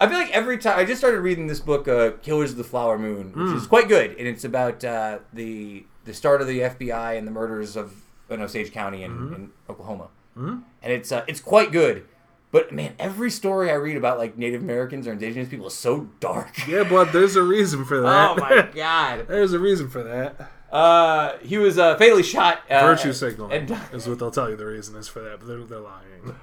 I 0.00 0.08
feel 0.08 0.18
like 0.18 0.30
every 0.30 0.58
time 0.58 0.78
I 0.78 0.84
just 0.84 0.98
started 1.00 1.20
reading 1.20 1.46
this 1.46 1.60
book, 1.60 1.86
uh, 1.86 2.12
Killers 2.22 2.50
of 2.52 2.56
the 2.56 2.64
Flower 2.64 2.98
Moon, 2.98 3.32
which 3.34 3.56
is 3.56 3.66
quite 3.66 3.88
good, 3.88 4.16
and 4.18 4.26
it's 4.26 4.44
about 4.44 4.84
uh, 4.84 5.20
the 5.32 5.84
the 6.04 6.14
start 6.14 6.40
of 6.40 6.48
the 6.48 6.60
FBI 6.60 7.16
and 7.16 7.26
the 7.26 7.30
murders 7.30 7.76
of 7.76 7.94
in 8.28 8.40
Osage 8.40 8.72
County 8.72 9.02
in, 9.04 9.10
in 9.34 9.50
Oklahoma, 9.68 10.08
mm-hmm. 10.36 10.60
and 10.82 10.92
it's 10.92 11.12
uh, 11.12 11.24
it's 11.28 11.40
quite 11.40 11.70
good. 11.70 12.06
But 12.50 12.70
man, 12.70 12.94
every 12.98 13.30
story 13.30 13.70
I 13.70 13.74
read 13.74 13.96
about 13.96 14.18
like 14.18 14.36
Native 14.36 14.60
Americans 14.62 15.06
or 15.06 15.12
Indigenous 15.12 15.48
people 15.48 15.68
is 15.68 15.74
so 15.74 16.10
dark. 16.20 16.66
yeah, 16.68 16.84
but 16.84 17.12
there's 17.12 17.34
a 17.34 17.42
reason 17.42 17.84
for 17.84 18.00
that. 18.02 18.30
oh 18.30 18.36
my 18.36 18.68
god. 18.74 19.26
there's 19.28 19.54
a 19.54 19.58
reason 19.58 19.88
for 19.88 20.02
that. 20.02 20.50
Uh, 20.70 21.38
he 21.42 21.58
was 21.58 21.78
uh, 21.78 21.96
fatally 21.96 22.22
shot. 22.22 22.60
Uh, 22.70 22.80
Virtue 22.80 23.12
signaling 23.12 23.52
and- 23.52 23.80
is 23.92 24.06
what 24.06 24.18
they'll 24.18 24.30
tell 24.30 24.50
you 24.50 24.56
the 24.56 24.66
reason 24.66 24.96
is 24.96 25.08
for 25.08 25.20
that, 25.20 25.38
but 25.38 25.48
they're, 25.48 25.64
they're 25.64 25.80
lying. 25.80 26.34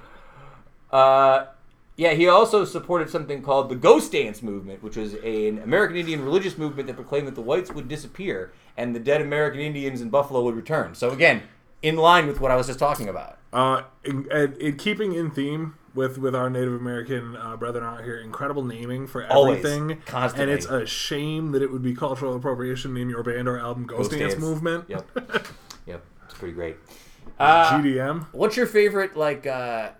Uh, 0.90 1.46
yeah, 2.00 2.14
he 2.14 2.26
also 2.26 2.64
supported 2.64 3.10
something 3.10 3.42
called 3.42 3.68
the 3.68 3.74
Ghost 3.74 4.12
Dance 4.12 4.40
movement, 4.40 4.82
which 4.82 4.96
was 4.96 5.12
an 5.16 5.58
American 5.58 5.98
Indian 5.98 6.24
religious 6.24 6.56
movement 6.56 6.86
that 6.86 6.94
proclaimed 6.94 7.28
that 7.28 7.34
the 7.34 7.42
whites 7.42 7.70
would 7.72 7.88
disappear 7.88 8.54
and 8.74 8.96
the 8.96 8.98
dead 8.98 9.20
American 9.20 9.60
Indians 9.60 10.00
in 10.00 10.08
Buffalo 10.08 10.42
would 10.44 10.56
return. 10.56 10.94
So 10.94 11.10
again, 11.10 11.42
in 11.82 11.96
line 11.96 12.26
with 12.26 12.40
what 12.40 12.50
I 12.50 12.56
was 12.56 12.68
just 12.68 12.78
talking 12.78 13.06
about. 13.06 13.36
Uh, 13.52 13.82
in, 14.02 14.26
and 14.32 14.56
in 14.56 14.78
keeping 14.78 15.12
in 15.12 15.30
theme 15.30 15.74
with 15.94 16.16
with 16.16 16.34
our 16.34 16.48
Native 16.48 16.72
American 16.72 17.36
uh, 17.36 17.58
brethren 17.58 17.84
out 17.84 18.02
here, 18.02 18.16
incredible 18.16 18.64
naming 18.64 19.06
for 19.06 19.22
everything, 19.22 19.82
Always, 19.82 19.98
constantly. 20.06 20.44
and 20.44 20.52
it's 20.52 20.64
a 20.70 20.86
shame 20.86 21.52
that 21.52 21.60
it 21.60 21.70
would 21.70 21.82
be 21.82 21.94
cultural 21.94 22.34
appropriation 22.34 22.96
in 22.96 23.10
your 23.10 23.22
band 23.22 23.46
or 23.46 23.58
album 23.58 23.84
Ghost, 23.84 24.10
Dance, 24.10 24.38
Movement. 24.38 24.86
Yep. 24.88 25.06
yep. 25.86 26.02
It's 26.24 26.32
pretty 26.32 26.54
great. 26.54 26.76
Uh, 27.38 27.78
GDM. 27.78 28.26
what's 28.32 28.56
your 28.56 28.66
favorite 28.66 29.18
like 29.18 29.46
uh, 29.46 29.90
like, 29.90 29.99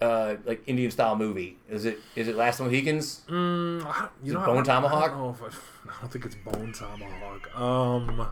uh, 0.00 0.36
like 0.44 0.62
Indian 0.66 0.90
style 0.90 1.16
movie? 1.16 1.58
Is 1.68 1.84
it 1.84 1.98
is 2.14 2.28
it 2.28 2.36
Last 2.36 2.60
Mohicans? 2.60 3.22
Mm, 3.28 3.80
you 4.22 4.32
it 4.32 4.34
know, 4.34 4.44
Bone 4.46 4.58
I, 4.58 4.62
Tomahawk? 4.62 5.04
I 5.12 5.14
don't, 5.14 5.36
I, 5.42 5.46
I 5.96 6.00
don't 6.00 6.12
think 6.12 6.24
it's 6.26 6.34
Bone 6.36 6.72
Tomahawk. 6.72 7.58
Um, 7.58 8.28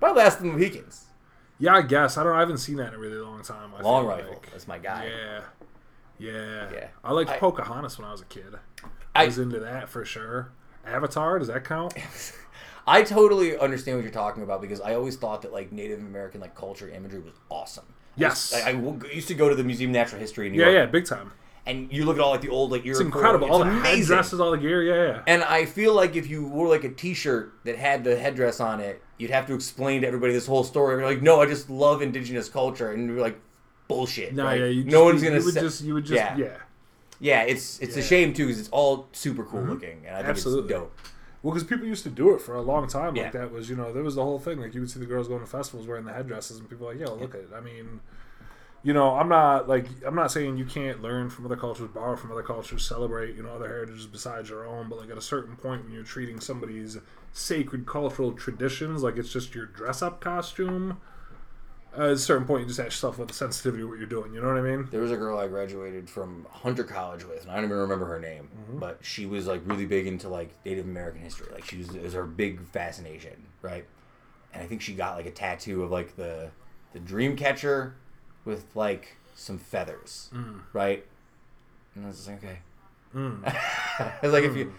Probably 0.00 0.22
Last 0.22 0.36
of 0.38 0.44
the 0.44 0.52
Mohicans. 0.52 1.06
yeah, 1.58 1.74
I 1.74 1.82
guess 1.82 2.16
I 2.16 2.24
don't. 2.24 2.34
I 2.36 2.40
haven't 2.40 2.58
seen 2.58 2.76
that 2.76 2.88
in 2.88 2.94
a 2.94 2.98
really 2.98 3.16
long 3.18 3.42
time. 3.42 3.72
I 3.76 3.82
Long 3.82 4.06
Rifle. 4.06 4.30
like. 4.30 4.50
That's 4.50 4.68
my 4.68 4.78
guy. 4.78 5.06
Yeah, 5.08 5.40
yeah, 6.18 6.70
Yeah. 6.72 6.88
I 7.04 7.12
liked 7.12 7.30
I- 7.30 7.38
Pocahontas 7.38 7.98
when 7.98 8.06
I 8.06 8.12
was 8.12 8.20
a 8.20 8.26
kid. 8.26 8.54
I 9.14 9.22
I- 9.22 9.26
was 9.26 9.38
into 9.38 9.58
that 9.60 9.88
for 9.88 10.04
sure. 10.04 10.52
Avatar, 10.86 11.38
does 11.38 11.48
that 11.48 11.64
count? 11.64 11.94
I 12.86 13.02
totally 13.02 13.58
understand 13.58 13.98
what 13.98 14.02
you're 14.04 14.12
talking 14.12 14.42
about 14.42 14.62
because 14.62 14.80
I 14.80 14.94
always 14.94 15.16
thought 15.16 15.42
that 15.42 15.52
like 15.52 15.70
Native 15.72 15.98
American 15.98 16.40
like 16.40 16.54
culture 16.54 16.88
imagery 16.88 17.20
was 17.20 17.34
awesome. 17.50 17.84
I 18.18 18.20
Yes. 18.22 18.52
I, 18.54 18.58
I, 18.60 18.68
I 18.70 18.72
w- 18.72 19.00
used 19.14 19.28
to 19.28 19.34
go 19.34 19.48
to 19.48 19.54
the 19.54 19.64
Museum 19.64 19.90
of 19.90 19.94
Natural 19.94 20.20
History 20.20 20.46
in 20.46 20.52
New 20.52 20.58
Yeah, 20.60 20.70
York, 20.70 20.74
yeah, 20.76 20.86
big 20.86 21.06
time. 21.06 21.32
and 21.66 21.92
you 21.92 22.04
look 22.04 22.16
at 22.16 22.22
all 22.22 22.30
like 22.32 22.40
the 22.40 22.48
old 22.48 22.70
like 22.72 22.84
It's 22.84 22.98
Iroquois. 23.00 23.18
incredible. 23.18 23.50
all 23.50 23.58
the 23.60 23.66
amazing. 23.70 24.00
headdresses, 24.02 24.40
all 24.40 24.50
the 24.50 24.58
gear. 24.58 24.82
Yeah, 24.82 25.12
yeah. 25.12 25.22
And 25.26 25.42
I 25.44 25.64
feel 25.66 25.94
like 25.94 26.16
if 26.16 26.28
you 26.28 26.46
wore 26.46 26.68
like 26.68 26.84
a 26.84 26.90
T-shirt 26.90 27.52
that 27.64 27.76
had 27.76 28.04
the 28.04 28.16
headdress 28.16 28.60
on 28.60 28.80
it, 28.80 29.02
you'd 29.18 29.30
have 29.30 29.46
to 29.48 29.54
explain 29.54 30.00
to 30.02 30.06
everybody 30.06 30.32
this 30.32 30.46
whole 30.46 30.64
story. 30.64 30.94
And 30.94 31.00
you're 31.02 31.10
like, 31.10 31.22
no, 31.22 31.40
I 31.40 31.46
just 31.46 31.68
love 31.70 32.02
indigenous 32.02 32.48
culture, 32.48 32.92
and 32.92 33.08
you're 33.08 33.20
like, 33.20 33.38
bullshit. 33.88 34.34
No, 34.34 34.44
right? 34.44 34.60
yeah, 34.60 34.66
you 34.66 34.84
no 34.84 34.90
just- 34.90 35.04
one's 35.04 35.22
you, 35.22 35.28
gonna. 35.28 35.38
You 35.40 35.44
would 35.46 35.54
se- 35.54 35.60
just, 35.60 35.80
you 35.84 35.94
would 35.94 36.04
just, 36.04 36.14
Yeah. 36.16 36.36
yeah. 36.36 36.56
yeah, 37.20 37.42
it's 37.42 37.78
it's 37.80 37.96
a 37.96 38.02
shame 38.02 38.32
too 38.32 38.46
because 38.46 38.60
it's 38.60 38.68
all 38.70 39.08
super 39.12 39.44
cool 39.44 39.60
mm-hmm. 39.60 39.70
looking, 39.70 39.98
and 40.06 40.14
I 40.14 40.18
think 40.18 40.28
Absolutely. 40.30 40.74
it's 40.74 40.80
dope. 40.80 40.96
Well, 41.48 41.54
because 41.54 41.66
people 41.66 41.86
used 41.86 42.02
to 42.02 42.10
do 42.10 42.34
it 42.34 42.42
for 42.42 42.56
a 42.56 42.60
long 42.60 42.88
time. 42.88 43.16
Yeah. 43.16 43.22
Like 43.22 43.32
that 43.32 43.50
was, 43.50 43.70
you 43.70 43.76
know, 43.76 43.90
there 43.90 44.02
was 44.02 44.16
the 44.16 44.22
whole 44.22 44.38
thing. 44.38 44.60
Like 44.60 44.74
you 44.74 44.80
would 44.80 44.90
see 44.90 45.00
the 45.00 45.06
girls 45.06 45.28
going 45.28 45.40
to 45.40 45.46
festivals 45.46 45.86
wearing 45.86 46.04
the 46.04 46.12
headdresses, 46.12 46.58
and 46.58 46.68
people 46.68 46.86
were 46.86 46.92
like, 46.92 47.00
"Yo, 47.00 47.14
look 47.14 47.34
at 47.34 47.40
it." 47.40 47.48
I 47.56 47.60
mean, 47.62 48.00
you 48.82 48.92
know, 48.92 49.16
I'm 49.16 49.30
not 49.30 49.66
like 49.66 49.86
I'm 50.06 50.14
not 50.14 50.30
saying 50.30 50.58
you 50.58 50.66
can't 50.66 51.00
learn 51.00 51.30
from 51.30 51.46
other 51.46 51.56
cultures, 51.56 51.88
borrow 51.88 52.16
from 52.16 52.32
other 52.32 52.42
cultures, 52.42 52.86
celebrate, 52.86 53.34
you 53.34 53.42
know, 53.42 53.48
other 53.48 53.66
heritages 53.66 54.06
besides 54.06 54.50
your 54.50 54.66
own. 54.66 54.90
But 54.90 54.98
like 54.98 55.10
at 55.10 55.16
a 55.16 55.22
certain 55.22 55.56
point, 55.56 55.84
when 55.84 55.92
you're 55.94 56.02
treating 56.02 56.38
somebody's 56.38 56.98
sacred 57.32 57.86
cultural 57.86 58.32
traditions 58.32 59.02
like 59.02 59.16
it's 59.16 59.32
just 59.32 59.54
your 59.54 59.64
dress 59.64 60.02
up 60.02 60.20
costume, 60.20 60.98
at 61.94 62.00
a 62.00 62.18
certain 62.18 62.46
point, 62.46 62.62
you 62.62 62.68
just 62.68 62.78
ask 62.78 62.86
yourself 62.86 63.18
what 63.18 63.28
the 63.28 63.34
sensitivity 63.34 63.82
of 63.82 63.88
what 63.88 63.98
you're 63.98 64.06
doing. 64.06 64.32
You 64.32 64.40
know 64.40 64.48
what 64.48 64.58
I 64.58 64.60
mean? 64.60 64.88
There 64.90 65.00
was 65.00 65.10
a 65.10 65.16
girl 65.16 65.38
I 65.38 65.48
graduated 65.48 66.08
from 66.08 66.46
Hunter 66.50 66.84
College 66.84 67.24
with, 67.24 67.42
and 67.42 67.50
I 67.50 67.56
don't 67.56 67.64
even 67.64 67.76
remember 67.76 68.06
her 68.06 68.20
name, 68.20 68.48
mm-hmm. 68.54 68.78
but 68.78 68.98
she 69.02 69.26
was 69.26 69.46
like 69.46 69.62
really 69.64 69.86
big 69.86 70.06
into 70.06 70.28
like 70.28 70.50
Native 70.64 70.84
American 70.84 71.22
history. 71.22 71.48
Like 71.52 71.64
she 71.64 71.78
was, 71.78 71.94
it 71.94 72.02
was 72.02 72.12
her 72.12 72.24
big 72.24 72.60
fascination, 72.66 73.46
right? 73.62 73.84
And 74.52 74.62
I 74.62 74.66
think 74.66 74.82
she 74.82 74.94
got 74.94 75.16
like 75.16 75.26
a 75.26 75.30
tattoo 75.30 75.82
of 75.82 75.90
like 75.90 76.16
the 76.16 76.50
the 76.92 76.98
dream 77.00 77.36
catcher 77.36 77.94
with 78.44 78.64
like 78.74 79.16
some 79.34 79.58
feathers, 79.58 80.30
mm. 80.34 80.60
right? 80.72 81.04
And 81.94 82.04
I 82.04 82.08
was 82.08 82.16
just 82.16 82.28
like, 82.28 82.38
okay. 82.38 82.58
Mm. 83.14 83.44
I 83.98 84.18
was 84.22 84.32
like, 84.32 84.44
if 84.44 84.56
you, 84.56 84.66
mm. 84.66 84.72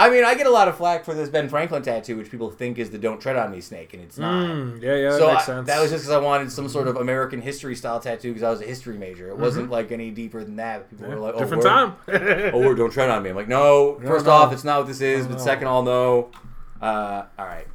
I 0.00 0.10
mean, 0.10 0.24
I 0.24 0.36
get 0.36 0.46
a 0.46 0.50
lot 0.50 0.68
of 0.68 0.76
flack 0.76 1.04
for 1.04 1.12
this 1.12 1.28
Ben 1.28 1.48
Franklin 1.48 1.82
tattoo, 1.82 2.16
which 2.16 2.30
people 2.30 2.50
think 2.50 2.78
is 2.78 2.90
the 2.90 2.98
"Don't 2.98 3.20
Tread 3.20 3.34
on 3.36 3.50
Me" 3.50 3.60
snake, 3.60 3.92
and 3.94 4.02
it's 4.02 4.16
not. 4.16 4.32
Mm, 4.46 4.80
yeah, 4.80 4.94
yeah, 4.94 5.10
that 5.10 5.20
makes 5.20 5.42
I- 5.42 5.46
sense. 5.46 5.66
that 5.66 5.80
was 5.82 5.90
just 5.90 6.04
because 6.04 6.16
I 6.16 6.20
wanted 6.24 6.52
some 6.52 6.68
sort 6.68 6.86
of 6.86 6.96
American 6.96 7.42
history 7.42 7.74
style 7.74 7.98
tattoo 7.98 8.28
because 8.28 8.44
I 8.44 8.50
was 8.50 8.60
a 8.60 8.64
history 8.64 8.96
major. 8.96 9.28
It 9.28 9.36
wasn't 9.38 9.70
like 9.70 9.90
any 9.90 10.12
deeper 10.12 10.44
than 10.44 10.54
that. 10.56 10.88
People 10.88 11.08
were 11.08 11.16
like, 11.16 11.34
"Oh, 11.34 11.38
different 11.40 11.64
time. 11.64 11.96
oh, 12.08 12.60
word, 12.60 12.76
don't 12.78 12.92
tread 12.92 13.10
on 13.10 13.24
me." 13.24 13.30
I'm 13.30 13.34
like, 13.36 13.48
"No, 13.48 13.98
first 14.04 14.26
no. 14.26 14.30
off, 14.32 14.52
it's 14.52 14.62
not 14.62 14.78
what 14.78 14.86
this 14.86 15.00
is. 15.00 15.26
But 15.26 15.38
No. 15.38 15.42
second, 15.44 15.66
all 15.66 15.82
no." 15.82 16.30
Uh, 16.80 17.24
all 17.36 17.46
right, 17.46 17.66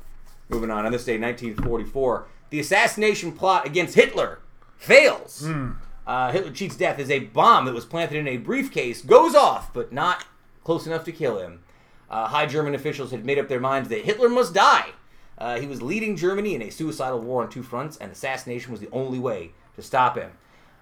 moving 0.48 0.72
on. 0.72 0.86
On 0.86 0.94
this 0.94 1.04
day, 1.04 1.18
1944, 1.20 2.26
the 2.52 2.60
assassination 2.62 3.34
plot 3.34 3.66
against 3.66 3.96
Hitler 3.96 4.40
fails. 4.78 5.42
Hmm. 5.46 5.72
Uh, 6.08 6.32
Hitler 6.32 6.52
cheats 6.52 6.78
death 6.78 7.00
as 7.00 7.10
a 7.12 7.20
bomb 7.20 7.66
that 7.66 7.74
was 7.74 7.84
planted 7.86 8.18
in 8.18 8.28
a 8.30 8.38
briefcase 8.38 9.02
goes 9.02 9.36
off, 9.36 9.74
but 9.74 9.92
not 9.92 10.24
close 10.64 10.88
enough 10.88 11.04
to 11.06 11.12
kill 11.12 11.38
him. 11.40 11.60
Uh, 12.10 12.28
high 12.28 12.46
German 12.46 12.76
officials 12.76 13.12
had 13.12 13.26
made 13.26 13.40
up 13.40 13.48
their 13.48 13.60
minds 13.60 13.90
that 13.90 14.06
Hitler 14.06 14.30
must 14.30 14.54
die. 14.54 14.90
Uh, 15.38 15.60
he 15.60 15.68
was 15.68 15.82
leading 15.82 16.16
Germany 16.16 16.56
in 16.56 16.62
a 16.62 16.70
suicidal 16.70 17.20
war 17.20 17.44
on 17.44 17.50
two 17.50 17.64
fronts, 17.64 17.98
and 17.98 18.12
assassination 18.12 18.72
was 18.72 18.80
the 18.82 18.90
only 18.92 19.20
way 19.20 19.52
to 19.76 19.82
stop 19.82 20.18
him. 20.18 20.32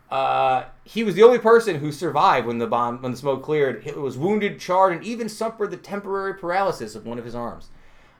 Uh, 0.09 0.65
he 0.83 1.05
was 1.05 1.15
the 1.15 1.23
only 1.23 1.39
person 1.39 1.77
who 1.77 1.91
survived 1.91 2.45
when 2.45 2.57
the 2.57 2.67
bomb, 2.67 3.01
when 3.01 3.13
the 3.13 3.17
smoke 3.17 3.41
cleared. 3.43 3.83
Hitler 3.83 4.01
was 4.01 4.17
wounded, 4.17 4.59
charred, 4.59 4.91
and 4.93 5.03
even 5.05 5.29
suffered 5.29 5.71
the 5.71 5.77
temporary 5.77 6.33
paralysis 6.33 6.95
of 6.95 7.05
one 7.05 7.17
of 7.17 7.23
his 7.23 7.33
arms. 7.33 7.69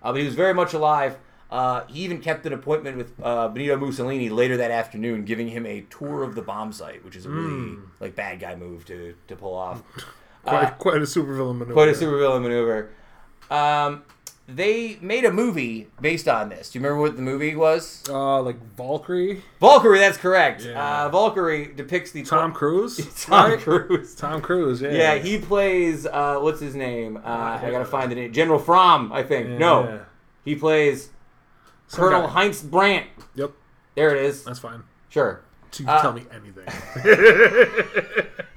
Uh, 0.01 0.13
but 0.13 0.19
he 0.19 0.25
was 0.25 0.35
very 0.35 0.53
much 0.53 0.73
alive. 0.73 1.17
Uh, 1.51 1.85
he 1.87 1.99
even 1.99 2.21
kept 2.21 2.45
an 2.45 2.53
appointment 2.53 2.95
with 2.95 3.13
uh, 3.21 3.49
Benito 3.49 3.75
Mussolini 3.75 4.29
later 4.29 4.55
that 4.55 4.71
afternoon, 4.71 5.25
giving 5.25 5.49
him 5.49 5.65
a 5.65 5.81
tour 5.89 6.23
of 6.23 6.33
the 6.33 6.41
bomb 6.41 6.71
site, 6.71 7.03
which 7.03 7.17
is 7.17 7.25
a 7.25 7.29
really 7.29 7.77
like 7.99 8.15
bad 8.15 8.39
guy 8.39 8.55
move 8.55 8.85
to 8.85 9.13
to 9.27 9.35
pull 9.35 9.53
off. 9.53 9.83
Quite, 10.43 10.77
quite 10.79 10.97
a 10.97 11.01
supervillain 11.01 11.53
maneuver. 11.57 11.73
Quite 11.73 11.89
a 11.89 11.93
supervillain 11.93 12.41
maneuver. 12.41 12.89
Um, 13.49 14.03
they 14.47 14.97
made 15.01 15.23
a 15.23 15.31
movie 15.31 15.87
based 16.01 16.27
on 16.27 16.49
this. 16.49 16.71
Do 16.71 16.79
you 16.79 16.83
remember 16.83 17.01
what 17.01 17.15
the 17.15 17.21
movie 17.21 17.55
was? 17.55 18.03
Uh, 18.09 18.41
like 18.41 18.57
Valkyrie, 18.75 19.41
Valkyrie. 19.59 19.99
That's 19.99 20.17
correct. 20.17 20.63
Yeah. 20.63 21.05
Uh, 21.05 21.09
Valkyrie 21.09 21.67
depicts 21.73 22.11
the 22.11 22.23
Tom 22.23 22.51
Cruise. 22.53 22.97
Tom 23.25 23.51
right? 23.51 23.59
Cruise. 23.59 24.15
Tom 24.15 24.41
Cruise. 24.41 24.81
Yeah. 24.81 24.91
Yeah, 24.91 25.15
he 25.15 25.37
plays. 25.37 26.05
Uh, 26.05 26.39
what's 26.39 26.59
his 26.59 26.75
name? 26.75 27.17
Uh, 27.17 27.59
I 27.61 27.69
gotta 27.71 27.85
find 27.85 28.11
the 28.11 28.15
name. 28.15 28.33
General 28.33 28.59
Fromm, 28.59 29.11
I 29.13 29.23
think. 29.23 29.47
No, 29.47 30.01
he 30.43 30.55
plays 30.55 31.09
Some 31.87 31.99
Colonel 32.05 32.21
guy. 32.23 32.27
Heinz 32.29 32.61
Brandt. 32.61 33.07
Yep. 33.35 33.51
There 33.95 34.15
it 34.15 34.25
is. 34.25 34.43
That's 34.43 34.59
fine. 34.59 34.83
Sure. 35.09 35.41
You 35.77 35.85
can 35.85 35.89
Uh, 35.95 36.01
tell 36.01 36.13
me 36.13 36.25
anything. 36.33 36.65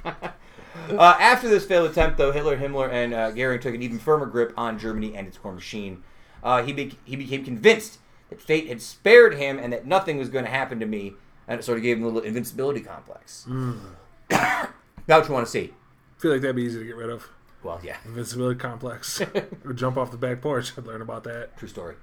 Uh, 0.91 1.17
after 1.21 1.49
this 1.49 1.65
failed 1.65 1.91
attempt, 1.91 2.19
though, 2.19 2.33
Hitler, 2.33 2.57
Himmler, 2.57 2.91
and 2.91 3.13
uh, 3.15 3.31
Goering 3.31 3.61
took 3.61 3.75
an 3.75 3.83
even 3.83 3.99
firmer 3.99 4.27
grip 4.27 4.53
on 4.57 4.79
Germany 4.79 5.15
and 5.17 5.27
its 5.27 5.43
war 5.43 5.53
machine. 5.53 6.03
Uh, 6.43 6.63
he, 6.63 6.73
be- 6.73 6.99
he 7.05 7.17
became 7.17 7.45
convinced 7.45 7.99
that 8.31 8.41
fate 8.41 8.69
had 8.69 8.81
spared 8.83 9.35
him 9.35 9.59
and 9.59 9.73
that 9.73 9.87
nothing 9.87 10.19
was 10.19 10.29
going 10.29 10.45
to 10.45 10.51
happen 10.51 10.79
to 10.81 10.87
me, 10.87 11.15
and 11.49 11.59
it 11.59 11.63
sort 11.65 11.79
of 11.79 11.83
gave 11.83 11.97
him 11.99 12.05
a 12.05 12.07
little 12.07 12.23
invincibility 12.23 12.81
complex. 12.81 13.47
Now, 14.31 14.69
what 15.19 15.29
you 15.29 15.35
want 15.35 15.47
to 15.47 15.51
see? 15.51 15.73
I 16.17 16.21
feel 16.21 16.33
like 16.33 16.41
that'd 16.41 16.57
be 16.57 16.63
easy 16.63 16.79
to 16.79 16.85
get 16.85 16.97
rid 16.97 17.11
of. 17.11 17.29
Well, 17.63 17.81
yeah, 17.83 17.97
Invincibility 18.05 18.59
complex. 18.59 19.21
or 19.65 19.73
jump 19.73 19.97
off 19.97 20.11
the 20.11 20.17
back 20.17 20.41
porch 20.41 20.77
and 20.77 20.87
learn 20.87 21.01
about 21.03 21.25
that. 21.25 21.57
true 21.57 21.69
story. 21.69 21.97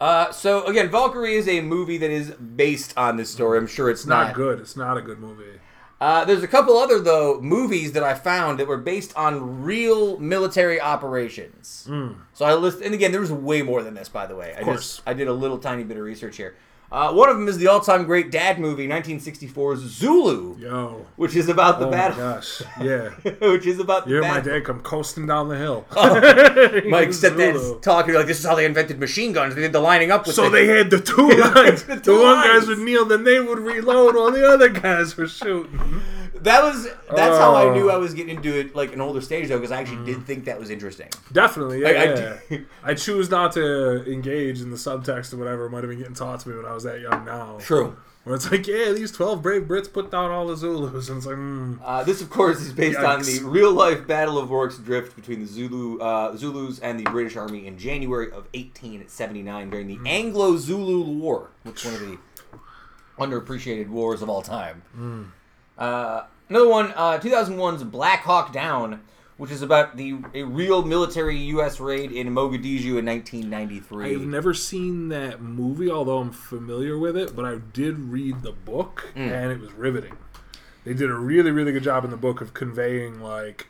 Uh, 0.00 0.32
so 0.32 0.64
again, 0.66 0.90
Valkyrie 0.90 1.34
is 1.34 1.46
a 1.48 1.60
movie 1.60 1.96
that 1.98 2.10
is 2.10 2.30
based 2.32 2.92
on 2.96 3.16
this 3.16 3.30
story. 3.30 3.56
I'm 3.58 3.66
sure 3.66 3.88
it's 3.90 4.00
It's 4.00 4.08
not 4.08 4.28
not 4.28 4.34
good. 4.34 4.58
It's 4.58 4.76
not 4.76 4.96
a 4.96 5.02
good 5.02 5.18
movie. 5.20 5.60
Uh, 6.02 6.24
there's 6.24 6.42
a 6.42 6.48
couple 6.48 6.76
other 6.76 6.98
though 6.98 7.40
movies 7.40 7.92
that 7.92 8.02
I 8.02 8.14
found 8.14 8.58
that 8.58 8.66
were 8.66 8.76
based 8.76 9.16
on 9.16 9.62
real 9.62 10.18
military 10.18 10.80
operations. 10.80 11.84
So 12.32 12.44
I 12.44 12.54
list, 12.54 12.80
and 12.80 12.92
again, 12.92 13.12
there 13.12 13.20
was 13.20 13.30
way 13.30 13.62
more 13.62 13.84
than 13.84 13.94
this, 13.94 14.08
by 14.08 14.26
the 14.26 14.34
way. 14.34 14.52
I 14.58 14.64
course. 14.64 14.96
just 14.96 15.02
I 15.06 15.14
did 15.14 15.28
a 15.28 15.32
little 15.32 15.58
tiny 15.58 15.84
bit 15.84 15.96
of 15.96 16.02
research 16.02 16.36
here. 16.36 16.56
Uh, 16.92 17.10
one 17.10 17.30
of 17.30 17.38
them 17.38 17.48
is 17.48 17.56
the 17.56 17.66
all-time 17.68 18.04
great 18.04 18.30
dad 18.30 18.58
movie, 18.58 18.86
1964's 18.86 19.80
Zulu, 19.80 20.58
Yo. 20.58 21.06
which 21.16 21.34
is 21.34 21.48
about 21.48 21.78
the 21.80 21.86
Oh 21.86 21.90
battle, 21.90 22.18
gosh. 22.18 22.60
Yeah. 22.82 23.08
which 23.40 23.64
is 23.66 23.80
about 23.80 24.04
the 24.04 24.10
You 24.10 24.16
hear 24.16 24.22
my 24.30 24.40
battle. 24.40 24.52
dad 24.52 24.64
come 24.66 24.80
coasting 24.82 25.26
down 25.26 25.48
the 25.48 25.56
hill. 25.56 25.86
My 25.96 27.06
stepdad's 27.06 27.60
Zulu. 27.62 27.80
talking 27.80 28.12
like 28.14 28.26
this 28.26 28.38
is 28.40 28.44
how 28.44 28.54
they 28.54 28.66
invented 28.66 28.98
machine 29.00 29.32
guns. 29.32 29.54
They 29.54 29.62
did 29.62 29.72
the 29.72 29.80
lining 29.80 30.10
up 30.10 30.26
with 30.26 30.36
So 30.36 30.44
the- 30.44 30.50
they 30.50 30.66
had 30.66 30.90
the 30.90 31.00
two 31.00 31.28
lines. 31.54 31.84
The 31.84 31.94
the 31.96 32.00
two 32.02 32.20
one 32.20 32.34
lines. 32.34 32.60
guys 32.60 32.68
would 32.68 32.78
kneel, 32.80 33.06
then 33.06 33.24
they 33.24 33.40
would 33.40 33.58
reload 33.60 34.14
while 34.14 34.30
the 34.30 34.46
other 34.46 34.68
guys 34.68 35.16
were 35.16 35.26
shooting. 35.28 36.02
That 36.42 36.62
was 36.62 36.84
that's 36.84 37.38
how 37.38 37.54
I 37.54 37.64
Oh. 37.64 37.74
knew 37.74 37.90
I 37.90 37.96
was 37.96 38.14
getting 38.14 38.36
into 38.36 38.58
it 38.58 38.74
like 38.74 38.92
an 38.92 39.00
older 39.00 39.20
stage 39.20 39.48
though, 39.48 39.58
because 39.58 39.70
I 39.72 39.80
actually 39.80 40.04
did 40.04 40.24
think 40.26 40.44
that 40.46 40.58
was 40.58 40.70
interesting. 40.70 41.08
Definitely, 41.32 41.80
yeah. 41.82 41.88
I- 41.88 41.90
I 41.90 41.94
yeah. 42.04 42.38
do- 42.50 42.66
I, 42.84 42.94
choose 42.94 43.30
not 43.30 43.52
to 43.52 44.04
engage 44.10 44.60
in 44.60 44.70
the 44.70 44.76
subtext 44.76 45.32
or 45.32 45.36
whatever 45.36 45.68
might 45.68 45.82
have 45.84 45.90
been 45.90 45.98
getting 45.98 46.14
taught 46.14 46.40
to 46.40 46.48
me 46.48 46.56
when 46.56 46.66
I 46.66 46.74
was 46.74 46.84
that 46.84 47.00
young 47.00 47.24
now. 47.24 47.58
True. 47.60 47.96
Where 48.24 48.36
it's 48.36 48.48
like, 48.52 48.68
yeah, 48.68 48.92
these 48.92 49.10
12 49.10 49.42
brave 49.42 49.62
Brits 49.62 49.92
put 49.92 50.12
down 50.12 50.30
all 50.30 50.46
the 50.46 50.56
Zulus. 50.56 51.08
And 51.08 51.16
it's 51.18 51.26
like, 51.26 51.34
mm, 51.34 51.78
Uh, 51.84 52.04
this, 52.04 52.20
of 52.22 52.30
course, 52.30 52.60
is 52.60 52.72
based 52.72 53.00
on 53.00 53.20
the 53.22 53.40
real-life 53.42 54.06
Battle 54.06 54.38
of 54.38 54.48
Rorke's 54.52 54.78
Drift 54.78 55.16
between 55.16 55.40
the 55.40 55.46
Zulu 55.46 55.98
uh, 55.98 56.36
Zulus 56.36 56.78
and 56.78 57.00
the 57.00 57.04
British 57.10 57.34
Army 57.36 57.66
in 57.66 57.78
January 57.78 58.26
of 58.28 58.46
1879 58.54 59.70
during 59.70 59.88
the 59.88 59.98
Anglo-Zulu 60.08 61.02
War, 61.18 61.50
which 61.64 61.84
one 61.84 61.94
of 61.94 62.00
the 62.00 62.18
underappreciated 63.18 63.88
wars 63.88 64.22
of 64.22 64.28
all 64.28 64.42
time. 64.42 64.82
Hmm. 64.94 65.22
Uh, 65.82 66.24
another 66.48 66.68
one, 66.68 66.92
uh, 66.94 67.18
2001's 67.18 67.82
Black 67.84 68.20
Hawk 68.20 68.52
Down, 68.52 69.00
which 69.36 69.50
is 69.50 69.62
about 69.62 69.96
the 69.96 70.16
a 70.34 70.44
real 70.44 70.84
military 70.84 71.36
U.S. 71.36 71.80
raid 71.80 72.12
in 72.12 72.28
Mogadishu 72.28 72.98
in 72.98 73.06
1993. 73.06 74.14
I've 74.14 74.20
never 74.26 74.54
seen 74.54 75.08
that 75.08 75.42
movie, 75.42 75.90
although 75.90 76.18
I'm 76.18 76.30
familiar 76.30 76.96
with 76.98 77.16
it, 77.16 77.34
but 77.34 77.44
I 77.44 77.56
did 77.72 77.98
read 77.98 78.42
the 78.42 78.52
book, 78.52 79.10
Mm. 79.16 79.30
and 79.32 79.52
it 79.52 79.60
was 79.60 79.72
riveting. 79.72 80.16
They 80.84 80.94
did 80.94 81.10
a 81.10 81.14
really, 81.14 81.50
really 81.50 81.72
good 81.72 81.82
job 81.82 82.04
in 82.04 82.10
the 82.10 82.16
book 82.16 82.40
of 82.40 82.54
conveying, 82.54 83.20
like, 83.20 83.66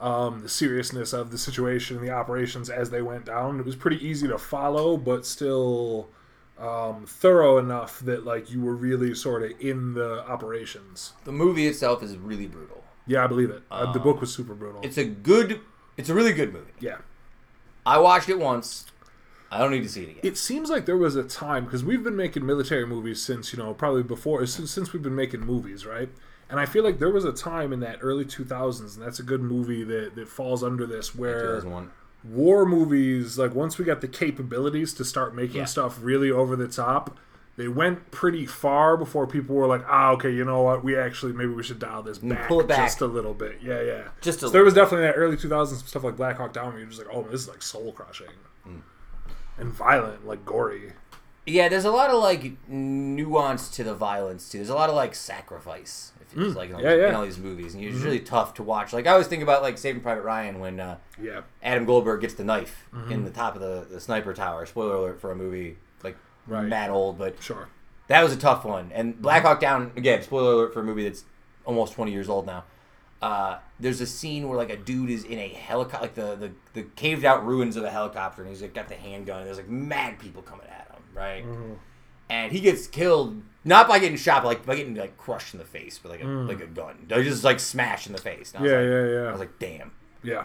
um, 0.00 0.40
the 0.42 0.48
seriousness 0.48 1.12
of 1.12 1.30
the 1.30 1.38
situation 1.38 1.98
and 1.98 2.06
the 2.06 2.10
operations 2.10 2.68
as 2.70 2.90
they 2.90 3.00
went 3.02 3.24
down. 3.26 3.60
It 3.60 3.66
was 3.66 3.76
pretty 3.76 4.04
easy 4.06 4.26
to 4.28 4.38
follow, 4.38 4.96
but 4.96 5.24
still 5.26 6.08
um, 6.58 7.04
thorough 7.06 7.58
enough 7.58 8.00
that, 8.00 8.24
like, 8.24 8.50
you 8.50 8.60
were 8.60 8.74
really 8.74 9.14
sort 9.14 9.42
of 9.42 9.52
in 9.60 9.94
the 9.94 10.26
operations. 10.28 11.12
the 11.24 11.32
movie 11.32 11.66
itself 11.66 12.02
is 12.02 12.16
really 12.16 12.46
brutal. 12.46 12.84
Yeah, 13.06 13.24
I 13.24 13.26
believe 13.26 13.50
it. 13.50 13.62
Uh, 13.70 13.92
the 13.92 13.98
book 14.00 14.20
was 14.20 14.32
super 14.32 14.54
brutal. 14.54 14.80
It's 14.82 14.96
a 14.96 15.04
good, 15.04 15.60
it's 15.96 16.08
a 16.08 16.14
really 16.14 16.32
good 16.32 16.52
movie. 16.52 16.72
yeah. 16.80 16.98
I 17.86 17.98
watched 17.98 18.30
it 18.30 18.38
once. 18.38 18.86
I 19.50 19.58
don't 19.58 19.70
need 19.70 19.82
to 19.82 19.88
see 19.88 20.04
it 20.04 20.10
again. 20.10 20.20
It 20.22 20.38
seems 20.38 20.70
like 20.70 20.86
there 20.86 20.96
was 20.96 21.16
a 21.16 21.22
time 21.22 21.64
because 21.64 21.84
we've 21.84 22.02
been 22.02 22.16
making 22.16 22.44
military 22.46 22.86
movies 22.86 23.22
since 23.22 23.52
you 23.52 23.58
know 23.58 23.74
probably 23.74 24.02
before 24.02 24.44
since, 24.46 24.70
since 24.70 24.92
we've 24.92 25.02
been 25.02 25.14
making 25.14 25.40
movies, 25.40 25.84
right? 25.86 26.08
And 26.50 26.58
I 26.58 26.66
feel 26.66 26.82
like 26.82 26.98
there 26.98 27.10
was 27.10 27.24
a 27.24 27.32
time 27.32 27.72
in 27.72 27.80
that 27.80 27.98
early 28.00 28.24
2000s, 28.24 28.96
and 28.96 29.04
that's 29.04 29.18
a 29.18 29.22
good 29.22 29.42
movie 29.42 29.84
that, 29.84 30.14
that 30.14 30.28
falls 30.28 30.62
under 30.62 30.86
this, 30.86 31.14
where 31.14 31.56
2001. 31.56 31.90
War 32.24 32.64
movies, 32.64 33.38
like 33.38 33.54
once 33.54 33.78
we 33.78 33.84
got 33.84 34.00
the 34.00 34.08
capabilities 34.08 34.94
to 34.94 35.04
start 35.04 35.34
making 35.34 35.56
Yeah. 35.58 35.64
stuff 35.66 35.98
really 36.02 36.30
over 36.30 36.56
the 36.56 36.66
top, 36.68 37.18
they 37.56 37.68
went 37.68 38.10
pretty 38.10 38.46
far 38.46 38.96
before 38.96 39.26
people 39.28 39.54
were 39.54 39.66
like, 39.66 39.84
ah, 39.86 40.10
okay, 40.12 40.30
you 40.30 40.44
know 40.44 40.62
what? 40.62 40.82
We 40.82 40.96
actually 40.96 41.32
maybe 41.32 41.52
we 41.52 41.62
should 41.62 41.78
dial 41.78 42.02
this 42.02 42.18
back, 42.18 42.48
pull 42.48 42.60
it 42.60 42.66
back. 42.66 42.78
just 42.86 43.00
a 43.00 43.06
little 43.06 43.34
bit. 43.34 43.60
Yeah, 43.62 43.80
yeah. 43.82 44.08
Just 44.20 44.38
a 44.42 44.46
So 44.46 44.50
there 44.50 44.64
was 44.64 44.74
little 44.74 44.86
definitely 44.86 45.06
that 45.08 45.14
early 45.16 45.36
2000s 45.36 45.86
stuff 45.86 46.02
like 46.02 46.16
Black 46.16 46.38
Hawk 46.38 46.52
Down 46.52 46.70
where 46.70 46.78
you're 46.78 46.88
just 46.88 46.98
like, 47.04 47.14
oh, 47.14 47.22
this 47.30 47.42
is 47.42 47.48
like 47.48 47.62
soul 47.62 47.92
crushing. 47.92 48.26
And 49.56 49.72
violent, 49.72 50.26
like 50.26 50.44
gory. 50.44 50.94
Yeah, 51.46 51.68
there's 51.68 51.84
a 51.84 51.92
lot 51.92 52.10
of 52.10 52.20
like 52.20 52.54
nuance 52.68 53.68
to 53.76 53.84
the 53.84 53.94
violence 53.94 54.48
too. 54.50 54.58
There's 54.58 54.68
a 54.70 54.74
lot 54.74 54.88
of 54.88 54.96
like 54.96 55.14
sacrifice. 55.14 56.10
It's 56.36 56.56
like 56.56 56.70
in 56.70 56.76
all, 56.76 56.80
Mm. 56.82 56.84
Yeah, 56.84 56.90
these, 56.90 56.98
yeah. 56.98 57.02
Mm-hmm. 57.04 57.08
in 57.10 57.14
all 57.14 57.24
these 57.24 57.38
movies, 57.38 57.74
and 57.74 57.84
it's 57.84 57.98
really 57.98 58.20
tough 58.20 58.54
to 58.54 58.62
watch. 58.62 58.92
Like 58.92 59.06
I 59.06 59.12
always 59.12 59.26
think 59.26 59.42
about 59.42 59.62
like 59.62 59.78
Saving 59.78 60.02
Private 60.02 60.22
Ryan 60.22 60.58
when 60.60 60.80
uh, 60.80 60.96
Yeah. 61.20 61.42
Adam 61.62 61.84
Goldberg 61.84 62.20
gets 62.20 62.34
the 62.34 62.44
knife 62.44 62.88
Mm-hmm. 62.94 63.12
in 63.12 63.24
the 63.24 63.30
top 63.30 63.54
of 63.54 63.60
the, 63.60 63.86
the 63.90 64.00
sniper 64.00 64.34
tower. 64.34 64.66
Spoiler 64.66 64.94
alert 64.96 65.20
for 65.20 65.30
a 65.32 65.36
movie 65.36 65.76
like 66.02 66.16
Right. 66.46 66.64
mad 66.66 66.90
old, 66.90 67.18
but 67.18 67.42
Sure. 67.42 67.68
that 68.08 68.22
was 68.22 68.32
a 68.32 68.36
tough 68.36 68.64
one. 68.64 68.90
And 68.92 69.20
Black 69.20 69.42
Hawk 69.44 69.60
Down 69.60 69.92
again. 69.96 70.22
Spoiler 70.22 70.52
alert 70.52 70.74
for 70.74 70.80
a 70.80 70.84
movie 70.84 71.04
that's 71.04 71.24
almost 71.64 71.94
20 71.94 72.12
years 72.12 72.28
old 72.28 72.46
now. 72.46 72.64
Uh, 73.22 73.58
there's 73.80 74.02
a 74.02 74.06
scene 74.06 74.46
where 74.48 74.58
like 74.58 74.68
a 74.68 74.76
dude 74.76 75.08
is 75.08 75.24
in 75.24 75.38
a 75.38 75.48
helicopter, 75.48 76.02
like 76.02 76.14
the, 76.14 76.36
the 76.36 76.52
the 76.74 76.82
caved 76.94 77.24
out 77.24 77.46
ruins 77.46 77.74
of 77.76 77.82
a 77.84 77.90
helicopter, 77.90 78.42
and 78.42 78.50
he's 78.50 78.60
like 78.60 78.74
got 78.74 78.88
the 78.88 78.94
handgun. 78.96 79.38
And 79.38 79.46
there's 79.46 79.56
like 79.56 79.68
mad 79.68 80.18
people 80.18 80.42
coming 80.42 80.66
at 80.66 80.90
him, 80.92 81.02
right? 81.14 81.44
And 82.28 82.52
he 82.52 82.60
gets 82.60 82.86
killed 82.86 83.40
not 83.64 83.88
by 83.88 83.98
getting 83.98 84.16
shot, 84.16 84.42
but 84.42 84.48
like 84.48 84.66
by 84.66 84.76
getting 84.76 84.94
like 84.94 85.16
crushed 85.16 85.54
in 85.54 85.58
the 85.58 85.64
face 85.66 86.02
with 86.02 86.12
like 86.12 86.22
a 86.22 86.26
like 86.26 86.60
a 86.60 86.66
gun. 86.66 87.06
They 87.08 87.22
just 87.24 87.44
like 87.44 87.60
smashed 87.60 88.06
in 88.06 88.12
the 88.12 88.20
face. 88.20 88.52
I 88.56 88.64
Yeah, 88.64 88.72
like, 88.78 88.84
yeah, 88.88 89.06
yeah. 89.06 89.28
I 89.28 89.30
was 89.30 89.40
like, 89.40 89.58
damn, 89.58 89.92
Yeah. 90.22 90.44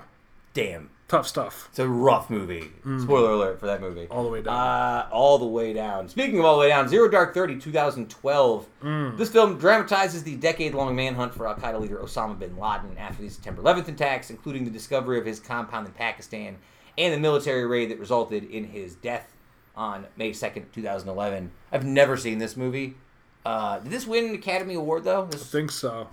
damn. 0.54 0.90
Tough 1.08 1.28
stuff. 1.28 1.70
It's 1.72 1.80
a 1.80 1.88
rough 1.88 2.30
movie. 2.30 2.70
Spoiler 3.02 3.32
alert 3.32 3.60
for 3.60 3.66
that 3.66 3.82
movie. 3.82 4.06
Mm. 4.06 4.12
All 4.12 4.22
the 4.24 4.30
way 4.30 4.44
down. 4.44 4.54
Uh, 4.56 5.10
all 5.12 5.40
the 5.40 5.46
way 5.48 5.74
down. 5.74 6.08
Speaking 6.08 6.38
of 6.38 6.46
all 6.46 6.54
the 6.54 6.60
way 6.60 6.68
down, 6.70 6.88
Zero 6.88 7.10
Dark 7.10 7.34
Thirty, 7.34 7.58
2012. 7.58 8.68
Mm. 8.84 9.18
This 9.18 9.30
film 9.30 9.58
dramatizes 9.58 10.24
the 10.24 10.36
decade-long 10.36 10.96
manhunt 10.96 11.34
for 11.34 11.48
Al 11.48 11.56
Qaeda 11.56 11.80
leader 11.82 11.98
Osama 11.98 12.38
bin 12.38 12.56
Laden 12.58 12.96
after 13.00 13.24
the 13.24 13.30
September 13.30 13.64
11th 13.64 13.88
attacks, 13.88 14.30
including 14.30 14.66
the 14.66 14.70
discovery 14.70 15.18
of 15.18 15.26
his 15.26 15.40
compound 15.40 15.88
in 15.88 15.94
Pakistan 15.94 16.58
and 16.96 17.12
the 17.12 17.18
military 17.20 17.66
raid 17.66 17.90
that 17.90 17.98
resulted 18.00 18.44
in 18.44 18.66
his 18.66 18.94
death 18.94 19.36
on 19.76 20.06
May 20.16 20.30
2nd, 20.30 20.72
2011. 20.74 21.50
I've 21.72 21.86
never 21.86 22.18
seen 22.18 22.38
this 22.38 22.56
movie. 22.56 22.96
Uh, 23.46 23.80
did 23.80 23.92
this 23.92 24.06
win 24.06 24.26
an 24.26 24.36
Academy 24.36 24.76
Award 24.76 25.04
though? 25.04 25.26
This, 25.26 25.42
I 25.42 25.46
think 25.46 25.72
so. 25.72 26.08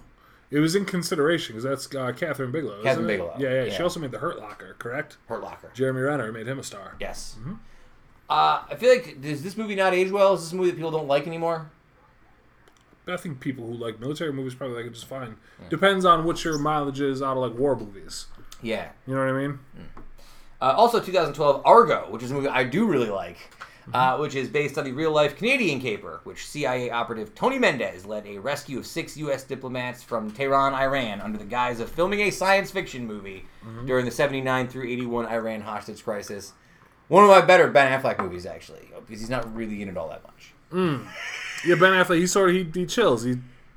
It 0.51 0.61
was 0.61 0.77
in 0.77 0.85
consideration 0.85 1.57
because 1.57 1.65
that's 1.65 1.86
uh, 1.94 2.12
Kathryn 2.12 2.53
Bigelow. 2.53 2.82
Kathryn? 2.85 3.07
Bigelow, 3.07 3.36
Yeah, 3.39 3.51
yeah, 3.53 3.65
yeah. 3.65 3.77
She 3.77 3.82
also 3.82 3.98
made 3.98 4.12
The 4.12 4.19
Hurt 4.19 4.39
Locker, 4.39 4.77
correct? 4.78 5.16
Hurt 5.27 5.43
Locker. 5.43 5.70
Jeremy 5.74 6.03
Renner 6.03 6.31
made 6.31 6.47
him 6.47 6.59
a 6.59 6.62
star. 6.62 6.94
Yes. 7.01 7.36
Mm-hmm. 7.40 7.55
Uh, 8.28 8.62
I 8.70 8.74
feel 8.77 8.90
like 8.90 9.20
does 9.20 9.43
this 9.43 9.57
movie 9.57 9.74
not 9.74 9.93
age 9.93 10.11
well? 10.11 10.35
Is 10.35 10.43
this 10.43 10.53
a 10.53 10.57
movie 10.57 10.70
that 10.70 10.77
people 10.77 10.90
don't 10.90 11.09
like 11.09 11.27
anymore? 11.27 11.70
I 13.09 13.16
think 13.16 13.39
people 13.39 13.66
who 13.66 13.74
like 13.74 14.01
military 14.01 14.32
movies 14.32 14.55
probably 14.55 14.77
like 14.77 14.86
it 14.86 14.94
just 14.94 15.07
fine. 15.07 15.36
Depends 15.70 16.05
on 16.05 16.24
what 16.24 16.43
your 16.44 16.59
mileage 16.59 17.01
is 17.01 17.23
out 17.23 17.36
of 17.36 17.43
like 17.48 17.57
war 17.59 17.77
movies. 17.77 18.27
Yeah. 18.62 18.89
You 19.07 19.15
know 19.15 19.20
what 19.20 19.28
I 19.28 19.47
mean? 19.47 19.59
Uh, 20.61 20.74
also, 20.77 21.01
2012, 21.01 21.62
Argo, 21.65 22.07
which 22.11 22.23
is 22.23 22.31
a 22.31 22.35
movie 22.35 22.48
I 22.48 22.65
do 22.65 22.86
really 22.86 23.11
like, 23.11 23.36
uh, 23.95 24.17
which 24.17 24.35
is 24.35 24.49
based 24.49 24.79
on 24.79 24.85
the 24.85 24.93
real 24.93 25.13
life 25.13 25.37
Canadian 25.37 25.81
caper, 25.81 26.21
which 26.25 26.47
CIA 26.47 26.91
operative 26.91 27.35
Tony 27.35 27.59
Mendez 27.59 28.05
led 28.05 28.27
a 28.27 28.39
rescue 28.39 28.79
of 28.79 28.87
six 28.87 29.17
U.S. 29.17 29.45
diplomats 29.45 30.03
from 30.03 30.31
Tehran, 30.31 30.75
Iran, 30.75 31.21
under 31.21 31.39
the 31.39 31.45
guise 31.45 31.81
of 31.81 31.91
filming 31.91 32.21
a 32.21 32.31
science 32.31 32.71
fiction 32.71 33.07
movie 33.07 33.45
mm-hmm. 33.65 33.87
during 33.87 34.05
the 34.05 34.11
79 34.11 34.69
through 34.69 34.89
81 34.89 35.27
Iran 35.27 35.61
hostage 35.61 36.05
crisis. 36.05 36.53
One 37.09 37.23
of 37.23 37.31
my 37.31 37.41
better 37.41 37.69
Ben 37.69 37.99
Affleck 37.99 38.19
movies, 38.19 38.47
actually, 38.47 38.89
because 39.07 39.21
he's 39.21 39.31
not 39.31 39.55
really 39.55 39.81
in 39.83 39.89
it 39.89 39.97
all 39.97 40.09
that 40.09 40.25
much. 40.25 40.53
Mm. 40.73 41.07
Yeah, 41.65 41.77
Ben 41.77 41.93
Affleck. 41.93 42.19
He 42.19 42.27
sort 42.27 42.51
of 42.51 42.57
he, 42.57 42.81
he 42.81 42.87
chills. 42.87 43.23
He 43.23 43.37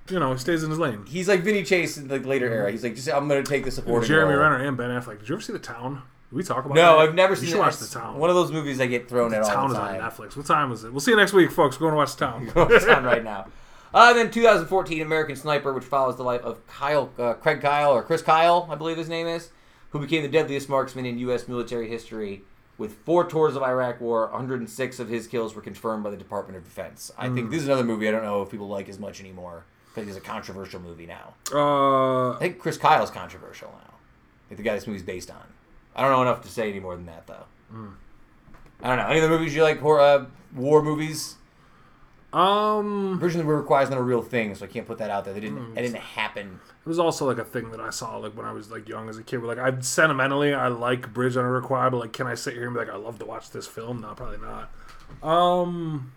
you 0.09 0.19
know 0.19 0.31
he 0.33 0.39
stays 0.39 0.63
in 0.63 0.69
his 0.69 0.79
lane. 0.79 1.05
He's 1.07 1.27
like 1.27 1.41
Vinny 1.41 1.63
Chase 1.63 1.97
in 1.97 2.07
the 2.07 2.19
later 2.19 2.47
mm-hmm. 2.47 2.55
era. 2.55 2.71
He's 2.71 2.83
like, 2.83 2.95
just 2.95 3.09
I'm 3.09 3.27
going 3.27 3.43
to 3.43 3.49
take 3.49 3.65
the 3.65 3.71
supporting 3.71 4.07
Jeremy 4.07 4.33
role. 4.33 4.43
Renner 4.43 4.67
and 4.67 4.75
Ben 4.75 4.89
Affleck. 4.89 5.19
Did 5.19 5.29
you 5.29 5.35
ever 5.35 5.41
see 5.41 5.53
The 5.53 5.59
Town? 5.59 6.01
We 6.31 6.43
talk 6.43 6.65
about 6.65 6.75
No, 6.75 6.97
that? 6.99 7.09
I've 7.09 7.15
never 7.15 7.33
You 7.33 7.39
seen 7.39 7.49
should 7.49 7.55
it. 7.57 7.59
watch 7.59 7.77
The 7.77 7.87
Town. 7.87 8.17
One 8.17 8.29
of 8.29 8.35
those 8.35 8.51
movies 8.51 8.79
I 8.79 8.85
get 8.87 9.09
thrown 9.09 9.33
at 9.33 9.41
the 9.43 9.49
all 9.49 9.55
Town 9.55 9.69
the 9.69 9.75
is 9.75 9.79
on. 9.79 9.95
Netflix. 10.29 10.37
What 10.37 10.45
time 10.45 10.71
is 10.71 10.83
it? 10.83 10.91
We'll 10.91 10.99
see 10.99 11.11
you 11.11 11.17
next 11.17 11.33
week, 11.33 11.51
folks. 11.51 11.79
We're 11.79 11.89
going 11.89 11.93
to 11.93 11.97
watch 11.97 12.15
The 12.15 12.25
Town. 12.25 12.51
It's 12.75 12.85
on 12.85 13.03
right 13.03 13.23
now. 13.23 13.47
Uh, 13.91 14.13
then 14.13 14.29
2014 14.29 15.01
American 15.01 15.35
Sniper, 15.35 15.73
which 15.73 15.83
follows 15.85 16.15
the 16.17 16.23
life 16.23 16.41
of 16.41 16.65
Kyle, 16.67 17.09
uh, 17.17 17.33
Craig 17.33 17.59
Kyle, 17.61 17.91
or 17.91 18.03
Chris 18.03 18.21
Kyle, 18.21 18.67
I 18.69 18.75
believe 18.75 18.97
his 18.97 19.09
name 19.09 19.25
is, 19.25 19.49
who 19.89 19.99
became 19.99 20.21
the 20.21 20.27
deadliest 20.29 20.69
marksman 20.69 21.07
in 21.07 21.17
U.S. 21.19 21.47
military 21.47 21.89
history. 21.89 22.43
With 22.77 22.93
four 23.03 23.25
tours 23.27 23.55
of 23.55 23.63
Iraq 23.63 23.99
War, 23.99 24.27
106 24.27 24.99
of 24.99 25.09
his 25.09 25.25
kills 25.27 25.55
were 25.55 25.61
confirmed 25.63 26.03
by 26.03 26.11
the 26.11 26.17
Department 26.17 26.55
of 26.57 26.63
Defense. 26.63 27.11
I 27.17 27.27
Hmm. 27.27 27.35
think 27.35 27.49
this 27.49 27.61
is 27.63 27.65
another 27.67 27.83
movie 27.83 28.07
I 28.07 28.11
don't 28.11 28.23
know 28.23 28.41
if 28.43 28.49
people 28.51 28.67
like 28.69 28.87
as 28.87 28.99
much 28.99 29.19
anymore 29.19 29.65
because 29.93 30.07
it's 30.07 30.17
a 30.17 30.21
controversial 30.21 30.79
movie 30.79 31.07
now. 31.07 31.33
Uh, 31.51 32.35
I 32.35 32.37
think 32.39 32.59
Chris 32.59 32.77
Kyle's 32.77 33.09
controversial 33.09 33.69
now. 33.69 33.95
Like 34.49 34.57
the 34.57 34.63
guy 34.63 34.75
this 34.75 34.85
movie's 34.87 35.03
based 35.03 35.29
on. 35.31 35.41
I 35.95 36.01
don't 36.01 36.11
know 36.11 36.21
enough 36.21 36.41
to 36.43 36.49
say 36.49 36.69
any 36.69 36.79
more 36.79 36.95
than 36.95 37.05
that 37.07 37.27
though. 37.27 37.45
Hmm. 37.71 37.87
I 38.81 38.87
don't 38.87 38.97
know. 38.97 39.07
Any 39.07 39.19
other 39.19 39.29
movies 39.29 39.53
you 39.53 39.63
like? 39.63 39.79
Horror, 39.79 39.99
uh, 39.99 40.25
war 40.55 40.81
movies? 40.81 41.35
um, 42.31 43.17
Version 43.19 43.41
of 43.41 43.47
the 43.47 43.53
Requires 43.53 43.85
is 43.85 43.89
not 43.89 43.99
a 43.99 44.03
real 44.03 44.21
thing, 44.21 44.53
so 44.53 44.63
I 44.65 44.67
can't 44.67 44.85
put 44.85 44.99
that 44.99 45.09
out 45.09 45.25
there. 45.25 45.33
They 45.33 45.39
didn't. 45.39 45.75
It 45.77 45.81
didn't 45.81 45.97
happen. 45.97 46.59
it 46.85 46.87
was 46.87 46.99
also 46.99 47.25
like 47.25 47.39
a 47.39 47.43
thing 47.43 47.71
that 47.71 47.79
I 47.79 47.89
saw 47.89 48.17
like 48.17 48.37
when 48.37 48.45
I 48.45 48.51
was 48.51 48.69
like 48.69 48.87
young 48.87 49.09
as 49.09 49.17
a 49.17 49.23
kid. 49.23 49.41
Where 49.41 49.55
like 49.55 49.57
I 49.57 49.79
sentimentally 49.81 50.53
I 50.53 50.67
like 50.67 51.11
Bridge 51.11 51.35
on 51.37 51.43
a 51.43 51.51
River 51.51 51.65
Kwai, 51.65 51.89
but 51.89 51.97
like 51.97 52.13
can 52.13 52.27
I 52.27 52.35
sit 52.35 52.53
here 52.53 52.65
and 52.65 52.73
be 52.73 52.79
like 52.79 52.89
I 52.89 52.97
love 52.97 53.17
to 53.19 53.25
watch 53.25 53.49
this 53.49 53.65
film? 53.65 54.01
No, 54.01 54.13
probably 54.13 54.37
not. 54.37 54.69
Um, 55.23 56.11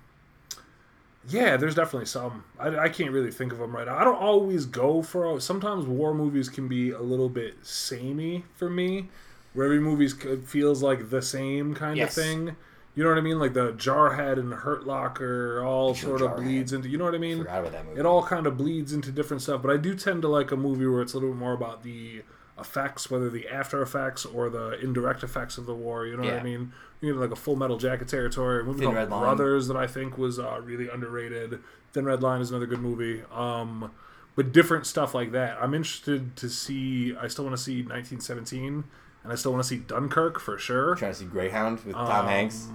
yeah, 1.28 1.56
there's 1.56 1.74
definitely 1.74 2.06
some. 2.06 2.44
I, 2.58 2.76
I 2.76 2.88
can't 2.90 3.10
really 3.10 3.30
think 3.30 3.52
of 3.52 3.58
them 3.58 3.74
right 3.74 3.86
now. 3.86 3.96
I 3.96 4.04
don't 4.04 4.20
always 4.20 4.66
go 4.66 5.00
for. 5.00 5.40
Sometimes 5.40 5.86
war 5.86 6.12
movies 6.12 6.50
can 6.50 6.68
be 6.68 6.90
a 6.90 7.00
little 7.00 7.30
bit 7.30 7.54
samey 7.62 8.44
for 8.54 8.68
me, 8.68 9.08
where 9.54 9.66
every 9.66 9.80
movie 9.80 10.08
feels 10.08 10.82
like 10.82 11.10
the 11.10 11.22
same 11.22 11.74
kind 11.74 11.96
Yes. 11.96 12.16
of 12.16 12.24
thing. 12.24 12.56
You 12.94 13.02
know 13.02 13.08
what 13.08 13.18
I 13.18 13.22
mean? 13.22 13.38
Like 13.38 13.54
the 13.54 13.72
Jarhead 13.72 14.38
and 14.38 14.52
Hurt 14.52 14.86
Locker 14.86 15.62
all 15.64 15.94
Sure, 15.94 16.18
sort 16.18 16.22
of 16.30 16.38
Jarhead. 16.38 16.44
bleeds 16.44 16.72
into. 16.74 16.88
You 16.88 16.98
know 16.98 17.04
what 17.04 17.14
I 17.14 17.18
mean? 17.18 17.38
Forgot 17.38 17.60
about 17.60 17.72
that 17.72 17.86
movie. 17.86 18.00
it 18.00 18.06
all 18.06 18.22
kind 18.22 18.46
of 18.46 18.56
bleeds 18.58 18.92
into 18.92 19.10
different 19.10 19.42
stuff. 19.42 19.62
But 19.62 19.70
I 19.70 19.76
do 19.78 19.94
tend 19.94 20.22
to 20.22 20.28
like 20.28 20.50
a 20.52 20.56
movie 20.56 20.86
where 20.86 21.00
it's 21.00 21.14
a 21.14 21.16
little 21.16 21.30
bit 21.30 21.38
more 21.38 21.54
about 21.54 21.82
the 21.82 22.22
effects, 22.58 23.10
whether 23.10 23.30
the 23.30 23.48
after 23.48 23.80
effects 23.80 24.26
or 24.26 24.50
the 24.50 24.78
indirect 24.80 25.22
effects 25.22 25.56
of 25.56 25.64
the 25.64 25.74
war. 25.74 26.06
You 26.06 26.16
know 26.18 26.24
what 26.24 26.34
I 26.34 26.42
mean? 26.42 26.72
You 27.00 27.14
know, 27.14 27.20
like 27.20 27.30
a 27.32 27.36
Full 27.36 27.56
Metal 27.56 27.78
Jacket 27.78 28.08
territory. 28.08 28.60
A 28.60 28.64
movie 28.64 28.80
Thin 28.80 28.84
called 28.88 28.96
Red 28.96 29.10
Line. 29.10 29.22
Brothers 29.22 29.68
that 29.68 29.76
I 29.76 29.86
think 29.86 30.18
was 30.18 30.38
uh, 30.38 30.60
really 30.62 30.88
underrated. 30.90 31.60
Thin 31.94 32.04
Red 32.04 32.22
Line 32.22 32.40
is 32.42 32.50
another 32.50 32.66
good 32.66 32.80
movie. 32.80 33.22
Um, 33.32 33.90
but 34.36 34.52
different 34.52 34.86
stuff 34.86 35.14
like 35.14 35.32
that. 35.32 35.56
I'm 35.62 35.72
interested 35.72 36.36
to 36.36 36.48
see. 36.50 37.16
I 37.16 37.26
still 37.28 37.44
want 37.46 37.56
to 37.56 37.62
see 37.62 37.76
1917, 37.82 38.84
and 39.24 39.32
I 39.32 39.36
still 39.36 39.52
want 39.52 39.62
to 39.62 39.68
see 39.68 39.76
Dunkirk 39.78 40.40
for 40.40 40.58
sure. 40.58 40.94
trying 40.94 41.12
to 41.12 41.18
see 41.18 41.24
Greyhound 41.24 41.80
with 41.84 41.94
Tom 41.94 42.26
Hanks 42.26 42.66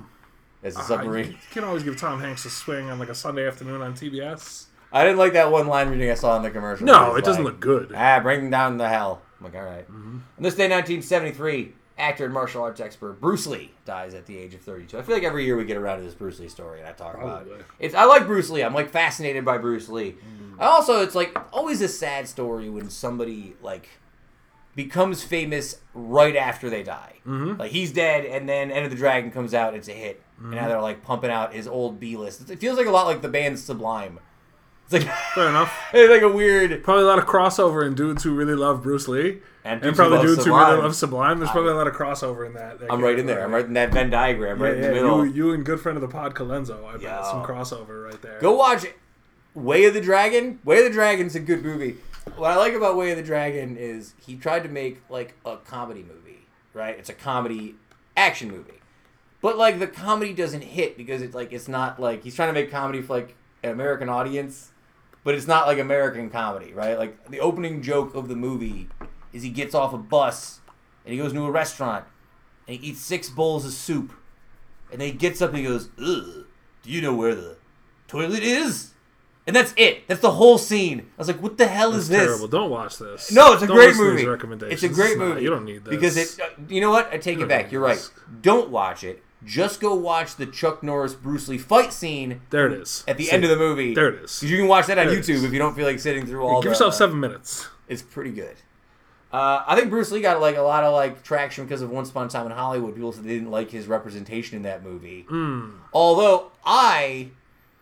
as 0.63 0.75
a 0.75 0.79
Uh, 0.79 0.83
submarine. 0.83 1.31
you 1.31 1.37
can 1.51 1.63
always 1.63 1.83
give 1.83 1.97
Tom 1.97 2.19
Hanks 2.19 2.45
a 2.45 2.49
swing 2.49 2.89
on 2.89 2.99
like 2.99 3.09
a 3.09 3.15
Sunday 3.15 3.47
afternoon 3.47 3.81
on 3.81 3.93
TBS. 3.93 4.65
I 4.91 5.03
didn't 5.03 5.17
like 5.17 5.33
that 5.33 5.51
one 5.51 5.67
line 5.67 5.89
reading 5.89 6.09
I 6.09 6.13
saw 6.13 6.37
in 6.37 6.43
the 6.43 6.49
commercial. 6.49 6.85
No, 6.85 7.15
it 7.15 7.25
doesn't 7.25 7.43
look 7.43 7.59
good. 7.59 7.91
Ah, 7.95 8.19
bring 8.21 8.49
down 8.49 8.77
the 8.77 8.87
hell. 8.87 9.21
I'm 9.39 9.45
like, 9.45 9.55
all 9.55 9.63
right. 9.63 9.85
Mm-hmm. 9.89 10.15
On 10.37 10.43
this 10.43 10.55
day, 10.55 10.69
1973, 10.69 11.73
actor 11.99 12.25
and 12.25 12.33
martial 12.33 12.63
arts 12.63 12.79
expert 12.79 13.19
Bruce 13.19 13.45
Lee 13.47 13.71
dies 13.85 14.13
at 14.13 14.25
the 14.27 14.37
age 14.37 14.53
of 14.53 14.61
32. 14.61 14.97
I 14.97 15.01
feel 15.01 15.15
like 15.15 15.23
every 15.23 15.43
year 15.45 15.57
we 15.57 15.65
get 15.65 15.77
around 15.77 15.97
to 15.97 16.03
this 16.05 16.13
Bruce 16.13 16.39
Lee 16.39 16.47
story 16.47 16.79
and 16.79 16.87
I 16.87 16.93
talk 16.93 17.15
about 17.15 17.47
it. 17.47 17.65
It's 17.79 17.93
I 17.95 18.05
like 18.05 18.25
Bruce 18.27 18.49
Lee. 18.49 18.63
I'm 18.63 18.73
like 18.73 18.89
fascinated 18.89 19.43
by 19.43 19.57
Bruce 19.57 19.89
Lee. 19.89 20.11
Mm. 20.13 20.59
I 20.61 20.65
also, 20.67 21.01
it's 21.01 21.15
like 21.15 21.37
always 21.51 21.81
a 21.81 21.87
sad 21.87 22.27
story 22.27 22.69
when 22.69 22.89
somebody 22.89 23.55
like 23.61 23.89
becomes 24.77 25.21
famous 25.23 25.81
right 25.93 26.37
after 26.37 26.69
they 26.69 26.83
die. 26.83 27.15
Mm-hmm. 27.27 27.59
Like 27.59 27.71
he's 27.71 27.91
dead, 27.91 28.23
and 28.25 28.47
then 28.47 28.71
Enter 28.71 28.87
the 28.87 28.95
Dragon 28.95 29.31
comes 29.31 29.53
out. 29.53 29.73
It's 29.73 29.89
a 29.89 29.93
hit, 29.93 30.21
and 30.37 30.45
Mm-hmm. 30.47 30.55
now 30.55 30.67
they're 30.69 30.81
like 30.81 31.03
pumping 31.03 31.31
out 31.31 31.53
his 31.53 31.67
old 31.67 31.99
B 31.99 32.15
list. 32.15 32.49
It 32.49 32.59
feels 32.59 32.77
like 32.77 32.87
a 32.87 32.91
lot 32.91 33.07
like 33.07 33.21
the 33.21 33.27
band 33.27 33.59
Sublime. 33.59 34.19
It's 34.85 34.93
like 34.93 35.13
Fair 35.35 35.49
enough. 35.49 35.73
it's 35.91 36.09
like 36.09 36.21
a 36.21 36.33
weird 36.33 36.81
Probably 36.83 37.03
a 37.03 37.07
lot 37.07 37.17
of 37.19 37.25
crossover 37.25 37.85
in 37.85 37.93
dudes 37.95 38.23
who 38.23 38.33
really 38.33 38.53
love 38.55 38.83
Bruce 38.83 39.07
Lee, 39.09 39.39
and, 39.65 39.83
and 39.83 39.95
probably 39.95 40.21
dudes 40.21 40.45
who 40.45 40.55
really 40.55 40.77
love 40.81 40.95
Sublime. 40.95 41.39
There's 41.39 41.49
probably 41.51 41.71
a 41.71 41.75
lot 41.75 41.87
of 41.87 41.93
crossover 41.93 42.45
in 42.45 42.53
that. 42.53 42.79
that 42.79 42.93
I'm 42.93 43.01
right 43.01 43.17
in 43.19 43.25
there. 43.25 43.43
I'm 43.43 43.51
right 43.53 43.65
in 43.65 43.73
that 43.73 43.91
Venn 43.91 44.09
diagram, 44.11 44.61
right 44.61 44.77
Yeah, 44.77 44.83
in 44.83 44.89
the 44.89 44.93
middle. 44.93 45.25
You, 45.25 45.33
you 45.33 45.53
and 45.53 45.65
good 45.65 45.81
friend 45.81 45.97
of 45.97 46.01
the 46.03 46.07
pod, 46.07 46.35
Colenso. 46.35 46.85
I 46.85 46.93
bet 46.93 47.01
Yo. 47.01 47.23
some 47.23 47.43
crossover 47.43 48.05
right 48.05 48.21
there. 48.21 48.39
Go 48.39 48.55
watch 48.55 48.83
it. 48.85 48.95
Way 49.55 49.85
of 49.85 49.95
the 49.95 50.01
Dragon. 50.01 50.59
Way 50.63 50.77
of 50.77 50.83
the 50.85 50.91
Dragon's 50.91 51.35
a 51.35 51.39
good 51.39 51.63
movie. 51.65 51.97
What 52.35 52.51
I 52.51 52.55
like 52.55 52.73
about 52.73 52.97
Way 52.97 53.11
of 53.11 53.17
the 53.17 53.23
Dragon 53.23 53.77
is 53.77 54.13
he 54.25 54.35
tried 54.35 54.63
to 54.63 54.69
make 54.69 55.01
like 55.09 55.35
a 55.45 55.57
comedy 55.57 56.03
movie, 56.03 56.45
right? 56.73 56.97
It's 56.97 57.09
a 57.09 57.13
comedy 57.13 57.75
action 58.15 58.51
movie. 58.51 58.79
But 59.41 59.57
like 59.57 59.79
the 59.79 59.87
comedy 59.87 60.33
doesn't 60.33 60.61
hit 60.61 60.97
because 60.97 61.21
it's 61.21 61.35
like 61.35 61.53
it's 61.53 61.67
not 61.67 61.99
like 61.99 62.23
he's 62.23 62.35
trying 62.35 62.49
to 62.49 62.53
make 62.53 62.71
comedy 62.71 63.01
for 63.01 63.13
like 63.13 63.35
an 63.63 63.71
American 63.71 64.09
audience, 64.09 64.71
but 65.23 65.35
it's 65.35 65.47
not 65.47 65.67
like 65.67 65.79
American 65.79 66.29
comedy, 66.29 66.73
right? 66.73 66.97
Like 66.97 67.29
the 67.29 67.39
opening 67.39 67.81
joke 67.81 68.13
of 68.15 68.27
the 68.27 68.35
movie 68.35 68.89
is 69.33 69.43
he 69.43 69.49
gets 69.49 69.73
off 69.75 69.93
a 69.93 69.97
bus 69.97 70.59
and 71.05 71.13
he 71.13 71.19
goes 71.19 71.33
to 71.33 71.45
a 71.45 71.51
restaurant 71.51 72.05
and 72.67 72.77
he 72.77 72.89
eats 72.89 72.99
six 72.99 73.29
bowls 73.29 73.65
of 73.65 73.71
soup. 73.71 74.13
And 74.91 75.01
then 75.01 75.07
he 75.07 75.13
gets 75.13 75.41
up 75.41 75.49
and 75.49 75.59
he 75.59 75.65
goes, 75.65 75.89
Ugh, 75.99 76.45
do 76.83 76.89
you 76.89 77.01
know 77.01 77.15
where 77.15 77.35
the 77.35 77.57
toilet 78.07 78.43
is? 78.43 78.93
And 79.47 79.55
that's 79.55 79.73
it. 79.77 80.05
That's 80.07 80.19
the 80.19 80.31
whole 80.33 80.57
scene. 80.57 80.99
I 80.99 81.03
was 81.17 81.27
like, 81.29 81.41
what 81.41 81.57
the 81.57 81.67
hell 81.67 81.93
is 81.93 82.09
this? 82.09 82.19
terrible. 82.21 82.47
Don't 82.49 82.69
watch 82.69 82.97
this. 82.97 83.31
No, 83.31 83.53
it's 83.53 83.63
a 83.63 83.67
Don't 83.67 83.77
great 83.77 83.95
movie. 83.95 84.23
It's 84.23 84.83
a 84.83 84.89
great 84.89 85.11
It's 85.11 85.17
not- 85.19 85.27
movie. 85.29 85.41
You 85.43 85.49
don't 85.49 85.63
need 85.63 85.85
this 85.85 85.89
because 85.95 86.17
it. 86.17 86.39
uh, 86.41 86.49
You 86.67 86.81
know 86.81 86.91
what? 86.91 87.09
I 87.13 87.17
take 87.17 87.37
You 87.37 87.45
it 87.45 87.47
back. 87.49 87.71
You're 87.71 87.81
right. 87.81 87.95
this. 87.95 88.11
Don't 88.41 88.69
watch 88.69 89.03
it. 89.05 89.23
Just 89.45 89.79
go 89.79 89.95
watch 89.95 90.35
the 90.35 90.45
Chuck 90.47 90.83
Norris 90.83 91.13
Bruce 91.13 91.47
Lee 91.47 91.57
fight 91.59 91.93
scene 91.93 92.41
There 92.49 92.67
it 92.67 92.73
is. 92.73 93.03
at 93.07 93.17
the 93.17 93.25
See, 93.25 93.31
end 93.31 93.43
of 93.45 93.49
the 93.51 93.55
movie. 93.55 93.93
There 93.93 94.09
it 94.09 94.23
is. 94.23 94.43
You 94.43 94.57
can 94.57 94.67
watch 94.67 94.87
that 94.87 94.97
on 94.97 95.05
There 95.07 95.15
YouTube 95.17 95.43
if 95.45 95.53
you 95.53 95.59
don't 95.59 95.75
feel 95.75 95.85
like 95.85 95.99
sitting 95.99 96.25
through 96.25 96.43
all. 96.43 96.57
Of 96.57 96.63
it. 96.65 96.67
Give 96.67 96.69
the, 96.69 96.69
yourself 96.71 96.95
seven 96.95 97.19
minutes. 97.19 97.67
It's 97.87 98.01
pretty 98.01 98.31
good. 98.31 98.55
Uh, 99.31 99.63
I 99.67 99.75
think 99.75 99.89
Bruce 99.89 100.11
Lee 100.11 100.21
got 100.21 100.41
like 100.41 100.55
a 100.57 100.61
lot 100.61 100.83
of 100.83 100.93
like 100.93 101.21
traction 101.23 101.65
because 101.65 101.81
of 101.81 101.89
Once 101.89 102.09
Upon 102.09 102.25
a 102.27 102.29
Time 102.29 102.45
in 102.47 102.51
Hollywood. 102.51 102.95
People 102.95 103.11
said 103.11 103.23
they 103.25 103.29
didn't 103.29 103.51
like 103.51 103.69
his 103.71 103.85
representation 103.87 104.57
in 104.57 104.63
that 104.63 104.83
movie. 104.83 105.25
Hmm. 105.29 105.69
Although 105.93 106.51
I 106.65 107.29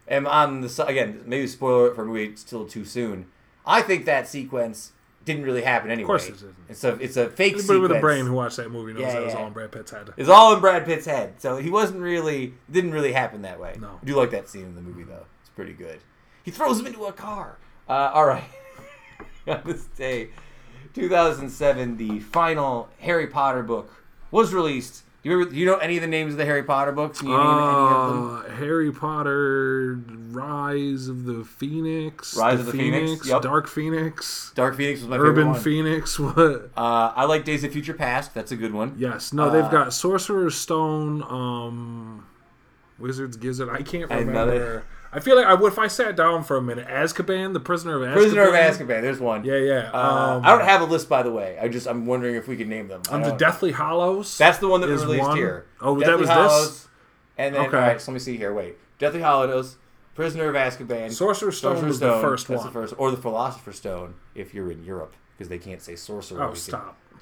am 0.07 0.27
on 0.27 0.61
the 0.61 0.85
again, 0.85 1.23
maybe 1.25 1.47
spoiler 1.47 1.85
alert 1.85 1.95
for 1.95 2.01
a 2.03 2.05
movie. 2.05 2.25
It's 2.25 2.41
still 2.41 2.65
too 2.65 2.85
soon. 2.85 3.27
I 3.65 3.81
think 3.81 4.05
that 4.05 4.27
sequence 4.27 4.91
didn't 5.25 5.43
really 5.43 5.63
happen 5.63 5.89
anyway. 5.89 6.03
Of 6.03 6.07
course 6.07 6.27
it 6.27 6.33
didn't. 6.39 6.55
It's 6.69 6.83
a 6.83 6.93
it's 6.95 7.17
a 7.17 7.29
fake 7.29 7.53
Anybody 7.53 7.61
sequence. 7.63 7.81
with 7.81 7.91
a 7.97 7.99
brain 7.99 8.25
who 8.25 8.33
watched 8.33 8.57
that 8.57 8.69
movie 8.71 8.93
knows 8.93 9.01
Yeah, 9.01 9.13
that 9.13 9.25
was 9.25 9.33
all 9.33 9.47
in 9.47 9.53
Brad 9.53 9.71
Pitt's 9.71 9.91
head. 9.91 10.13
It's 10.17 10.29
all 10.29 10.53
in 10.53 10.61
Brad 10.61 10.85
Pitt's 10.85 11.05
head. 11.05 11.41
So 11.41 11.57
he 11.57 11.69
wasn't 11.69 12.01
really 12.01 12.53
didn't 12.71 12.91
really 12.91 13.11
happen 13.13 13.41
that 13.41 13.59
way. 13.59 13.75
No. 13.79 13.99
I 14.01 14.05
do 14.05 14.15
like 14.15 14.29
that 14.31 14.47
scene 14.47 14.65
in 14.65 14.75
the 14.75 14.81
movie 14.81 15.03
though. 15.03 15.25
It's 15.41 15.49
pretty 15.49 15.73
good. 15.73 15.99
He 16.43 16.51
throws 16.51 16.79
him 16.79 16.85
into 16.85 17.05
a 17.05 17.11
car. 17.13 17.57
Uh, 17.89 18.11
all 18.13 18.25
right. 18.25 18.43
On 19.47 19.61
this 19.65 19.85
day, 19.85 20.29
2007, 20.93 21.97
the 21.97 22.19
final 22.19 22.89
Harry 22.99 23.27
Potter 23.27 23.63
book 23.63 24.03
was 24.31 24.53
released. 24.53 25.03
Do 25.25 25.31
you, 25.31 25.37
remember, 25.37 25.53
do 25.55 25.59
you 25.59 25.65
know 25.65 25.77
any 25.77 25.95
of 25.97 26.01
the 26.03 26.07
names 26.07 26.33
of 26.33 26.37
the 26.37 26.45
Harry 26.45 26.61
Potter 26.61 26.91
books? 26.91 27.17
Can 27.19 27.29
you 27.29 27.35
name 27.35 27.41
any 27.47 27.49
of 27.49 28.09
them? 28.13 28.35
Uh, 28.45 28.55
Harry 28.57 28.91
Potter, 28.91 29.95
Rise 30.29 31.07
of 31.07 31.23
the 31.25 31.43
Phoenix, 31.43 32.37
Rise 32.37 32.59
of 32.59 32.67
the 32.67 32.71
Phoenix, 32.73 33.27
yep. 33.27 33.41
Dark 33.41 33.67
Phoenix, 33.67 34.51
Dark 34.53 34.77
Phoenix 34.77 34.99
was 35.01 35.09
my 35.09 35.15
favorite 35.15 35.29
Urban 35.31 35.47
one. 35.53 35.59
Phoenix. 35.59 36.19
What? 36.25 36.37
Uh, 36.77 37.11
I 37.15 37.25
like 37.25 37.43
Days 37.43 37.63
of 37.63 37.71
Future 37.71 37.95
Past. 37.95 38.35
That's 38.35 38.51
a 38.51 38.55
good 38.55 38.71
one. 38.71 38.93
Yes, 38.99 39.33
no, 39.33 39.49
they've 39.49 39.63
Uh, 39.63 39.69
got 39.69 39.93
Sorcerer's 39.95 40.53
Stone, 40.53 41.23
um, 41.23 42.27
Wizard's 42.99 43.35
Gizzard. 43.35 43.69
I 43.71 43.81
can't 43.81 44.11
remember. 44.11 44.83
I 45.15 45.21
feel 45.21 45.37
like 45.37 45.45
I 45.45 45.53
would 45.53 45.71
if 45.71 45.79
I 45.79 45.87
sat 45.87 46.17
down 46.17 46.43
for 46.43 46.57
a 46.57 46.61
minute. 46.61 46.87
Azkaban, 46.87 47.53
the 47.53 47.59
Prisoner 47.61 47.95
of 47.95 48.01
Azkaban. 48.01 48.13
Prisoner 48.13 48.41
of 48.49 48.53
Azkaban. 48.53 49.01
There's 49.01 49.19
one. 49.19 49.45
Yeah, 49.45 49.55
yeah. 49.55 49.89
Uh, 49.93 50.35
um, 50.35 50.45
I 50.45 50.49
don't 50.49 50.65
have 50.65 50.81
a 50.81 50.85
list, 50.85 51.07
by 51.07 51.23
the 51.23 51.31
way. 51.31 51.57
I 51.59 51.69
just 51.69 51.87
I'm 51.87 52.05
wondering 52.05 52.35
if 52.35 52.49
we 52.49 52.57
could 52.57 52.67
name 52.67 52.89
them. 52.89 53.01
Um, 53.09 53.23
the 53.23 53.31
Deathly 53.31 53.71
Hallows. 53.71 54.37
That's 54.37 54.57
the 54.57 54.67
one 54.67 54.81
that 54.81 54.89
was 54.89 55.05
released 55.05 55.23
one. 55.23 55.37
here. 55.37 55.67
Oh, 55.79 55.97
that 55.99 56.05
Deathly 56.05 56.25
was 56.25 56.67
this? 56.67 56.87
And 57.37 57.55
then, 57.55 57.67
Okay. 57.67 57.77
all 57.77 57.83
right, 57.83 58.01
so 58.01 58.11
let 58.11 58.15
me 58.15 58.19
see 58.19 58.35
here. 58.35 58.53
Wait, 58.53 58.75
Deathly 58.99 59.21
Hallows, 59.21 59.77
Prisoner 60.15 60.49
of 60.49 60.55
Azkaban, 60.55 61.11
Sorcerer's 61.11 61.57
Stone 61.57 61.75
Sorcerer's 61.75 61.83
was 61.83 61.99
the 62.01 62.19
first 62.19 62.47
that's 62.47 62.57
one. 62.59 62.67
The 62.67 62.73
first, 62.73 62.93
or 62.97 63.11
the 63.11 63.17
Philosopher's 63.17 63.77
Stone 63.77 64.15
if 64.33 64.53
you're 64.53 64.69
in 64.69 64.83
Europe 64.83 65.15
because 65.37 65.47
they 65.49 65.59
can't 65.59 65.81
say 65.81 65.95
sorcerer. 65.95 66.43
Oh, 66.43 66.53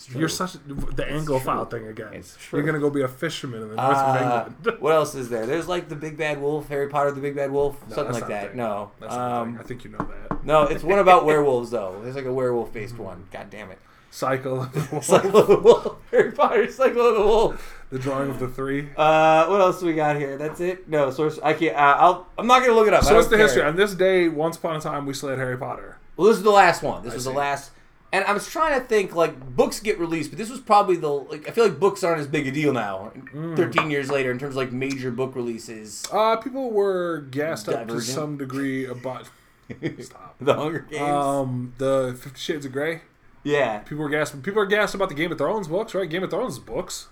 stop. 0.03 0.19
You're 0.19 0.29
such 0.29 0.53
the 0.53 1.03
Anglophile 1.03 1.69
thing 1.69 1.87
again. 1.87 2.13
It's 2.13 2.37
You're 2.51 2.63
gonna 2.63 2.79
go 2.79 2.89
be 2.89 3.01
a 3.01 3.07
fisherman 3.07 3.61
in 3.63 3.69
the 3.69 3.75
north 3.75 3.97
Uh, 3.97 4.01
of 4.01 4.21
England. 4.21 4.81
what 4.81 4.93
else 4.93 5.15
is 5.15 5.29
there? 5.29 5.45
There's 5.45 5.67
like 5.67 5.89
the 5.89 5.95
Big 5.95 6.17
Bad 6.17 6.41
Wolf, 6.41 6.67
Harry 6.69 6.87
Potter, 6.89 7.11
the 7.11 7.21
Big 7.21 7.35
Bad 7.35 7.51
Wolf, 7.51 7.77
No, 7.89 7.95
something 7.95 8.13
like 8.13 8.27
that. 8.27 8.55
No, 8.55 8.91
That's 8.99 9.13
not 9.13 9.41
a 9.41 9.45
thing. 9.45 9.53
um, 9.55 9.59
I 9.59 9.63
think 9.63 9.83
you 9.83 9.91
know 9.91 9.97
that. 10.29 10.45
no, 10.45 10.63
it's 10.63 10.83
one 10.83 10.99
about 10.99 11.25
werewolves 11.25 11.71
though. 11.71 11.99
There's 12.03 12.15
like 12.15 12.25
a 12.25 12.33
werewolf 12.33 12.71
based 12.73 12.97
one. 12.97 13.25
God 13.31 13.49
damn 13.49 13.71
it! 13.71 13.79
Cycle, 14.11 14.69
Cycle 15.01 15.37
of 15.37 15.47
the 15.47 15.57
Wolf, 15.59 15.95
Harry 16.11 16.31
Potter, 16.31 16.69
Cycle 16.71 17.07
of 17.07 17.15
the 17.15 17.21
Wolf. 17.25 17.83
the 17.89 17.97
drawing 17.97 18.29
of 18.29 18.39
the 18.39 18.47
three. 18.47 18.89
Uh, 18.95 19.47
what 19.47 19.59
else 19.61 19.79
do 19.79 19.87
we 19.87 19.93
got 19.93 20.17
here? 20.17 20.37
That's 20.37 20.59
it. 20.59 20.87
No 20.87 21.09
source. 21.09 21.39
I 21.43 21.53
can't. 21.53 21.75
Uh, 21.75 21.79
I'll. 21.99 22.27
I'm 22.37 22.45
not 22.47 22.61
gonna 22.61 22.73
look 22.73 22.87
it 22.87 22.93
up. 22.93 23.03
So 23.03 23.15
what's 23.15 23.27
the 23.29 23.37
history? 23.37 23.63
On 23.63 23.75
this 23.75 23.95
day, 23.95 24.29
once 24.29 24.57
upon 24.57 24.75
a 24.75 24.79
time, 24.81 25.05
we 25.07 25.13
slayed 25.15 25.39
Harry 25.39 25.57
Potter. 25.57 25.97
Well, 26.15 26.27
this 26.27 26.37
is 26.37 26.43
the 26.43 26.51
last 26.51 26.83
one. 26.83 27.01
This 27.03 27.13
I 27.13 27.15
was 27.15 27.23
the 27.25 27.31
last. 27.31 27.71
And 28.13 28.23
I 28.25 28.31
was 28.31 28.47
trying 28.47 28.79
to 28.79 28.85
think 28.85 29.15
like 29.15 29.37
books 29.55 29.79
get 29.79 29.97
released, 29.99 30.29
but 30.29 30.37
this 30.37 30.49
was 30.49 30.59
probably 30.61 30.95
the 30.97 31.09
like 31.09 31.49
I 31.49 31.51
feel 31.51 31.65
like 31.67 31.79
books 31.79 32.03
aren't 32.03 32.21
as 32.21 32.27
big 32.27 32.45
a 32.47 32.51
deal 32.51 32.71
now. 32.71 33.11
Mm. 33.33 33.57
Thirteen 33.57 33.89
years 33.89 34.09
later, 34.11 34.29
in 34.31 34.37
terms 34.39 34.51
of 34.53 34.57
like 34.57 34.71
major 34.71 35.09
book 35.11 35.35
releases, 35.35 36.05
Uh, 36.11 36.37
people 36.37 36.71
were 36.71 37.21
gassed 37.31 37.67
up 37.67 37.87
to 37.87 37.99
some 37.99 38.37
degree 38.37 38.85
about. 38.85 39.29
Stop. 39.99 40.35
The 40.39 40.53
Hunger 40.53 40.85
Games. 40.89 41.01
Um, 41.01 41.73
the 41.79 42.15
Fifty 42.21 42.39
Shades 42.39 42.65
of 42.67 42.71
Grey. 42.71 43.01
yeah, 43.43 43.79
People 43.79 44.03
were 44.03 44.09
gassed. 44.09 44.41
People 44.43 44.61
are 44.61 44.65
gassed 44.67 44.93
about 44.93 45.09
the 45.09 45.15
Game 45.15 45.31
of 45.31 45.37
Thrones 45.39 45.67
books, 45.67 45.95
right? 45.95 46.07
Game 46.09 46.21
of 46.23 46.29
Thrones 46.29 46.59
books. 46.59 47.07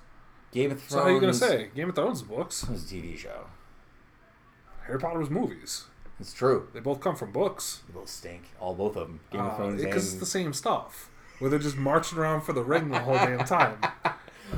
Game 0.51 0.69
of 0.69 0.77
Thrones. 0.79 0.91
So 0.91 0.99
how 0.99 1.05
are 1.05 1.11
you 1.11 1.19
gonna 1.19 1.33
say 1.33 1.69
Game 1.73 1.89
of 1.89 1.95
Thrones 1.95 2.21
books? 2.21 2.61
It 2.63 2.69
was 2.69 2.83
a 2.91 2.93
TV 2.95 3.17
show. 3.17 3.47
Harry 4.85 4.99
Potter 4.99 5.17
was 5.19 5.29
movies. 5.31 5.85
It's 6.21 6.33
true. 6.33 6.67
They 6.73 6.79
both 6.79 7.01
come 7.01 7.15
from 7.15 7.31
books. 7.31 7.81
They 7.87 7.93
both 7.93 8.07
stink. 8.07 8.43
All 8.59 8.75
both 8.75 8.95
of 8.95 9.07
them. 9.07 9.19
Game 9.31 9.41
of 9.41 9.53
uh, 9.53 9.55
Thrones 9.55 9.81
because 9.81 10.05
and 10.05 10.13
it's 10.13 10.19
the 10.19 10.25
same 10.25 10.53
stuff. 10.53 11.09
Where 11.39 11.49
they're 11.49 11.59
just 11.59 11.77
marching 11.77 12.19
around 12.19 12.41
for 12.41 12.53
the 12.53 12.63
ring 12.63 12.89
the 12.89 12.99
whole 12.99 13.15
damn 13.15 13.43
time. 13.45 13.79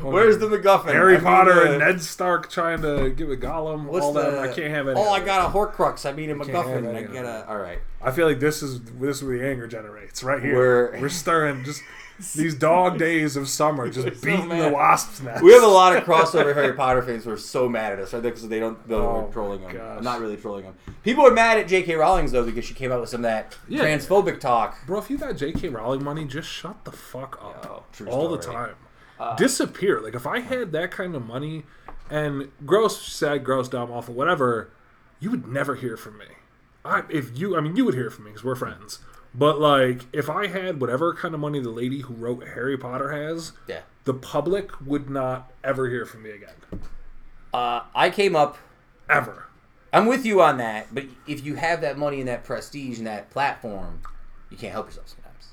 Where's 0.02 0.38
the 0.40 0.48
MacGuffin? 0.48 0.91
Harry 0.91 1.18
I 1.18 1.20
Potter 1.20 1.52
uh, 1.68 1.70
and 1.72 1.80
Ned 1.80 2.02
Stark 2.02 2.49
trying 2.49 2.82
to 2.82 3.10
give 3.11 3.30
a 3.30 3.38
Gollum? 3.38 3.86
What's 3.86 4.06
all 4.06 4.14
the? 4.14 4.22
that. 4.22 4.40
I 4.40 4.48
can't 4.53 4.74
have 4.74 4.88
any. 4.88 4.99
Oh, 4.99 5.10
I 5.10 5.20
got 5.24 5.49
a 5.49 5.53
Horcrux. 5.53 6.06
I 6.10 6.14
mean 6.14 6.30
a 6.32 6.36
MacGuffin. 6.36 6.95
I 6.95 7.03
got 7.03 7.26
a. 7.26 7.48
All 7.49 7.57
right. 7.57 7.80
I 8.02 8.11
feel 8.11 8.28
like 8.28 8.40
this 8.40 8.61
is 8.61 8.82
this 8.82 9.18
is 9.18 9.24
where 9.24 9.38
the 9.38 9.48
anger 9.48 9.68
generates 9.68 10.24
right 10.24 10.41
here. 10.41 10.56
We're- 10.57 11.02
We're, 11.02 11.10
stirring 11.10 11.64
just 11.64 11.82
these 12.36 12.53
dog 12.53 12.98
days 12.98 13.38
of 13.38 13.48
summer, 13.48 13.90
just 13.90 14.06
We're 14.07 14.14
so 14.15 14.26
beating 14.26 14.49
the 14.49 14.70
wasps' 14.70 15.22
nest. 15.22 15.41
We 15.41 15.53
have 15.53 15.64
a 15.64 15.68
lot 15.68 15.95
of 15.95 16.03
crossover 16.03 16.53
Harry 16.53 16.74
Potter 16.74 17.02
fans 17.02 17.24
who 17.24 17.32
are 17.32 17.38
so 17.38 17.70
mad 17.70 17.94
at 17.94 17.99
us, 17.99 18.14
right? 18.14 18.22
Because 18.22 18.48
they 18.49 18.60
don't 18.60 18.78
Oh, 18.90 19.22
we're 19.22 19.32
trolling 19.32 19.61
them. 19.61 19.72
gosh. 19.74 19.98
I'm 19.99 20.03
not 20.03 20.20
really 20.20 20.36
trolling 20.36 20.64
them. 20.65 20.76
People 21.03 21.26
are 21.26 21.32
mad 21.32 21.57
at 21.60 21.68
J.K. 21.68 21.95
Rowling's 21.95 22.32
though 22.34 22.44
because 22.45 22.65
she 22.65 22.74
came 22.74 22.91
out 22.91 22.99
with 22.99 23.10
some 23.10 23.20
of 23.22 23.24
that 23.24 23.57
Yeah. 23.70 23.84
transphobic 23.84 24.40
talk. 24.41 24.86
Bro, 24.86 24.99
if 24.99 25.10
you 25.10 25.18
got 25.18 25.38
J.K. 25.38 25.70
Rowling 25.70 26.03
money, 26.03 26.26
just 26.26 26.49
shut 26.49 26.84
the 26.84 26.91
fuck 26.91 27.40
up 27.41 27.86
Yo, 27.99 28.06
all 28.07 28.28
the 28.30 28.38
time. 28.38 28.76
Uh, 29.19 29.35
Disappear. 29.35 29.99
Like 30.02 30.15
if 30.15 30.26
I 30.27 30.40
had 30.40 30.72
that 30.72 30.91
kind 30.91 31.15
of 31.15 31.26
money, 31.26 31.64
and 32.10 32.52
gross, 32.65 33.02
sad, 33.02 33.44
gross, 33.44 33.68
dumb, 33.69 33.91
awful, 33.91 34.14
whatever, 34.14 34.72
you 35.19 35.31
would 35.31 35.48
never 35.48 35.76
hear 35.76 35.95
from 35.98 36.18
me. 36.18 36.26
I 36.85 37.03
if 37.10 37.38
you, 37.38 37.56
I 37.56 37.61
mean, 37.61 37.76
you 37.76 37.85
would 37.85 37.94
hear 37.95 38.10
from 38.10 38.26
me 38.26 38.31
because 38.31 38.44
we're 38.44 38.56
friends. 38.56 38.99
But 39.35 39.60
like, 39.60 40.02
if 40.14 40.30
I 40.30 40.48
had 40.48 40.80
whatever 40.81 41.14
kind 41.14 41.34
of 41.34 41.40
money 41.40 41.60
the 41.60 41.69
lady 41.69 42.02
who 42.02 42.14
wrote 42.14 42.48
Harry 42.49 42.77
Potter 42.77 43.11
has, 43.11 43.53
Yeah. 43.68 43.81
the 44.03 44.14
public 44.14 44.69
would 44.85 45.10
not 45.10 45.52
ever 45.64 45.90
hear 45.90 46.06
from 46.06 46.23
me 46.23 46.31
again. 46.31 46.81
Uh, 47.53 47.81
I 47.95 48.10
came 48.10 48.35
up. 48.35 48.57
Ever. 49.10 49.48
I'm 49.91 50.06
with 50.07 50.26
you 50.26 50.41
on 50.41 50.57
that, 50.57 50.88
but 50.94 51.06
if 51.27 51.44
you 51.45 51.56
have 51.56 51.81
that 51.81 51.98
money 51.98 52.19
and 52.19 52.27
that 52.27 52.44
prestige 52.44 52.98
and 52.98 53.06
that 53.07 53.30
platform, 53.30 54.02
you 54.49 54.57
can't 54.57 54.72
help 54.73 54.88
yourself 54.88 55.10
sometimes. 55.10 55.49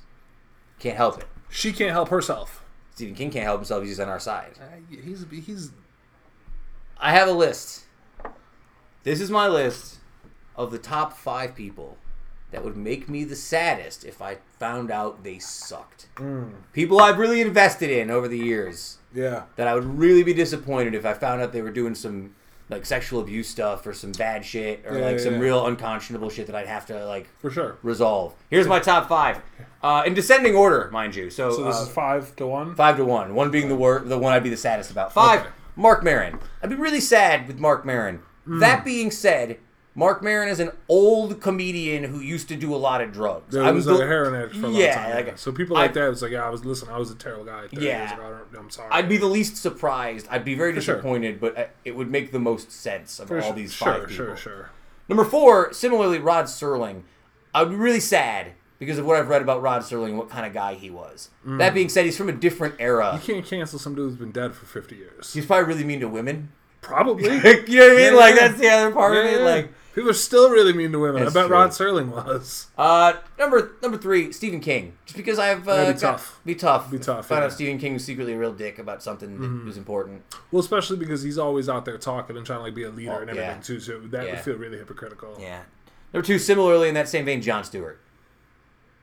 Can't 0.79 0.97
help 0.97 1.19
it. 1.19 1.25
She 1.49 1.71
can't 1.71 1.91
help 1.91 2.09
herself. 2.09 2.60
Stephen 2.93 3.15
King 3.15 3.31
can't 3.31 3.45
help 3.45 3.59
himself. 3.59 3.83
He's 3.83 3.99
on 3.99 4.09
our 4.09 4.19
side. 4.19 4.53
Uh, 4.61 4.77
he's 4.89 5.25
he's 5.29 5.71
I 6.99 7.11
have 7.11 7.27
a 7.27 7.33
list. 7.33 7.85
This 9.03 9.19
is 9.19 9.31
my 9.31 9.47
list 9.47 9.97
of 10.55 10.71
the 10.71 10.77
top 10.77 11.13
five 11.13 11.55
people 11.55 11.97
that 12.51 12.63
would 12.63 12.77
make 12.77 13.09
me 13.09 13.23
the 13.23 13.35
saddest 13.35 14.03
if 14.03 14.21
I 14.21 14.37
found 14.59 14.91
out 14.91 15.23
they 15.23 15.39
sucked. 15.39 16.09
People 16.73 16.99
I've 16.99 17.17
really 17.17 17.41
invested 17.41 17.89
in 17.89 18.11
over 18.11 18.27
the 18.27 18.37
years 18.37 18.97
yeah. 19.13 19.43
that 19.55 19.67
I 19.67 19.73
would 19.73 19.85
really 19.85 20.23
be 20.23 20.33
disappointed 20.33 20.93
if 20.93 21.05
I 21.05 21.13
found 21.13 21.41
out 21.41 21.53
they 21.53 21.61
were 21.61 21.71
doing 21.71 21.95
some 21.95 22.35
like 22.71 22.85
sexual 22.85 23.19
abuse 23.19 23.47
stuff 23.49 23.85
or 23.85 23.93
some 23.93 24.13
bad 24.13 24.43
shit 24.45 24.83
or 24.87 24.97
Yeah, 24.97 25.05
like 25.05 25.17
yeah, 25.17 25.23
some 25.23 25.33
yeah. 25.33 25.39
real 25.39 25.65
unconscionable 25.67 26.29
shit 26.29 26.47
that 26.47 26.55
I'd 26.55 26.67
have 26.67 26.85
to 26.87 27.05
like 27.05 27.27
For 27.39 27.51
sure. 27.51 27.77
resolve. 27.83 28.33
Here's 28.49 28.65
my 28.67 28.79
top 28.79 29.09
five, 29.09 29.41
uh, 29.83 30.03
in 30.05 30.13
descending 30.13 30.55
order, 30.55 30.89
mind 30.91 31.13
you. 31.15 31.29
So, 31.29 31.51
So 31.51 31.65
this 31.65 31.77
uh, 31.77 31.83
is 31.83 31.89
five 31.89 32.35
to 32.37 32.47
one. 32.47 32.73
Five 32.75 32.97
to 32.97 33.05
one. 33.05 33.35
One 33.35 33.51
being 33.51 33.67
the 33.69 33.75
wor- 33.75 33.99
the 33.99 34.17
one 34.17 34.31
I'd 34.33 34.41
be 34.43 34.49
the 34.49 34.57
saddest 34.57 34.89
about. 34.89 35.13
Five, 35.13 35.41
Okay. 35.41 35.49
Marc 35.75 36.03
Maron. 36.03 36.39
I'd 36.63 36.69
be 36.69 36.75
really 36.75 36.99
sad 37.01 37.47
with 37.47 37.59
Marc 37.59 37.85
Maron. 37.85 38.21
Hmm. 38.45 38.59
That 38.59 38.83
being 38.85 39.11
said, 39.11 39.57
Marc 39.93 40.23
Maron 40.23 40.47
is 40.47 40.59
an 40.61 40.71
old 40.87 41.41
comedian 41.41 42.05
who 42.05 42.19
used 42.21 42.47
to 42.47 42.55
do 42.55 42.73
a 42.73 42.77
lot 42.77 43.01
of 43.01 43.11
drugs. 43.11 43.51
There 43.53 43.63
I'm 43.63 43.75
was 43.75 43.87
like 43.87 43.99
a 44.01 44.07
heroin 44.07 44.35
addict 44.35 44.55
for 44.55 44.67
a 44.67 44.69
long 44.69 44.81
time. 44.81 45.15
like- 45.15 45.27
yeah. 45.27 45.35
so 45.35 45.51
people 45.51 45.75
like 45.75 45.89
I- 45.91 45.93
that, 45.93 46.09
it's 46.11 46.21
like, 46.21 46.31
yeah, 46.31 46.45
I 46.45 46.49
was 46.49 46.63
listen, 46.63 46.87
I 46.89 46.97
was 46.97 47.11
a 47.11 47.15
terrible 47.15 47.43
guy. 47.43 47.63
30 47.67 47.85
Yeah. 47.85 48.13
ago. 48.13 48.23
I 48.25 48.29
don't, 48.53 48.63
I'm 48.63 48.69
sorry. 48.69 48.87
I'd 48.91 49.09
be 49.09 49.17
the 49.17 49.25
least 49.27 49.57
surprised. 49.57 50.27
I'd 50.31 50.45
be 50.45 50.55
very 50.55 50.73
For 50.73 50.79
sure. 50.81 50.95
disappointed, 50.95 51.41
but 51.41 51.57
uh, 51.57 51.65
it 51.83 51.95
would 51.95 52.09
make 52.09 52.31
the 52.31 52.39
most 52.39 52.71
sense 52.71 53.19
of 53.19 53.27
For 53.27 53.37
all 53.41 53.47
sure, 53.47 53.53
these 53.53 53.73
sure, 53.73 53.87
five 53.87 53.99
people. 54.07 54.15
sure, 54.15 54.25
sure. 54.27 54.37
Sure. 54.37 54.69
Number 55.09 55.25
four, 55.25 55.73
similarly, 55.73 56.19
Rod 56.19 56.45
Serling. 56.45 57.01
I'd 57.53 57.69
be 57.69 57.75
really 57.75 57.99
sad 57.99 58.53
because 58.79 58.97
of 58.97 59.05
what 59.05 59.17
I've 59.17 59.27
read 59.27 59.41
about 59.41 59.61
Rod 59.61 59.81
Serling 59.81 60.05
and 60.11 60.17
what 60.17 60.29
kind 60.29 60.45
of 60.45 60.53
guy 60.53 60.75
he 60.75 60.89
was. 60.89 61.29
That 61.45 61.73
being 61.73 61.89
said, 61.89 62.05
he's 62.05 62.15
from 62.15 62.29
a 62.29 62.33
different 62.33 62.75
era. 62.79 63.11
Mm. 63.21 63.27
You 63.27 63.33
can't 63.33 63.45
cancel 63.45 63.77
some 63.77 63.93
dude 63.93 64.09
who's 64.11 64.15
been 64.17 64.31
dead 64.31 64.55
for 64.55 64.65
50 64.65 64.95
years. 64.95 65.33
He's 65.33 65.45
probably 65.45 65.65
really 65.65 65.83
mean 65.83 65.99
to 65.99 66.07
women. 66.07 66.53
Probably. 66.79 67.23
you 67.25 67.29
know 67.33 67.39
what 67.41 67.47
I 67.47 67.55
mean? 67.59 67.67
Yeah, 67.67 68.11
like 68.11 68.35
yeah. 68.35 68.47
that's 68.47 68.59
the 68.59 68.69
other 68.69 68.91
part 68.91 69.17
of 69.17 69.25
it. 69.25 69.39
yeah. 69.39 69.45
Like, 69.45 69.69
people 69.93 70.09
are 70.09 70.13
still 70.13 70.49
really 70.49 70.73
mean 70.73 70.91
to 70.91 70.99
women. 70.99 71.21
I 71.23 71.25
It's 71.25 71.33
bet 71.33 71.47
true. 71.47 71.55
Rod 71.55 71.69
Serling 71.71 72.07
was. 72.09 72.67
uh, 72.77 73.13
number 73.39 73.71
number 73.81 73.97
three, 73.97 74.31
Stephen 74.31 74.59
King. 74.59 74.93
Just 75.05 75.17
because 75.17 75.39
I've 75.39 75.67
uh, 75.67 75.75
That'd 75.75 75.95
be 75.95 76.01
got- 76.01 76.11
tough. 76.11 76.39
Be 76.45 76.55
tough. 76.55 76.91
Be 76.91 76.99
tough, 76.99 77.27
Found 77.27 77.39
yeah. 77.41 77.45
out 77.45 77.53
Stephen 77.53 77.77
King 77.77 77.93
was 77.93 78.05
secretly 78.05 78.33
a 78.33 78.37
real 78.37 78.53
dick 78.53 78.79
about 78.79 79.01
something 79.03 79.29
Mm-hmm. 79.29 79.59
that 79.59 79.65
was 79.65 79.77
important. 79.77 80.23
Well, 80.51 80.59
especially 80.59 80.97
because 80.97 81.23
he's 81.23 81.37
always 81.37 81.67
out 81.69 81.85
there 81.85 81.97
talking 81.97 82.37
and 82.37 82.45
trying 82.45 82.59
to 82.59 82.63
like 82.63 82.75
be 82.75 82.83
a 82.83 82.89
leader 82.89 83.11
Oh, 83.13 83.19
and 83.21 83.29
everything 83.29 83.57
yeah. 83.57 83.61
too. 83.61 83.79
So 83.79 83.99
that 83.99 84.25
Yeah. 84.25 84.31
would 84.33 84.41
feel 84.41 84.55
really 84.55 84.77
hypocritical. 84.77 85.37
Yeah. 85.39 85.61
Number 86.13 86.25
two, 86.25 86.39
similarly 86.39 86.87
in 86.89 86.93
that 86.95 87.07
same 87.09 87.25
vein, 87.25 87.41
Jon 87.41 87.63
Stewart. 87.63 87.99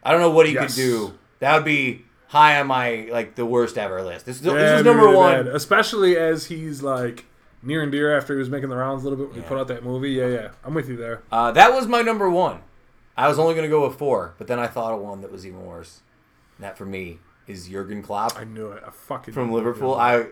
I 0.02 0.12
don't 0.12 0.20
know 0.20 0.30
what 0.30 0.46
he 0.46 0.54
Yes. 0.54 0.74
could 0.74 0.80
do. 0.82 1.14
That 1.40 1.54
would 1.54 1.64
be 1.64 2.04
high 2.28 2.60
on 2.60 2.66
my 2.66 3.08
like 3.10 3.34
the 3.34 3.46
worst 3.46 3.78
ever 3.78 4.02
list. 4.02 4.26
This, 4.26 4.40
this 4.40 4.52
Yeah, 4.52 4.58
is 4.58 4.72
it'd 4.80 4.84
be 4.84 4.90
number 4.90 5.04
really 5.04 5.16
one. 5.16 5.44
bad. 5.46 5.54
especially 5.54 6.16
as 6.16 6.46
he's 6.46 6.82
like 6.82 7.24
near 7.62 7.82
and 7.82 7.90
dear 7.92 8.16
after 8.16 8.34
he 8.34 8.38
was 8.38 8.50
making 8.50 8.68
the 8.68 8.76
rounds 8.76 9.02
a 9.04 9.08
little 9.08 9.18
bit 9.24 9.28
when 9.30 9.36
Yeah. 9.38 9.42
he 9.44 9.48
put 9.48 9.58
out 9.58 9.68
that 9.68 9.84
movie. 9.84 10.10
Yeah, 10.10 10.26
yeah, 10.28 10.48
I'm 10.64 10.74
with 10.74 10.88
you 10.88 10.96
there. 10.96 11.22
Uh, 11.32 11.50
that 11.52 11.72
was 11.72 11.86
my 11.86 12.02
number 12.02 12.28
one. 12.30 12.60
I 13.16 13.28
was 13.28 13.38
only 13.38 13.54
going 13.54 13.64
to 13.64 13.70
go 13.70 13.86
with 13.86 13.98
four, 13.98 14.34
but 14.38 14.46
then 14.46 14.58
I 14.58 14.66
thought 14.68 14.92
of 14.94 15.00
one 15.00 15.20
that 15.22 15.32
was 15.32 15.44
even 15.46 15.64
worse. 15.66 16.00
And 16.56 16.64
that 16.64 16.78
for 16.78 16.86
me 16.86 17.18
is 17.48 17.68
Jurgen 17.68 18.02
Klopp. 18.02 18.38
I 18.38 18.44
knew 18.44 18.68
it. 18.68 18.82
I 18.86 18.90
fucking 18.90 19.34
from 19.34 19.48
knew 19.48 19.54
it. 19.54 19.56
Liverpool. 19.58 19.94
I, 19.94 20.26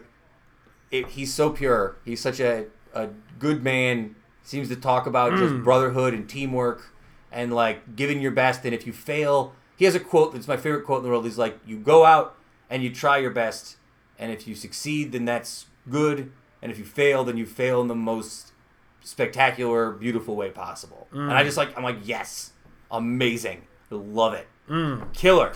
it, 0.91 1.09
he's 1.09 1.35
so 1.35 1.51
pure. 1.51 1.97
He's 2.05 2.21
such 2.21 2.39
a, 2.41 2.67
a 2.95 3.09
good 3.39 3.63
man. 3.65 4.15
Seems 4.45 4.69
to 4.69 4.77
talk 4.77 5.07
about 5.07 5.33
Mm. 5.33 5.39
just 5.39 5.65
brotherhood 5.65 6.15
and 6.15 6.29
teamwork 6.29 6.93
and 7.33 7.53
like 7.53 7.97
giving 7.97 8.21
your 8.23 8.31
best. 8.31 8.65
And 8.65 8.73
if 8.73 8.87
you 8.87 8.93
fail, 8.93 9.53
he 9.77 9.85
has 9.85 9.97
a 9.97 10.01
quote 10.01 10.33
that's 10.35 10.47
my 10.47 10.57
favorite 10.57 10.85
quote 10.85 10.99
in 10.99 11.03
the 11.05 11.11
world. 11.11 11.25
He's 11.25 11.39
like, 11.39 11.59
"You 11.67 11.79
go 11.79 12.05
out 12.05 12.37
and 12.71 12.85
you 12.85 12.95
try 12.95 13.19
your 13.19 13.33
best, 13.33 13.77
and 14.19 14.31
if 14.31 14.47
you 14.47 14.55
succeed, 14.55 15.11
then 15.11 15.25
that's 15.25 15.67
good. 15.91 16.31
And 16.67 16.73
if 16.73 16.79
you 16.81 16.85
fail, 16.85 17.23
then 17.23 17.37
you 17.37 17.47
fail 17.47 17.81
in 17.81 17.87
the 17.87 17.95
most 17.95 18.51
spectacular, 19.05 19.93
beautiful 19.93 20.35
way 20.35 20.51
possible." 20.51 21.07
And 21.13 21.33
I 21.33 21.45
just 21.45 21.57
like, 21.57 21.77
I'm 21.79 21.85
like, 21.85 21.99
yes, 22.03 22.51
amazing, 22.91 23.63
love 23.89 24.35
it, 24.35 24.49
killer. 25.13 25.53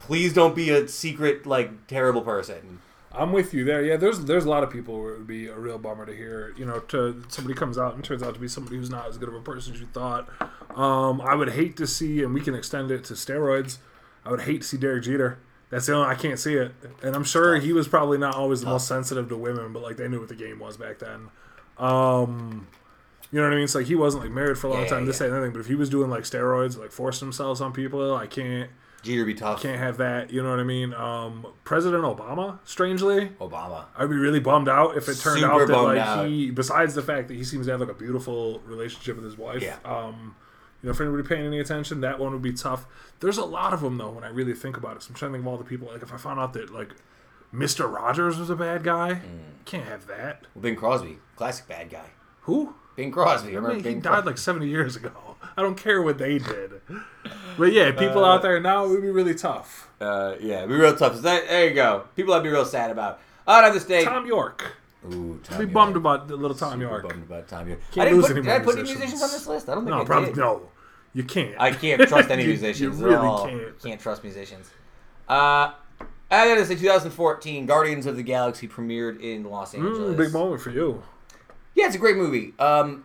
Please 0.00 0.32
don't 0.32 0.54
be 0.56 0.70
a 0.70 0.88
secret 0.88 1.44
like 1.44 1.86
terrible 1.86 2.22
person. 2.22 2.80
I'm 3.12 3.30
with 3.30 3.52
you 3.52 3.62
there. 3.64 3.82
Yeah, 3.84 3.96
there's 3.98 4.24
there's 4.24 4.46
a 4.46 4.50
lot 4.50 4.62
of 4.62 4.70
people 4.70 5.00
where 5.00 5.12
it 5.12 5.18
would 5.18 5.26
be 5.26 5.48
a 5.48 5.58
real 5.58 5.76
bummer 5.76 6.06
to 6.06 6.16
hear. 6.16 6.54
You 6.56 6.64
know, 6.64 6.80
to 6.80 7.22
somebody 7.28 7.54
comes 7.54 7.76
out 7.76 7.94
and 7.94 8.02
turns 8.02 8.22
out 8.22 8.32
to 8.34 8.40
be 8.40 8.48
somebody 8.48 8.76
who's 8.76 8.90
not 8.90 9.06
as 9.06 9.18
good 9.18 9.28
of 9.28 9.34
a 9.34 9.40
person 9.40 9.74
as 9.74 9.80
you 9.80 9.86
thought. 9.86 10.28
Um, 10.74 11.20
I 11.20 11.34
would 11.34 11.50
hate 11.50 11.76
to 11.76 11.86
see, 11.86 12.22
and 12.22 12.32
we 12.32 12.40
can 12.40 12.54
extend 12.54 12.90
it 12.90 13.04
to 13.04 13.14
steroids. 13.14 13.78
I 14.24 14.30
would 14.30 14.42
hate 14.42 14.62
to 14.62 14.66
see 14.66 14.78
Derek 14.78 15.04
Jeter. 15.04 15.38
That's 15.70 15.86
the 15.86 15.94
only 15.94 16.08
I 16.08 16.14
can't 16.14 16.38
see 16.38 16.54
it, 16.54 16.72
and 17.02 17.16
I'm 17.16 17.24
sure 17.24 17.56
he 17.56 17.72
was 17.72 17.88
probably 17.88 18.18
not 18.18 18.36
always 18.36 18.60
the 18.60 18.66
most 18.66 18.86
sensitive 18.86 19.28
to 19.30 19.36
women, 19.36 19.72
but 19.72 19.82
like 19.82 19.96
they 19.96 20.06
knew 20.08 20.20
what 20.20 20.28
the 20.28 20.34
game 20.36 20.58
was 20.60 20.76
back 20.76 20.98
then. 21.00 21.28
Um, 21.78 22.68
you 23.32 23.40
know 23.40 23.46
what 23.46 23.52
I 23.52 23.56
mean? 23.56 23.64
It's 23.64 23.74
like 23.74 23.86
he 23.86 23.94
wasn't 23.96 24.22
like 24.24 24.32
married 24.32 24.58
for 24.58 24.68
a 24.68 24.70
long 24.70 24.82
Yeah, 24.82 24.88
time, 24.88 25.06
this 25.06 25.16
yeah. 25.20 25.26
that, 25.26 25.34
and 25.34 25.36
anything. 25.38 25.52
But 25.54 25.60
if 25.60 25.66
he 25.66 25.74
was 25.74 25.90
doing 25.90 26.10
like 26.10 26.22
steroids, 26.22 26.78
like 26.78 26.92
forcing 26.92 27.26
himself 27.26 27.60
on 27.60 27.72
people, 27.72 28.14
I 28.14 28.26
can't 28.28 28.70
Jeter 29.02 29.24
be 29.24 29.34
tough. 29.34 29.60
can't 29.62 29.78
have 29.78 29.96
that. 29.96 30.30
You 30.30 30.42
know 30.42 30.50
what 30.50 30.60
I 30.60 30.64
mean? 30.64 30.94
Um, 30.94 31.46
President 31.64 32.04
Obama, 32.04 32.58
strangely, 32.64 33.30
Obama. 33.40 33.86
I'd 33.98 34.08
be 34.08 34.16
really 34.16 34.40
bummed 34.40 34.68
out 34.68 34.96
if 34.96 35.08
it 35.08 35.18
turned 35.18 35.40
Super 35.40 35.52
out 35.62 35.66
that 35.68 35.76
like 35.82 35.98
out. 35.98 36.28
he, 36.28 36.50
besides 36.50 36.94
the 36.94 37.02
fact 37.02 37.28
that 37.28 37.34
he 37.34 37.42
seems 37.44 37.66
to 37.66 37.72
have 37.72 37.80
like 37.80 37.90
a 37.90 37.94
beautiful 37.94 38.60
relationship 38.60 39.16
with 39.16 39.24
his 39.24 39.36
wife. 39.36 39.62
Yeah. 39.62 39.76
Um, 39.84 40.36
you 40.84 40.90
know, 40.90 40.94
for 40.94 41.04
anybody 41.04 41.26
paying 41.26 41.46
any 41.46 41.58
attention, 41.60 42.02
that 42.02 42.18
one 42.18 42.32
would 42.32 42.42
be 42.42 42.52
tough. 42.52 42.84
There's 43.20 43.38
a 43.38 43.44
lot 43.44 43.72
of 43.72 43.80
them 43.80 43.96
though. 43.96 44.10
When 44.10 44.22
I 44.22 44.28
really 44.28 44.52
think 44.52 44.76
about 44.76 44.96
it, 44.96 45.02
so 45.02 45.08
I'm 45.08 45.14
trying 45.14 45.30
to 45.32 45.38
think 45.38 45.44
of 45.44 45.48
all 45.48 45.56
the 45.56 45.64
people. 45.64 45.88
Like 45.90 46.02
if 46.02 46.12
I 46.12 46.18
found 46.18 46.38
out 46.38 46.52
that 46.52 46.70
like 46.72 46.90
Mr. 47.52 47.90
Rogers 47.90 48.36
was 48.38 48.50
a 48.50 48.56
bad 48.56 48.84
guy. 48.84 49.14
Mm. 49.14 49.64
Can't 49.64 49.86
have 49.86 50.06
that. 50.08 50.42
Well, 50.54 50.62
Bing 50.62 50.76
Crosby, 50.76 51.18
classic 51.36 51.66
bad 51.66 51.88
guy. 51.88 52.10
Who? 52.42 52.74
Bing 52.96 53.10
Crosby. 53.10 53.52
I 53.52 53.54
Remember 53.54 53.68
mean, 53.76 53.78
he 53.84 53.90
Bing 53.90 54.00
died 54.00 54.10
Crosby? 54.10 54.26
like 54.28 54.38
70 54.38 54.68
years 54.68 54.94
ago. 54.96 55.10
I 55.56 55.62
don't 55.62 55.76
care 55.76 56.02
what 56.02 56.18
they 56.18 56.38
did. 56.38 56.80
But 57.56 57.72
yeah, 57.72 57.92
people 57.92 58.24
Uh, 58.24 58.34
out 58.34 58.42
there 58.42 58.60
now, 58.60 58.84
it 58.84 58.88
would 58.90 59.02
be 59.02 59.10
really 59.10 59.34
tough. 59.34 59.88
Uh, 60.00 60.34
yeah, 60.40 60.58
it'd 60.58 60.68
be 60.68 60.74
real 60.74 60.94
tough. 60.96 61.14
So 61.16 61.20
that, 61.22 61.48
there 61.48 61.68
you 61.68 61.74
go. 61.74 62.04
People 62.16 62.34
I'd 62.34 62.42
be 62.42 62.48
real 62.50 62.64
sad 62.64 62.90
about. 62.90 63.20
On 63.46 63.72
this 63.72 63.84
day. 63.84 64.04
Thom 64.04 64.26
Yorke. 64.26 64.76
Ooh, 65.06 65.40
Thom 65.44 65.54
I'd 65.54 65.58
be 65.58 65.64
Yorke. 65.64 65.72
bummed 65.72 65.96
about 65.96 66.28
the 66.28 66.36
little 66.36 66.56
Thom 66.56 66.72
Super 66.72 66.82
Yorke. 66.82 67.08
bummed 67.08 67.22
about 67.24 67.46
Thom 67.48 67.68
Yorke. 67.68 67.80
Can't 67.92 68.02
I 68.02 68.10
didn't 68.10 68.16
lose 68.18 68.26
put, 68.28 68.36
any 68.36 68.46
did 68.46 68.52
I 68.52 68.58
put 68.60 68.72
any 68.74 68.82
musicians. 68.82 68.98
musicians 69.00 69.22
on 69.22 69.30
this 69.30 69.46
list? 69.46 69.68
I 69.68 69.74
don't 69.74 69.84
think 69.84 69.96
No, 69.96 70.02
I 70.02 70.04
probably 70.04 70.28
did. 70.30 70.36
no. 70.38 70.62
You 71.14 71.22
can't. 71.22 71.54
I 71.58 71.70
can't 71.72 72.00
trust 72.08 72.30
any 72.30 72.42
You- 72.44 72.48
musicians 72.50 73.00
You 73.00 73.06
at 73.06 73.10
really 73.12 73.26
all. 73.26 73.48
can't. 73.82 74.00
trust 74.00 74.22
musicians. 74.24 74.70
Uh, 75.28 75.72
I 76.30 76.48
gotta 76.48 76.66
say, 76.66 76.74
2014, 76.74 77.66
Guardians 77.66 78.06
of 78.06 78.16
the 78.16 78.22
Galaxy 78.22 78.66
premiered 78.66 79.20
in 79.20 79.44
Los 79.44 79.74
Angeles. 79.74 79.98
Mm, 79.98 80.16
big 80.16 80.32
moment 80.32 80.60
for 80.60 80.70
you. 80.70 81.02
Yeah, 81.74 81.86
it's 81.86 81.94
a 81.94 81.98
great 81.98 82.16
movie. 82.16 82.52
Um, 82.58 83.04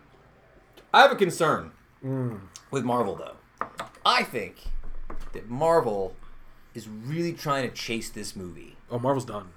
I 0.92 1.02
have 1.02 1.12
a 1.12 1.16
concern 1.16 1.70
Mm. 2.04 2.40
with 2.70 2.82
Marvel, 2.84 3.14
though. 3.14 3.66
I 4.04 4.22
think 4.24 4.56
that 5.32 5.48
Marvel 5.48 6.16
is 6.74 6.88
really 6.88 7.32
trying 7.32 7.68
to 7.68 7.74
chase 7.74 8.10
this 8.10 8.34
movie. 8.34 8.76
Oh, 8.90 8.98
Marvel's 8.98 9.24
done. 9.24 9.48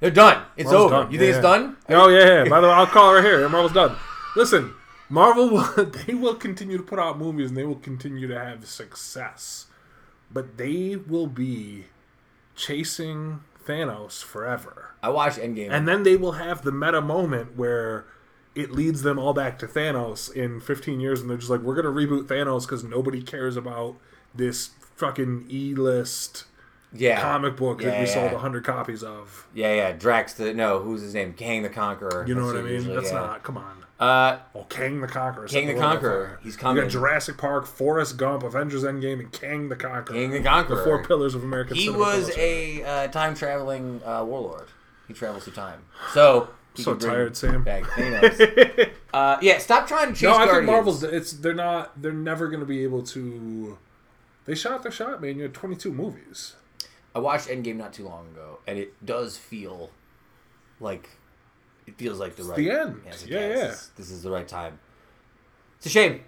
They're 0.00 0.10
done. 0.10 0.42
It's 0.56 0.66
Marvel's 0.70 0.92
over. 0.92 1.02
done. 1.04 1.12
You 1.12 1.18
think 1.18 1.30
Yeah, 1.30 1.36
it's 1.36 1.42
done? 1.42 1.76
Oh 1.88 2.08
yeah, 2.08 2.42
yeah. 2.44 2.48
By 2.50 2.60
the 2.60 2.66
way, 2.66 2.72
I'll 2.74 2.86
call 2.86 3.12
it 3.12 3.14
right 3.20 3.24
here. 3.24 3.48
Marvel's 3.48 3.72
done. 3.72 3.96
Listen, 4.36 4.74
Marvel 5.08 5.50
will 5.50 5.84
they 6.06 6.14
will 6.14 6.34
continue 6.34 6.76
to 6.76 6.82
put 6.82 6.98
out 6.98 7.18
movies 7.18 7.48
and 7.50 7.56
they 7.56 7.64
will 7.64 7.74
continue 7.76 8.26
to 8.28 8.38
have 8.38 8.66
success, 8.66 9.66
but 10.32 10.56
they 10.56 10.96
will 10.96 11.26
be 11.26 11.84
chasing 12.56 13.40
Thanos 13.66 14.22
forever, 14.22 14.90
I 15.02 15.08
watched 15.08 15.38
Endgame. 15.38 15.70
and 15.70 15.88
then 15.88 16.02
they 16.02 16.16
will 16.16 16.32
have 16.32 16.62
the 16.62 16.72
meta 16.72 17.00
moment 17.00 17.56
where 17.56 18.04
it 18.54 18.70
leads 18.70 19.02
them 19.02 19.18
all 19.18 19.32
back 19.32 19.58
to 19.60 19.66
Thanos 19.66 20.32
in 20.32 20.60
15 20.60 21.00
years, 21.00 21.20
and 21.20 21.28
they're 21.30 21.36
just 21.38 21.50
like, 21.50 21.60
we're 21.60 21.74
gonna 21.74 21.88
reboot 21.88 22.24
Thanos 22.26 22.62
because 22.62 22.84
nobody 22.84 23.22
cares 23.22 23.56
about 23.56 23.96
this 24.34 24.70
fucking 24.96 25.46
E-list 25.50 26.44
yeah, 26.92 27.20
comic 27.20 27.56
book 27.56 27.78
that 27.80 27.94
Yeah, 27.94 28.00
we 28.00 28.06
sold 28.06 28.26
yeah. 28.26 28.32
100 28.34 28.64
copies 28.64 29.02
of. 29.02 29.48
yeah, 29.54 29.74
yeah. 29.74 29.92
Drax. 29.92 30.34
The 30.34 30.54
no, 30.54 30.80
who's 30.80 31.00
his 31.02 31.14
name? 31.14 31.32
Kang 31.32 31.62
the 31.62 31.68
Conqueror. 31.68 32.24
You 32.28 32.34
know 32.36 32.42
That's 32.46 32.54
what 32.54 32.60
I 32.60 32.62
mean? 32.62 32.74
usually, 32.74 32.94
That's 32.94 33.10
yeah. 33.10 33.18
not. 33.18 33.42
Come 33.42 33.56
on. 33.56 33.83
Uh, 34.00 34.38
Oh, 34.54 34.64
Kang 34.68 35.00
the 35.00 35.06
Conqueror. 35.06 35.46
King 35.46 35.68
the 35.68 35.74
Conqueror. 35.74 36.38
He's 36.42 36.54
You 36.54 36.58
coming. 36.58 36.82
got 36.82 36.90
Jurassic 36.90 37.36
Park, 37.38 37.66
Forrest 37.66 38.16
Gump, 38.16 38.42
Avengers 38.42 38.82
Endgame, 38.82 39.20
and 39.20 39.30
Kang 39.32 39.68
the 39.68 39.76
Conqueror. 39.76 40.14
Kang 40.16 40.30
the 40.30 40.42
Conqueror. 40.42 40.76
The 40.78 40.82
four 40.84 41.04
pillars 41.04 41.34
of 41.34 41.44
American 41.44 41.76
he 41.76 41.88
was 41.88 42.26
culture. 42.26 42.40
a 42.40 42.82
uh, 42.82 43.08
time 43.08 43.34
traveling 43.34 44.00
uh, 44.04 44.24
warlord. 44.24 44.68
He 45.06 45.14
travels 45.14 45.44
through 45.44 45.52
time. 45.54 45.82
So 46.12 46.48
So 46.74 46.94
tired, 46.96 47.36
Sam. 47.36 47.62
Back 47.62 47.84
Thanos. 47.96 48.90
uh, 49.12 49.38
yeah, 49.40 49.58
stop 49.58 49.86
trying 49.86 50.08
to 50.08 50.14
chase 50.14 50.22
no, 50.22 50.34
I 50.36 50.48
think 50.48 50.64
Marvel's. 50.64 51.02
It's 51.04 51.32
they're 51.32 51.54
not. 51.54 52.00
They're 52.02 52.12
never 52.12 52.48
going 52.48 52.60
to 52.60 52.66
be 52.66 52.82
able 52.82 53.02
to. 53.04 53.78
They 54.46 54.54
shot 54.56 54.82
their 54.82 54.92
shot, 54.92 55.22
man. 55.22 55.36
You 55.36 55.42
had 55.44 55.54
22 55.54 55.92
movies. 55.92 56.56
I 57.14 57.20
watched 57.20 57.46
Endgame 57.48 57.76
not 57.76 57.92
too 57.92 58.04
long 58.04 58.26
ago, 58.32 58.58
and 58.66 58.76
it 58.78 58.92
does 59.06 59.36
feel 59.36 59.90
like 60.80 61.10
it 61.86 61.96
feels 61.98 62.18
like 62.18 62.36
the 62.36 62.44
right 62.44 62.56
the 62.56 62.70
end. 62.70 63.00
Yes, 63.04 63.24
it 63.24 63.30
Yeah, 63.30 63.48
does. 63.48 63.56
yeah. 63.58 63.66
This, 63.68 63.90
this 63.96 64.10
is 64.10 64.22
the 64.22 64.30
right 64.30 64.46
time. 64.48 64.78
It's 65.78 65.86
a 65.86 65.90
shame. 65.90 66.20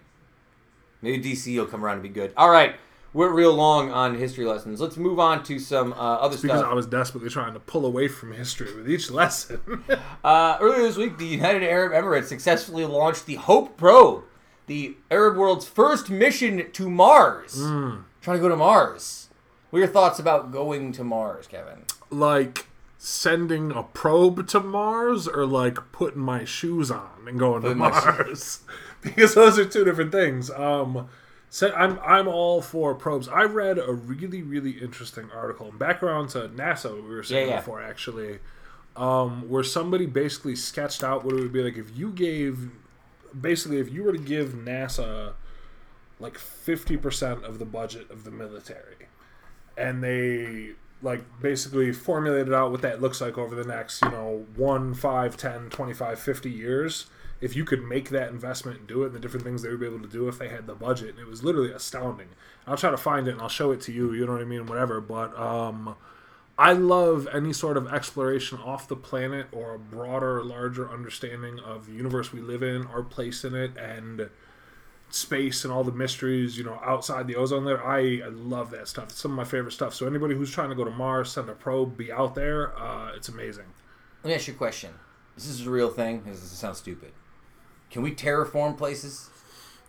Maybe 1.03 1.23
DC 1.33 1.57
will 1.57 1.67
come 1.67 1.85
around 1.85 1.95
and 1.95 2.03
be 2.03 2.09
good. 2.09 2.33
All 2.37 2.51
right, 2.51 2.75
we're 3.13 3.31
real 3.33 3.55
long 3.55 3.91
on 3.91 4.17
history 4.17 4.45
lessons. 4.47 4.81
Let's 4.81 4.97
move 4.97 5.19
on 5.21 5.43
to 5.45 5.59
some 5.59 5.93
uh, 5.93 5.97
other 5.97 6.35
It's 6.35 6.43
because 6.43 6.61
stuff. 6.61 6.71
I 6.71 6.75
was 6.75 6.87
desperately 6.87 7.31
trying 7.31 7.53
to 7.55 7.61
pull 7.61 7.85
away 7.87 8.09
from 8.09 8.33
history 8.33 8.75
with 8.75 8.89
each 8.91 9.11
lesson. 9.11 9.61
Uh, 10.25 10.59
earlier 10.61 10.83
this 10.83 10.97
week, 10.97 11.19
the 11.19 11.25
United 11.27 11.63
Arab 11.63 11.93
Emirates 11.93 12.25
successfully 12.25 12.85
launched 12.85 13.27
the 13.27 13.37
Hope 13.37 13.77
probe, 13.77 14.25
the 14.67 14.97
Arab 15.09 15.37
world's 15.37 15.69
first 15.69 16.11
mission 16.11 16.69
to 16.73 16.91
Mars. 16.91 17.55
Hmm. 17.63 17.99
Trying 18.23 18.39
to 18.39 18.41
go 18.43 18.49
to 18.49 18.57
Mars. 18.57 19.29
What 19.71 19.77
are 19.79 19.81
your 19.85 19.93
thoughts 19.93 20.19
about 20.19 20.51
going 20.51 20.91
to 20.93 21.05
Mars, 21.05 21.47
Kevin? 21.47 21.85
like 22.11 22.67
sending 23.09 23.71
a 23.71 23.85
probe 23.85 24.49
to 24.49 24.59
Mars 24.59 25.29
or 25.29 25.47
like 25.47 25.79
putting 25.93 26.21
my 26.21 26.45
shoes 26.45 26.91
on 26.91 27.29
and 27.29 27.39
going 27.39 27.63
to 27.63 27.69
Putting 27.69 27.79
my 27.79 27.91
Mars 27.91 28.65
because 29.01 29.33
those 29.35 29.61
are 29.61 29.65
two 29.65 29.85
different 29.85 30.11
things. 30.11 30.51
Um, 30.51 31.09
so 31.49 31.73
I'm 31.73 32.01
I'm 32.05 32.27
all 32.27 32.61
for 32.61 32.97
probes. 32.97 33.29
I 33.29 33.45
read 33.45 33.79
a 33.79 33.93
really 33.93 34.43
really 34.43 34.73
interesting 34.73 35.31
article 35.33 35.71
background 35.71 36.31
to 36.31 36.49
NASA 36.49 36.97
we 36.97 37.15
were 37.15 37.23
saying 37.23 37.47
Yeah, 37.47 37.55
yeah. 37.55 37.61
before 37.61 37.81
actually, 37.81 38.41
um, 38.97 39.49
where 39.49 39.63
somebody 39.63 40.07
basically 40.07 40.57
sketched 40.57 41.05
out 41.05 41.25
what 41.25 41.35
it 41.35 41.41
would 41.41 41.53
be 41.53 41.63
like 41.63 41.77
if 41.77 41.97
you 41.97 42.11
gave 42.11 42.71
basically 43.41 43.79
if 43.79 43.89
you 43.89 44.03
were 44.03 44.13
to 44.13 44.19
give 44.19 44.49
NASA 44.55 45.35
like 46.19 46.39
fifty 46.39 46.97
percent 46.97 47.45
of 47.45 47.61
the 47.61 47.65
budget 47.65 48.11
of 48.11 48.25
the 48.25 48.33
military 48.33 49.07
and 49.77 50.03
they 50.03 50.71
like 51.03 51.25
basically 51.41 51.93
formulated 51.93 52.53
out 52.53 52.71
what 52.71 52.83
that 52.83 53.01
looks 53.01 53.21
like 53.21 53.37
over 53.37 53.55
the 53.55 53.65
next 53.65 54.03
you 54.03 54.11
know 54.11 54.47
1 54.57 54.95
5 54.95 55.37
10 55.37 55.71
25 55.71 56.19
50 56.19 56.51
years. 56.51 57.07
If 57.39 57.55
you 57.55 57.67
could 57.67 57.85
make 57.85 58.09
that 58.11 58.31
investment 58.31 58.79
and 58.79 58.87
do 58.87 59.03
it 59.03 59.07
and 59.07 59.15
the 59.15 59.21
different 59.21 59.45
things 59.45 59.63
they 59.63 59.69
would 59.69 59.81
be 59.81 59.87
able 59.87 60.01
to 60.01 60.09
do 60.09 60.27
if 60.27 60.39
they 60.39 60.49
had 60.49 60.67
the 60.67 60.75
budget. 60.75 61.11
And 61.11 61.19
it 61.19 61.27
was 61.27 61.45
literally 61.45 61.71
astounding. 61.71 62.29
I'll 62.67 62.79
try 62.79 62.91
to 62.91 62.97
find 62.97 63.29
it 63.29 63.33
and 63.33 63.43
i'll 63.43 63.49
show 63.49 63.73
it 63.73 63.81
to 63.83 63.93
you 63.93 64.13
you 64.15 64.27
know 64.27 64.33
what 64.33 64.41
i 64.41 64.45
mean 64.45 64.67
whatever. 64.67 65.01
But 65.01 65.39
um 65.39 65.97
i 66.59 66.73
love 66.73 67.29
any 67.33 67.53
sort 67.53 67.77
of 67.77 67.93
exploration 67.93 68.59
off 68.59 68.89
the 68.89 68.97
planet 68.97 69.47
or 69.53 69.75
a 69.75 69.79
broader 69.79 70.43
larger 70.43 70.91
understanding 70.91 71.59
of 71.61 71.87
the 71.87 71.93
universe 71.93 72.33
we 72.33 72.41
live 72.41 72.63
in 72.63 72.87
our 72.87 73.03
place 73.03 73.45
in 73.45 73.55
it 73.55 73.77
and 73.77 74.31
space 75.11 75.65
and 75.65 75.73
all 75.73 75.85
the 75.85 75.93
mysteries, 75.93 76.59
you 76.59 76.65
know, 76.65 76.81
outside 76.85 77.27
the 77.27 77.37
ozone 77.37 77.65
layer. 77.65 77.83
I, 77.83 78.21
I 78.25 78.29
love 78.29 78.71
that 78.73 78.89
stuff. 78.89 79.05
It's 79.11 79.21
some 79.21 79.31
of 79.33 79.37
my 79.37 79.45
favorite 79.45 79.73
stuff. 79.73 79.95
So 79.95 80.07
anybody 80.07 80.35
who's 80.35 80.51
trying 80.51 80.69
to 80.71 80.75
go 80.75 80.85
to 80.85 80.91
Mars, 80.91 81.31
send 81.31 81.49
a 81.49 81.53
probe, 81.55 81.97
be 81.97 82.11
out 82.13 82.35
there, 82.35 82.77
uh, 82.79 83.13
it's 83.15 83.29
amazing. 83.29 83.67
Let 84.23 84.29
me 84.31 84.35
ask 84.35 84.49
you 84.49 84.55
a 84.55 84.57
question. 84.57 84.93
Is 85.37 85.47
this 85.59 85.67
a 85.67 85.71
real 85.71 85.91
thing? 85.91 86.23
Does 86.23 86.41
this 86.41 86.51
sound 86.51 86.77
stupid? 86.77 87.13
Can 87.91 88.03
we 88.03 88.15
terraform 88.15 88.77
places? 88.77 89.31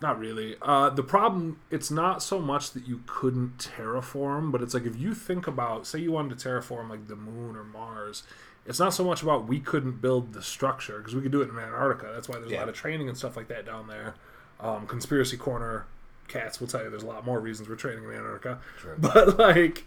Not 0.00 0.18
really. 0.20 0.56
Uh, 0.62 0.90
the 0.90 1.02
problem, 1.02 1.58
it's 1.70 1.90
not 1.90 2.22
so 2.22 2.38
much 2.38 2.70
that 2.70 2.86
you 2.86 3.02
couldn't 3.06 3.58
terraform, 3.58 4.52
but 4.52 4.62
it's 4.62 4.72
like 4.72 4.84
if 4.86 4.96
you 4.96 5.12
think 5.14 5.48
about, 5.48 5.86
say, 5.86 5.98
you 5.98 6.12
wanted 6.12 6.38
to 6.38 6.48
terraform 6.48 6.88
like 6.88 7.08
the 7.08 7.16
moon 7.16 7.56
or 7.56 7.64
Mars. 7.64 8.22
It's 8.64 8.78
not 8.78 8.92
so 8.92 9.02
much 9.02 9.22
about 9.22 9.48
we 9.48 9.60
couldn't 9.60 10.02
build 10.02 10.34
the 10.34 10.42
structure 10.42 10.98
because 10.98 11.14
we 11.16 11.22
could 11.22 11.32
do 11.32 11.40
it 11.40 11.48
in 11.48 11.58
Antarctica. 11.58 12.12
That's 12.14 12.28
why 12.28 12.38
there's 12.38 12.50
Yeah. 12.52 12.58
a 12.58 12.60
lot 12.60 12.68
of 12.68 12.74
training 12.74 13.08
and 13.08 13.16
stuff 13.16 13.34
like 13.36 13.48
that 13.48 13.64
down 13.64 13.88
there. 13.88 14.14
Um, 14.60 14.86
conspiracy 14.86 15.36
corner 15.36 15.86
cats 16.26 16.60
will 16.60 16.66
tell 16.66 16.82
you 16.84 16.90
there's 16.90 17.02
a 17.02 17.06
lot 17.06 17.24
more 17.24 17.40
reasons 17.40 17.68
we're 17.68 17.76
training 17.76 18.04
in 18.04 18.10
Antarctica. 18.12 18.58
But 18.98 19.38
like, 19.38 19.84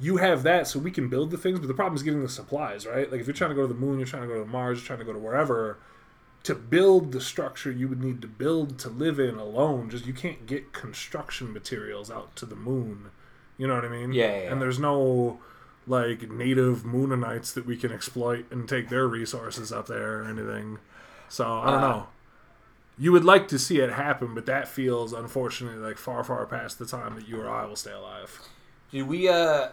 you 0.00 0.16
have 0.18 0.42
that, 0.44 0.66
so 0.66 0.78
we 0.78 0.90
can 0.90 1.08
build 1.08 1.30
the 1.30 1.38
things. 1.38 1.58
But 1.58 1.68
the 1.68 1.74
problem 1.74 1.96
is 1.96 2.02
getting 2.02 2.22
the 2.22 2.28
supplies, 2.28 2.86
right? 2.86 3.10
Like 3.10 3.20
if 3.20 3.26
you're 3.26 3.34
trying 3.34 3.50
to 3.50 3.56
go 3.56 3.62
to 3.62 3.72
the 3.72 3.78
moon, 3.78 3.98
you're 3.98 4.06
trying 4.06 4.22
to 4.22 4.28
go 4.28 4.42
to 4.42 4.48
Mars, 4.48 4.78
you're 4.78 4.86
trying 4.86 5.00
to 5.00 5.04
go 5.04 5.12
to 5.12 5.18
wherever. 5.18 5.78
To 6.44 6.56
build 6.56 7.12
the 7.12 7.20
structure 7.20 7.70
you 7.70 7.86
would 7.86 8.02
need 8.02 8.20
to 8.22 8.26
build 8.26 8.76
to 8.80 8.88
live 8.88 9.20
in 9.20 9.36
alone, 9.36 9.90
just 9.90 10.06
you 10.06 10.12
can't 10.12 10.44
get 10.46 10.72
construction 10.72 11.52
materials 11.52 12.10
out 12.10 12.34
to 12.36 12.46
the 12.46 12.56
moon. 12.56 13.10
You 13.58 13.68
know 13.68 13.76
what 13.76 13.84
I 13.84 13.88
mean? 13.88 14.12
Yeah, 14.12 14.26
yeah, 14.26 14.42
yeah. 14.44 14.52
And 14.52 14.60
there's 14.60 14.78
no 14.80 15.38
like 15.86 16.30
native 16.30 16.82
moonanites 16.82 17.54
that 17.54 17.64
we 17.66 17.76
can 17.76 17.92
exploit 17.92 18.46
and 18.50 18.68
take 18.68 18.88
their 18.88 19.06
resources 19.06 19.72
up 19.72 19.86
there 19.86 20.20
or 20.20 20.24
anything. 20.24 20.78
So 21.28 21.44
I 21.60 21.70
don't 21.70 21.82
Uh, 21.84 21.88
know. 21.88 22.06
You 22.98 23.10
would 23.12 23.24
like 23.24 23.48
to 23.48 23.58
see 23.58 23.78
it 23.80 23.90
happen, 23.92 24.34
but 24.34 24.46
that 24.46 24.68
feels 24.68 25.12
unfortunately 25.12 25.78
like 25.80 25.96
far, 25.98 26.22
far 26.22 26.44
past 26.46 26.78
the 26.78 26.86
time 26.86 27.14
that 27.16 27.26
you 27.26 27.40
or 27.40 27.48
I 27.48 27.64
will 27.64 27.76
stay 27.76 27.92
alive. 27.92 28.40
Dude, 28.90 29.08
we 29.08 29.28
uh 29.28 29.68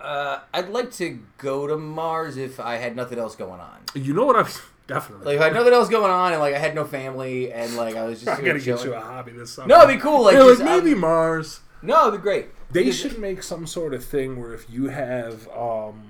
uh 0.00 0.40
I'd 0.52 0.68
like 0.70 0.92
to 0.92 1.18
go 1.38 1.66
to 1.66 1.76
Mars 1.76 2.36
if 2.36 2.60
I 2.60 2.76
had 2.76 2.94
nothing 2.96 3.18
else 3.18 3.34
going 3.36 3.60
on. 3.60 3.78
You 3.94 4.14
know 4.14 4.24
what 4.24 4.36
I'm 4.36 4.46
definitely. 4.86 5.26
Like 5.26 5.36
if 5.36 5.40
I 5.42 5.44
had 5.46 5.54
nothing 5.54 5.72
else 5.72 5.88
going 5.88 6.10
on 6.12 6.32
and 6.32 6.40
like 6.40 6.54
I 6.54 6.58
had 6.58 6.74
no 6.74 6.84
family 6.84 7.52
and 7.52 7.74
like 7.76 7.96
I 7.96 8.04
was 8.06 8.20
just 8.22 8.28
I 8.38 8.42
here 8.42 8.52
gotta 8.54 8.64
get 8.64 8.84
you 8.84 8.94
a 8.94 9.00
hobby 9.00 9.32
this 9.32 9.52
summer. 9.54 9.68
No, 9.68 9.82
it'd 9.82 9.96
be 9.96 10.00
cool. 10.00 10.22
Like, 10.24 10.34
Yeah, 10.34 10.42
like 10.44 10.58
just, 10.58 10.60
um, 10.62 10.66
maybe 10.84 10.94
Mars. 10.94 11.60
no, 11.82 12.08
it'd 12.08 12.20
be 12.20 12.22
great. 12.22 12.46
They 12.70 12.84
Because- 12.84 12.98
should 12.98 13.18
make 13.18 13.42
some 13.42 13.66
sort 13.66 13.92
of 13.94 14.04
thing 14.04 14.40
where 14.40 14.54
if 14.54 14.70
you 14.70 14.88
have 14.88 15.48
um 15.48 16.04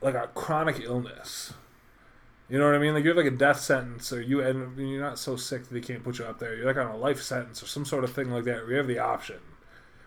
like 0.00 0.14
a 0.14 0.28
chronic 0.34 0.80
illness, 0.80 1.54
you 2.52 2.58
know 2.58 2.66
what 2.66 2.74
I 2.74 2.78
mean? 2.78 2.92
Like 2.94 3.02
you 3.02 3.08
have 3.10 3.16
like 3.16 3.26
a 3.26 3.30
death 3.36 3.60
sentence, 3.60 4.12
or 4.12 4.20
you 4.20 4.40
and 4.42 4.78
you're 4.78 5.00
not 5.00 5.18
so 5.18 5.36
sick 5.36 5.62
that 5.64 5.72
they 5.72 5.80
can't 5.80 6.04
put 6.04 6.18
you 6.18 6.26
up 6.26 6.38
there. 6.38 6.54
You're 6.54 6.66
like 6.66 6.76
on 6.76 6.86
a 6.86 6.96
life 6.96 7.20
sentence 7.22 7.62
or 7.62 7.66
some 7.66 7.84
sort 7.84 8.04
of 8.04 8.12
thing 8.12 8.30
like 8.30 8.44
that. 8.44 8.68
You 8.68 8.76
have 8.76 8.86
the 8.86 8.98
option. 8.98 9.38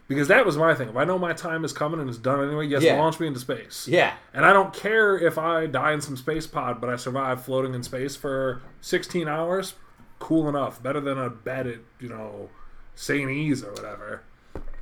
Because 0.08 0.28
that 0.28 0.46
was 0.46 0.56
my 0.56 0.76
thing. 0.76 0.90
If 0.90 0.96
I 0.96 1.04
know 1.04 1.18
my 1.18 1.34
time 1.34 1.66
is 1.66 1.74
coming 1.74 2.00
and 2.00 2.08
it's 2.08 2.20
done 2.20 2.40
anyway, 2.46 2.68
yes, 2.68 2.84
Yeah. 2.84 3.00
launch 3.00 3.20
me 3.20 3.26
into 3.26 3.40
space. 3.40 3.88
Yeah. 3.88 4.14
And 4.36 4.46
I 4.46 4.54
don't 4.54 4.72
care 4.72 5.18
if 5.18 5.40
I 5.40 5.66
die 5.66 5.94
in 5.94 6.02
some 6.02 6.16
space 6.16 6.46
pod, 6.46 6.80
but 6.80 6.92
I 6.92 6.96
survive 6.96 7.44
floating 7.44 7.74
in 7.74 7.82
space 7.82 8.16
for 8.16 8.62
16 8.82 9.28
hours. 9.28 9.74
Cool 10.20 10.48
enough. 10.48 10.82
Better 10.84 11.02
than 11.02 11.18
a 11.18 11.32
bed 11.32 11.66
at, 11.66 11.80
you 12.00 12.10
know, 12.10 12.52
St. 12.94 13.32
E's 13.32 13.64
or 13.64 13.72
whatever. 13.72 14.22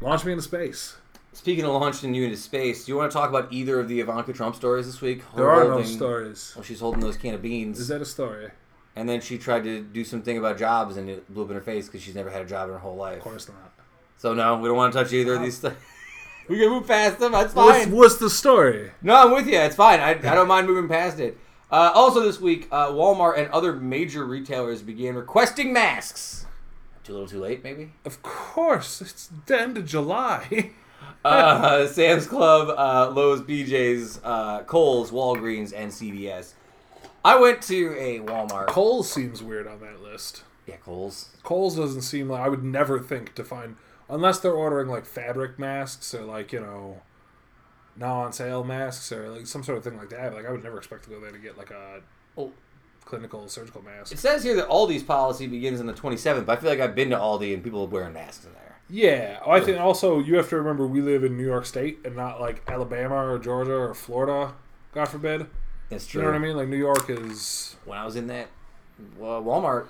Launch 0.02 0.26
me 0.26 0.34
into 0.34 0.44
space. 0.44 0.98
Speaking 1.34 1.66
of 1.66 1.72
launching 1.72 2.14
you 2.14 2.26
into 2.26 2.38
space, 2.38 2.86
do 2.86 2.92
you 2.92 2.98
want 2.98 3.12
to 3.12 3.18
talk 3.18 3.30
about 3.30 3.52
either 3.52 3.80
of 3.80 3.88
the 3.88 4.00
Ivanka 4.00 4.34
Trump 4.34 4.56
stories 4.56 4.86
this 4.86 5.02
week? 5.02 5.24
There 5.36 5.46
Her 5.46 5.52
are 5.52 5.80
no 5.80 5.84
stories. 5.84 6.54
Well, 6.56 6.64
she's 6.64 6.80
holding 6.80 7.02
those 7.02 7.18
can 7.18 7.34
of 7.34 7.42
beans, 7.42 7.80
Is 7.80 7.88
that 7.88 8.02
a 8.02 8.06
story? 8.06 8.52
and 8.96 9.10
then 9.10 9.20
she 9.20 9.40
tried 9.40 9.64
to 9.64 9.82
do 9.82 10.04
something 10.04 10.38
about 10.38 10.60
jobs, 10.60 10.96
and 10.98 11.10
it 11.10 11.32
blew 11.34 11.44
up 11.46 11.50
in 11.50 11.56
her 11.56 11.62
face 11.62 11.88
because 11.88 12.04
she's 12.04 12.14
never 12.14 12.30
had 12.30 12.44
a 12.44 12.46
job 12.46 12.68
in 12.70 12.74
her 12.74 12.80
whole 12.80 12.96
life. 12.96 13.18
Of 13.18 13.24
course 13.24 13.48
not. 13.50 13.74
So 14.18 14.34
no, 14.36 14.58
we 14.58 14.68
don't 14.68 14.78
want 14.78 14.94
to 14.94 15.00
touch 15.04 15.12
either 15.12 15.34
of 15.34 15.42
these. 15.42 15.58
St- 15.58 15.74
we 16.48 16.60
can 16.60 16.70
move 16.70 16.88
past 16.88 17.18
them. 17.20 17.32
That's 17.32 17.56
What's, 17.56 17.86
fine. 17.86 17.92
what's 17.92 18.18
the 18.18 18.30
story? 18.30 18.92
No, 19.02 19.16
I'm 19.16 19.32
with 19.34 19.48
you. 19.48 19.58
It's 19.58 19.76
fine. 19.76 20.00
I, 20.00 20.12
I 20.12 20.36
don't 20.36 20.48
mind 20.48 20.68
moving 20.68 20.88
past 20.88 21.20
it. 21.20 21.38
Uh, 21.72 21.92
also, 21.96 22.20
this 22.22 22.40
week, 22.40 22.68
uh, 22.72 22.90
Walmart 22.90 23.40
and 23.40 23.50
other 23.50 23.74
major 23.74 24.24
retailers 24.26 24.84
began 24.84 25.16
requesting 25.16 25.74
masks. 25.74 26.46
Too 27.04 27.14
little, 27.14 27.28
too 27.28 27.40
late, 27.40 27.64
maybe. 27.64 27.92
Of 28.06 28.22
course, 28.22 29.02
it's 29.02 29.30
the 29.48 29.60
end 29.60 29.78
of 29.80 29.88
July. 29.88 30.72
Uh, 31.24 31.88
Sam's 31.88 32.28
Club, 32.28 32.70
uh, 32.78 33.12
Lowe's, 33.12 33.42
BJ's, 33.42 34.20
uh, 34.24 34.64
Kohl's, 34.64 35.12
Walgreens, 35.12 35.72
and 35.76 35.92
CVS. 35.92 36.54
I 37.24 37.40
went 37.40 37.62
to 37.64 37.96
a 37.98 38.20
Walmart. 38.20 38.68
Kohl's 38.68 39.10
seems 39.12 39.42
weird 39.42 39.66
on 39.68 39.80
that 39.80 40.02
list. 40.02 40.44
yeah, 40.68 40.76
Kohl's. 40.78 41.30
Kohl's 41.44 41.76
doesn't 41.78 42.02
seem 42.02 42.28
like 42.30 42.42
I 42.42 42.50
would 42.50 42.64
never 42.64 43.00
think 43.00 43.34
to 43.36 43.44
find 43.44 43.78
unless 44.10 44.40
they're 44.40 44.52
ordering 44.52 44.90
like 44.90 45.06
fabric 45.06 45.58
masks 45.58 46.14
or 46.14 46.24
like 46.24 46.52
you 46.52 46.60
know 46.60 47.02
now 47.96 48.16
on 48.22 48.34
sale 48.34 48.64
masks 48.66 49.12
or 49.12 49.30
like 49.30 49.48
some 49.48 49.64
sort 49.64 49.78
of 49.78 49.84
thing 49.86 49.98
like 49.98 50.10
that. 50.10 50.34
Like 50.34 50.46
I 50.46 50.52
would 50.52 50.64
never 50.64 50.78
expect 50.78 51.06
to 51.06 51.10
go 51.10 51.20
there 51.22 51.32
to 51.32 51.38
get 51.40 51.58
like 51.58 51.72
a 51.72 52.02
Oh. 52.38 52.52
clinical 53.06 53.48
surgical 53.48 53.82
mask. 53.82 54.12
It 54.12 54.18
says 54.20 54.44
here 54.44 54.56
that 54.58 54.68
Aldi's 54.68 55.04
policy 55.04 55.48
begins 55.48 55.80
on 55.80 55.86
the 55.86 55.94
27th, 55.94 56.46
but 56.46 56.58
I 56.58 56.62
feel 56.62 56.70
like 56.72 56.80
I've 56.82 56.96
been 56.96 57.12
to 57.12 57.16
Aldi 57.18 57.54
and 57.54 57.64
people 57.64 57.84
are 57.84 57.88
wearing 57.88 58.14
masks 58.14 58.44
in 58.46 58.52
there. 58.54 58.73
Yeah, 58.90 59.40
I 59.46 59.60
think 59.60 59.80
also 59.80 60.20
you 60.20 60.36
have 60.36 60.50
to 60.50 60.58
remember 60.58 60.86
we 60.86 61.02
live 61.02 61.24
in 61.24 61.38
New 61.38 61.46
York 61.46 61.66
State 61.66 62.00
and 62.06 62.16
not 62.16 62.40
like 62.40 62.62
Alabama 62.68 63.26
or 63.26 63.40
Georgia 63.40 63.74
or 63.74 63.94
Florida. 63.94 64.54
God 64.94 65.06
forbid. 65.06 65.48
That's 65.90 66.06
true. 66.06 66.22
You 66.22 66.28
know 66.28 66.34
what 66.34 66.38
I 66.38 66.46
mean? 66.46 66.58
Like 66.58 66.68
New 66.68 66.78
York 66.78 67.10
is 67.10 67.76
When 67.86 67.98
I 67.98 68.06
was 68.06 68.16
in 68.16 68.28
that 68.28 68.50
well, 69.18 69.42
Walmart, 69.42 69.88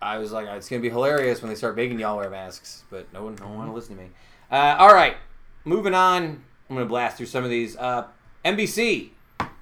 I 0.00 0.18
was 0.18 0.32
like, 0.32 0.46
it's 0.48 0.68
going 0.68 0.82
to 0.82 0.88
be 0.88 0.92
hilarious 0.92 1.42
when 1.42 1.48
they 1.48 1.54
start 1.54 1.76
making 1.76 1.98
y'all 1.98 2.16
wear 2.16 2.30
masks, 2.30 2.84
but 2.90 3.12
no 3.12 3.24
one, 3.24 3.36
no 3.36 3.48
one 3.48 3.58
want 3.58 3.70
to 3.70 3.74
listen 3.74 3.96
to 3.96 4.02
me. 4.02 4.10
Uh, 4.50 4.76
all 4.78 4.94
right, 4.94 5.16
moving 5.64 5.94
on. 5.94 6.42
I'm 6.68 6.76
going 6.76 6.86
to 6.86 6.88
blast 6.88 7.16
through 7.16 7.26
some 7.26 7.44
of 7.44 7.50
these. 7.50 7.76
Uh, 7.76 8.06
NBC 8.44 9.10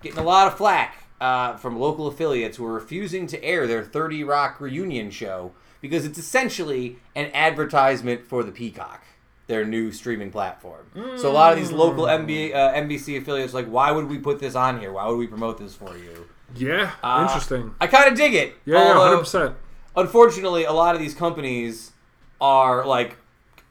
getting 0.02 0.18
a 0.18 0.22
lot 0.22 0.48
of 0.48 0.56
flack 0.56 1.04
uh, 1.20 1.56
from 1.56 1.78
local 1.78 2.06
affiliates 2.06 2.56
who 2.56 2.66
are 2.66 2.72
refusing 2.72 3.26
to 3.28 3.42
air 3.42 3.66
their 3.66 3.84
30 3.84 4.24
Rock 4.24 4.60
reunion 4.60 5.10
show 5.10 5.52
because 5.80 6.04
it's 6.04 6.18
essentially 6.18 6.98
an 7.14 7.30
advertisement 7.34 8.26
for 8.26 8.42
the 8.42 8.52
Peacock, 8.52 9.02
their 9.46 9.64
new 9.64 9.92
streaming 9.92 10.30
platform. 10.30 10.86
So 11.16 11.30
a 11.30 11.32
lot 11.32 11.52
of 11.52 11.58
these 11.58 11.70
local 11.72 12.04
NBA, 12.06 12.54
uh, 12.54 12.74
NBC 12.74 13.18
affiliates 13.20 13.52
are 13.54 13.56
like, 13.62 13.66
why 13.66 13.90
would 13.92 14.08
we 14.08 14.18
put 14.18 14.38
this 14.40 14.54
on 14.54 14.80
here? 14.80 14.92
Why 14.92 15.06
would 15.08 15.16
we 15.18 15.26
promote 15.26 15.58
this 15.58 15.74
for 15.74 15.96
you? 15.96 16.26
yeah 16.54 16.92
Uh, 17.02 17.24
interesting. 17.26 17.74
I 17.80 17.86
kind 17.88 18.08
of 18.10 18.16
dig 18.16 18.32
it. 18.34 18.54
Yeah, 18.64 18.78
yeah, 18.82 18.94
hundred 18.94 19.18
percent. 19.18 19.54
unfortunately, 19.96 20.64
a 20.64 20.72
lot 20.72 20.94
of 20.94 21.00
these 21.00 21.14
companies 21.14 21.92
are 22.40 22.86
like 22.86 23.16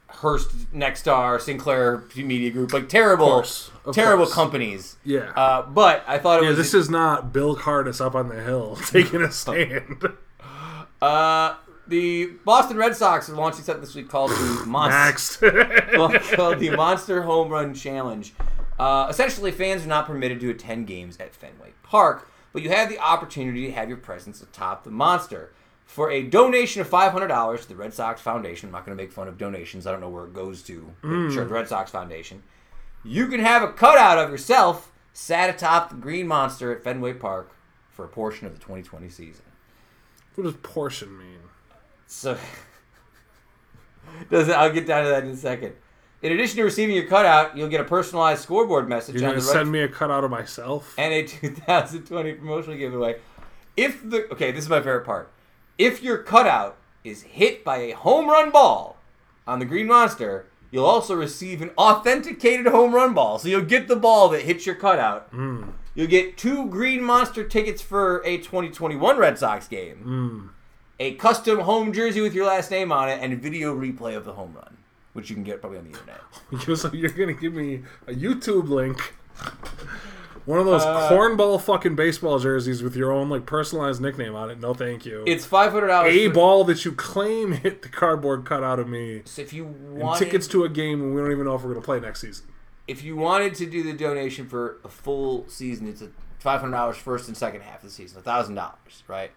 Hearst, 0.10 0.72
Nexstar, 0.74 1.40
Sinclair 1.42 2.04
Media 2.16 2.50
Group, 2.52 2.74
like 2.74 2.88
terrible, 2.90 3.28
course, 3.28 3.72
of 3.86 3.94
terrible 3.96 4.26
course. 4.26 4.36
companies. 4.36 4.98
Yeah. 5.04 5.32
Uh, 5.36 5.62
but 5.64 6.04
I 6.08 6.18
thought 6.20 6.40
it 6.40 6.44
yeah, 6.44 6.50
was 6.50 6.58
this 6.58 6.74
is 6.74 6.90
not 6.90 7.32
Bill 7.34 7.56
Cardis 7.56 8.00
up 8.06 8.14
on 8.16 8.30
the 8.30 8.42
hill 8.42 8.76
taking 8.88 9.22
a 9.22 9.32
stand. 9.32 10.06
uh, 11.02 11.56
the 11.88 12.28
Boston 12.46 12.78
Red 12.78 12.96
Sox 12.96 13.30
are 13.30 13.36
launching 13.36 13.64
something 13.64 13.82
this 13.82 13.96
week 13.96 14.10
called 14.10 14.32
the 14.32 14.64
Monster, 14.68 15.66
called 16.36 16.60
the 16.60 16.72
Monster 16.76 17.24
Home 17.24 17.50
Run 17.50 17.74
Challenge. 17.74 18.34
Uh, 18.80 19.08
essentially, 19.10 19.52
fans 19.52 19.86
are 19.86 19.88
not 19.90 20.06
permitted 20.06 20.40
to 20.42 20.50
attend 20.50 20.88
games 20.88 21.18
at 21.20 21.34
Fenway 21.34 21.74
Park, 21.84 22.30
but 22.52 22.62
you 22.62 22.70
have 22.70 22.90
the 22.90 23.00
opportunity 23.00 23.66
to 23.68 23.72
have 23.72 23.88
your 23.88 23.98
presence 23.98 24.42
atop 24.42 24.84
the 24.84 24.92
monster. 24.92 25.54
For 25.86 26.10
a 26.10 26.24
donation 26.24 26.82
of 26.82 26.90
$500 26.90 27.62
to 27.62 27.68
the 27.70 27.76
Red 27.76 27.94
Sox 27.94 28.20
Foundation, 28.20 28.68
I'm 28.70 28.74
not 28.74 28.86
going 28.86 28.98
to 28.98 29.02
make 29.02 29.12
fun 29.12 29.28
of 29.28 29.38
donations. 29.38 29.86
I 29.86 29.92
don't 29.92 30.02
know 30.02 30.10
where 30.10 30.26
it 30.26 30.34
goes 30.34 30.64
to. 30.64 30.92
but 31.02 31.32
Sure, 31.32 31.46
the 31.46 31.54
Red 31.54 31.68
Sox 31.68 31.92
Foundation. 31.92 32.42
You 33.04 33.28
can 33.28 33.40
have 33.40 33.62
a 33.62 33.72
cutout 33.72 34.18
of 34.18 34.32
yourself 34.32 34.92
sat 35.14 35.50
atop 35.54 35.90
the 35.92 35.96
Green 35.96 36.28
Monster 36.28 36.76
at 36.76 36.84
Fenway 36.84 37.14
Park 37.14 37.52
for 37.92 38.04
a 38.04 38.08
portion 38.10 38.48
of 38.48 38.54
the 38.54 38.60
2020 38.60 39.08
season. 39.10 39.46
what 40.34 40.44
does 40.46 40.56
portion 40.64 41.18
mean? 41.18 41.38
So, 42.08 42.38
does 44.30 44.48
it, 44.48 44.54
I'll 44.56 44.72
get 44.72 44.88
down 44.88 45.04
to 45.04 45.10
that 45.10 45.24
in 45.24 45.32
a 45.32 45.38
second. 45.38 45.74
In 46.22 46.32
addition 46.32 46.58
to 46.58 46.64
receiving 46.64 46.96
your 46.96 47.06
cutout, 47.06 47.56
you'll 47.58 47.70
get 47.70 47.82
a 47.82 47.86
personalized 47.86 48.42
scoreboard 48.42 48.88
message 48.90 49.16
You're 49.22 49.30
gonna 49.30 49.42
send 49.42 49.72
me 49.72 49.82
a 49.82 49.88
cutout 49.88 50.24
of 50.24 50.32
myself? 50.32 50.96
and 50.98 51.14
a 51.14 51.24
2020 51.28 52.34
promotional 52.34 52.78
giveaway. 52.78 53.18
If 53.78 54.08
the 54.10 54.32
okay, 54.32 54.52
this 54.52 54.64
is 54.64 54.70
my 54.70 54.80
favorite 54.80 55.06
part. 55.06 55.32
If 55.78 56.02
your 56.02 56.18
cutout 56.20 56.78
is 57.04 57.22
hit 57.24 57.64
by 57.64 57.78
a 57.78 57.92
home 57.92 58.28
run 58.28 58.50
ball 58.50 58.98
on 59.46 59.60
the 59.60 59.66
Green 59.66 59.88
Monster, 59.88 60.46
you'll 60.72 60.86
also 60.86 61.14
receive 61.14 61.62
an 61.62 61.70
authenticated 61.78 62.66
home 62.68 62.96
run 62.96 63.14
ball. 63.14 63.38
So 63.38 63.48
you'll 63.50 63.62
get 63.66 63.88
the 63.88 63.96
ball 63.98 64.30
that 64.30 64.42
hits 64.44 64.66
your 64.66 64.76
cutout. 64.76 65.32
Mm. 65.34 65.74
You'll 65.94 66.08
get 66.08 66.38
two 66.38 66.68
Green 66.70 67.04
Monster 67.04 67.44
tickets 67.48 67.82
for 67.82 68.22
a 68.26 68.38
2021 68.38 69.18
Red 69.18 69.38
Sox 69.38 69.68
game, 69.68 70.04
Mm. 70.06 70.50
A 71.00 71.16
custom 71.16 71.60
home 71.60 71.92
jersey 71.94 72.22
with 72.22 72.34
your 72.34 72.46
last 72.46 72.72
name 72.72 72.92
on 72.92 73.10
it, 73.10 73.20
and 73.22 73.34
a 73.34 73.36
video 73.36 73.76
replay 73.76 74.16
of 74.16 74.26
the 74.26 74.34
home 74.34 74.54
run, 74.56 74.78
which 75.14 75.30
you 75.30 75.36
can 75.36 75.44
get 75.44 75.60
probably 75.62 75.80
on 75.80 75.86
the 75.86 75.92
internet. 75.92 76.22
You're, 76.68 76.76
so 76.76 76.92
you're 76.94 77.10
gonna 77.12 77.34
give 77.34 77.54
me 77.54 77.82
a 78.08 78.14
YouTube 78.14 78.70
link. 78.70 79.14
One 80.46 80.60
of 80.60 80.66
those 80.68 80.84
Uh, 80.84 81.10
cornball 81.10 81.60
fucking 81.60 81.96
baseball 81.96 82.38
jerseys 82.38 82.84
with 82.84 82.96
your 82.96 83.12
own 83.12 83.30
like 83.30 83.48
personalized 83.48 84.00
nickname 84.00 84.36
on 84.36 84.52
it. 84.52 84.60
No, 84.60 84.76
thank 84.76 85.04
you. 85.06 85.24
It's 85.26 85.44
five 85.44 85.72
hundred 85.72 85.88
dollars. 85.88 86.14
a 86.14 86.28
ball 86.28 86.64
that 86.66 86.86
you 86.86 86.92
claim 86.92 87.52
hit 87.64 87.82
the 87.82 87.90
cardboard 87.90 88.46
cutout 88.46 88.80
of 88.80 88.88
me. 88.88 89.24
So 89.26 89.42
If 89.42 89.54
you 89.54 89.66
want 89.66 90.20
tickets 90.20 90.48
to 90.50 90.64
a 90.64 90.70
game 90.70 91.02
and 91.02 91.16
we 91.16 91.22
don't 91.22 91.32
even 91.32 91.46
know 91.46 91.56
if 91.56 91.64
we're 91.64 91.74
gonna 91.74 91.84
play 91.84 92.00
next 92.00 92.22
season. 92.22 92.46
if 92.88 93.04
you 93.04 93.16
wanted 93.16 93.56
to 93.56 93.66
do 93.66 93.82
the 93.82 93.94
donation 93.94 94.48
for 94.48 94.78
a 94.84 94.90
full 94.90 95.46
season, 95.50 95.88
it's 95.88 96.04
a 96.04 96.10
five 96.38 96.62
hundred 96.62 96.74
dollars 96.78 96.98
first 96.98 97.28
and 97.28 97.36
second 97.36 97.62
half 97.62 97.78
of 97.78 97.90
the 97.90 97.90
season, 97.90 98.22
thousand 98.22 98.54
dollars, 98.54 99.04
right? 99.08 99.32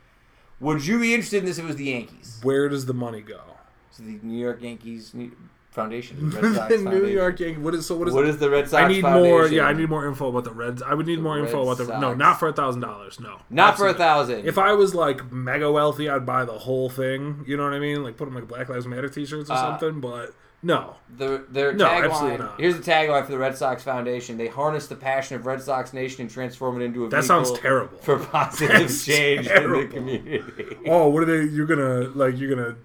Would 0.61 0.85
you 0.87 0.99
be 1.01 1.15
interested 1.15 1.39
in 1.39 1.45
this 1.45 1.59
if 1.59 1.65
it 1.65 1.69
was 1.69 1.77
the 1.77 1.85
Yankees? 1.85 2.41
Where 2.43 2.69
does 2.69 2.87
the 2.87 2.95
money 2.95 3.21
go? 3.21 3.41
So 3.91 4.03
the 4.03 4.19
New 4.23 4.39
York 4.39 4.61
Yankees 4.63 5.15
New- 5.15 5.33
Foundation, 5.71 6.31
the 6.31 6.41
Red 6.41 6.55
Sox 6.57 6.69
the 6.73 6.79
New 6.79 6.85
Foundation. 6.85 7.13
York 7.13 7.41
Yankees. 7.41 7.59
What 7.63 7.75
is 7.75 7.87
so? 7.87 7.97
What 7.97 8.09
is? 8.09 8.15
What 8.15 8.25
is 8.27 8.39
the 8.39 8.51
Red 8.51 8.69
Sox? 8.69 8.83
I 8.83 8.89
need 8.89 9.03
Foundation? 9.03 9.31
more. 9.31 9.47
Yeah, 9.47 9.65
I 9.65 9.73
need 9.75 9.89
more 9.89 10.09
info 10.09 10.29
about 10.29 10.43
the 10.45 10.51
Reds. 10.51 10.83
I 10.83 10.95
would 10.95 11.07
need 11.07 11.19
The 11.19 11.23
more 11.23 11.39
info 11.39 11.63
about 11.63 11.77
the. 11.79 11.99
No, 12.01 12.15
not 12.15 12.41
for 12.41 12.49
a 12.49 12.53
thousand 12.53 12.81
dollars. 12.81 13.21
No, 13.21 13.39
Not 13.51 13.77
for 13.77 13.87
a 13.87 13.95
thousand. 13.95 14.47
If 14.47 14.59
I 14.59 14.73
was 14.73 14.95
like 14.95 15.31
mega 15.31 15.71
wealthy, 15.71 16.09
I'd 16.09 16.27
buy 16.27 16.45
the 16.45 16.59
whole 16.59 16.89
thing. 16.91 17.45
You 17.47 17.57
know 17.57 17.65
what 17.65 17.75
I 17.75 17.79
mean? 17.79 18.03
Like 18.03 18.17
put 18.17 18.25
them 18.25 18.35
like 18.35 18.49
Black 18.49 18.69
Lives 18.69 18.87
Matter 18.87 19.09
T-shirts 19.09 19.51
or 19.51 19.53
Uh, 19.53 19.79
something. 19.79 20.01
But 20.01 20.35
no, 20.63 20.97
the, 21.17 21.45
their 21.51 21.73
No, 21.73 21.87
tagline. 21.87 22.39
not. 22.41 22.59
Here's 22.61 22.77
the 22.77 22.83
tagline 22.83 23.25
for 23.25 23.31
the 23.33 23.39
Red 23.39 23.57
Sox 23.57 23.83
Foundation: 23.85 24.37
They 24.37 24.49
harness 24.49 24.87
the 24.89 24.97
passion 24.97 25.37
of 25.37 25.47
Red 25.47 25.63
Sox 25.63 25.93
Nation 25.93 26.23
and 26.23 26.31
transform 26.31 26.81
it 26.81 26.85
into 26.85 27.05
a 27.05 27.09
that 27.09 27.23
vehicle 27.23 27.45
sounds 27.45 27.59
terrible. 27.61 27.97
for 27.99 28.19
positive 28.19 28.77
That's 28.77 29.05
change 29.07 29.47
in 29.47 29.73
the 29.73 29.87
community. 29.87 30.43
Oh, 30.87 31.09
what 31.09 31.23
are 31.23 31.27
they? 31.27 31.45
You're 31.53 31.67
gonna 31.67 32.09
like? 32.15 32.39
You're 32.39 32.55
gonna? 32.55 32.77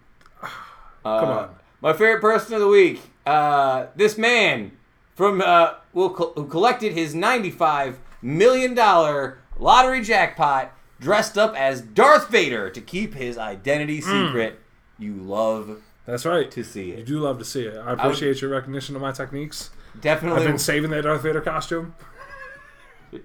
Come 1.04 1.30
on. 1.30 1.56
My 1.82 1.94
favorite 1.94 2.22
person 2.22 2.54
of 2.54 2.62
the 2.62 2.68
week, 2.68 3.02
uh, 3.26 3.88
this 3.96 4.18
man 4.18 4.72
from 5.16 5.42
uh, 5.42 5.74
who 5.94 6.10
collected 6.50 6.94
his 6.94 7.14
ninety-five 7.16 7.98
million 8.22 8.74
dollar 8.74 9.40
lottery 9.58 10.02
jackpot, 10.02 10.72
dressed 11.00 11.38
up 11.38 11.56
as 11.56 11.82
Darth 11.82 12.30
Vader 12.30 12.70
to 12.70 12.80
keep 12.82 13.16
his 13.16 13.38
identity 13.38 14.00
Hmm. 14.00 14.28
secret. 14.28 14.60
You 15.00 15.16
love 15.16 15.82
That's 16.06 16.26
right. 16.26 16.50
to 16.52 16.64
see 16.64 16.92
it. 16.92 17.00
You 17.00 17.06
do 17.06 17.20
love 17.20 17.40
to 17.40 17.46
see 17.46 17.64
it. 17.64 17.78
I 17.78 17.94
appreciate 17.94 18.42
your 18.42 18.52
recognition 18.52 18.96
of 18.96 19.02
my 19.02 19.12
techniques. 19.12 19.70
Definitely. 20.02 20.42
I've 20.42 20.48
been 20.48 20.58
saving 20.60 20.90
that 20.92 21.04
Darth 21.04 21.24
Vader 21.24 21.40
costume. 21.42 21.96
Don't 23.12 23.24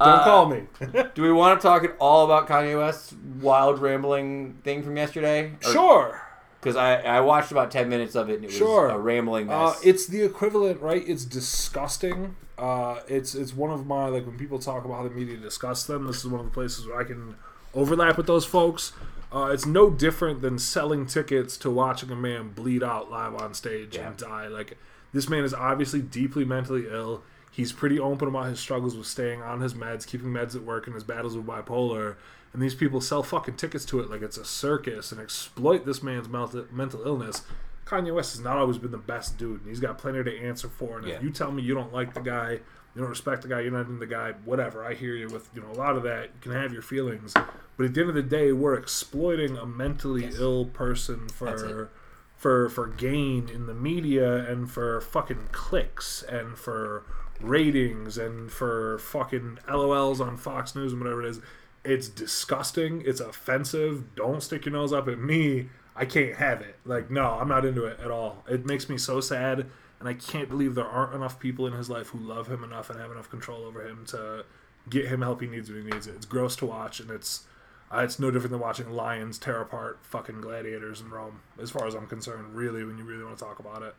Uh, 0.00 0.24
call 0.24 0.46
me. 0.46 0.62
Do 1.14 1.22
we 1.22 1.32
want 1.32 1.60
to 1.60 1.66
talk 1.66 1.82
at 1.84 1.96
all 1.98 2.24
about 2.24 2.48
Kanye 2.48 2.76
West's 2.78 3.14
wild 3.40 3.80
rambling 3.80 4.58
thing 4.62 4.82
from 4.82 4.96
yesterday? 4.96 5.52
sure. 5.60 6.22
Because 6.60 6.76
I, 6.76 6.96
I 6.96 7.20
watched 7.20 7.52
about 7.52 7.70
ten 7.70 7.88
minutes 7.88 8.14
of 8.16 8.28
it 8.28 8.36
and 8.36 8.44
it 8.44 8.48
was 8.48 8.56
Sure. 8.56 8.88
a 8.88 8.98
rambling 8.98 9.48
Uh, 9.50 9.74
it's 9.84 10.06
the 10.06 10.22
equivalent, 10.22 10.80
right? 10.80 11.02
It's 11.06 11.24
disgusting. 11.24 12.34
Uh, 12.58 13.00
it's 13.06 13.34
it's 13.34 13.54
one 13.54 13.70
of 13.70 13.86
my 13.86 14.06
like 14.06 14.26
when 14.26 14.36
people 14.36 14.58
talk 14.58 14.84
about 14.84 14.96
how 14.96 15.02
the 15.04 15.10
media 15.10 15.36
discuss 15.36 15.84
them. 15.84 16.06
This 16.06 16.18
is 16.18 16.26
one 16.26 16.40
of 16.40 16.46
the 16.46 16.52
places 16.52 16.86
where 16.86 16.98
I 16.98 17.04
can 17.04 17.36
overlap 17.74 18.16
with 18.16 18.26
those 18.26 18.44
folks. 18.44 18.92
Uh, 19.32 19.50
it's 19.52 19.66
no 19.66 19.90
different 19.90 20.40
than 20.40 20.58
selling 20.58 21.06
tickets 21.06 21.56
to 21.58 21.70
watching 21.70 22.10
a 22.10 22.16
man 22.16 22.50
bleed 22.50 22.82
out 22.82 23.10
live 23.10 23.34
on 23.34 23.52
stage 23.54 23.96
Yeah. 23.96 24.08
and 24.08 24.16
die. 24.16 24.46
Like 24.48 24.78
this 25.12 25.28
man 25.28 25.44
is 25.44 25.52
obviously 25.54 26.00
deeply 26.00 26.44
mentally 26.44 26.86
ill. 26.90 27.22
He's 27.50 27.72
pretty 27.72 27.98
open 27.98 28.28
about 28.28 28.46
his 28.46 28.60
struggles 28.60 28.96
with 28.96 29.06
staying 29.06 29.42
on 29.42 29.60
his 29.62 29.74
meds, 29.74 30.06
keeping 30.06 30.28
meds 30.28 30.54
at 30.54 30.62
work, 30.62 30.86
and 30.86 30.94
his 30.94 31.04
battles 31.04 31.36
with 31.36 31.46
bipolar. 31.46 32.16
And 32.52 32.62
these 32.62 32.74
people 32.74 33.00
sell 33.00 33.22
fucking 33.22 33.56
tickets 33.56 33.84
to 33.86 34.00
it 34.00 34.10
like 34.10 34.22
it's 34.22 34.36
a 34.38 34.44
circus 34.44 35.10
and 35.12 35.20
exploit 35.20 35.84
this 35.86 36.02
man's 36.02 36.28
mental 36.28 37.02
illness. 37.06 37.42
Kanye 37.86 38.14
West 38.14 38.32
has 38.36 38.44
not 38.44 38.56
always 38.58 38.78
been 38.78 38.90
the 38.90 38.98
best 38.98 39.38
dude, 39.38 39.60
and 39.60 39.68
he's 39.68 39.80
got 39.80 39.96
plenty 39.98 40.22
to 40.24 40.38
answer 40.38 40.68
for. 40.68 40.98
And 40.98 41.06
Yeah. 41.06 41.14
if 41.16 41.22
you 41.22 41.30
tell 41.30 41.50
me 41.52 41.62
you 41.62 41.74
don't 41.74 41.92
like 41.92 42.14
the 42.14 42.20
guy, 42.20 42.60
you 42.96 43.02
don't 43.02 43.10
respect 43.10 43.42
the 43.42 43.48
guy, 43.48 43.60
you're 43.60 43.70
not 43.70 43.86
into 43.86 43.98
the 43.98 44.06
guy, 44.06 44.32
whatever. 44.44 44.82
I 44.84 44.94
hear 44.94 45.14
you 45.14 45.28
with 45.28 45.48
you 45.54 45.60
know 45.62 45.70
a 45.70 45.78
lot 45.78 45.96
of 45.96 46.02
that. 46.04 46.30
You 46.34 46.40
can 46.40 46.52
have 46.52 46.72
your 46.72 46.82
feelings, 46.82 47.34
but 47.34 47.84
at 47.86 47.94
the 47.94 48.00
end 48.00 48.08
of 48.08 48.16
the 48.16 48.22
day, 48.22 48.50
we're 48.52 48.74
exploiting 48.74 49.56
a 49.58 49.66
mentally 49.66 50.24
Yes. 50.24 50.38
ill 50.38 50.64
person 50.64 51.28
for 51.28 51.90
for 52.36 52.68
for 52.70 52.86
gain 52.86 53.48
in 53.48 53.66
the 53.66 53.74
media 53.74 54.36
and 54.50 54.70
for 54.70 55.00
fucking 55.00 55.48
clicks 55.52 56.22
and 56.22 56.56
for 56.58 57.04
ratings 57.40 58.16
and 58.18 58.50
for 58.50 58.98
fucking 58.98 59.58
LOLs 59.68 60.20
on 60.20 60.36
Fox 60.38 60.74
News 60.74 60.92
and 60.92 61.00
whatever 61.02 61.22
it 61.22 61.28
is. 61.28 61.40
It's 61.84 62.08
disgusting. 62.08 63.02
It's 63.06 63.20
offensive. 63.20 64.14
Don't 64.16 64.42
stick 64.42 64.64
your 64.64 64.72
nose 64.72 64.92
up 64.92 65.06
at 65.06 65.18
me. 65.18 65.68
I 65.94 66.04
can't 66.04 66.36
have 66.36 66.60
it. 66.62 66.76
Like, 66.84 67.10
no, 67.10 67.24
I'm 67.40 67.48
not 67.48 67.64
into 67.64 67.84
it 67.84 68.00
at 68.00 68.10
all. 68.10 68.44
It 68.48 68.66
makes 68.66 68.88
me 68.88 68.98
so 68.98 69.20
sad, 69.20 69.66
and 70.00 70.08
I 70.08 70.14
can't 70.14 70.48
believe 70.48 70.74
there 70.74 70.86
aren't 70.86 71.14
enough 71.14 71.38
people 71.38 71.66
in 71.66 71.72
his 71.72 71.88
life 71.90 72.08
who 72.08 72.18
love 72.18 72.48
him 72.48 72.62
enough 72.64 72.90
and 72.90 73.00
have 73.00 73.10
enough 73.10 73.30
control 73.30 73.64
over 73.64 73.86
him 73.86 74.04
to 74.08 74.44
get 74.90 75.06
him 75.06 75.22
help 75.22 75.40
he 75.40 75.46
needs 75.46 75.70
when 75.70 75.82
he 75.84 75.90
needs 75.90 76.06
it. 76.06 76.14
It's 76.16 76.26
gross 76.26 76.54
to 76.56 76.66
watch, 76.66 77.00
and 77.00 77.10
it's 77.10 77.44
uh, 77.92 77.98
it's 78.00 78.18
no 78.18 78.30
different 78.30 78.50
than 78.52 78.60
watching 78.60 78.90
lions 78.90 79.38
tear 79.38 79.60
apart 79.60 79.98
fucking 80.02 80.40
gladiators 80.40 81.00
in 81.00 81.08
Rome, 81.10 81.40
as 81.60 81.70
far 81.70 81.86
as 81.86 81.94
I'm 81.94 82.06
concerned. 82.06 82.54
Really, 82.54 82.84
when 82.84 82.98
you 82.98 83.04
really 83.04 83.24
want 83.24 83.38
to 83.38 83.44
talk 83.44 83.58
about 83.58 83.82
it, 83.82 83.94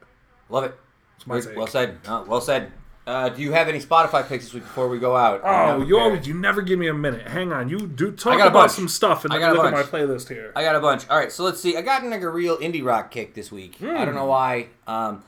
Love 0.49 0.65
it. 0.65 0.75
it's 1.15 1.25
my 1.27 1.39
take. 1.39 1.55
Well 1.55 1.67
said. 1.67 1.97
Uh, 2.05 2.23
well 2.27 2.41
said. 2.41 2.71
Uh, 3.05 3.29
do 3.29 3.41
you 3.41 3.53
have 3.53 3.69
any 3.69 3.79
Spotify 3.79 4.27
picks 4.27 4.43
this 4.43 4.53
week 4.53 4.63
before 4.63 4.89
we 4.89 4.99
go 4.99 5.15
out? 5.15 5.39
Oh, 5.41 5.81
you 5.81 5.97
always 5.97 6.27
you 6.27 6.33
never 6.33 6.61
give 6.61 6.77
me 6.77 6.87
a 6.89 6.93
minute. 6.93 7.25
Hang 7.25 7.53
on, 7.53 7.69
you 7.69 7.87
do 7.87 8.11
talk 8.11 8.35
about 8.35 8.51
bunch. 8.51 8.71
some 8.73 8.89
stuff 8.89 9.23
and 9.23 9.33
I 9.33 9.39
got 9.39 9.55
look 9.55 9.65
at 9.65 9.71
my 9.71 9.83
playlist 9.83 10.27
here. 10.27 10.51
I 10.57 10.61
got 10.61 10.75
a 10.75 10.81
bunch. 10.81 11.07
All 11.09 11.17
right, 11.17 11.31
so 11.31 11.45
let's 11.45 11.61
see. 11.61 11.77
I 11.77 11.81
got 11.81 12.03
like 12.03 12.21
a 12.21 12.29
real 12.29 12.57
indie 12.57 12.83
rock 12.83 13.09
kick 13.09 13.33
this 13.33 13.49
week. 13.49 13.77
I 13.81 14.03
don't 14.03 14.13
know 14.13 14.23
Hmm. 14.23 14.27
why. 14.27 14.67
Um, 14.87 15.23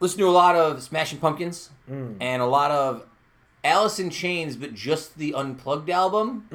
listen 0.00 0.18
to 0.18 0.28
a 0.28 0.30
lot 0.30 0.56
of 0.56 0.82
Smashing 0.82 1.18
Pumpkins 1.18 1.70
Hmm. 1.88 2.14
and 2.20 2.42
a 2.42 2.46
lot 2.46 2.70
of 2.70 3.04
Alice 3.64 3.98
in 3.98 4.10
Chains, 4.10 4.56
but 4.56 4.74
just 4.74 5.18
the 5.18 5.34
Unplugged 5.34 5.90
album. 5.90 6.48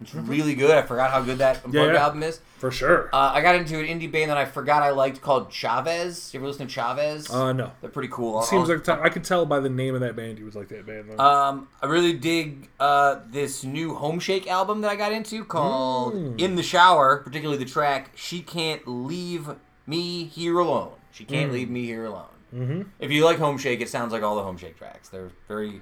It's 0.00 0.14
really 0.14 0.54
good. 0.54 0.76
I 0.76 0.82
forgot 0.82 1.10
how 1.10 1.20
good 1.22 1.38
that 1.38 1.56
Unplugged 1.64 1.88
Hmm. 1.90 1.94
yeah. 1.94 2.02
album 2.04 2.22
is. 2.22 2.40
For 2.58 2.70
sure. 2.70 3.08
Uh, 3.12 3.32
I 3.34 3.40
got 3.40 3.54
into 3.54 3.78
an 3.78 3.86
indie 3.86 4.10
band 4.10 4.30
that 4.30 4.36
I 4.36 4.44
forgot 4.44 4.82
I 4.82 4.90
liked 4.90 5.20
called 5.20 5.50
Chavez. 5.52 6.32
You 6.34 6.40
ever 6.40 6.46
listen 6.48 6.66
to 6.66 6.72
Chavez? 6.72 7.30
Uh, 7.30 7.52
no. 7.52 7.70
They're 7.80 7.90
pretty 7.90 8.08
cool. 8.12 8.42
Seems 8.42 8.68
I'll- 8.68 8.76
like 8.76 8.84
t- 8.84 8.92
I 8.92 9.08
could 9.08 9.24
tell 9.24 9.44
by 9.46 9.60
the 9.60 9.68
name 9.68 9.94
of 9.94 10.00
that 10.00 10.14
band 10.16 10.38
you 10.38 10.44
would 10.44 10.54
like 10.56 10.68
that 10.68 10.84
band. 10.86 11.10
Though. 11.10 11.18
Um, 11.24 11.68
I 11.82 11.86
really 11.86 12.12
dig 12.12 12.68
uh, 12.80 13.16
this 13.30 13.62
new 13.64 13.94
Homeshake 13.94 14.46
album 14.48 14.80
that 14.82 14.90
I 14.90 14.96
got 14.96 15.12
into 15.12 15.44
called 15.44 16.14
Mm. 16.14 16.40
"In 16.40 16.56
the 16.56 16.62
Shower." 16.62 17.18
Particularly 17.18 17.62
the 17.62 17.70
track 17.70 18.10
"She 18.14 18.40
Can't 18.40 18.86
Leave 18.86 19.50
Me 19.86 20.24
Here 20.24 20.58
Alone." 20.58 20.92
She 21.12 21.24
Mm. 21.24 21.28
can't 21.28 21.52
leave 21.52 21.70
me 21.70 21.84
here 21.86 22.04
alone. 22.04 22.26
Mm-hmm. 22.54 22.82
If 22.98 23.10
you 23.10 23.24
like 23.24 23.38
Homeshake, 23.38 23.80
it 23.80 23.88
sounds 23.88 24.12
like 24.12 24.22
all 24.22 24.36
the 24.36 24.42
Homeshake 24.42 24.76
tracks. 24.76 25.08
They're 25.08 25.30
very 25.48 25.80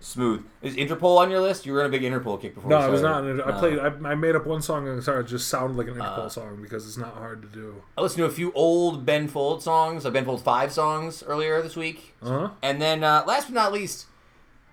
smooth. 0.00 0.44
Is 0.62 0.76
Interpol 0.76 1.18
on 1.18 1.30
your 1.30 1.40
list? 1.40 1.66
You 1.66 1.72
were 1.72 1.80
in 1.80 1.86
a 1.86 1.88
big 1.88 2.02
Interpol 2.02 2.40
kick 2.40 2.54
before. 2.54 2.70
no, 2.70 2.76
I 2.76 2.88
was 2.88 3.02
not. 3.02 3.24
I 3.24 3.32
No. 3.32 3.58
played. 3.58 3.78
I, 3.78 3.86
I 4.10 4.14
made 4.14 4.36
up 4.36 4.46
one 4.46 4.60
song 4.62 4.88
on 4.88 4.98
guitar. 4.98 5.20
It 5.20 5.26
just 5.26 5.48
sounded 5.48 5.76
like 5.76 5.88
an 5.88 5.94
Interpol 5.94 6.26
Uh. 6.26 6.28
song 6.28 6.58
because 6.62 6.86
it's 6.86 6.96
not 6.98 7.14
hard 7.14 7.42
to 7.42 7.48
do. 7.48 7.82
I 7.96 8.02
listened 8.02 8.18
to 8.18 8.24
a 8.26 8.30
few 8.30 8.52
old 8.52 9.04
Ben 9.06 9.26
Folds 9.28 9.64
songs, 9.64 10.04
like 10.04 10.12
Ben 10.14 10.24
Folds 10.24 10.42
Five 10.42 10.72
songs 10.72 11.22
earlier 11.26 11.60
this 11.62 11.76
week. 11.76 12.14
Uh 12.22 12.28
huh. 12.28 12.50
And 12.62 12.80
then, 12.80 13.02
uh, 13.04 13.24
last 13.26 13.46
but 13.46 13.54
not 13.54 13.72
least, 13.72 14.06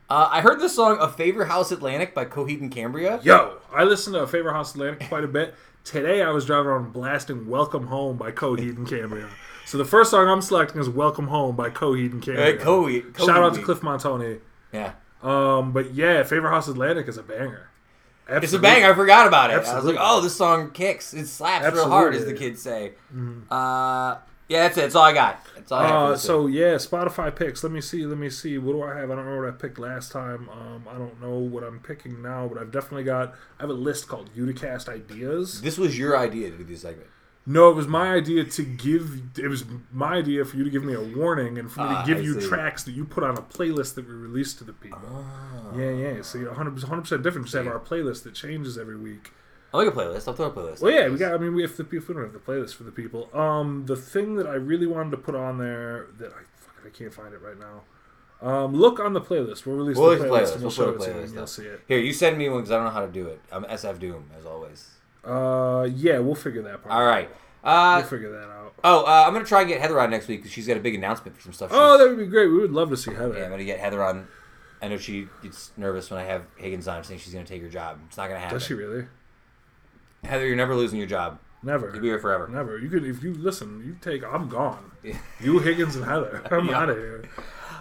uh, 0.10 0.30
I 0.32 0.42
heard 0.42 0.60
the 0.60 0.70
song 0.70 0.98
"A 1.00 1.08
Favor 1.10 1.46
House 1.46 1.72
Atlantic" 1.72 2.14
by 2.14 2.26
Coheed 2.26 2.60
and 2.62 2.72
Cambria. 2.72 3.20
Yo, 3.24 3.58
I 3.74 3.84
listened 3.86 4.14
to 4.16 4.22
"A 4.24 4.28
Favorite 4.28 4.54
House 4.54 4.76
Atlantic 4.76 5.08
quite 5.10 5.24
a 5.24 5.28
bit. 5.28 5.56
Today 5.86 6.22
I 6.22 6.30
was 6.32 6.46
driving 6.46 6.68
around 6.68 6.94
blasting 6.94 7.48
"Welcome 7.50 7.88
Home" 7.88 8.18
by 8.18 8.32
Coheed 8.32 8.76
and 8.78 8.88
Cambria. 8.88 9.30
So 9.66 9.78
the 9.78 9.86
first 9.86 10.12
song 10.12 10.28
I'm 10.28 10.42
selecting 10.42 10.80
is 10.80 10.90
"Welcome 10.90 11.28
Home" 11.28 11.56
by 11.56 11.70
Coheed 11.70 12.12
and 12.12 12.22
Cambria. 12.22 12.56
Uh, 12.60 12.64
Coheed- 12.64 13.18
Shout 13.18 13.30
out 13.44 13.54
to 13.56 13.62
Cliff 13.62 13.82
Montoni. 13.82 14.38
Yeah. 14.72 14.94
Um, 15.22 15.72
but 15.72 15.94
yeah, 15.94 16.24
Favorite 16.24 16.50
House 16.52 16.68
Atlantic 16.68 17.08
is 17.08 17.18
a 17.18 17.24
banger. 17.24 17.70
It's 18.26 18.32
a 18.32 18.36
Absolutely. 18.36 18.70
bang. 18.70 18.86
I 18.86 18.94
forgot 18.94 19.28
about 19.28 19.50
it. 19.52 19.66
I 19.68 19.76
was 19.76 19.86
like, 19.86 19.98
oh, 20.00 20.22
this 20.22 20.36
song 20.36 20.72
kicks. 20.72 21.14
It 21.14 21.28
slaps 21.28 21.74
real 21.74 21.90
hard, 21.90 22.16
as 22.16 22.26
the 22.26 22.34
kids 22.34 22.62
say. 22.62 22.94
Uh, 23.52 24.18
yeah, 24.50 24.64
that's 24.64 24.78
it. 24.78 24.82
That's 24.82 24.96
all 24.96 25.04
I 25.04 25.14
got. 25.14 25.40
That's 25.56 25.72
all 25.72 25.80
I. 25.82 25.90
Uh, 26.12 26.18
so 26.18 26.48
yeah, 26.48 26.76
Spotify 26.76 27.34
picks. 27.36 27.64
Let 27.64 27.72
me 27.72 27.82
see. 27.82 28.06
Let 28.06 28.18
me 28.18 28.30
see. 28.30 28.58
What 28.58 28.74
do 28.74 28.84
I 28.84 28.98
have? 29.00 29.12
I 29.12 29.16
don't 29.16 29.26
know 29.26 29.40
what 29.42 29.48
I 29.48 29.52
picked 29.52 29.80
last 29.80 30.12
time. 30.12 30.50
Um, 30.50 30.86
I 30.90 30.98
don't 30.98 31.20
know 31.22 31.38
what 31.38 31.64
I'm 31.64 31.80
picking 31.80 32.22
now, 32.22 32.48
but 32.48 32.58
I've 32.62 32.72
definitely 32.72 33.04
got. 33.06 33.34
I 33.60 33.64
have 33.64 33.70
a 33.70 33.74
list 33.74 34.08
called 34.08 34.30
Uticast 34.36 34.90
ideas. 34.90 35.62
this 35.62 35.78
was 35.78 35.98
your 35.98 36.18
idea 36.18 36.52
to 36.52 36.58
do 36.58 36.64
this 36.66 36.82
segment. 36.82 37.08
No, 37.46 37.70
it 37.70 37.76
was 37.76 37.88
my 37.88 38.14
idea 38.14 38.46
to 38.46 38.64
give. 38.64 39.38
It 39.38 39.48
was 39.50 39.66
my 39.92 40.14
idea 40.14 40.46
for 40.46 40.56
you 40.56 40.64
to 40.64 40.70
give 40.70 40.84
me 40.84 40.94
a 40.94 41.02
warning 41.02 41.58
and 41.58 41.70
for 41.70 41.82
me 41.82 41.88
Ah, 41.90 42.02
to 42.04 42.08
give 42.08 42.20
I 42.20 42.22
you 42.22 42.40
see. 42.40 42.48
tracks 42.48 42.84
that 42.84 42.92
you 42.94 43.04
put 43.04 43.24
on 43.24 43.38
a 43.38 43.42
playlist 43.42 43.96
that 43.96 44.08
we 44.08 44.14
release 44.14 44.54
to 44.56 44.64
the 44.64 44.72
people. 44.72 45.02
Ah. 45.06 45.76
Yeah, 45.76 45.92
yeah. 45.92 46.22
So 46.22 46.38
you're 46.38 46.48
100 46.54 46.72
percent 47.02 47.22
different. 47.24 47.48
Just 47.48 47.56
have 47.56 47.68
our 47.68 47.80
playlist 47.80 48.24
that 48.24 48.34
changes 48.34 48.78
every 48.78 48.96
week. 48.98 49.34
I 49.74 49.78
like 49.78 49.88
a 49.88 49.92
playlist. 49.92 50.28
I'll 50.28 50.36
throw 50.36 50.46
a 50.46 50.52
playlist. 50.52 50.82
Well, 50.82 50.94
yeah, 50.94 51.10
we 51.10 51.18
got. 51.18 51.34
I 51.34 51.38
mean, 51.38 51.54
we 51.56 51.64
have 51.64 51.76
the 51.76 51.84
people. 51.84 52.16
We 52.16 52.22
don't 52.22 52.32
have 52.32 52.34
the 52.34 52.52
playlist 52.52 52.76
for 52.76 52.84
the 52.84 52.92
people. 52.92 53.30
Um, 53.38 53.86
the 53.88 53.96
thing 53.96 54.36
that 54.36 54.48
I 54.48 54.54
really 54.54 54.88
wanted 54.88 55.12
to 55.12 55.18
put 55.18 55.36
on 55.36 55.58
there 55.58 56.08
that 56.20 56.32
I 56.32 56.44
fuck 56.56 56.76
I 56.86 56.90
can't 56.90 57.14
find 57.14 57.34
it 57.34 57.42
right 57.42 57.58
now. 57.60 57.82
Um, 58.48 58.74
look 58.76 59.00
on 59.00 59.14
the 59.14 59.22
playlist. 59.22 59.66
We'll 59.66 59.76
release 59.78 59.98
We'll 59.98 60.12
the 60.12 60.26
playlist, 60.26 60.28
the 60.28 60.30
playlist. 60.30 60.44
and 60.54 60.54
We'll 60.54 60.62
we'll 60.62 60.70
show 60.72 60.90
it 60.90 61.00
to 61.00 61.06
you, 61.08 61.26
playlist 61.28 61.34
you'll 61.34 61.48
see 61.48 61.64
it. 61.64 61.82
Here, 61.88 61.98
you 62.00 62.14
send 62.14 62.38
me 62.38 62.48
one 62.50 62.60
because 62.60 62.72
I 62.72 62.76
don't 62.76 62.86
know 62.86 62.92
how 62.92 63.06
to 63.06 63.12
do 63.12 63.28
it. 63.28 63.42
I'm 63.52 63.64
SF 63.66 64.00
Doom 64.00 64.30
as 64.38 64.46
always. 64.46 64.90
Uh, 65.24 65.88
yeah, 65.96 66.20
we'll 66.20 66.36
figure 66.36 66.62
that 66.64 66.84
part. 66.84 66.94
All 66.94 67.06
right. 67.06 67.30
Uh, 67.64 67.98
we'll 68.00 68.10
figure 68.10 68.32
that 68.32 68.50
out. 68.50 68.74
oh, 68.84 69.06
uh, 69.06 69.24
I'm 69.26 69.34
gonna 69.34 69.46
try 69.46 69.62
and 69.62 69.70
get 69.70 69.80
Heather 69.80 70.00
on 70.00 70.10
next 70.10 70.28
week 70.28 70.40
because 70.42 70.52
she's 70.52 70.68
got 70.68 70.76
a 70.78 70.82
big 70.82 70.96
announcement 70.96 71.38
for 71.38 71.44
some 71.44 71.54
stuff. 71.54 71.70
Oh, 71.74 71.96
she's- 71.96 72.00
that 72.10 72.16
would 72.16 72.26
be 72.26 72.30
great. 72.30 72.48
We 72.48 72.58
would 72.60 72.72
love 72.74 72.90
to 72.90 72.98
see 72.98 73.14
Heather. 73.14 73.38
yeah, 73.38 73.46
I'm 73.46 73.52
gonna 73.52 73.64
get 73.64 73.80
Heather 73.80 74.04
on. 74.04 74.28
I 74.82 74.90
know 74.90 74.98
she 74.98 75.30
gets 75.42 75.72
nervous 75.78 76.12
when 76.12 76.20
I 76.20 76.24
have 76.26 76.42
Higgins 76.58 76.90
on, 76.90 77.04
saying 77.06 77.22
she's 77.22 77.32
gonna 77.34 77.46
take 77.46 77.62
her 77.62 77.70
job. 77.70 78.00
It's 78.08 78.18
not 78.18 78.28
gonna 78.28 78.40
happen. 78.42 78.58
Does 78.58 78.66
she 78.68 78.74
really? 78.74 79.06
Heather, 80.26 80.46
you're 80.46 80.58
never 80.58 80.76
losing 80.76 80.98
your 81.00 81.08
job. 81.08 81.40
Never. 81.66 81.92
You'll 81.92 82.02
be 82.02 82.08
here 82.10 82.20
forever. 82.20 82.50
Never. 82.50 82.78
You 82.78 82.90
could 82.90 83.06
if 83.06 83.24
you 83.24 83.34
listen. 83.34 83.82
You 83.86 83.96
take. 84.02 84.24
I'm 84.26 84.50
gone. 84.50 84.92
You 85.40 85.60
Higgins 85.60 85.96
and 85.96 86.04
Heather. 86.04 86.42
I'm 86.52 86.68
Yeah. 86.68 86.80
out 86.82 86.90
of 86.90 86.98
here. 86.98 87.24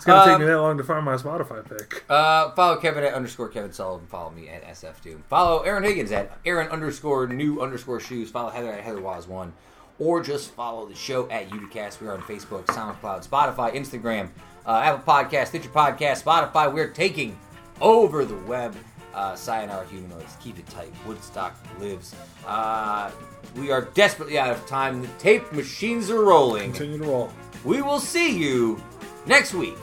It's 0.02 0.06
gonna 0.08 0.24
take 0.24 0.34
Um, 0.34 0.40
me 0.40 0.46
that 0.48 0.60
long 0.60 0.76
to 0.78 0.82
find 0.82 1.04
my 1.04 1.14
Spotify 1.14 1.62
pick. 1.64 2.02
Uh, 2.10 2.50
follow 2.50 2.76
Kevin 2.78 3.04
at 3.04 3.14
underscore 3.14 3.48
Kevin 3.48 3.72
Sullivan. 3.72 4.08
Follow 4.08 4.30
me 4.30 4.48
at 4.48 4.64
SF 4.64 5.00
Doom. 5.00 5.22
Follow 5.28 5.60
Erin 5.62 5.84
Higgins 5.84 6.10
at 6.10 6.36
Erin 6.44 6.66
underscore 6.70 7.28
new 7.28 7.60
underscore 7.60 8.00
shoes. 8.00 8.28
Follow 8.28 8.50
Heather 8.50 8.72
at 8.72 8.80
Heather 8.80 9.00
Waz 9.00 9.28
one, 9.28 9.52
or 10.00 10.20
just 10.20 10.50
follow 10.50 10.86
the 10.88 10.94
show 10.96 11.30
at 11.30 11.50
Uticast. 11.50 12.00
We're 12.00 12.12
on 12.12 12.20
Facebook, 12.22 12.64
SoundCloud, 12.66 13.28
Spotify, 13.28 13.72
Instagram, 13.76 14.30
uh, 14.66 14.80
Apple 14.84 15.04
Podcast, 15.14 15.46
Stitcher 15.48 15.68
Podcast, 15.68 16.24
Spotify. 16.24 16.72
We're 16.74 16.88
taking 16.88 17.38
over 17.80 18.24
the 18.24 18.36
web. 18.38 18.74
Uh, 19.14 19.36
Sayonara 19.36 19.86
Humanoids. 19.86 20.36
Keep 20.42 20.58
it 20.58 20.66
tight. 20.68 20.90
Woodstock 21.06 21.54
lives. 21.78 22.14
Uh, 22.44 23.10
we 23.54 23.70
are 23.70 23.82
desperately 23.82 24.36
out 24.38 24.50
of 24.50 24.66
time. 24.66 25.00
The 25.02 25.08
tape 25.18 25.52
machines 25.52 26.10
are 26.10 26.24
rolling. 26.24 26.72
Continue 26.72 26.98
to 26.98 27.04
roll. 27.04 27.30
We 27.62 27.82
will 27.82 28.00
see 28.00 28.36
you 28.36 28.82
next 29.26 29.52
week 29.54 29.76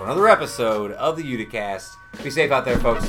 for 0.00 0.04
another 0.04 0.28
episode 0.28 0.92
of 0.92 1.14
the 1.14 1.22
Uticast. 1.22 1.96
Be 2.22 2.30
safe 2.30 2.50
out 2.50 2.64
there, 2.64 2.78
folks. 2.78 3.04